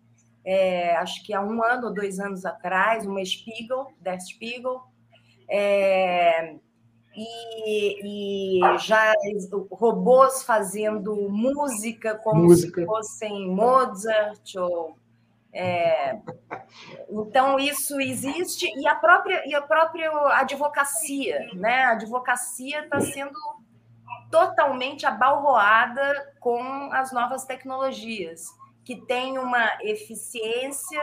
É, 0.43 0.95
acho 0.95 1.23
que 1.23 1.33
há 1.33 1.41
um 1.41 1.63
ano 1.63 1.87
ou 1.87 1.93
dois 1.93 2.19
anos 2.19 2.45
atrás, 2.45 3.05
uma 3.05 3.23
Spiegel, 3.23 3.87
Der 3.99 4.19
Spiegel. 4.19 4.81
É, 5.47 6.55
e, 7.15 8.59
e 8.59 8.77
já 8.79 9.13
robôs 9.71 10.43
fazendo 10.43 11.29
música 11.29 12.15
como 12.15 12.43
música. 12.43 12.81
se 12.81 12.87
fossem 12.87 13.49
Mozart 13.49 14.55
ou 14.55 14.95
é, 15.53 16.17
então 17.09 17.59
isso 17.59 17.99
existe 17.99 18.65
e 18.65 18.87
a 18.87 18.95
própria 18.95 19.45
e 19.45 19.53
a 19.53 19.61
própria 19.61 20.09
advocacia, 20.37 21.49
né? 21.53 21.83
A 21.83 21.91
advocacia 21.91 22.83
está 22.85 23.01
sendo 23.01 23.37
totalmente 24.29 25.05
abalroada 25.05 26.33
com 26.39 26.61
as 26.93 27.11
novas 27.11 27.43
tecnologias 27.43 28.45
que 28.85 28.95
tem 28.95 29.37
uma 29.37 29.69
eficiência 29.81 31.01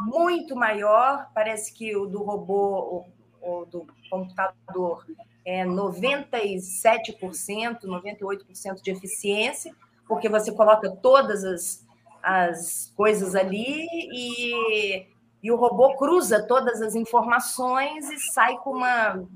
muito 0.00 0.56
maior. 0.56 1.30
Parece 1.32 1.72
que 1.72 1.96
o 1.96 2.06
do 2.06 2.24
robô 2.24 3.06
ou 3.40 3.64
do 3.66 3.86
computador 4.10 5.06
é 5.48 5.64
97%, 5.64 7.84
98% 7.84 8.82
de 8.82 8.90
eficiência, 8.90 9.74
porque 10.06 10.28
você 10.28 10.52
coloca 10.52 10.90
todas 10.90 11.42
as, 11.42 11.86
as 12.22 12.92
coisas 12.94 13.34
ali 13.34 13.86
e, 14.12 15.06
e 15.42 15.50
o 15.50 15.56
robô 15.56 15.96
cruza 15.96 16.46
todas 16.46 16.82
as 16.82 16.94
informações 16.94 18.10
e 18.10 18.18
sai 18.34 18.58
com 18.58 18.72
uma, 18.72 19.26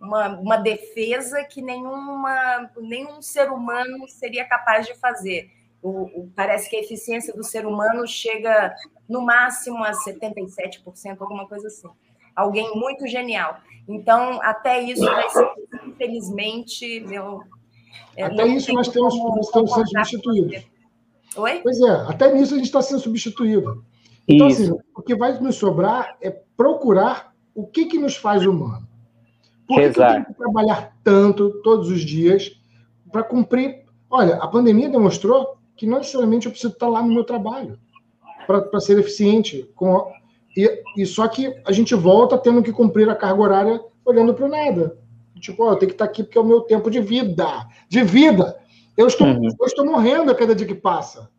uma, 0.00 0.28
uma 0.40 0.56
defesa 0.56 1.44
que 1.44 1.62
nenhuma, 1.62 2.68
nenhum 2.78 3.22
ser 3.22 3.48
humano 3.48 4.08
seria 4.08 4.44
capaz 4.44 4.84
de 4.84 4.96
fazer. 4.96 5.48
O, 5.80 6.22
o, 6.22 6.32
parece 6.34 6.68
que 6.68 6.74
a 6.74 6.80
eficiência 6.80 7.32
do 7.32 7.44
ser 7.44 7.66
humano 7.66 8.04
chega 8.04 8.74
no 9.08 9.22
máximo 9.22 9.84
a 9.84 9.92
77%, 9.92 11.20
alguma 11.20 11.46
coisa 11.46 11.68
assim. 11.68 11.88
Alguém 12.36 12.70
muito 12.74 13.06
genial. 13.08 13.56
Então, 13.88 14.40
até 14.42 14.82
isso 14.82 15.04
vai 15.04 15.28
ser, 15.30 15.48
infelizmente, 15.86 17.00
meu. 17.00 17.40
É, 18.14 18.24
até 18.24 18.46
isso 18.46 18.72
nós 18.72 18.88
temos, 18.88 19.16
nós 19.16 19.46
estamos 19.46 19.72
sendo 19.72 19.88
substituídos. 19.88 20.64
Oi? 21.36 21.60
Pois 21.62 21.80
é, 21.80 21.90
até 22.08 22.32
nisso 22.32 22.54
a 22.54 22.56
gente 22.56 22.66
está 22.66 22.82
sendo 22.82 23.00
substituído. 23.00 23.84
Então, 24.28 24.48
assim, 24.48 24.70
o 24.94 25.02
que 25.02 25.14
vai 25.14 25.38
nos 25.38 25.56
sobrar 25.56 26.16
é 26.20 26.30
procurar 26.30 27.32
o 27.54 27.66
que, 27.66 27.86
que 27.86 27.98
nos 27.98 28.16
faz 28.16 28.44
humano. 28.44 28.86
Por 29.66 29.76
que, 29.76 29.90
que 29.90 30.00
eu 30.00 30.06
tenho 30.06 30.24
que 30.26 30.34
trabalhar 30.34 30.96
tanto 31.02 31.50
todos 31.62 31.88
os 31.88 32.00
dias 32.00 32.60
para 33.10 33.22
cumprir? 33.22 33.84
Olha, 34.10 34.36
a 34.36 34.48
pandemia 34.48 34.88
demonstrou 34.88 35.56
que 35.76 35.86
não 35.86 35.98
necessariamente 35.98 36.46
eu 36.46 36.52
preciso 36.52 36.72
estar 36.72 36.88
lá 36.88 37.02
no 37.02 37.12
meu 37.12 37.24
trabalho 37.24 37.78
para 38.46 38.80
ser 38.80 38.98
eficiente 38.98 39.68
com 39.74 40.10
e, 40.56 40.82
e 40.96 41.06
só 41.06 41.28
que 41.28 41.54
a 41.64 41.72
gente 41.72 41.94
volta 41.94 42.38
tendo 42.38 42.62
que 42.62 42.72
cumprir 42.72 43.08
a 43.10 43.14
carga 43.14 43.42
horária 43.42 43.84
olhando 44.04 44.32
para 44.32 44.46
o 44.46 44.48
nada. 44.48 44.98
Tipo, 45.38 45.64
ó, 45.64 45.72
eu 45.72 45.76
tenho 45.76 45.90
que 45.90 45.94
estar 45.94 46.06
aqui 46.06 46.22
porque 46.22 46.38
é 46.38 46.40
o 46.40 46.44
meu 46.44 46.62
tempo 46.62 46.90
de 46.90 47.00
vida. 47.00 47.46
De 47.88 48.02
vida. 48.02 48.58
Eu 48.96 49.06
estou, 49.06 49.26
uhum. 49.26 49.44
eu 49.44 49.66
estou 49.66 49.84
morrendo 49.84 50.30
a 50.30 50.34
cada 50.34 50.54
dia 50.54 50.66
que 50.66 50.74
passa. 50.74 51.30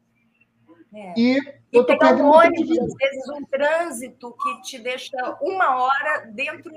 É. 0.94 1.14
E, 1.18 1.38
eu 1.72 1.81
estou 1.81 1.98
perdendo 1.98 2.27
um 2.27 2.31
ônibus, 2.31 2.77
às 2.77 2.94
vezes 2.94 3.30
um 3.30 3.44
trânsito 3.45 4.31
que 4.31 4.61
te 4.61 4.80
deixa 4.80 5.38
uma 5.41 5.81
hora 5.81 6.27
dentro 6.34 6.72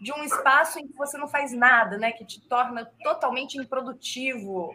de 0.00 0.12
um 0.12 0.22
espaço 0.24 0.78
em 0.78 0.86
que 0.86 0.96
você 0.96 1.16
não 1.16 1.28
faz 1.28 1.52
nada, 1.52 1.96
né? 1.96 2.12
Que 2.12 2.24
te 2.24 2.40
torna 2.48 2.84
totalmente 3.02 3.58
improdutivo, 3.58 4.72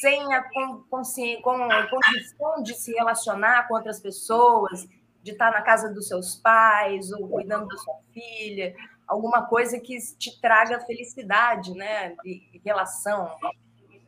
sem 0.00 0.32
a 0.34 0.42
condição 0.88 2.62
de 2.62 2.74
se 2.74 2.92
relacionar 2.92 3.68
com 3.68 3.74
outras 3.74 4.00
pessoas, 4.00 4.88
de 5.22 5.32
estar 5.32 5.50
na 5.50 5.62
casa 5.62 5.92
dos 5.92 6.08
seus 6.08 6.36
pais 6.36 7.12
ou 7.12 7.28
cuidando 7.28 7.68
da 7.68 7.76
sua 7.76 7.96
filha, 8.12 8.74
alguma 9.06 9.46
coisa 9.46 9.78
que 9.78 9.96
te 10.18 10.40
traga 10.40 10.80
felicidade, 10.80 11.74
né? 11.74 12.14
De 12.24 12.60
relação 12.64 13.30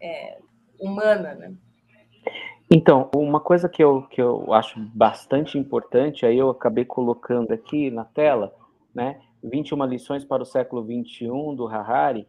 é, 0.00 0.38
humana, 0.78 1.34
né? 1.34 1.54
Então, 2.70 3.10
uma 3.14 3.40
coisa 3.40 3.68
que 3.68 3.82
eu, 3.82 4.02
que 4.02 4.22
eu 4.22 4.52
acho 4.52 4.80
bastante 4.94 5.58
importante, 5.58 6.24
aí 6.24 6.38
eu 6.38 6.48
acabei 6.48 6.84
colocando 6.84 7.52
aqui 7.52 7.90
na 7.90 8.04
tela, 8.04 8.54
né? 8.94 9.20
21 9.42 9.84
lições 9.84 10.24
para 10.24 10.42
o 10.42 10.46
século 10.46 10.82
21 10.84 11.54
do 11.54 11.66
Harari, 11.66 12.26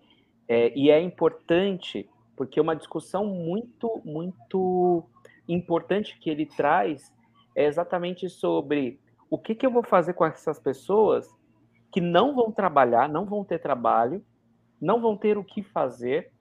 é, 0.47 0.77
e 0.77 0.89
é 0.89 0.99
importante 0.99 2.09
porque 2.35 2.59
uma 2.59 2.75
discussão 2.75 3.25
muito, 3.25 4.01
muito 4.03 5.03
importante 5.47 6.17
que 6.19 6.29
ele 6.29 6.45
traz 6.45 7.13
é 7.55 7.65
exatamente 7.65 8.29
sobre 8.29 8.99
o 9.29 9.37
que, 9.37 9.55
que 9.55 9.65
eu 9.65 9.71
vou 9.71 9.83
fazer 9.83 10.13
com 10.13 10.25
essas 10.25 10.59
pessoas 10.59 11.27
que 11.91 12.01
não 12.01 12.35
vão 12.35 12.51
trabalhar, 12.51 13.07
não 13.07 13.25
vão 13.25 13.43
ter 13.43 13.59
trabalho, 13.59 14.23
não 14.81 14.99
vão 14.99 15.15
ter 15.15 15.37
o 15.37 15.43
que 15.43 15.61
fazer, 15.61 16.31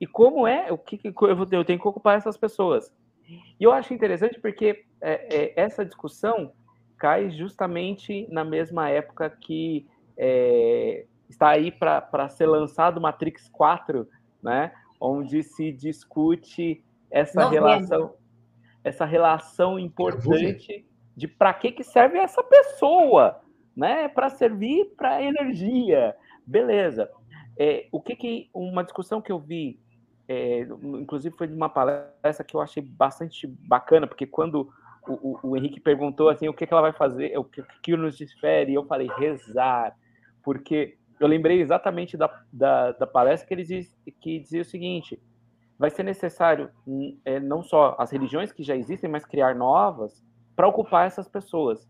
e 0.00 0.06
como 0.06 0.46
é, 0.46 0.70
o 0.70 0.78
que, 0.78 1.00
eu, 1.04 1.64
tenho 1.64 1.80
que 1.80 1.88
ocupar 1.88 2.16
essas 2.16 2.36
pessoas. 2.36 2.92
E 3.28 3.64
eu 3.64 3.72
acho 3.72 3.92
interessante 3.92 4.38
porque 4.40 4.84
é, 5.00 5.36
é, 5.36 5.52
essa 5.56 5.84
discussão 5.84 6.52
cai 6.96 7.30
justamente 7.30 8.26
na 8.30 8.44
mesma 8.44 8.88
época 8.88 9.28
que 9.30 9.86
é, 10.16 11.04
está 11.28 11.50
aí 11.50 11.70
para 11.70 12.28
ser 12.28 12.46
lançado 12.46 13.00
Matrix 13.00 13.48
4, 13.48 14.08
né? 14.42 14.72
onde 15.00 15.42
se 15.42 15.72
discute 15.72 16.82
essa 17.10 17.42
Não 17.42 17.50
relação 17.50 18.14
essa 18.88 19.04
relação 19.04 19.78
importante 19.78 20.86
de 21.16 21.28
para 21.28 21.52
que, 21.54 21.72
que 21.72 21.84
serve 21.84 22.18
essa 22.18 22.42
pessoa, 22.42 23.40
né? 23.76 24.08
Para 24.08 24.28
servir 24.28 24.92
para 24.96 25.22
energia, 25.22 26.14
beleza? 26.46 27.10
É, 27.58 27.88
o 27.90 28.00
que 28.00 28.14
que 28.14 28.50
uma 28.54 28.84
discussão 28.84 29.20
que 29.20 29.32
eu 29.32 29.38
vi, 29.38 29.80
é, 30.28 30.60
inclusive 31.00 31.36
foi 31.36 31.48
de 31.48 31.54
uma 31.54 31.68
palestra 31.68 32.44
que 32.44 32.54
eu 32.54 32.60
achei 32.60 32.82
bastante 32.82 33.46
bacana, 33.46 34.06
porque 34.06 34.26
quando 34.26 34.70
o, 35.06 35.38
o, 35.42 35.56
Henrique 35.56 35.80
perguntou 35.80 36.28
assim, 36.28 36.48
o 36.48 36.54
que, 36.54 36.66
que 36.66 36.72
ela 36.72 36.82
vai 36.82 36.92
fazer, 36.92 37.36
o 37.38 37.44
que, 37.44 37.64
que 37.82 37.96
nos 37.96 38.16
difere, 38.16 38.74
eu 38.74 38.84
falei, 38.84 39.08
rezar, 39.18 39.96
porque 40.42 40.96
eu 41.18 41.26
lembrei 41.26 41.60
exatamente 41.60 42.16
da, 42.16 42.30
da, 42.52 42.92
da 42.92 43.06
palestra 43.06 43.48
que 43.48 43.54
ele 43.54 43.64
diz, 43.64 43.92
que 44.20 44.38
dizia 44.38 44.62
o 44.62 44.64
seguinte, 44.64 45.20
vai 45.78 45.90
ser 45.90 46.02
necessário 46.02 46.70
hum, 46.86 47.16
é, 47.24 47.38
não 47.38 47.62
só 47.62 47.94
as 47.98 48.10
religiões 48.10 48.50
que 48.50 48.62
já 48.62 48.76
existem, 48.76 49.08
mas 49.08 49.24
criar 49.24 49.54
novas 49.54 50.22
para 50.56 50.66
ocupar 50.66 51.06
essas 51.06 51.28
pessoas. 51.28 51.88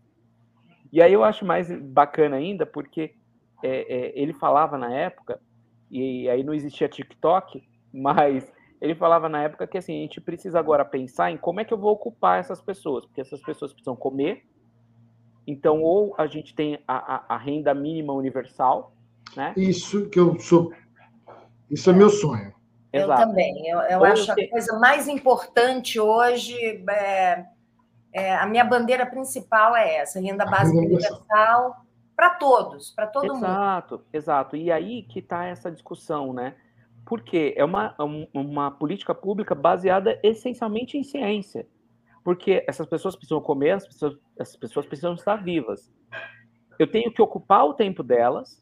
E 0.91 1.01
aí 1.01 1.11
eu 1.11 1.23
acho 1.23 1.43
mais 1.43 1.69
bacana 1.81 2.35
ainda, 2.35 2.65
porque 2.65 3.15
é, 3.63 3.93
é, 3.93 4.21
ele 4.21 4.33
falava 4.33 4.77
na 4.77 4.91
época, 4.93 5.39
e 5.89 6.29
aí 6.29 6.43
não 6.43 6.53
existia 6.53 6.87
TikTok, 6.87 7.63
mas 7.91 8.51
ele 8.79 8.93
falava 8.95 9.27
na 9.27 9.41
época 9.41 9.67
que 9.67 9.77
assim, 9.77 9.97
a 9.97 10.01
gente 10.01 10.21
precisa 10.21 10.59
agora 10.59 10.85
pensar 10.85 11.31
em 11.31 11.37
como 11.37 11.59
é 11.59 11.65
que 11.65 11.73
eu 11.73 11.77
vou 11.77 11.91
ocupar 11.91 12.39
essas 12.39 12.61
pessoas, 12.61 13.05
porque 13.05 13.21
essas 13.21 13.41
pessoas 13.41 13.73
precisam 13.73 13.95
comer. 13.95 14.45
Então, 15.47 15.81
ou 15.81 16.13
a 16.15 16.27
gente 16.27 16.53
tem 16.53 16.79
a, 16.87 17.15
a, 17.15 17.35
a 17.35 17.37
renda 17.37 17.73
mínima 17.73 18.13
universal, 18.13 18.93
né? 19.35 19.53
Isso 19.57 20.07
que 20.09 20.19
eu 20.19 20.39
sou. 20.39 20.71
Isso 21.71 21.89
é 21.89 21.93
meu 21.93 22.09
sonho. 22.09 22.53
Eu 22.91 23.03
Exato. 23.03 23.21
também. 23.21 23.67
Eu, 23.67 23.79
eu 23.81 24.03
acho 24.03 24.31
a 24.31 24.49
coisa 24.49 24.79
mais 24.79 25.07
importante 25.07 25.99
hoje. 25.99 26.55
É, 26.89 27.45
é, 28.11 28.35
a 28.35 28.47
minha 28.47 28.63
bandeira 28.63 29.05
principal 29.05 29.75
é 29.75 29.97
essa: 29.97 30.19
renda 30.19 30.45
básica 30.45 30.77
universal 30.77 31.85
para 32.15 32.31
todos, 32.31 32.91
para 32.91 33.07
todo 33.07 33.25
exato, 33.25 33.35
mundo. 33.35 33.45
Exato, 33.45 34.05
exato. 34.11 34.55
E 34.55 34.71
aí 34.71 35.03
que 35.03 35.19
está 35.19 35.45
essa 35.45 35.71
discussão, 35.71 36.33
né? 36.33 36.55
Porque 37.05 37.53
é 37.55 37.63
uma, 37.63 37.95
uma 38.33 38.71
política 38.71 39.15
pública 39.15 39.55
baseada 39.55 40.19
essencialmente 40.23 40.97
em 40.97 41.03
ciência. 41.03 41.67
Porque 42.23 42.63
essas 42.67 42.85
pessoas 42.87 43.15
precisam 43.15 43.39
comer, 43.39 43.71
as 43.71 43.87
pessoas, 43.87 44.17
essas 44.37 44.55
pessoas 44.55 44.85
precisam 44.85 45.13
estar 45.13 45.37
vivas. 45.37 45.91
Eu 46.77 46.91
tenho 46.91 47.11
que 47.11 47.21
ocupar 47.21 47.65
o 47.65 47.73
tempo 47.73 48.03
delas, 48.03 48.61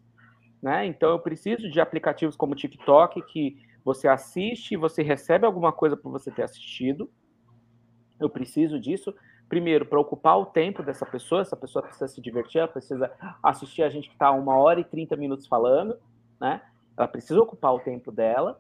né? 0.61 0.85
Então 0.85 1.09
eu 1.09 1.19
preciso 1.19 1.69
de 1.69 1.79
aplicativos 1.79 2.35
como 2.35 2.53
o 2.53 2.55
TikTok, 2.55 3.21
que 3.23 3.57
você 3.87 4.05
assiste 4.05 4.75
você 4.75 5.01
recebe 5.01 5.45
alguma 5.45 5.71
coisa 5.71 5.95
por 5.95 6.11
você 6.11 6.29
ter 6.29 6.43
assistido. 6.43 7.09
Eu 8.19 8.29
preciso 8.29 8.77
disso. 8.77 9.15
Primeiro, 9.47 9.85
para 9.85 9.97
ocupar 9.97 10.37
o 10.37 10.45
tempo 10.45 10.83
dessa 10.83 11.05
pessoa, 11.05 11.39
essa 11.39 11.55
pessoa 11.55 11.81
precisa 11.81 12.05
se 12.05 12.19
divertir, 12.19 12.59
ela 12.59 12.67
precisa 12.67 13.09
assistir 13.41 13.83
a 13.83 13.89
gente 13.89 14.09
que 14.09 14.15
está 14.15 14.29
uma 14.29 14.57
hora 14.57 14.81
e 14.81 14.83
30 14.83 15.15
minutos 15.15 15.47
falando, 15.47 15.97
né? 16.37 16.61
Ela 16.97 17.07
precisa 17.07 17.39
ocupar 17.39 17.73
o 17.73 17.79
tempo 17.79 18.11
dela. 18.11 18.59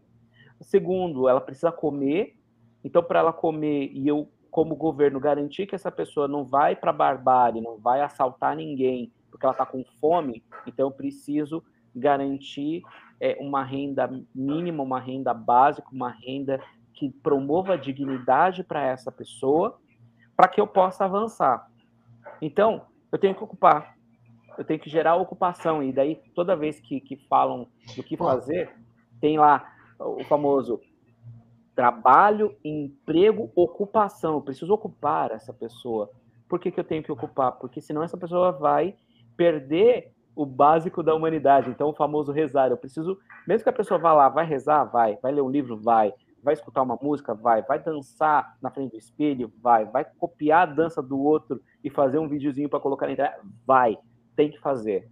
Segundo, 0.61 1.27
ela 1.27 1.41
precisa 1.41 1.73
comer. 1.73 2.39
Então, 2.81 3.03
para 3.03 3.19
ela 3.19 3.33
comer 3.33 3.91
e 3.91 4.07
eu, 4.07 4.31
como 4.49 4.77
governo, 4.77 5.19
garantir 5.19 5.67
que 5.67 5.75
essa 5.75 5.91
pessoa 5.91 6.29
não 6.29 6.45
vai 6.45 6.73
para 6.73 6.93
barbárie, 6.93 7.59
não 7.59 7.77
vai 7.77 7.99
assaltar 7.99 8.55
ninguém, 8.55 9.11
porque 9.29 9.45
ela 9.45 9.51
está 9.51 9.65
com 9.65 9.83
fome, 9.99 10.41
então 10.65 10.87
eu 10.87 10.91
preciso 10.91 11.61
garantir 11.93 12.81
é, 13.19 13.37
uma 13.39 13.63
renda 13.63 14.09
mínima, 14.33 14.83
uma 14.83 14.99
renda 14.99 15.33
básica, 15.33 15.87
uma 15.91 16.09
renda 16.09 16.61
que 16.93 17.09
promova 17.09 17.73
a 17.73 17.77
dignidade 17.77 18.63
para 18.63 18.83
essa 18.83 19.11
pessoa, 19.11 19.79
para 20.35 20.47
que 20.47 20.59
eu 20.59 20.67
possa 20.67 21.05
avançar. 21.05 21.69
Então, 22.41 22.83
eu 23.11 23.17
tenho 23.17 23.35
que 23.35 23.43
ocupar 23.43 23.97
eu 24.57 24.65
tenho 24.65 24.79
que 24.79 24.89
gerar 24.89 25.15
ocupação. 25.15 25.83
E 25.83 25.93
daí, 25.93 26.15
toda 26.33 26.55
vez 26.55 26.79
que, 26.79 26.99
que 26.99 27.15
falam 27.29 27.67
do 27.95 28.03
que 28.03 28.17
fazer, 28.17 28.73
tem 29.21 29.37
lá 29.37 29.71
o 29.99 30.23
famoso 30.23 30.81
trabalho, 31.75 32.57
emprego, 32.63 33.51
ocupação. 33.55 34.33
Eu 34.33 34.41
preciso 34.41 34.73
ocupar 34.73 35.31
essa 35.31 35.53
pessoa. 35.53 36.09
Por 36.49 36.59
que, 36.59 36.71
que 36.71 36.79
eu 36.79 36.83
tenho 36.83 37.03
que 37.03 37.11
ocupar? 37.11 37.51
Porque 37.53 37.79
senão 37.79 38.01
essa 38.01 38.17
pessoa 38.17 38.51
vai 38.51 38.95
perder 39.35 40.11
o 40.37 40.45
básico 40.45 41.01
da 41.01 41.15
humanidade. 41.15 41.71
Então, 41.71 41.89
o 41.89 41.93
famoso 41.93 42.31
rezar. 42.31 42.69
Eu 42.69 42.77
preciso, 42.77 43.17
mesmo 43.47 43.63
que 43.63 43.69
a 43.69 43.73
pessoa 43.73 43.99
vá 43.99 44.13
lá, 44.13 44.29
vai 44.29 44.45
rezar, 44.45 44.83
vai, 44.85 45.17
vai 45.17 45.31
ler 45.31 45.41
um 45.41 45.49
livro, 45.49 45.75
vai, 45.75 46.13
vai 46.43 46.53
escutar 46.53 46.83
uma 46.83 46.97
música, 47.01 47.33
vai, 47.33 47.63
vai 47.63 47.79
dançar 47.79 48.55
na 48.61 48.69
frente 48.69 48.91
do 48.91 48.97
espelho, 48.97 49.51
vai, 49.59 49.85
vai 49.85 50.05
copiar 50.05 50.69
a 50.69 50.71
dança 50.71 51.01
do 51.01 51.19
outro 51.19 51.59
e 51.83 51.89
fazer 51.89 52.19
um 52.19 52.29
videozinho 52.29 52.69
para 52.69 52.79
colocar 52.79 53.07
na 53.07 53.13
internet, 53.13 53.41
vai. 53.65 53.97
Tem 54.35 54.51
que 54.51 54.59
fazer. 54.59 55.09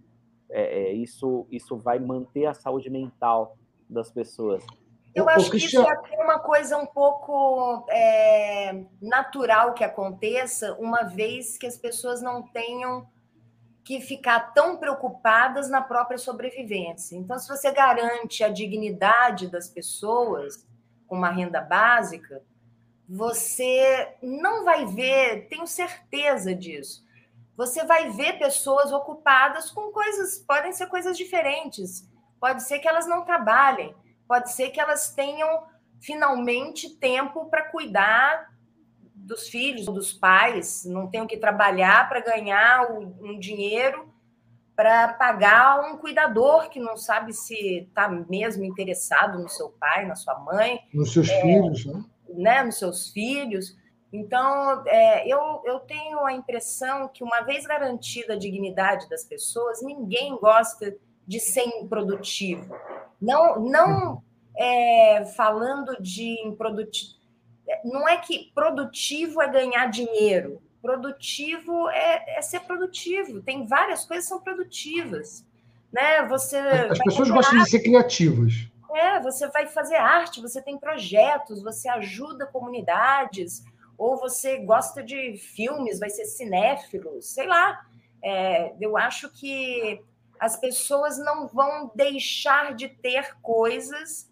É, 0.48 0.90
é, 0.90 0.92
isso, 0.92 1.44
isso 1.50 1.76
vai 1.76 1.98
manter 1.98 2.46
a 2.46 2.54
saúde 2.54 2.88
mental 2.88 3.56
das 3.90 4.12
pessoas. 4.12 4.64
Eu 5.12 5.28
acho 5.28 5.50
que 5.50 5.56
isso 5.56 5.80
é 5.80 6.22
uma 6.22 6.38
coisa 6.38 6.76
um 6.76 6.86
pouco 6.86 7.84
é, 7.90 8.84
natural 9.02 9.72
que 9.72 9.82
aconteça, 9.82 10.74
uma 10.78 11.02
vez 11.02 11.58
que 11.58 11.66
as 11.66 11.76
pessoas 11.76 12.22
não 12.22 12.42
tenham 12.42 13.08
que 13.86 14.00
ficar 14.00 14.52
tão 14.52 14.76
preocupadas 14.76 15.70
na 15.70 15.80
própria 15.80 16.18
sobrevivência. 16.18 17.14
Então, 17.16 17.38
se 17.38 17.46
você 17.46 17.70
garante 17.70 18.42
a 18.42 18.48
dignidade 18.48 19.46
das 19.46 19.68
pessoas 19.68 20.66
com 21.06 21.14
uma 21.14 21.30
renda 21.30 21.60
básica, 21.60 22.42
você 23.08 24.16
não 24.20 24.64
vai 24.64 24.86
ver, 24.86 25.46
tenho 25.48 25.68
certeza 25.68 26.52
disso, 26.52 27.06
você 27.56 27.84
vai 27.84 28.10
ver 28.10 28.40
pessoas 28.40 28.92
ocupadas 28.92 29.70
com 29.70 29.92
coisas, 29.92 30.36
podem 30.40 30.72
ser 30.72 30.88
coisas 30.88 31.16
diferentes. 31.16 32.10
Pode 32.40 32.64
ser 32.64 32.80
que 32.80 32.88
elas 32.88 33.06
não 33.06 33.24
trabalhem, 33.24 33.94
pode 34.26 34.50
ser 34.50 34.70
que 34.70 34.80
elas 34.80 35.14
tenham 35.14 35.62
finalmente 36.00 36.90
tempo 36.96 37.46
para 37.46 37.70
cuidar 37.70 38.52
dos 39.26 39.48
filhos, 39.48 39.86
dos 39.86 40.12
pais, 40.12 40.84
não 40.84 41.08
tenham 41.08 41.26
que 41.26 41.36
trabalhar 41.36 42.08
para 42.08 42.20
ganhar 42.20 42.90
um 42.90 43.38
dinheiro 43.38 44.14
para 44.76 45.14
pagar 45.14 45.80
um 45.90 45.96
cuidador 45.96 46.68
que 46.68 46.78
não 46.78 46.98
sabe 46.98 47.32
se 47.32 47.88
está 47.88 48.08
mesmo 48.08 48.62
interessado 48.62 49.38
no 49.38 49.48
seu 49.48 49.70
pai, 49.70 50.04
na 50.04 50.14
sua 50.14 50.38
mãe. 50.40 50.80
Nos 50.92 51.14
seus 51.14 51.30
é, 51.30 51.40
filhos, 51.40 51.86
né? 51.86 52.04
né? 52.28 52.62
Nos 52.62 52.78
seus 52.78 53.08
filhos. 53.08 53.74
Então, 54.12 54.84
é, 54.86 55.26
eu, 55.26 55.62
eu 55.64 55.80
tenho 55.80 56.24
a 56.24 56.32
impressão 56.32 57.08
que, 57.08 57.24
uma 57.24 57.40
vez 57.40 57.66
garantida 57.66 58.34
a 58.34 58.38
dignidade 58.38 59.08
das 59.08 59.24
pessoas, 59.24 59.82
ninguém 59.82 60.36
gosta 60.36 60.94
de 61.26 61.40
ser 61.40 61.64
improdutivo. 61.80 62.76
Não, 63.20 63.58
não 63.58 64.22
é, 64.56 65.24
falando 65.36 65.96
de 66.00 66.46
improdutivo. 66.46 67.15
Não 67.84 68.08
é 68.08 68.16
que 68.16 68.50
produtivo 68.54 69.42
é 69.42 69.48
ganhar 69.48 69.86
dinheiro. 69.86 70.62
Produtivo 70.80 71.88
é, 71.90 72.38
é 72.38 72.42
ser 72.42 72.60
produtivo. 72.60 73.42
Tem 73.42 73.66
várias 73.66 74.04
coisas 74.04 74.24
que 74.24 74.28
são 74.28 74.40
produtivas. 74.40 75.44
Né? 75.92 76.24
Você 76.28 76.58
As 76.58 76.98
pessoas 76.98 77.30
gostam 77.30 77.58
de 77.58 77.70
ser 77.70 77.80
criativas. 77.80 78.52
É, 78.94 79.20
você 79.20 79.48
vai 79.48 79.66
fazer 79.66 79.96
arte, 79.96 80.40
você 80.40 80.62
tem 80.62 80.78
projetos, 80.78 81.62
você 81.62 81.88
ajuda 81.88 82.46
comunidades, 82.46 83.64
ou 83.98 84.16
você 84.16 84.58
gosta 84.58 85.02
de 85.02 85.36
filmes, 85.36 85.98
vai 85.98 86.08
ser 86.08 86.24
cinéfilo, 86.24 87.20
sei 87.20 87.46
lá. 87.46 87.84
É, 88.22 88.74
eu 88.80 88.96
acho 88.96 89.30
que 89.30 90.00
as 90.38 90.56
pessoas 90.56 91.18
não 91.18 91.46
vão 91.46 91.90
deixar 91.94 92.74
de 92.74 92.88
ter 92.88 93.36
coisas, 93.40 94.30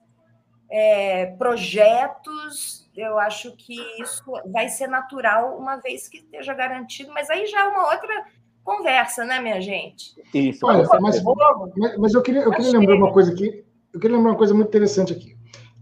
é, 0.75 1.27
projetos. 1.27 2.91
Eu 2.97 3.19
acho 3.19 3.55
que 3.57 3.77
isso 4.01 4.25
vai 4.53 4.69
ser 4.69 4.89
natural 4.89 5.57
uma 5.57 5.77
vez 5.77 6.09
que 6.09 6.19
esteja 6.19 6.53
garantido, 6.53 7.13
mas 7.13 7.31
aí 7.31 7.47
já 7.47 7.61
é 7.61 7.69
uma 7.69 7.93
outra 7.93 8.27
conversa, 8.65 9.25
né, 9.25 9.41
minha 9.41 9.61
gente? 9.61 10.15
Isso. 10.33 10.67
Olha, 10.67 10.85
mas, 11.01 11.23
mas, 11.23 11.97
mas, 11.99 12.15
eu 12.15 12.23
queria, 12.23 12.43
eu 12.43 12.51
queria 12.51 12.73
lembrar 12.73 12.97
uma 12.97 13.13
coisa 13.13 13.33
aqui. 13.33 13.65
Eu 13.93 14.01
queria 14.01 14.17
lembrar 14.17 14.33
uma 14.33 14.39
coisa 14.39 14.53
muito 14.53 14.69
interessante 14.69 15.13
aqui. 15.13 15.37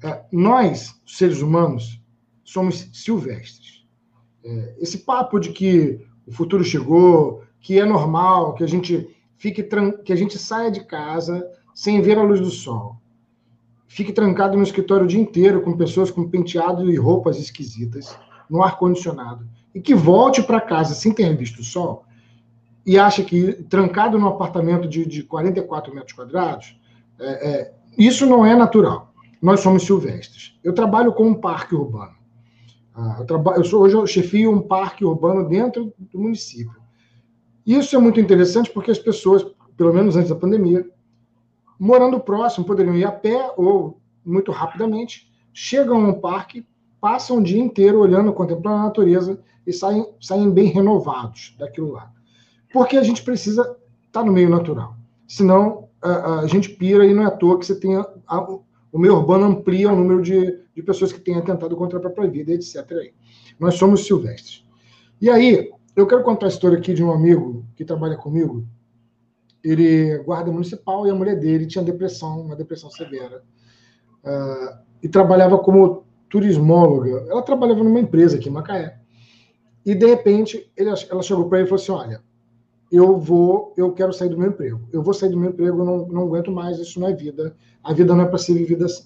É, 0.05 0.24
nós, 0.31 1.01
seres 1.06 1.40
humanos, 1.40 2.02
somos 2.44 2.90
silvestres. 2.93 3.86
É, 4.44 4.74
esse 4.78 4.98
papo 4.98 5.39
de 5.39 5.52
que 5.52 6.05
o 6.27 6.32
futuro 6.32 6.64
chegou, 6.64 7.43
que 7.60 7.78
é 7.78 7.85
normal, 7.85 8.55
que 8.55 8.64
a 8.64 8.69
gente 8.69 9.09
fique 9.39 9.62
que 10.05 10.12
a 10.12 10.16
gente 10.16 10.39
saia 10.39 10.70
de 10.70 10.85
casa 10.85 11.51
sem 11.74 12.02
ver 12.02 12.19
a 12.19 12.23
luz 12.23 12.40
do 12.40 12.51
sol, 12.51 13.01
fique 13.93 14.10
trancado 14.10 14.56
no 14.56 14.62
escritório 14.62 15.05
o 15.05 15.09
dia 15.09 15.20
inteiro 15.20 15.60
com 15.60 15.77
pessoas 15.77 16.10
com 16.10 16.27
penteado 16.27 16.90
e 16.90 16.97
roupas 16.97 17.39
esquisitas, 17.39 18.19
no 18.48 18.62
ar 18.62 18.78
condicionado, 18.78 19.47
e 19.74 19.82
que 19.82 19.94
volte 19.94 20.43
para 20.43 20.62
casa 20.62 20.94
sem 20.94 21.12
ter 21.12 21.36
visto 21.36 21.60
o 21.60 21.64
sol 21.64 22.05
e 22.86 22.98
acha 22.98 23.23
que 23.23 23.52
trancado 23.64 24.19
no 24.19 24.28
apartamento 24.28 24.89
de, 24.89 25.05
de 25.05 25.23
44 25.23 25.94
metros 25.94 26.14
quadrados, 26.14 26.74
é, 27.20 27.51
é, 27.51 27.73
isso 27.98 28.24
não 28.24 28.47
é 28.47 28.56
natural. 28.56 29.12
Nós 29.43 29.60
somos 29.60 29.85
silvestres. 29.85 30.59
Eu 30.64 30.73
trabalho 30.73 31.12
com 31.12 31.28
um 31.28 31.35
parque 31.35 31.74
urbano. 31.74 32.14
Ah, 32.94 33.24
eu, 33.28 33.44
eu 33.56 33.64
sou, 33.64 33.82
hoje 33.82 33.94
eu 33.94 34.06
chefio 34.06 34.51
um 34.51 34.62
parque 34.62 35.05
urbano 35.05 35.47
dentro 35.47 35.93
do 35.98 36.19
município. 36.19 36.81
Isso 37.66 37.94
é 37.94 37.98
muito 37.98 38.19
interessante 38.19 38.70
porque 38.70 38.90
as 38.90 38.98
pessoas, 38.98 39.44
pelo 39.77 39.93
menos 39.93 40.16
antes 40.16 40.31
da 40.31 40.36
pandemia, 40.36 40.85
morando 41.82 42.20
próximo, 42.20 42.64
poderiam 42.64 42.94
ir 42.94 43.04
a 43.04 43.10
pé 43.10 43.52
ou 43.56 44.00
muito 44.24 44.52
rapidamente, 44.52 45.28
chegam 45.52 46.06
ao 46.06 46.20
parque 46.20 46.64
passam 47.00 47.38
o 47.38 47.42
dia 47.42 47.60
inteiro 47.60 47.98
olhando, 47.98 48.32
contemplando 48.32 48.78
a 48.78 48.84
natureza 48.84 49.40
e 49.66 49.72
saem, 49.72 50.06
saem 50.20 50.48
bem 50.48 50.66
renovados 50.66 51.56
daquilo 51.59 51.90
lá. 51.90 52.12
Porque 52.72 52.96
a 52.96 53.02
gente 53.02 53.24
precisa 53.24 53.76
estar 54.06 54.24
no 54.24 54.30
meio 54.30 54.48
natural. 54.48 54.96
Senão, 55.26 55.88
a, 56.00 56.42
a 56.42 56.46
gente 56.46 56.70
pira 56.70 57.04
e 57.04 57.12
não 57.12 57.24
é 57.24 57.26
à 57.26 57.30
toa 57.32 57.59
que 57.59 57.66
você 57.66 57.74
tenha. 57.74 58.06
A, 58.28 58.40
o 58.92 58.98
meio 58.98 59.16
urbano 59.16 59.46
amplia 59.46 59.92
o 59.92 59.96
número 59.96 60.22
de, 60.22 60.60
de 60.72 60.82
pessoas 60.84 61.12
que 61.12 61.20
têm 61.20 61.34
atentado 61.34 61.76
contra 61.76 61.98
a 61.98 62.00
própria 62.00 62.30
vida, 62.30 62.52
etc. 62.52 62.76
Aí. 62.92 63.12
Nós 63.59 63.74
somos 63.74 64.06
silvestres. 64.06 64.64
E 65.20 65.28
aí, 65.28 65.72
eu 65.96 66.06
quero 66.06 66.22
contar 66.22 66.46
a 66.46 66.50
história 66.50 66.78
aqui 66.78 66.94
de 66.94 67.02
um 67.02 67.10
amigo 67.10 67.64
que 67.74 67.84
trabalha 67.84 68.16
comigo. 68.16 68.64
Ele 69.64 70.10
é 70.10 70.18
guarda 70.18 70.51
municipal 70.51 71.06
e 71.06 71.10
a 71.10 71.14
mulher 71.14 71.39
dele 71.39 71.66
tinha 71.66 71.84
depressão, 71.84 72.40
uma 72.40 72.56
depressão 72.56 72.90
severa. 72.90 73.43
Uh, 74.24 74.78
e 75.02 75.09
trabalhava 75.09 75.59
como 75.59 76.05
turismóloga. 76.28 77.26
Ela 77.28 77.43
trabalhava 77.43 77.82
numa 77.82 78.01
empresa 78.01 78.36
aqui 78.36 78.48
em 78.48 78.52
Macaé. 78.52 78.98
E, 79.84 79.94
de 79.94 80.06
repente, 80.06 80.70
ele, 80.76 80.90
ela 81.10 81.22
chegou 81.22 81.48
para 81.48 81.59
ele 81.59 81.66
e 81.66 81.68
falou 81.68 81.82
assim: 81.82 81.93
Olha, 81.93 82.22
eu 82.90 83.18
vou, 83.18 83.72
eu 83.76 83.93
quero 83.93 84.12
sair 84.12 84.28
do 84.28 84.39
meu 84.39 84.48
emprego. 84.48 84.80
Eu 84.93 85.02
vou 85.02 85.12
sair 85.12 85.30
do 85.30 85.39
meu 85.39 85.51
emprego, 85.51 85.84
não, 85.84 86.06
não 86.06 86.22
aguento 86.22 86.52
mais, 86.52 86.78
isso 86.78 87.01
não 87.01 87.09
é 87.09 87.12
vida. 87.12 87.56
A 87.82 87.93
vida 87.93 88.14
não 88.14 88.24
é 88.24 88.26
para 88.26 88.39
ser 88.39 88.55
vivida 88.55 88.86
assim. 88.86 89.05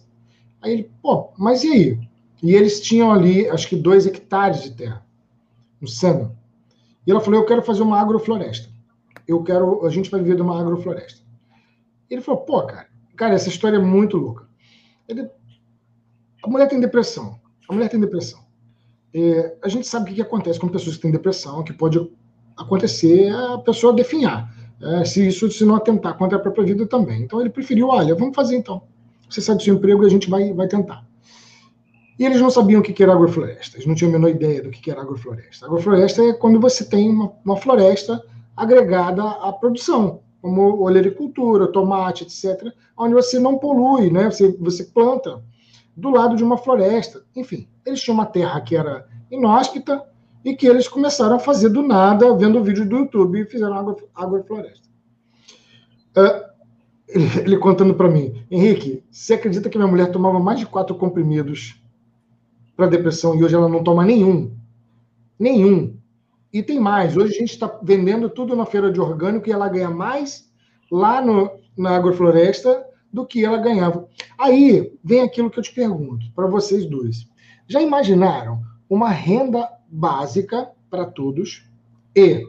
Aí 0.60 0.72
ele, 0.72 0.90
pô, 1.02 1.30
mas 1.38 1.64
e 1.64 1.72
aí? 1.72 2.00
E 2.42 2.54
eles 2.54 2.80
tinham 2.80 3.10
ali, 3.10 3.48
acho 3.48 3.68
que 3.68 3.76
dois 3.76 4.06
hectares 4.06 4.62
de 4.62 4.72
terra, 4.72 5.04
no 5.80 5.88
Sena. 5.88 6.36
E 7.06 7.10
ela 7.10 7.20
falou: 7.20 7.40
Eu 7.40 7.46
quero 7.46 7.62
fazer 7.62 7.82
uma 7.82 8.00
agrofloresta. 8.00 8.68
Eu 9.26 9.42
quero, 9.42 9.84
a 9.84 9.90
gente 9.90 10.10
vai 10.10 10.20
viver 10.20 10.36
de 10.36 10.42
uma 10.42 10.60
agrofloresta. 10.60 11.20
Ele 12.08 12.20
falou: 12.20 12.42
Pô, 12.42 12.62
cara, 12.62 12.88
cara, 13.16 13.34
essa 13.34 13.48
história 13.48 13.76
é 13.76 13.80
muito 13.80 14.16
louca. 14.16 14.48
Ele, 15.08 15.28
a 16.42 16.48
mulher 16.48 16.68
tem 16.68 16.80
depressão. 16.80 17.40
A 17.68 17.74
mulher 17.74 17.88
tem 17.88 18.00
depressão. 18.00 18.40
É, 19.12 19.56
a 19.62 19.68
gente 19.68 19.86
sabe 19.86 20.04
o 20.04 20.08
que, 20.08 20.14
que 20.14 20.22
acontece 20.22 20.60
com 20.60 20.68
pessoas 20.68 20.96
que 20.96 21.02
têm 21.02 21.10
depressão, 21.10 21.64
que 21.64 21.72
pode 21.72 21.98
acontecer 22.56 23.34
a 23.34 23.58
pessoa 23.58 23.92
definhar. 23.92 24.54
É, 24.80 25.04
se 25.04 25.26
isso 25.26 25.50
se 25.50 25.64
não 25.64 25.74
atentar 25.74 26.16
contra 26.18 26.36
a 26.36 26.40
própria 26.40 26.64
vida 26.64 26.86
também. 26.86 27.22
Então 27.22 27.40
ele 27.40 27.50
preferiu, 27.50 27.88
olha, 27.88 28.14
vamos 28.14 28.34
fazer 28.36 28.56
então. 28.56 28.82
Você 29.28 29.40
sai 29.40 29.56
do 29.56 29.62
seu 29.62 29.74
emprego 29.74 30.04
e 30.04 30.06
a 30.06 30.10
gente 30.10 30.28
vai, 30.28 30.52
vai 30.52 30.68
tentar. 30.68 31.04
E 32.18 32.24
eles 32.24 32.40
não 32.40 32.50
sabiam 32.50 32.80
o 32.80 32.84
que 32.84 33.02
era 33.02 33.12
agrofloresta, 33.12 33.76
eles 33.76 33.86
não 33.86 33.94
tinham 33.94 34.10
a 34.10 34.12
menor 34.12 34.30
ideia 34.30 34.62
do 34.62 34.70
que 34.70 34.90
era 34.90 35.02
agrofloresta. 35.02 35.66
Agrofloresta 35.66 36.22
é 36.22 36.32
quando 36.32 36.58
você 36.58 36.84
tem 36.84 37.10
uma, 37.10 37.32
uma 37.44 37.56
floresta 37.56 38.22
agregada 38.56 39.22
à 39.22 39.52
produção, 39.52 40.20
como 40.40 40.80
olericultura, 40.80 41.70
tomate, 41.70 42.24
etc., 42.24 42.72
onde 42.96 43.14
você 43.14 43.38
não 43.38 43.58
polui, 43.58 44.10
né? 44.10 44.30
você, 44.30 44.56
você 44.58 44.84
planta 44.84 45.42
do 45.96 46.10
lado 46.10 46.36
de 46.36 46.44
uma 46.44 46.56
floresta. 46.56 47.22
Enfim, 47.34 47.68
eles 47.84 48.00
tinham 48.00 48.14
uma 48.14 48.26
terra 48.26 48.60
que 48.60 48.76
era 48.76 49.06
inóspita 49.30 50.02
e 50.44 50.54
que 50.54 50.66
eles 50.66 50.86
começaram 50.86 51.36
a 51.36 51.40
fazer 51.40 51.68
do 51.70 51.82
nada, 51.82 52.34
vendo 52.36 52.62
vídeo 52.62 52.88
do 52.88 52.98
YouTube, 52.98 53.40
e 53.40 53.46
fizeram 53.46 53.74
agro, 53.74 53.96
agrofloresta. 54.14 54.88
Uh, 56.16 56.46
ele, 57.08 57.40
ele 57.40 57.58
contando 57.58 57.94
para 57.94 58.08
mim, 58.08 58.44
Henrique, 58.50 59.02
você 59.10 59.34
acredita 59.34 59.68
que 59.68 59.76
minha 59.76 59.90
mulher 59.90 60.10
tomava 60.10 60.38
mais 60.38 60.58
de 60.58 60.66
quatro 60.66 60.94
comprimidos 60.94 61.82
para 62.76 62.86
depressão 62.86 63.34
e 63.34 63.42
hoje 63.42 63.54
ela 63.54 63.68
não 63.68 63.82
toma 63.82 64.04
nenhum. 64.04 64.54
Nenhum. 65.38 65.96
E 66.52 66.62
tem 66.62 66.78
mais. 66.78 67.16
Hoje 67.16 67.34
a 67.34 67.38
gente 67.38 67.52
está 67.52 67.78
vendendo 67.82 68.30
tudo 68.30 68.54
na 68.54 68.64
feira 68.64 68.90
de 68.90 69.00
orgânico 69.00 69.48
e 69.48 69.52
ela 69.52 69.68
ganha 69.68 69.90
mais 69.90 70.50
lá 70.90 71.20
no, 71.20 71.50
na 71.76 71.96
agrofloresta 71.96 72.84
do 73.12 73.26
que 73.26 73.44
ela 73.44 73.58
ganhava. 73.58 74.08
Aí 74.38 74.92
vem 75.02 75.20
aquilo 75.20 75.50
que 75.50 75.58
eu 75.58 75.62
te 75.62 75.72
pergunto 75.72 76.26
para 76.34 76.46
vocês 76.46 76.86
dois. 76.86 77.26
Já 77.66 77.80
imaginaram 77.80 78.60
uma 78.88 79.08
renda 79.08 79.68
básica 79.88 80.70
para 80.90 81.06
todos 81.06 81.66
e 82.14 82.46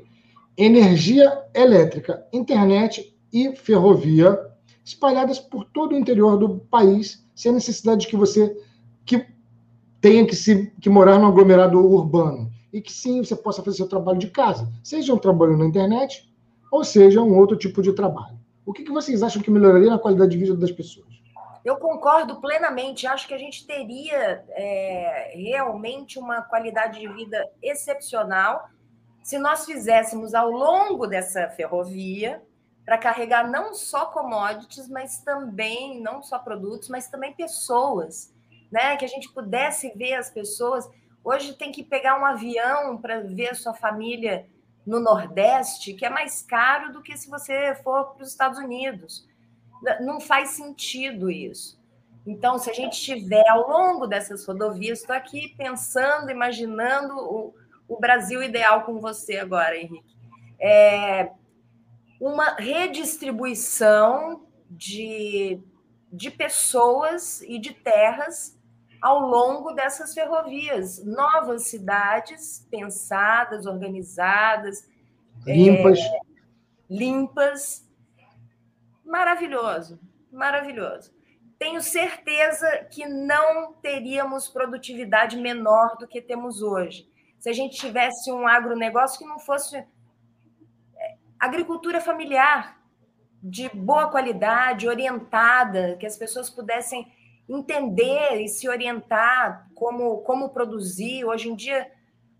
energia 0.57 1.43
elétrica, 1.53 2.25
internet 2.31 3.15
e 3.31 3.55
ferrovia 3.55 4.39
espalhadas 4.83 5.39
por 5.39 5.65
todo 5.65 5.93
o 5.93 5.97
interior 5.97 6.37
do 6.37 6.59
país, 6.59 7.25
sem 7.35 7.51
a 7.51 7.55
necessidade 7.55 8.01
de 8.01 8.07
que 8.07 8.15
você 8.15 8.55
que 9.05 9.25
tenha 9.99 10.25
que, 10.25 10.35
se, 10.35 10.71
que 10.79 10.89
morar 10.89 11.19
num 11.19 11.27
aglomerado 11.27 11.79
urbano 11.79 12.46
e 12.71 12.81
que 12.81 12.91
sim 12.91 13.23
você 13.23 13.35
possa 13.35 13.63
fazer 13.63 13.77
seu 13.77 13.87
trabalho 13.87 14.17
de 14.17 14.29
casa, 14.29 14.67
seja 14.83 15.13
um 15.13 15.17
trabalho 15.17 15.57
na 15.57 15.65
internet 15.65 16.29
ou 16.71 16.83
seja 16.83 17.21
um 17.21 17.37
outro 17.37 17.55
tipo 17.57 17.81
de 17.81 17.93
trabalho. 17.93 18.37
O 18.65 18.73
que, 18.73 18.83
que 18.83 18.91
vocês 18.91 19.23
acham 19.23 19.41
que 19.41 19.49
melhoraria 19.49 19.89
na 19.89 19.99
qualidade 19.99 20.31
de 20.31 20.37
vida 20.37 20.55
das 20.55 20.71
pessoas? 20.71 21.07
Eu 21.63 21.77
concordo 21.77 22.41
plenamente. 22.41 23.07
Acho 23.07 23.27
que 23.27 23.33
a 23.33 23.37
gente 23.37 23.65
teria 23.65 24.43
é, 24.49 25.33
realmente 25.35 26.19
uma 26.19 26.41
qualidade 26.41 26.99
de 26.99 27.07
vida 27.07 27.49
excepcional 27.61 28.69
se 29.23 29.37
nós 29.37 29.65
fizéssemos 29.65 30.33
ao 30.33 30.49
longo 30.49 31.07
dessa 31.07 31.49
ferrovia 31.49 32.41
para 32.85 32.97
carregar 32.97 33.49
não 33.49 33.73
só 33.73 34.05
commodities, 34.05 34.87
mas 34.87 35.19
também 35.19 36.01
não 36.01 36.23
só 36.23 36.39
produtos, 36.39 36.87
mas 36.87 37.09
também 37.09 37.33
pessoas 37.33 38.33
né? 38.71 38.97
Que 38.97 39.05
a 39.05 39.07
gente 39.07 39.29
pudesse 39.29 39.91
ver 39.95 40.13
as 40.13 40.29
pessoas. 40.29 40.89
Hoje 41.29 41.51
tem 41.51 41.73
que 41.73 41.83
pegar 41.83 42.17
um 42.17 42.25
avião 42.25 42.95
para 43.01 43.19
ver 43.19 43.49
a 43.49 43.53
sua 43.53 43.73
família 43.73 44.47
no 44.85 44.97
Nordeste, 44.97 45.93
que 45.93 46.05
é 46.05 46.09
mais 46.09 46.41
caro 46.41 46.93
do 46.93 47.01
que 47.01 47.17
se 47.17 47.29
você 47.29 47.75
for 47.83 48.13
para 48.13 48.23
os 48.23 48.29
Estados 48.29 48.57
Unidos. 48.57 49.27
Não 49.99 50.21
faz 50.21 50.51
sentido 50.51 51.29
isso. 51.29 51.77
Então, 52.25 52.57
se 52.57 52.69
a 52.69 52.73
gente 52.73 52.93
estiver 52.93 53.45
ao 53.49 53.67
longo 53.67 54.07
dessas 54.07 54.45
rodovias, 54.45 55.01
estou 55.01 55.13
aqui 55.13 55.53
pensando, 55.57 56.31
imaginando 56.31 57.17
o, 57.17 57.53
o 57.89 57.99
Brasil 57.99 58.41
ideal 58.41 58.85
com 58.85 58.97
você 59.01 59.35
agora, 59.35 59.75
Henrique. 59.75 60.15
É 60.57 61.29
uma 62.21 62.55
redistribuição 62.55 64.47
de, 64.69 65.59
de 66.09 66.31
pessoas 66.31 67.41
e 67.41 67.59
de 67.59 67.73
terras 67.73 68.56
ao 69.01 69.19
longo 69.21 69.73
dessas 69.73 70.13
ferrovias. 70.13 71.03
Novas 71.03 71.67
cidades 71.67 72.67
pensadas, 72.69 73.65
organizadas, 73.65 74.89
limpas. 75.45 75.99
É, 75.99 76.19
limpas. 76.89 77.87
Maravilhoso, 79.05 79.99
maravilhoso. 80.31 81.15
Tenho 81.57 81.81
certeza 81.81 82.85
que 82.91 83.07
não 83.07 83.73
teríamos 83.73 84.47
produtividade 84.47 85.37
menor 85.37 85.97
do 85.97 86.07
que 86.07 86.21
temos 86.21 86.61
hoje. 86.61 87.09
Se 87.39 87.49
a 87.49 87.53
gente 87.53 87.77
tivesse 87.77 88.31
um 88.31 88.47
agronegócio 88.47 89.17
que 89.17 89.25
não 89.25 89.39
fosse 89.39 89.77
é, 89.77 89.85
agricultura 91.39 91.99
familiar, 91.99 92.77
de 93.41 93.69
boa 93.69 94.09
qualidade, 94.09 94.87
orientada, 94.87 95.95
que 95.99 96.05
as 96.05 96.17
pessoas 96.17 96.49
pudessem 96.49 97.11
entender 97.49 98.41
e 98.41 98.47
se 98.47 98.67
orientar 98.67 99.69
como, 99.73 100.17
como 100.19 100.49
produzir. 100.49 101.25
Hoje 101.25 101.49
em 101.49 101.55
dia, 101.55 101.89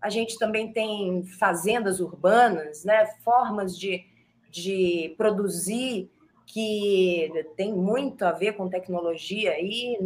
a 0.00 0.10
gente 0.10 0.38
também 0.38 0.72
tem 0.72 1.24
fazendas 1.24 2.00
urbanas, 2.00 2.84
né? 2.84 3.06
formas 3.24 3.78
de, 3.78 4.04
de 4.50 5.14
produzir 5.16 6.10
que 6.46 7.30
tem 7.56 7.74
muito 7.74 8.22
a 8.24 8.32
ver 8.32 8.52
com 8.52 8.68
tecnologia 8.68 9.52
aí, 9.52 9.98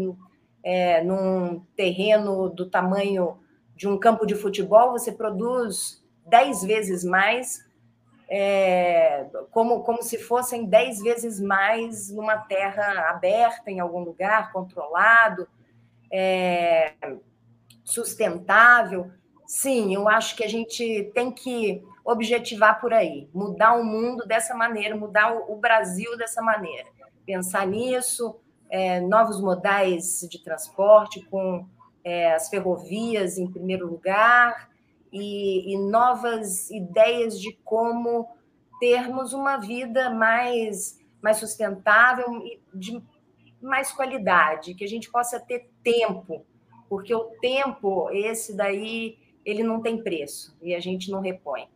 é, 0.62 1.02
num 1.02 1.60
terreno 1.76 2.48
do 2.48 2.68
tamanho 2.68 3.38
de 3.76 3.88
um 3.88 3.98
campo 3.98 4.26
de 4.26 4.34
futebol, 4.34 4.92
você 4.92 5.12
produz 5.12 6.02
dez 6.26 6.62
vezes 6.62 7.04
mais 7.04 7.64
é, 8.28 9.26
como, 9.50 9.82
como 9.82 10.02
se 10.02 10.18
fossem 10.18 10.64
dez 10.64 11.00
vezes 11.00 11.40
mais 11.40 12.10
numa 12.10 12.38
terra 12.38 13.10
aberta 13.10 13.70
em 13.70 13.80
algum 13.80 14.00
lugar, 14.00 14.52
controlado, 14.52 15.46
é, 16.10 16.94
sustentável. 17.84 19.10
Sim, 19.46 19.94
eu 19.94 20.08
acho 20.08 20.34
que 20.36 20.44
a 20.44 20.48
gente 20.48 21.10
tem 21.14 21.30
que 21.30 21.82
objetivar 22.04 22.80
por 22.80 22.92
aí, 22.92 23.28
mudar 23.32 23.74
o 23.74 23.84
mundo 23.84 24.26
dessa 24.26 24.54
maneira, 24.54 24.96
mudar 24.96 25.34
o, 25.34 25.56
Brasil 25.56 26.16
dessa 26.16 26.42
maneira. 26.42 26.88
Pensar 27.24 27.66
nisso, 27.66 28.36
é, 28.70 29.00
novos 29.00 29.40
modais 29.40 30.26
de 30.28 30.42
transporte, 30.42 31.22
com 31.26 31.66
é, 32.02 32.32
as 32.34 32.48
ferrovias 32.48 33.38
em 33.38 33.46
primeiro 33.46 33.86
lugar, 33.86 34.70
e, 35.12 35.74
e 35.74 35.78
novas 35.78 36.70
ideias 36.70 37.39
de 37.40 37.52
como 37.64 38.28
termos 38.80 39.32
uma 39.32 39.59
vida 39.59 40.10
mais, 40.10 40.98
mais 41.22 41.36
sustentável 41.36 42.44
e 42.44 42.60
de 42.74 43.02
mais 43.60 43.93
qualidade, 43.93 44.74
que 44.74 44.82
a 44.82 44.89
gente 44.89 45.10
possa 45.10 45.39
ter 45.39 45.70
tempo, 45.84 46.44
porque 46.89 47.14
o 47.14 47.24
tempo, 47.40 48.10
esse 48.10 48.56
daí, 48.56 49.18
ele 49.44 49.62
não 49.62 49.80
tem 49.80 50.02
preço 50.02 50.56
e 50.60 50.74
a 50.74 50.80
gente 50.80 51.10
não 51.10 51.20
repõe. 51.20 51.68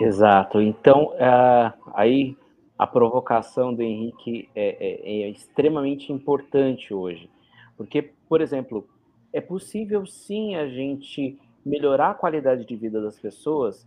Exato. 0.00 0.60
Então, 0.60 1.12
uh, 1.14 1.90
aí 1.94 2.36
a 2.78 2.86
provocação 2.86 3.74
do 3.74 3.82
Henrique 3.82 4.48
é, 4.54 4.68
é, 4.68 5.22
é, 5.22 5.30
extremamente 5.30 6.12
importante 6.12 6.92
hoje, 6.92 7.30
porque, 7.76 8.10
por 8.28 8.40
exemplo, 8.40 8.86
é 9.32 9.40
possível 9.40 10.04
sim 10.06 10.54
a 10.56 10.68
gente 10.68 11.38
melhorar 11.66 12.10
a 12.10 12.14
qualidade 12.14 12.64
de 12.64 12.76
vida 12.76 13.02
das 13.02 13.18
pessoas 13.18 13.86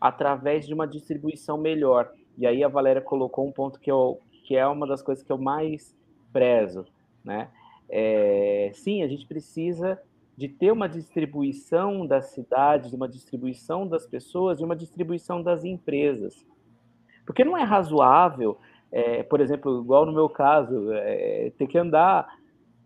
através 0.00 0.66
de 0.66 0.74
uma 0.74 0.86
distribuição 0.86 1.56
melhor. 1.56 2.12
E 2.36 2.46
aí 2.46 2.64
a 2.64 2.68
Valéria 2.68 3.00
colocou 3.00 3.46
um 3.46 3.52
ponto 3.52 3.78
que, 3.78 3.90
eu, 3.90 4.20
que 4.44 4.56
é 4.56 4.66
uma 4.66 4.86
das 4.86 5.00
coisas 5.00 5.22
que 5.22 5.30
eu 5.30 5.38
mais 5.38 5.96
prezo, 6.32 6.84
né? 7.24 7.48
É, 7.88 8.70
sim, 8.74 9.02
a 9.02 9.08
gente 9.08 9.26
precisa 9.26 10.00
de 10.36 10.48
ter 10.48 10.72
uma 10.72 10.88
distribuição 10.88 12.06
das 12.06 12.26
cidades, 12.30 12.92
uma 12.92 13.08
distribuição 13.08 13.86
das 13.86 14.06
pessoas 14.06 14.60
e 14.60 14.64
uma 14.64 14.74
distribuição 14.74 15.42
das 15.42 15.64
empresas. 15.64 16.46
Porque 17.26 17.44
não 17.44 17.56
é 17.56 17.62
razoável, 17.62 18.58
é, 18.90 19.22
por 19.22 19.40
exemplo, 19.40 19.82
igual 19.82 20.06
no 20.06 20.12
meu 20.12 20.28
caso, 20.28 20.92
é, 20.92 21.52
ter 21.58 21.66
que 21.66 21.78
andar 21.78 22.26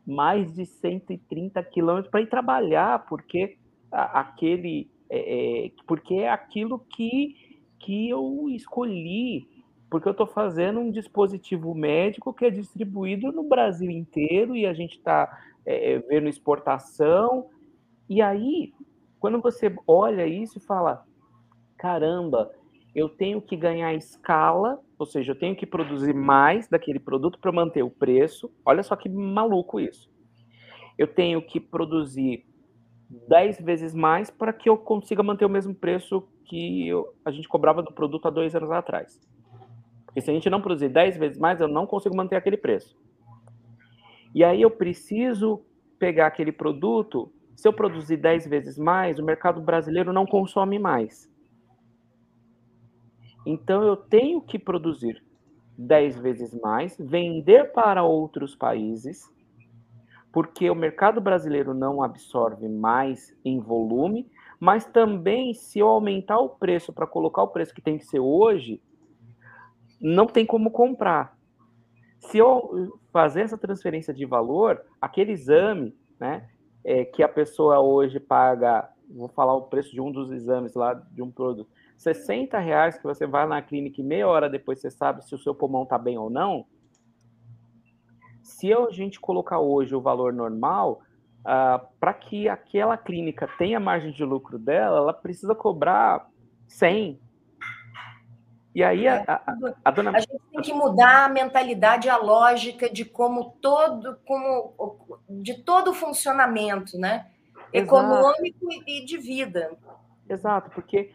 mais 0.07 0.53
de 0.55 0.67
130 0.67 1.63
quilômetros 1.63 2.11
para 2.11 2.21
ir 2.21 2.29
trabalhar, 2.29 3.07
porque 3.07 3.57
aquele 3.95 4.91
é, 5.11 5.67
é, 5.67 5.71
porque 5.87 6.15
é 6.15 6.31
aquilo 6.31 6.79
que, 6.79 7.37
que 7.79 8.09
eu 8.09 8.49
escolhi, 8.51 9.49
porque 9.91 10.09
eu 10.09 10.13
estou 10.13 10.27
fazendo 10.27 10.81
um 10.81 10.91
dispositivo 10.91 11.75
médico 11.75 12.33
que 12.33 12.47
é 12.47 12.51
distribuído 12.51 13.31
no 13.31 13.45
Brasil 13.45 13.91
inteiro 13.91 14.57
e 14.57 14.67
a 14.67 14.75
gente 14.75 14.97
está 14.97 15.41
é, 15.65 15.93
é, 15.93 15.99
vendo 16.01 16.29
exportação. 16.29 17.49
E 18.09 18.21
aí, 18.21 18.73
quando 19.21 19.41
você 19.41 19.75
olha 19.87 20.27
isso 20.27 20.59
e 20.59 20.61
fala, 20.61 21.05
caramba, 21.77 22.51
eu 22.95 23.09
tenho 23.09 23.41
que 23.41 23.57
ganhar 23.57 23.95
escala, 23.95 24.81
ou 24.99 25.07
seja, 25.07 25.33
eu 25.33 25.39
tenho 25.39 25.55
que 25.55 25.67
produzir 25.67 26.15
mais 26.15 26.69
daquele 26.69 26.99
produto 26.99 27.39
para 27.39 27.53
manter 27.53 27.83
o 27.83 27.91
preço. 27.91 28.51
Olha 28.65 28.83
só 28.83 28.97
que 28.97 29.09
maluco 29.09 29.79
isso. 29.79 30.11
Eu 30.97 31.07
tenho 31.07 31.41
que 31.43 31.61
produzir 31.61 32.47
10 33.11 33.61
vezes 33.61 33.95
mais 33.95 34.31
para 34.31 34.53
que 34.53 34.69
eu 34.69 34.77
consiga 34.77 35.23
manter 35.23 35.45
o 35.45 35.49
mesmo 35.49 35.75
preço 35.75 36.27
que 36.45 36.89
eu, 36.89 37.15
a 37.25 37.31
gente 37.31 37.49
cobrava 37.49 37.83
do 37.83 37.93
produto 37.93 38.27
há 38.27 38.31
dois 38.31 38.55
anos 38.55 38.71
atrás. 38.71 39.21
Porque 40.05 40.21
se 40.21 40.31
a 40.31 40.35
gente 40.35 40.51
não 40.51 40.61
produzir 40.61 40.89
10 40.89 41.17
vezes 41.17 41.39
mais, 41.39 41.61
eu 41.61 41.69
não 41.69 41.87
consigo 41.87 42.17
manter 42.17 42.37
aquele 42.37 42.57
preço. 42.57 42.97
E 44.35 44.43
aí 44.45 44.63
eu 44.63 44.71
preciso 44.71 45.63
pegar 45.99 46.27
aquele 46.27 46.53
produto. 46.53 47.33
Se 47.55 47.67
eu 47.69 47.73
produzir 47.73 48.17
10 48.17 48.47
vezes 48.47 48.79
mais, 48.79 49.19
o 49.19 49.25
mercado 49.25 49.61
brasileiro 49.61 50.13
não 50.13 50.27
consome 50.27 50.79
mais. 50.79 51.31
Então 53.47 53.83
eu 53.83 53.97
tenho 53.97 54.41
que 54.41 54.59
produzir 54.59 55.23
10 55.77 56.19
vezes 56.19 56.55
mais, 56.61 56.97
vender 56.99 57.73
para 57.73 58.05
outros 58.05 58.55
países 58.55 59.34
porque 60.35 60.69
o 60.69 60.75
mercado 60.75 61.21
brasileiro 61.21 61.73
não 61.73 62.03
absorve 62.03 62.69
mais 62.69 63.33
em 63.45 63.61
volume, 63.61 64.29
mas 64.59 64.85
também 64.85 65.55
se 65.55 65.79
eu 65.79 65.87
aumentar 65.87 66.41
o 66.41 66.49
preço 66.49 66.93
para 66.93 67.07
colocar 67.07 67.45
o 67.45 67.49
preço 67.49 67.73
que 67.73 67.81
tem 67.81 67.97
que 67.97 68.05
ser 68.05 68.19
hoje, 68.19 68.83
não 70.01 70.27
tem 70.27 70.45
como 70.45 70.73
comprar. 70.73 71.39
Se 72.19 72.37
eu 72.37 72.99
fazer 73.13 73.43
essa 73.43 73.57
transferência 73.57 74.13
de 74.13 74.27
valor, 74.27 74.85
aquele 75.01 75.31
exame, 75.31 75.97
né, 76.19 76.49
é, 76.83 77.05
que 77.05 77.23
a 77.23 77.29
pessoa 77.29 77.79
hoje 77.79 78.19
paga, 78.19 78.91
vou 79.09 79.29
falar 79.29 79.55
o 79.55 79.69
preço 79.69 79.93
de 79.93 80.01
um 80.01 80.11
dos 80.11 80.33
exames 80.33 80.75
lá 80.75 80.95
de 80.95 81.23
um 81.23 81.31
produto, 81.31 81.71
60 81.97 82.59
reais 82.59 82.99
que 82.99 83.05
você 83.05 83.25
vai 83.25 83.47
na 83.47 83.63
clínica 83.63 84.01
e 84.01 84.05
meia 84.05 84.27
hora 84.27 84.51
depois 84.51 84.81
você 84.81 84.91
sabe 84.91 85.25
se 85.25 85.33
o 85.33 85.39
seu 85.39 85.55
pulmão 85.55 85.85
está 85.85 85.97
bem 85.97 86.19
ou 86.19 86.29
não, 86.29 86.67
se 88.45 88.73
a 88.73 88.91
gente 88.91 89.19
colocar 89.19 89.59
hoje 89.59 89.97
o 89.97 90.01
valor 90.03 90.33
normal, 90.33 91.01
uh, 91.45 91.47
ah, 91.47 91.87
para 91.99 92.13
que 92.13 92.47
aquela 92.47 92.97
clínica 92.97 93.49
tenha 93.59 93.81
margem 93.81 94.13
de 94.13 94.23
lucro 94.23 94.59
dela, 94.59 94.99
ela 94.99 95.15
precisa 95.15 95.55
cobrar 95.55 96.29
100. 96.69 97.19
E 98.75 98.83
aí 98.83 99.09
a, 99.09 99.25
a, 99.27 99.53
a, 99.83 99.91
dona... 99.91 100.11
a 100.11 100.21
gente 100.21 100.39
tem 100.53 100.61
que 100.61 100.75
mudar 100.75 101.25
a 101.25 101.29
mentalidade, 101.29 102.09
a 102.11 102.19
lógica 102.19 102.91
de 102.91 103.05
como 103.05 103.57
todo, 103.63 104.19
como 104.27 104.75
de 105.29 105.63
todo 105.63 105.93
o 105.93 105.95
funcionamento, 105.95 106.99
né? 106.99 107.31
Econômico 107.73 108.69
e 108.87 109.05
de 109.07 109.17
vida. 109.17 109.73
Exato, 110.29 110.71
porque 110.71 111.13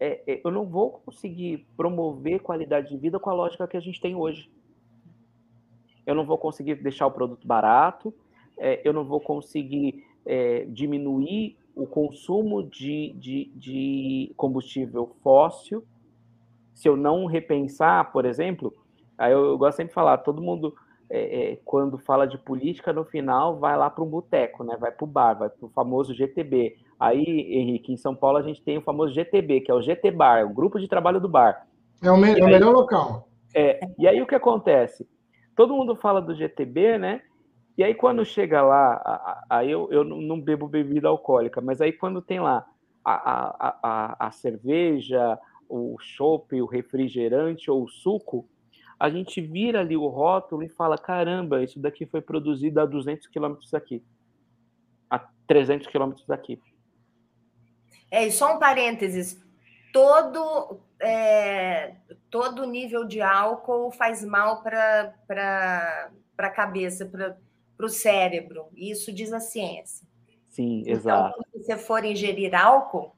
é, 0.00 0.20
é, 0.26 0.40
eu 0.44 0.50
não 0.50 0.66
vou 0.66 0.90
conseguir 1.04 1.66
promover 1.76 2.40
qualidade 2.40 2.88
de 2.88 2.96
vida 2.96 3.20
com 3.20 3.30
a 3.30 3.34
lógica 3.34 3.68
que 3.68 3.76
a 3.76 3.80
gente 3.80 4.00
tem 4.00 4.16
hoje 4.16 4.50
eu 6.06 6.14
não 6.14 6.24
vou 6.24 6.38
conseguir 6.38 6.76
deixar 6.76 7.06
o 7.06 7.10
produto 7.10 7.46
barato, 7.46 8.14
é, 8.56 8.80
eu 8.84 8.92
não 8.92 9.04
vou 9.04 9.20
conseguir 9.20 10.04
é, 10.24 10.64
diminuir 10.68 11.58
o 11.74 11.86
consumo 11.86 12.62
de, 12.62 13.12
de, 13.18 13.52
de, 13.54 14.32
combustível 14.36 15.14
fóssil. 15.22 15.84
Se 16.72 16.88
eu 16.88 16.96
não 16.96 17.26
repensar, 17.26 18.12
por 18.12 18.24
exemplo, 18.24 18.72
aí 19.18 19.32
eu, 19.32 19.44
eu 19.44 19.58
gosto 19.58 19.76
sempre 19.76 19.90
de 19.90 19.94
falar, 19.94 20.18
todo 20.18 20.40
mundo, 20.40 20.74
é, 21.10 21.52
é 21.52 21.56
quando 21.64 21.98
fala 21.98 22.26
de 22.26 22.38
política, 22.38 22.92
no 22.92 23.04
final 23.04 23.58
vai 23.58 23.76
lá 23.76 23.90
para 23.90 24.02
um 24.02 24.08
boteco, 24.08 24.64
né? 24.64 24.76
vai 24.80 24.90
para 24.90 25.04
o 25.04 25.06
bar, 25.08 25.34
vai 25.34 25.50
para 25.50 25.66
o 25.66 25.70
famoso 25.70 26.14
GTB. 26.14 26.76
Aí, 26.98 27.22
Henrique, 27.22 27.92
em 27.92 27.96
São 27.96 28.14
Paulo 28.14 28.38
a 28.38 28.42
gente 28.42 28.62
tem 28.62 28.78
o 28.78 28.82
famoso 28.82 29.12
GTB, 29.12 29.60
que 29.60 29.70
é 29.70 29.74
o 29.74 29.82
GT 29.82 30.10
Bar, 30.10 30.46
o 30.46 30.54
grupo 30.54 30.80
de 30.80 30.88
trabalho 30.88 31.20
do 31.20 31.28
bar. 31.28 31.66
É 32.02 32.10
o, 32.10 32.16
me 32.16 32.38
é 32.38 32.42
o 32.42 32.46
melhor 32.46 32.72
local. 32.72 33.28
É, 33.54 33.80
e 33.98 34.08
aí 34.08 34.20
o 34.22 34.26
que 34.26 34.34
acontece? 34.34 35.06
Todo 35.56 35.74
mundo 35.74 35.96
fala 35.96 36.20
do 36.20 36.34
GTB, 36.34 36.98
né? 36.98 37.22
E 37.76 37.82
aí 37.82 37.94
quando 37.94 38.24
chega 38.24 38.62
lá, 38.62 39.44
aí 39.50 39.70
eu, 39.70 39.88
eu 39.90 40.04
não 40.04 40.40
bebo 40.40 40.68
bebida 40.68 41.08
alcoólica, 41.08 41.60
mas 41.60 41.80
aí 41.80 41.92
quando 41.92 42.22
tem 42.22 42.40
lá 42.40 42.64
a, 43.04 43.14
a, 43.14 43.78
a, 43.82 44.26
a 44.26 44.30
cerveja, 44.30 45.38
o 45.68 45.96
chopp, 45.98 46.60
o 46.60 46.66
refrigerante 46.66 47.70
ou 47.70 47.84
o 47.84 47.88
suco, 47.88 48.48
a 48.98 49.10
gente 49.10 49.40
vira 49.40 49.80
ali 49.80 49.96
o 49.96 50.06
rótulo 50.06 50.62
e 50.62 50.68
fala: 50.68 50.96
caramba, 50.96 51.62
isso 51.62 51.78
daqui 51.78 52.06
foi 52.06 52.20
produzido 52.20 52.80
a 52.80 52.86
200 52.86 53.26
quilômetros 53.26 53.70
daqui, 53.70 54.02
a 55.10 55.18
300 55.46 55.86
quilômetros 55.86 56.26
daqui. 56.26 56.60
É, 58.10 58.26
e 58.26 58.32
só 58.32 58.56
um 58.56 58.58
parênteses: 58.58 59.38
todo, 59.96 60.78
é, 61.00 61.94
todo 62.28 62.66
nível 62.66 63.06
de 63.06 63.22
álcool 63.22 63.90
faz 63.90 64.22
mal 64.22 64.62
para 64.62 65.14
a 66.36 66.50
cabeça, 66.50 67.06
para 67.06 67.86
o 67.86 67.88
cérebro. 67.88 68.66
Isso 68.76 69.10
diz 69.10 69.32
a 69.32 69.40
ciência. 69.40 70.06
Sim, 70.50 70.80
então, 70.80 70.92
exato. 70.92 71.38
Então, 71.48 71.62
se 71.62 71.66
você 71.66 71.78
for 71.78 72.04
ingerir 72.04 72.54
álcool, 72.54 73.16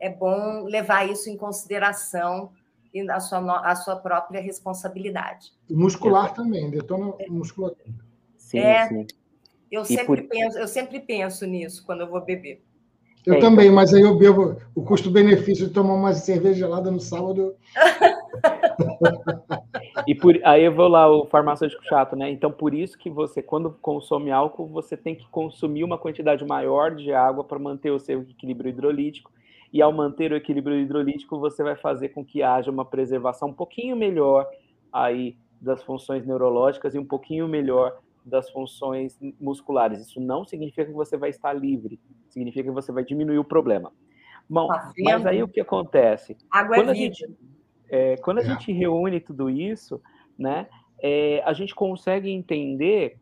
é 0.00 0.10
bom 0.10 0.64
levar 0.64 1.08
isso 1.08 1.30
em 1.30 1.36
consideração 1.36 2.50
e 2.92 3.08
a 3.08 3.20
sua, 3.20 3.60
a 3.60 3.76
sua 3.76 3.94
própria 3.94 4.40
responsabilidade. 4.40 5.52
E 5.70 5.74
muscular 5.74 6.34
também, 6.34 6.68
detona 6.68 7.14
musculatura. 7.28 7.94
Sim, 8.36 8.58
é, 8.58 8.88
sim. 8.88 9.06
Eu 9.70 9.84
sempre, 9.84 10.22
por... 10.22 10.28
penso, 10.28 10.58
eu 10.58 10.66
sempre 10.66 10.98
penso 10.98 11.46
nisso 11.46 11.86
quando 11.86 12.00
eu 12.00 12.10
vou 12.10 12.24
beber. 12.24 12.64
Eu 13.28 13.34
é, 13.34 13.40
também, 13.40 13.66
então... 13.66 13.74
mas 13.74 13.92
aí 13.92 14.00
eu 14.00 14.16
bebo 14.16 14.56
o 14.74 14.82
custo-benefício 14.82 15.68
de 15.68 15.74
tomar 15.74 15.92
uma 15.92 16.14
cerveja 16.14 16.60
gelada 16.60 16.90
no 16.90 16.98
sábado. 16.98 17.54
e 20.06 20.14
por, 20.14 20.40
aí 20.42 20.64
eu 20.64 20.74
vou 20.74 20.88
lá, 20.88 21.06
o 21.10 21.26
farmacêutico 21.26 21.84
chato, 21.84 22.16
né? 22.16 22.30
Então, 22.30 22.50
por 22.50 22.72
isso 22.72 22.96
que 22.96 23.10
você, 23.10 23.42
quando 23.42 23.76
consome 23.82 24.30
álcool, 24.30 24.66
você 24.66 24.96
tem 24.96 25.14
que 25.14 25.28
consumir 25.28 25.84
uma 25.84 25.98
quantidade 25.98 26.42
maior 26.42 26.94
de 26.94 27.12
água 27.12 27.44
para 27.44 27.58
manter 27.58 27.90
o 27.90 27.98
seu 27.98 28.22
equilíbrio 28.22 28.70
hidrolítico. 28.70 29.30
E 29.70 29.82
ao 29.82 29.92
manter 29.92 30.32
o 30.32 30.36
equilíbrio 30.36 30.80
hidrolítico, 30.80 31.38
você 31.38 31.62
vai 31.62 31.76
fazer 31.76 32.08
com 32.08 32.24
que 32.24 32.42
haja 32.42 32.70
uma 32.70 32.86
preservação 32.86 33.50
um 33.50 33.54
pouquinho 33.54 33.94
melhor 33.94 34.48
aí 34.90 35.36
das 35.60 35.82
funções 35.82 36.24
neurológicas 36.24 36.94
e 36.94 36.98
um 36.98 37.04
pouquinho 37.04 37.46
melhor 37.46 37.98
das 38.24 38.50
funções 38.50 39.18
musculares. 39.40 40.00
Isso 40.00 40.20
não 40.20 40.44
significa 40.44 40.84
que 40.84 40.92
você 40.92 41.16
vai 41.16 41.30
estar 41.30 41.52
livre, 41.52 41.98
significa 42.38 42.68
que 42.68 42.74
você 42.74 42.92
vai 42.92 43.04
diminuir 43.04 43.38
o 43.38 43.44
problema. 43.44 43.92
Bom, 44.48 44.68
tá 44.68 44.92
mas 44.98 45.26
aí 45.26 45.42
o 45.42 45.48
que 45.48 45.60
acontece? 45.60 46.36
Água 46.50 46.76
quando 46.76 46.88
é 46.88 46.92
a 46.92 46.94
gente, 46.94 47.36
é, 47.88 48.16
quando 48.18 48.38
a 48.38 48.44
gente 48.44 48.72
reúne 48.72 49.20
tudo 49.20 49.50
isso, 49.50 50.00
né, 50.38 50.68
é, 51.02 51.42
a 51.44 51.52
gente 51.52 51.74
consegue 51.74 52.30
entender 52.30 53.18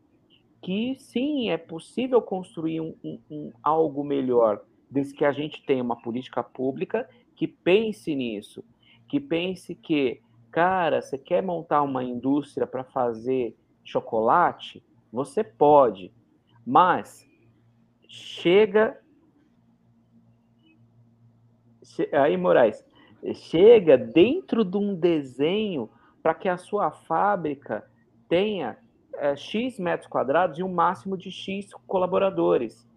que 0.61 0.95
sim, 0.99 1.49
é 1.49 1.57
possível 1.57 2.21
construir 2.21 2.81
um, 2.81 2.95
um, 3.03 3.19
um, 3.29 3.51
algo 3.61 4.03
melhor, 4.03 4.61
desde 4.89 5.13
que 5.13 5.25
a 5.25 5.31
gente 5.31 5.65
tenha 5.65 5.83
uma 5.83 6.01
política 6.01 6.43
pública 6.43 7.09
que 7.35 7.47
pense 7.47 8.15
nisso, 8.15 8.63
que 9.07 9.19
pense 9.19 9.75
que, 9.75 10.21
cara, 10.51 11.01
você 11.01 11.17
quer 11.17 11.43
montar 11.43 11.81
uma 11.81 12.03
indústria 12.03 12.65
para 12.65 12.83
fazer 12.83 13.55
chocolate? 13.83 14.83
Você 15.11 15.43
pode, 15.43 16.11
mas 16.65 17.27
chega. 18.07 18.99
Aí, 22.13 22.37
Moraes, 22.37 22.85
chega 23.33 23.97
dentro 23.97 24.63
de 24.63 24.77
um 24.77 24.95
desenho 24.95 25.89
para 26.21 26.33
que 26.33 26.49
a 26.49 26.57
sua 26.57 26.91
fábrica 26.91 27.85
tenha 28.27 28.77
é, 29.15 29.35
X 29.35 29.79
metros 29.79 30.07
quadrados 30.07 30.59
e 30.59 30.63
um 30.63 30.73
máximo 30.73 31.17
de 31.17 31.31
X 31.31 31.73
colaboradores. 31.87 32.87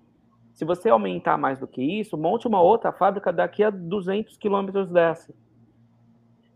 Se 0.53 0.65
você 0.65 0.91
aumentar 0.91 1.39
mais 1.39 1.59
do 1.59 1.67
que 1.67 1.83
isso, 1.83 2.19
monte 2.19 2.47
uma 2.47 2.61
outra 2.61 2.93
fábrica 2.93 3.33
daqui 3.33 3.63
a 3.63 3.71
200 3.71 4.37
quilômetros 4.37 4.91
dessa. 4.91 5.33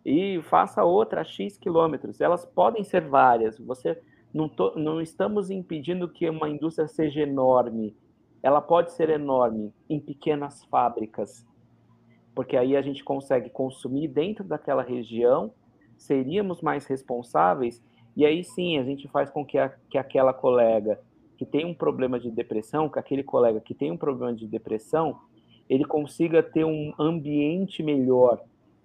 E 0.05 0.43
faça 0.43 0.85
outra 0.85 1.25
X 1.25 1.57
quilômetros. 1.57 2.21
Elas 2.21 2.45
podem 2.45 2.85
ser 2.85 3.09
várias. 3.09 3.59
Você 3.59 3.99
não, 4.33 4.49
to, 4.49 4.75
não 4.77 5.01
estamos 5.01 5.51
impedindo 5.51 6.09
que 6.09 6.29
uma 6.29 6.49
indústria 6.49 6.87
seja 6.87 7.23
enorme. 7.23 7.97
Ela 8.43 8.61
pode 8.61 8.93
ser 8.93 9.09
enorme 9.09 9.73
em 9.89 9.99
pequenas 9.99 10.62
fábricas, 10.65 11.47
porque 12.35 12.56
aí 12.56 12.77
a 12.77 12.82
gente 12.82 13.05
consegue 13.05 13.48
consumir 13.51 14.09
dentro 14.09 14.44
daquela 14.44 14.82
região, 14.82 15.52
seríamos 15.97 16.61
mais 16.61 16.86
responsáveis, 16.86 17.82
e 18.16 18.24
aí 18.24 18.44
sim 18.44 18.78
a 18.78 18.85
gente 18.85 19.09
faz 19.09 19.31
com 19.31 19.44
que, 19.44 19.59
a, 19.59 19.73
que 19.89 19.98
aquela 19.98 20.32
colega 20.32 21.01
que 21.36 21.44
tem 21.44 21.65
um 21.65 21.74
problema 21.74 22.19
de 22.19 22.31
depressão, 22.31 22.89
que 22.89 22.98
aquele 22.98 23.23
colega 23.23 23.61
que 23.61 23.74
tem 23.74 23.90
um 23.90 23.97
problema 23.97 24.35
de 24.35 24.47
depressão, 24.47 25.19
ele 25.69 25.85
consiga 25.85 26.43
ter 26.43 26.65
um 26.65 26.93
ambiente 26.98 27.82
melhor. 27.82 28.40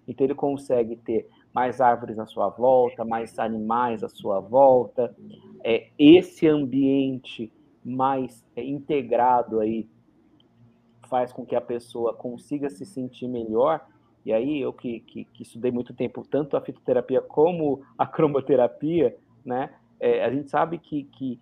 Então 0.06 0.26
ele 0.26 0.34
consegue 0.34 0.96
ter 0.96 1.28
mais 1.54 1.80
árvores 1.80 2.18
à 2.18 2.26
sua 2.26 2.48
volta, 2.48 3.04
mais 3.04 3.38
animais 3.38 4.02
à 4.02 4.08
sua 4.08 4.40
volta. 4.40 5.14
É, 5.62 5.88
esse 5.98 6.46
ambiente 6.48 7.52
mais 7.84 8.44
integrado 8.56 9.60
aí 9.60 9.88
faz 11.10 11.32
com 11.32 11.44
que 11.44 11.56
a 11.56 11.60
pessoa 11.60 12.14
consiga 12.14 12.70
se 12.70 12.86
sentir 12.86 13.28
melhor. 13.28 13.84
E 14.24 14.32
aí 14.32 14.60
eu 14.60 14.72
que, 14.72 15.00
que, 15.00 15.24
que 15.24 15.42
estudei 15.42 15.70
muito 15.70 15.92
tempo 15.92 16.22
tanto 16.26 16.56
a 16.56 16.60
fitoterapia 16.60 17.20
como 17.20 17.82
a 17.98 18.06
cromoterapia, 18.06 19.16
né? 19.44 19.74
É, 19.98 20.24
a 20.24 20.30
gente 20.30 20.48
sabe 20.48 20.78
que, 20.78 21.04
que 21.04 21.38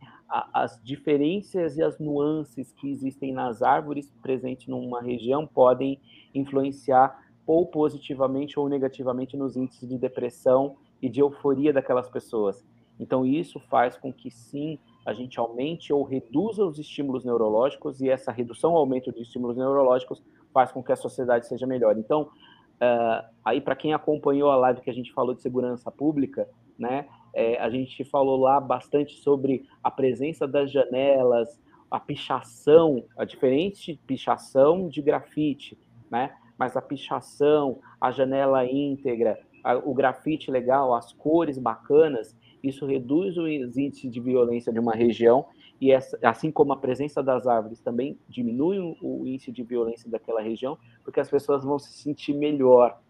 as 0.52 0.82
diferenças 0.82 1.76
e 1.78 1.82
as 1.82 1.98
nuances 1.98 2.72
que 2.72 2.90
existem 2.90 3.32
nas 3.32 3.62
árvores 3.62 4.12
presentes 4.20 4.66
numa 4.66 5.00
região 5.00 5.46
podem 5.46 6.00
influenciar 6.34 7.16
ou 7.46 7.66
positivamente 7.66 8.58
ou 8.58 8.68
negativamente 8.68 9.36
nos 9.36 9.56
índices 9.56 9.88
de 9.88 9.96
depressão 9.96 10.76
e 11.00 11.08
de 11.08 11.20
euforia 11.20 11.72
daquelas 11.72 12.10
pessoas. 12.10 12.62
Então, 13.00 13.24
isso 13.24 13.60
faz 13.70 13.96
com 13.96 14.12
que 14.12 14.30
sim, 14.30 14.78
a 15.08 15.14
gente 15.14 15.40
aumente 15.40 15.90
ou 15.90 16.02
reduza 16.02 16.62
os 16.62 16.78
estímulos 16.78 17.24
neurológicos, 17.24 17.98
e 18.02 18.10
essa 18.10 18.30
redução 18.30 18.72
ou 18.72 18.76
aumento 18.76 19.10
de 19.10 19.22
estímulos 19.22 19.56
neurológicos 19.56 20.22
faz 20.52 20.70
com 20.70 20.82
que 20.82 20.92
a 20.92 20.96
sociedade 20.96 21.46
seja 21.46 21.66
melhor. 21.66 21.96
Então, 21.96 22.24
uh, 22.24 23.26
aí 23.42 23.58
para 23.58 23.74
quem 23.74 23.94
acompanhou 23.94 24.50
a 24.50 24.56
live 24.56 24.82
que 24.82 24.90
a 24.90 24.92
gente 24.92 25.10
falou 25.14 25.34
de 25.34 25.40
segurança 25.40 25.90
pública, 25.90 26.46
né, 26.78 27.08
é, 27.34 27.58
a 27.58 27.70
gente 27.70 28.04
falou 28.04 28.38
lá 28.38 28.60
bastante 28.60 29.14
sobre 29.22 29.66
a 29.82 29.90
presença 29.90 30.46
das 30.46 30.70
janelas, 30.70 31.58
a 31.90 31.98
pichação, 31.98 33.02
a 33.16 33.24
diferente 33.24 33.98
pichação 34.06 34.88
de 34.90 35.00
grafite, 35.00 35.78
né? 36.10 36.36
Mas 36.58 36.76
a 36.76 36.82
pichação, 36.82 37.78
a 37.98 38.10
janela 38.10 38.66
íntegra, 38.66 39.38
a, 39.64 39.76
o 39.76 39.94
grafite 39.94 40.50
legal, 40.50 40.94
as 40.94 41.12
cores 41.14 41.56
bacanas, 41.58 42.36
isso 42.68 42.86
reduz 42.86 43.36
os 43.36 43.76
índices 43.76 44.10
de 44.10 44.20
violência 44.20 44.72
de 44.72 44.78
uma 44.78 44.92
região 44.92 45.46
e 45.80 45.92
essa, 45.92 46.18
assim 46.22 46.50
como 46.50 46.72
a 46.72 46.76
presença 46.76 47.22
das 47.22 47.46
árvores 47.46 47.80
também 47.80 48.18
diminui 48.28 48.78
o, 49.00 49.26
índice 49.26 49.52
de 49.52 49.62
violência 49.62 50.10
daquela 50.10 50.40
região, 50.40 50.76
porque 51.04 51.20
as 51.20 51.30
pessoas 51.30 51.64
vão 51.64 51.78
se 51.78 51.92
sentir 51.92 52.34
melhor. 52.34 53.00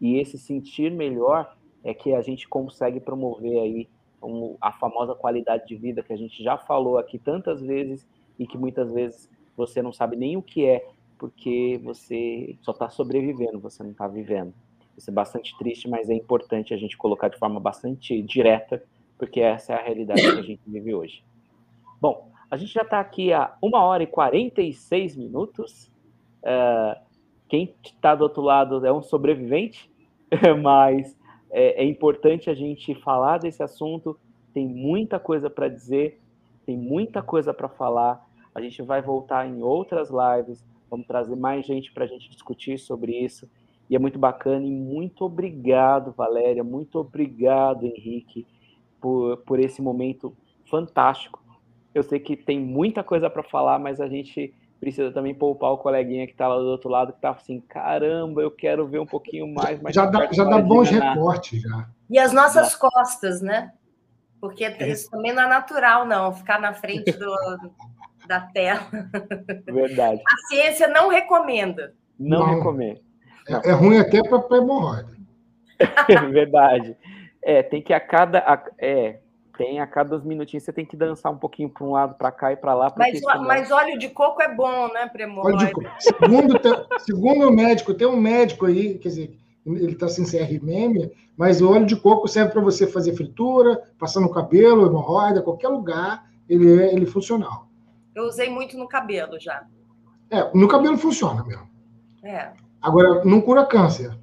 E 0.00 0.18
esse 0.18 0.36
sentir 0.36 0.90
melhor 0.90 1.56
é 1.82 1.94
que 1.94 2.14
a 2.14 2.20
gente 2.20 2.46
consegue 2.46 3.00
promover 3.00 3.58
aí 3.60 3.88
um, 4.22 4.56
a 4.60 4.72
famosa 4.72 5.14
qualidade 5.14 5.66
de 5.66 5.76
vida 5.76 6.02
que 6.02 6.12
a 6.12 6.16
gente 6.16 6.42
já 6.42 6.58
falou 6.58 6.98
aqui 6.98 7.18
tantas 7.18 7.62
vezes 7.62 8.06
e 8.38 8.46
que 8.46 8.58
muitas 8.58 8.92
vezes 8.92 9.30
você 9.56 9.80
não 9.80 9.92
sabe 9.92 10.16
nem 10.16 10.36
o 10.36 10.42
que 10.42 10.66
é, 10.66 10.86
porque 11.16 11.80
você 11.82 12.56
só 12.60 12.72
está 12.72 12.88
sobrevivendo, 12.90 13.58
você 13.58 13.82
não 13.82 13.90
está 13.90 14.06
vivendo. 14.06 14.52
Isso 14.96 15.10
é 15.10 15.12
bastante 15.12 15.56
triste, 15.56 15.88
mas 15.88 16.10
é 16.10 16.14
importante 16.14 16.74
a 16.74 16.76
gente 16.76 16.96
colocar 16.96 17.28
de 17.28 17.38
forma 17.38 17.58
bastante 17.58 18.20
direta, 18.22 18.82
porque 19.18 19.40
essa 19.40 19.72
é 19.72 19.76
a 19.76 19.82
realidade 19.82 20.22
que 20.22 20.38
a 20.38 20.42
gente 20.42 20.62
vive 20.66 20.94
hoje. 20.94 21.24
Bom, 22.00 22.30
a 22.50 22.56
gente 22.56 22.72
já 22.72 22.82
está 22.82 23.00
aqui 23.00 23.32
há 23.32 23.54
uma 23.60 23.82
hora 23.82 24.02
e 24.02 24.06
46 24.06 25.16
minutos. 25.16 25.90
Uh, 26.42 26.98
quem 27.48 27.74
está 27.84 28.14
do 28.14 28.22
outro 28.22 28.42
lado 28.42 28.86
é 28.86 28.92
um 28.92 29.02
sobrevivente, 29.02 29.90
mas 30.62 31.16
é, 31.50 31.82
é 31.82 31.84
importante 31.84 32.48
a 32.48 32.54
gente 32.54 32.94
falar 32.94 33.38
desse 33.38 33.62
assunto. 33.62 34.18
Tem 34.54 34.66
muita 34.66 35.18
coisa 35.18 35.50
para 35.50 35.68
dizer, 35.68 36.20
tem 36.64 36.76
muita 36.76 37.22
coisa 37.22 37.52
para 37.52 37.68
falar. 37.68 38.24
A 38.54 38.60
gente 38.60 38.80
vai 38.82 39.02
voltar 39.02 39.46
em 39.46 39.62
outras 39.62 40.10
lives, 40.10 40.64
vamos 40.90 41.06
trazer 41.06 41.36
mais 41.36 41.66
gente 41.66 41.92
para 41.92 42.04
a 42.04 42.08
gente 42.08 42.30
discutir 42.30 42.78
sobre 42.78 43.12
isso. 43.12 43.48
E 43.90 43.96
é 43.96 43.98
muito 43.98 44.18
bacana 44.18 44.66
e 44.66 44.70
muito 44.70 45.24
obrigado, 45.24 46.12
Valéria, 46.12 46.62
muito 46.62 46.98
obrigado, 46.98 47.86
Henrique, 47.86 48.46
por, 49.00 49.38
por 49.38 49.58
esse 49.58 49.80
momento 49.80 50.36
fantástico. 50.70 51.42
Eu 51.94 52.02
sei 52.02 52.20
que 52.20 52.36
tem 52.36 52.60
muita 52.60 53.02
coisa 53.02 53.28
para 53.30 53.42
falar, 53.42 53.78
mas 53.78 54.00
a 54.00 54.08
gente 54.08 54.54
precisa 54.78 55.10
também 55.10 55.34
poupar 55.34 55.72
o 55.72 55.78
coleguinha 55.78 56.26
que 56.26 56.32
está 56.32 56.46
lá 56.46 56.56
do 56.56 56.66
outro 56.66 56.88
lado, 56.88 57.12
que 57.12 57.18
está 57.18 57.30
assim, 57.30 57.60
caramba, 57.60 58.42
eu 58.42 58.50
quero 58.50 58.86
ver 58.86 59.00
um 59.00 59.06
pouquinho 59.06 59.52
mais. 59.52 59.80
já 59.92 60.06
dá, 60.06 60.30
já 60.30 60.44
dá 60.44 60.58
bons 60.58 60.90
reportes, 60.90 61.62
já. 61.62 61.88
E 62.08 62.18
as 62.18 62.32
nossas 62.32 62.72
já. 62.72 62.78
costas, 62.78 63.42
né? 63.42 63.72
Porque 64.40 64.64
é. 64.64 64.88
isso 64.88 65.10
também 65.10 65.32
não 65.32 65.42
é 65.42 65.48
natural, 65.48 66.06
não, 66.06 66.32
ficar 66.32 66.60
na 66.60 66.72
frente 66.72 67.10
do, 67.12 67.34
da 68.26 68.40
tela. 68.40 68.86
Verdade. 69.66 70.22
A 70.24 70.48
ciência 70.48 70.86
não 70.88 71.08
recomenda. 71.08 71.94
Não, 72.18 72.38
não. 72.38 72.54
recomenda. 72.54 73.00
É, 73.48 73.70
é, 73.70 73.72
ruim 73.72 73.98
até 73.98 74.22
para 74.22 74.56
hemorroida. 74.56 75.16
Verdade. 76.30 76.96
É, 77.42 77.62
tem 77.62 77.80
que 77.80 77.92
a 77.92 78.00
cada. 78.00 78.38
A, 78.40 78.62
é, 78.78 79.18
tem 79.56 79.80
a 79.80 79.86
cada 79.86 80.10
dois 80.10 80.24
minutinhos 80.24 80.62
você 80.62 80.72
tem 80.72 80.86
que 80.86 80.96
dançar 80.96 81.32
um 81.32 81.36
pouquinho 81.36 81.68
para 81.68 81.84
um 81.84 81.90
lado, 81.90 82.14
para 82.14 82.30
cá 82.30 82.52
e 82.52 82.56
para 82.56 82.74
lá. 82.74 82.94
Mas, 82.96 83.20
mas 83.40 83.70
óleo 83.72 83.98
de 83.98 84.08
coco 84.08 84.40
é 84.40 84.54
bom, 84.54 84.92
né, 84.92 85.08
Premor? 85.08 85.52
Segundo, 85.98 86.60
segundo 87.00 87.48
o 87.48 87.52
médico, 87.52 87.92
tem 87.92 88.06
um 88.06 88.16
médico 88.16 88.66
aí, 88.66 88.96
quer 88.98 89.08
dizer, 89.08 89.38
ele 89.66 89.92
está 89.92 90.08
sem 90.08 90.24
CRMM, 90.24 91.10
mas 91.36 91.60
o 91.60 91.72
óleo 91.72 91.86
de 91.86 91.96
coco 91.96 92.28
serve 92.28 92.52
para 92.52 92.62
você 92.62 92.86
fazer 92.86 93.14
fritura, 93.14 93.82
passar 93.98 94.20
no 94.20 94.30
cabelo, 94.30 94.86
hemorroida, 94.86 95.42
qualquer 95.42 95.68
lugar, 95.68 96.24
ele 96.48 96.80
é 96.80 96.94
ele 96.94 97.04
é 97.04 97.08
funcional. 97.08 97.68
Eu 98.14 98.24
usei 98.24 98.48
muito 98.48 98.76
no 98.78 98.86
cabelo 98.86 99.38
já. 99.40 99.64
É, 100.30 100.50
no 100.54 100.68
cabelo 100.68 100.96
funciona 100.96 101.42
mesmo. 101.44 101.68
É. 102.22 102.52
Agora, 102.80 103.24
não 103.24 103.40
cura 103.40 103.66
câncer. 103.66 104.16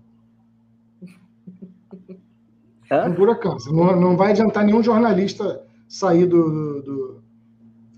Não 2.89 3.15
cura 3.15 3.35
câncer. 3.35 3.71
Não, 3.71 3.95
não 3.95 4.17
vai 4.17 4.31
adiantar 4.31 4.63
nenhum 4.63 4.83
jornalista 4.83 5.65
sair 5.87 6.25
do, 6.25 6.81
do, 6.81 7.23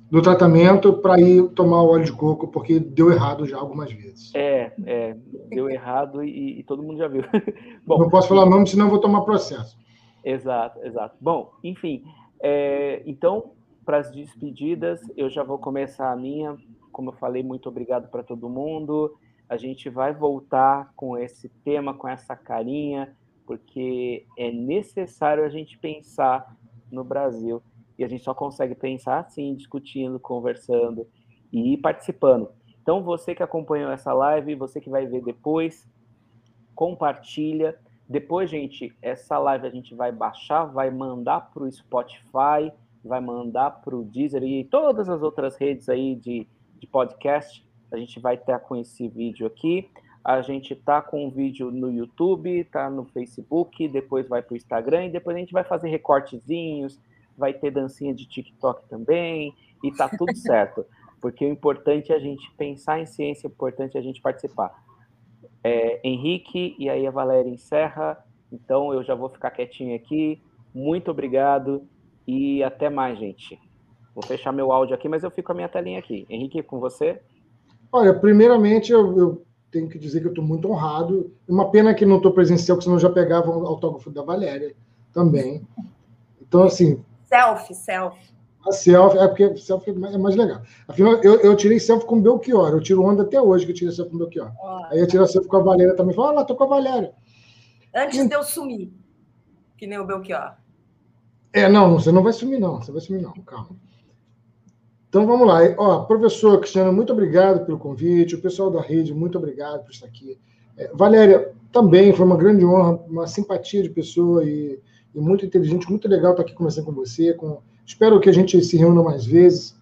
do 0.09 0.21
tratamento 0.21 0.93
para 0.93 1.19
ir 1.19 1.49
tomar 1.49 1.81
o 1.81 1.89
óleo 1.89 2.05
de 2.05 2.13
coco, 2.13 2.47
porque 2.47 2.79
deu 2.79 3.11
errado 3.11 3.45
já 3.45 3.57
algumas 3.57 3.91
vezes. 3.91 4.33
É, 4.33 4.73
é 4.85 5.17
deu 5.49 5.69
errado 5.69 6.23
e, 6.23 6.59
e 6.59 6.63
todo 6.63 6.83
mundo 6.83 6.97
já 6.97 7.07
viu. 7.07 7.23
Bom, 7.85 7.99
não 7.99 8.09
posso 8.09 8.27
falar 8.27 8.45
nome, 8.45 8.67
senão 8.67 8.85
eu 8.85 8.91
vou 8.91 8.99
tomar 8.99 9.21
processo. 9.21 9.77
Exato, 10.23 10.79
exato. 10.83 11.15
Bom, 11.21 11.51
enfim, 11.63 12.03
é, 12.39 13.01
então, 13.05 13.51
para 13.85 13.97
as 13.97 14.11
despedidas, 14.11 15.01
eu 15.15 15.29
já 15.29 15.43
vou 15.43 15.57
começar 15.57 16.11
a 16.11 16.15
minha. 16.15 16.57
Como 16.91 17.09
eu 17.09 17.13
falei, 17.13 17.43
muito 17.43 17.69
obrigado 17.69 18.09
para 18.09 18.23
todo 18.23 18.49
mundo. 18.49 19.15
A 19.49 19.55
gente 19.55 19.89
vai 19.89 20.13
voltar 20.13 20.91
com 20.95 21.17
esse 21.17 21.47
tema, 21.63 21.93
com 21.93 22.07
essa 22.07 22.35
carinha, 22.35 23.15
porque 23.47 24.25
é 24.37 24.51
necessário 24.51 25.43
a 25.45 25.49
gente 25.49 25.79
pensar 25.79 26.55
no 26.91 27.03
Brasil 27.03 27.63
e 27.97 28.03
a 28.03 28.07
gente 28.07 28.23
só 28.23 28.33
consegue 28.33 28.75
pensar 28.75 29.19
assim, 29.19 29.55
discutindo, 29.55 30.19
conversando 30.19 31.07
e 31.51 31.77
participando. 31.77 32.49
Então, 32.81 33.01
você 33.01 33.33
que 33.33 33.41
acompanhou 33.41 33.91
essa 33.91 34.13
live, 34.13 34.53
você 34.55 34.79
que 34.79 34.89
vai 34.89 35.07
ver 35.07 35.23
depois, 35.23 35.89
compartilha. 36.75 37.77
Depois, 38.07 38.49
gente, 38.49 38.95
essa 39.01 39.37
live 39.39 39.65
a 39.65 39.69
gente 39.69 39.95
vai 39.95 40.11
baixar, 40.11 40.65
vai 40.65 40.91
mandar 40.91 41.51
para 41.51 41.63
o 41.63 41.71
Spotify, 41.71 42.71
vai 43.03 43.19
mandar 43.19 43.71
para 43.81 43.95
o 43.95 44.03
Deezer 44.03 44.43
e 44.43 44.63
todas 44.65 45.09
as 45.09 45.21
outras 45.21 45.57
redes 45.57 45.89
aí 45.89 46.15
de, 46.15 46.47
de 46.79 46.87
podcast. 46.87 47.65
A 47.91 47.97
gente 47.97 48.19
vai 48.19 48.35
estar 48.35 48.59
com 48.59 48.75
esse 48.75 49.07
vídeo 49.07 49.47
aqui. 49.47 49.89
A 50.27 50.41
gente 50.41 50.75
tá 50.75 51.01
com 51.01 51.25
um 51.25 51.29
vídeo 51.29 51.71
no 51.71 51.89
YouTube, 51.89 52.65
tá 52.65 52.89
no 52.89 53.05
Facebook, 53.05 53.87
depois 53.87 54.27
vai 54.27 54.41
para 54.41 54.55
o 54.55 54.57
Instagram 54.57 55.05
e 55.05 55.09
depois 55.09 55.37
a 55.37 55.39
gente 55.39 55.53
vai 55.53 55.63
fazer 55.63 55.87
recortezinhos, 55.87 56.99
vai 57.37 57.53
ter 57.53 57.71
dancinha 57.71 58.13
de 58.13 58.25
TikTok 58.25 58.89
também 58.89 59.55
e 59.81 59.89
tá 59.89 60.09
tudo 60.09 60.35
certo. 60.35 60.85
Porque 61.21 61.45
o 61.45 61.49
importante 61.49 62.11
é 62.11 62.15
a 62.17 62.19
gente 62.19 62.51
pensar 62.57 62.99
em 62.99 63.05
ciência, 63.05 63.47
o 63.47 63.53
importante 63.53 63.95
é 63.95 64.01
a 64.01 64.03
gente 64.03 64.19
participar. 64.19 64.83
É, 65.63 66.01
Henrique 66.03 66.75
e 66.77 66.89
aí 66.89 67.07
a 67.07 67.11
Valéria 67.11 67.49
encerra. 67.49 68.21
Então 68.51 68.91
eu 68.91 69.05
já 69.05 69.15
vou 69.15 69.29
ficar 69.29 69.51
quietinho 69.51 69.95
aqui. 69.95 70.41
Muito 70.75 71.09
obrigado 71.09 71.87
e 72.27 72.61
até 72.63 72.89
mais, 72.89 73.17
gente. 73.17 73.57
Vou 74.13 74.25
fechar 74.25 74.51
meu 74.51 74.73
áudio 74.73 74.93
aqui, 74.93 75.07
mas 75.07 75.23
eu 75.23 75.31
fico 75.31 75.47
com 75.47 75.53
a 75.53 75.55
minha 75.55 75.69
telinha 75.69 75.99
aqui. 75.99 76.25
Henrique, 76.29 76.61
com 76.63 76.81
você? 76.81 77.21
Olha, 77.93 78.13
primeiramente, 78.13 78.91
eu, 78.91 79.17
eu 79.17 79.46
tenho 79.71 79.89
que 79.89 79.99
dizer 79.99 80.21
que 80.21 80.27
eu 80.27 80.31
estou 80.31 80.43
muito 80.43 80.69
honrado. 80.69 81.31
Uma 81.47 81.69
pena 81.69 81.93
que 81.93 82.05
não 82.05 82.17
estou 82.17 82.31
presencial, 82.31 82.77
porque 82.77 82.85
senão 82.85 82.97
eu 82.97 83.01
já 83.01 83.09
pegava 83.09 83.49
o 83.49 83.67
autógrafo 83.67 84.09
da 84.09 84.21
Valéria 84.21 84.75
também. 85.13 85.65
Então, 86.41 86.63
assim. 86.63 87.03
Selfie, 87.25 87.75
selfie. 87.75 88.27
A 88.65 88.71
selfie, 88.71 89.17
é 89.17 89.27
porque 89.27 89.57
selfie 89.57 89.91
é 89.91 90.17
mais 90.17 90.35
legal. 90.35 90.61
Afinal, 90.87 91.15
eu, 91.23 91.39
eu 91.39 91.55
tirei 91.55 91.79
selfie 91.79 92.05
com 92.05 92.17
o 92.17 92.21
Belchior. 92.21 92.69
Eu 92.69 92.81
tiro 92.81 93.03
onda 93.03 93.23
até 93.23 93.41
hoje 93.41 93.65
que 93.65 93.71
eu 93.71 93.75
tirei 93.75 93.93
selfie 93.93 94.11
com 94.11 94.17
o 94.17 94.19
Belchior. 94.19 94.51
Oh. 94.61 94.85
Aí 94.91 94.99
eu 94.99 95.07
tiro 95.07 95.23
a 95.23 95.27
selfie 95.27 95.49
com 95.49 95.57
a 95.57 95.63
Valéria 95.63 95.95
também. 95.95 96.15
Fala, 96.15 96.29
ah, 96.29 96.33
lá, 96.33 96.45
tô 96.45 96.55
com 96.55 96.63
a 96.63 96.67
Valéria. 96.67 97.13
Antes 97.95 98.19
e... 98.19 98.27
de 98.27 98.35
eu 98.35 98.43
sumir, 98.43 98.91
que 99.77 99.87
nem 99.87 99.99
o 99.99 100.05
Belchior. 100.05 100.55
É, 101.53 101.69
não, 101.69 101.93
você 101.93 102.11
não 102.11 102.23
vai 102.23 102.33
sumir, 102.33 102.59
não. 102.59 102.81
Você 102.81 102.91
vai 102.91 103.01
sumir, 103.01 103.21
não. 103.21 103.33
Calma. 103.45 103.69
Então 105.09 105.25
vamos 105.25 105.47
lá. 105.47 105.59
Ó, 105.77 106.03
professor 106.03 106.59
Cristiano, 106.59 106.91
muito 106.91 107.13
obrigado 107.13 107.65
pelo 107.65 107.77
convite. 107.77 108.35
O 108.35 108.41
pessoal 108.41 108.69
da 108.69 108.81
rede, 108.81 109.13
muito 109.13 109.37
obrigado 109.37 109.83
por 109.83 109.91
estar 109.91 110.05
aqui. 110.05 110.37
É, 110.77 110.91
Valéria, 110.93 111.51
também 111.71 112.13
foi 112.13 112.25
uma 112.25 112.37
grande 112.37 112.65
honra, 112.65 112.99
uma 113.07 113.25
simpatia 113.25 113.81
de 113.81 113.89
pessoa 113.89 114.43
e, 114.43 114.79
e, 115.15 115.19
muito 115.19 115.45
inteligente, 115.45 115.89
muito 115.89 116.07
legal 116.07 116.31
estar 116.31 116.43
aqui 116.43 116.53
conversando 116.53 116.85
com 116.85 116.91
você. 116.91 117.33
Com, 117.33 117.59
espero 117.85 118.19
que 118.19 118.29
a 118.29 118.33
gente 118.33 118.61
se 118.61 118.77
reúna 118.77 119.01
mais 119.01 119.25
vezes. 119.25 119.75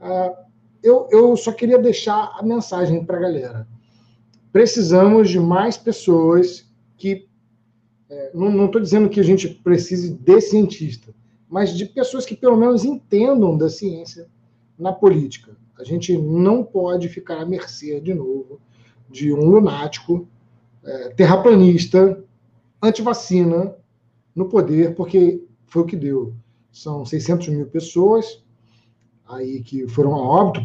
Ah, 0.00 0.34
eu, 0.82 1.06
eu 1.10 1.36
só 1.36 1.52
queria 1.52 1.78
deixar 1.78 2.34
a 2.38 2.42
mensagem 2.42 3.04
para 3.04 3.18
a 3.18 3.20
galera. 3.20 3.68
Precisamos 4.50 5.28
de 5.28 5.38
mais 5.38 5.76
pessoas 5.76 6.66
que. 6.96 7.28
É, 8.08 8.30
não 8.34 8.66
estou 8.66 8.80
dizendo 8.80 9.08
que 9.08 9.20
a 9.20 9.22
gente 9.22 9.48
precise 9.48 10.12
de 10.12 10.40
cientista, 10.40 11.14
mas 11.48 11.76
de 11.76 11.86
pessoas 11.86 12.26
que 12.26 12.34
pelo 12.34 12.56
menos 12.56 12.84
entendam 12.84 13.56
da 13.56 13.68
ciência 13.68 14.26
na 14.80 14.92
política. 14.92 15.56
A 15.78 15.84
gente 15.84 16.16
não 16.16 16.64
pode 16.64 17.08
ficar 17.08 17.40
à 17.40 17.46
mercê, 17.46 18.00
de 18.00 18.14
novo, 18.14 18.60
de 19.08 19.32
um 19.32 19.44
lunático, 19.44 20.28
é, 20.82 21.10
terraplanista, 21.10 22.22
antivacina 22.82 23.74
no 24.34 24.48
poder, 24.48 24.94
porque 24.94 25.44
foi 25.66 25.82
o 25.82 25.86
que 25.86 25.96
deu. 25.96 26.34
São 26.72 27.04
600 27.04 27.48
mil 27.48 27.66
pessoas 27.66 28.42
aí 29.28 29.62
que 29.62 29.86
foram 29.88 30.14
a 30.14 30.18
óbito, 30.18 30.60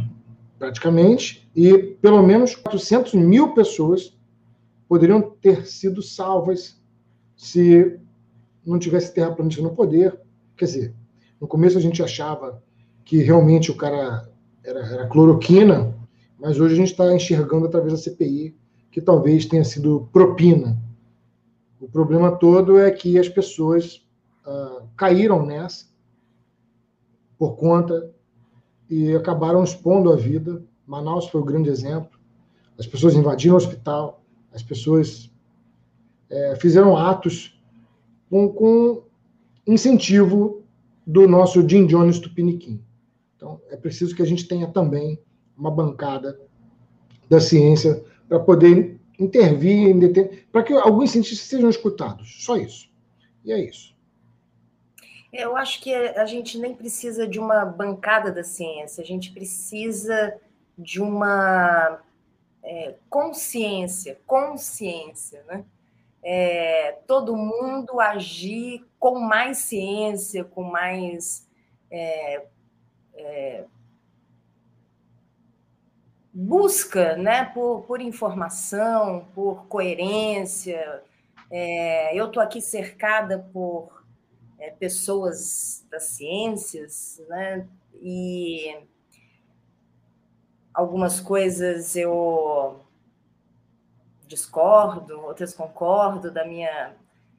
praticamente, 0.58 1.48
e 1.56 1.78
pelo 2.02 2.24
menos 2.24 2.56
400 2.56 3.14
mil 3.14 3.54
pessoas 3.54 4.18
poderiam 4.88 5.22
ter 5.22 5.66
sido 5.68 6.02
salvas 6.02 6.80
se 7.36 8.00
não 8.66 8.80
tivesse 8.80 9.14
terraplanista 9.14 9.62
no 9.62 9.76
poder. 9.76 10.20
Quer 10.58 10.66
dizer, 10.66 10.96
no 11.40 11.48
começo 11.48 11.78
a 11.78 11.82
gente 11.82 12.02
achava 12.02 12.64
que 13.06 13.22
realmente 13.22 13.72
o 13.72 13.76
cara 13.76 14.28
era, 14.64 14.80
era 14.80 15.08
cloroquina, 15.08 15.96
mas 16.38 16.60
hoje 16.60 16.74
a 16.74 16.78
gente 16.78 16.92
está 16.92 17.14
enxergando 17.16 17.68
através 17.68 17.94
da 17.94 18.00
CPI 18.00 18.56
que 18.92 19.00
talvez 19.00 19.46
tenha 19.46 19.64
sido 19.64 20.10
propina. 20.12 20.78
O 21.80 21.88
problema 21.88 22.36
todo 22.36 22.80
é 22.80 22.90
que 22.90 23.20
as 23.20 23.30
pessoas 23.30 24.06
uh, 24.46 24.88
caíram 24.98 25.46
nessa 25.46 25.86
por 27.38 27.56
conta 27.56 28.12
e 28.90 29.14
acabaram 29.16 29.64
expondo 29.64 30.12
a 30.12 30.16
vida. 30.16 30.64
Manaus 30.88 31.28
foi 31.28 31.42
o 31.42 31.46
grande 31.46 31.70
exemplo. 31.70 32.18
As 32.78 32.88
pessoas 32.88 33.16
invadiram 33.16 33.56
o 33.56 33.58
hospital, 33.58 34.24
as 34.54 34.64
pessoas 34.64 35.32
é, 36.30 36.56
fizeram 36.56 36.96
atos 36.98 37.62
com, 38.30 38.50
com 38.50 39.04
incentivo 39.68 40.64
do 41.06 41.28
nosso 41.28 41.68
Jim 41.68 41.86
Jones 41.86 42.20
Tupiniquim. 42.20 42.85
Então, 43.46 43.62
é 43.70 43.78
preciso 43.78 44.16
que 44.16 44.24
a 44.24 44.26
gente 44.26 44.48
tenha 44.48 44.66
também 44.66 45.22
uma 45.56 45.70
bancada 45.70 46.42
da 47.30 47.40
ciência 47.40 48.04
para 48.28 48.40
poder 48.40 49.00
intervir, 49.20 49.96
para 50.52 50.64
que 50.64 50.74
alguns 50.74 51.12
cientistas 51.12 51.48
sejam 51.48 51.70
escutados. 51.70 52.44
Só 52.44 52.58
isso. 52.58 52.90
E 53.44 53.54
é 53.54 53.60
isso. 53.60 53.96
Eu 55.32 55.56
acho 55.56 55.80
que 55.80 55.94
a 55.94 56.26
gente 56.26 56.58
nem 56.58 56.74
precisa 56.74 57.28
de 57.28 57.40
uma 57.40 57.64
bancada 57.66 58.32
da 58.32 58.44
ciência, 58.44 59.04
a 59.04 59.06
gente 59.06 59.32
precisa 59.32 60.36
de 60.76 61.00
uma 61.00 62.02
é, 62.64 62.96
consciência, 63.10 64.20
consciência, 64.26 65.44
né? 65.48 65.64
É, 66.24 66.94
todo 67.06 67.38
mundo 67.38 68.00
agir 68.00 68.84
com 68.98 69.20
mais 69.20 69.60
ciência, 69.60 70.44
com 70.44 70.64
mais 70.64 71.48
é, 71.92 72.48
é, 73.16 73.66
busca 76.34 77.16
né, 77.16 77.46
por, 77.46 77.84
por 77.84 78.02
informação, 78.02 79.28
por 79.34 79.68
coerência. 79.68 81.02
É, 81.50 82.18
eu 82.20 82.28
estou 82.28 82.44
aqui 82.44 82.62
cercada 82.62 83.40
por 83.54 84.04
é, 84.60 84.72
pessoas 84.72 85.86
das 85.90 86.04
ciências, 86.04 87.22
né, 87.30 87.68
e 88.02 88.78
algumas 90.74 91.22
coisas 91.22 91.96
eu 91.96 92.82
discordo, 94.28 95.20
outras 95.22 95.54
concordo 95.54 96.32
da 96.32 96.46
minha 96.46 96.94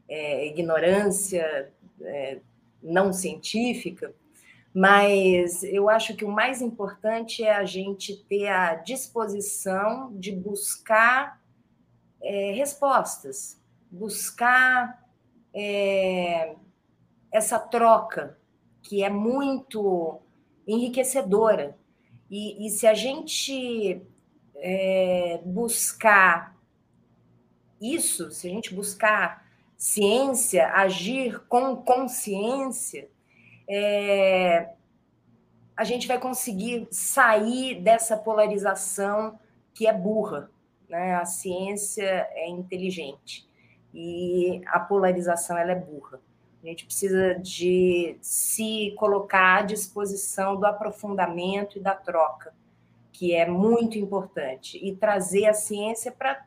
é, 0.08 0.46
ignorância 0.46 1.70
é, 2.00 2.38
não 2.82 3.12
científica, 3.12 4.14
mas 4.76 5.62
eu 5.62 5.88
acho 5.88 6.14
que 6.14 6.22
o 6.22 6.30
mais 6.30 6.60
importante 6.60 7.42
é 7.42 7.50
a 7.50 7.64
gente 7.64 8.14
ter 8.28 8.48
a 8.48 8.74
disposição 8.74 10.12
de 10.12 10.30
buscar 10.30 11.42
é, 12.20 12.52
respostas, 12.52 13.58
buscar 13.90 15.02
é, 15.54 16.56
essa 17.32 17.58
troca 17.58 18.38
que 18.82 19.02
é 19.02 19.08
muito 19.08 20.20
enriquecedora. 20.68 21.74
E, 22.30 22.66
e 22.66 22.68
se 22.68 22.86
a 22.86 22.92
gente 22.92 24.02
é, 24.56 25.40
buscar 25.42 26.54
isso, 27.80 28.30
se 28.30 28.46
a 28.46 28.50
gente 28.50 28.74
buscar 28.74 29.50
ciência, 29.74 30.70
agir 30.74 31.40
com 31.48 31.76
consciência, 31.76 33.08
é, 33.68 34.70
a 35.76 35.84
gente 35.84 36.08
vai 36.08 36.18
conseguir 36.18 36.88
sair 36.90 37.80
dessa 37.80 38.16
polarização 38.16 39.38
que 39.74 39.86
é 39.86 39.92
burra. 39.92 40.50
Né? 40.88 41.14
A 41.14 41.24
ciência 41.24 42.28
é 42.32 42.48
inteligente 42.48 43.46
e 43.92 44.62
a 44.66 44.80
polarização 44.80 45.56
ela 45.58 45.72
é 45.72 45.76
burra. 45.76 46.20
A 46.62 46.66
gente 46.66 46.84
precisa 46.84 47.34
de 47.34 48.16
se 48.20 48.94
colocar 48.98 49.58
à 49.58 49.62
disposição 49.62 50.56
do 50.56 50.66
aprofundamento 50.66 51.78
e 51.78 51.80
da 51.80 51.94
troca, 51.94 52.52
que 53.12 53.34
é 53.34 53.46
muito 53.48 53.96
importante, 53.98 54.76
e 54.84 54.94
trazer 54.96 55.46
a 55.46 55.54
ciência 55.54 56.10
para 56.10 56.44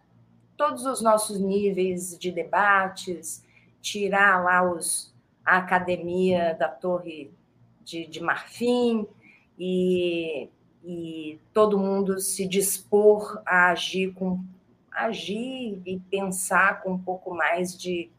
todos 0.57 0.85
os 0.85 1.01
nossos 1.01 1.39
níveis 1.39 2.17
de 2.19 2.31
debates, 2.31 3.45
tirar 3.81 4.43
lá 4.43 4.61
os, 4.61 5.13
a 5.49 5.57
academia 5.57 6.55
da 6.59 6.67
Torre 6.67 7.31
de, 7.83 8.05
de 8.05 8.21
Marfim 8.21 9.07
e, 9.57 10.47
e 10.83 11.39
todo 11.51 11.79
mundo 11.79 12.19
se 12.19 12.47
dispor 12.47 13.41
a 13.45 13.71
agir 13.71 14.13
com 14.13 14.43
agir 14.91 15.81
e 15.85 15.99
pensar 16.11 16.81
com 16.81 16.91
um 16.91 16.99
pouco 16.99 17.33
mais 17.33 17.75
de, 17.75 18.11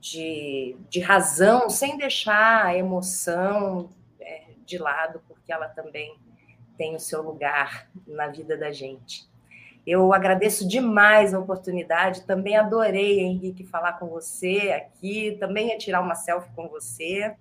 de, 0.00 0.76
de 0.88 1.00
razão, 1.00 1.68
sem 1.70 1.96
deixar 1.96 2.66
a 2.66 2.76
emoção 2.76 3.90
é, 4.18 4.46
de 4.64 4.78
lado, 4.78 5.22
porque 5.28 5.52
ela 5.52 5.68
também 5.68 6.16
tem 6.76 6.96
o 6.96 7.00
seu 7.00 7.22
lugar 7.22 7.88
na 8.06 8.26
vida 8.28 8.56
da 8.56 8.72
gente. 8.72 9.30
Eu 9.86 10.12
agradeço 10.12 10.66
demais 10.66 11.34
a 11.34 11.40
oportunidade, 11.40 12.22
também 12.22 12.56
adorei, 12.56 13.20
Henrique, 13.20 13.66
falar 13.66 13.94
com 13.94 14.06
você 14.06 14.72
aqui, 14.76 15.36
também 15.40 15.68
ia 15.68 15.78
tirar 15.78 16.00
uma 16.00 16.14
selfie 16.14 16.52
com 16.54 16.68
você. 16.68 17.34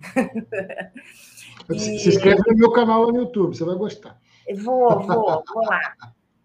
e... 1.70 1.78
Se 1.78 2.08
inscreve 2.08 2.42
no 2.46 2.56
meu 2.56 2.72
canal 2.72 3.06
no 3.06 3.16
YouTube, 3.16 3.56
você 3.56 3.64
vai 3.64 3.76
gostar. 3.76 4.18
Vou, 4.62 5.00
vou, 5.00 5.44
vou 5.46 5.64
lá. 5.64 5.94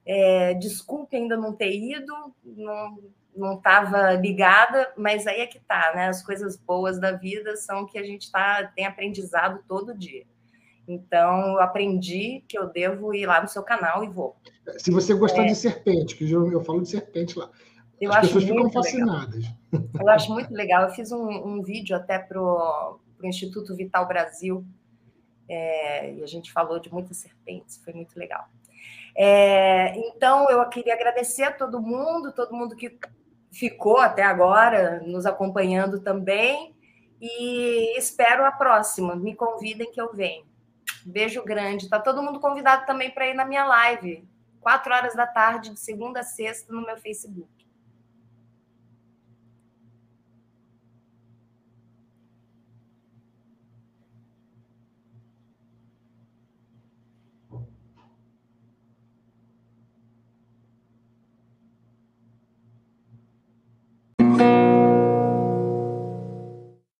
É, 0.06 0.54
desculpe 0.56 1.16
ainda 1.16 1.38
não 1.38 1.54
ter 1.54 1.72
ido, 1.76 2.14
não 2.44 2.98
não 3.36 3.56
estava 3.56 4.14
ligada, 4.14 4.92
mas 4.98 5.26
aí 5.26 5.42
é 5.42 5.48
que 5.48 5.60
tá, 5.60 5.94
né? 5.96 6.08
As 6.08 6.24
coisas 6.24 6.58
boas 6.58 7.00
da 7.00 7.14
vida 7.14 7.56
são 7.56 7.86
que 7.86 7.98
a 7.98 8.04
gente 8.04 8.32
tá, 8.32 8.66
tem 8.76 8.86
aprendizado 8.86 9.64
todo 9.68 9.98
dia. 9.98 10.26
Então, 10.92 11.54
eu 11.54 11.62
aprendi 11.62 12.44
que 12.48 12.58
eu 12.58 12.68
devo 12.68 13.14
ir 13.14 13.26
lá 13.26 13.42
no 13.42 13.48
seu 13.48 13.64
canal 13.64 14.04
e 14.04 14.10
vou. 14.10 14.36
Se 14.78 14.92
você 14.92 15.14
gostar 15.14 15.44
é. 15.44 15.48
de 15.48 15.56
serpente, 15.56 16.16
que 16.16 16.30
eu, 16.30 16.52
eu 16.52 16.62
falo 16.64 16.82
de 16.82 16.90
serpente 16.90 17.40
lá. 17.40 17.50
Eu 18.00 18.12
As 18.12 18.22
pessoas 18.22 18.44
ficam 18.44 18.72
fascinadas. 18.72 19.46
Legal. 19.72 19.90
Eu 20.00 20.10
acho 20.10 20.34
muito 20.34 20.54
legal. 20.54 20.84
Eu 20.84 20.90
fiz 20.90 21.12
um, 21.12 21.30
um 21.30 21.62
vídeo 21.62 21.96
até 21.96 22.20
para 22.20 22.42
o 22.42 23.00
Instituto 23.24 23.76
Vital 23.76 24.08
Brasil, 24.08 24.66
é, 25.48 26.14
e 26.14 26.24
a 26.24 26.28
gente 26.28 26.52
falou 26.52 26.80
de 26.80 26.92
muitas 26.92 27.18
serpentes, 27.18 27.78
foi 27.84 27.94
muito 27.94 28.18
legal. 28.18 28.46
É, 29.16 29.96
então, 29.98 30.50
eu 30.50 30.68
queria 30.68 30.94
agradecer 30.94 31.44
a 31.44 31.52
todo 31.52 31.82
mundo, 31.82 32.34
todo 32.34 32.56
mundo 32.56 32.76
que 32.76 32.98
ficou 33.52 33.98
até 33.98 34.24
agora 34.24 35.02
nos 35.06 35.26
acompanhando 35.26 36.00
também. 36.00 36.76
E 37.22 37.98
espero 37.98 38.44
a 38.46 38.52
próxima. 38.52 39.16
Me 39.16 39.36
convidem 39.36 39.92
que 39.92 40.02
eu 40.02 40.12
venho. 40.12 40.51
Beijo 41.06 41.44
grande. 41.44 41.90
Tá 41.90 42.00
todo 42.00 42.24
mundo 42.24 42.40
convidado 42.40 42.86
também 42.86 43.12
para 43.12 43.28
ir 43.28 43.34
na 43.34 43.46
minha 43.46 43.66
live, 43.66 44.28
quatro 44.60 44.94
horas 44.94 45.16
da 45.16 45.28
tarde, 45.28 45.72
de 45.72 45.80
segunda 45.80 46.22
a 46.22 46.24
sexta, 46.24 46.72
no 46.72 46.86
meu 46.86 46.98
Facebook. 46.98 47.50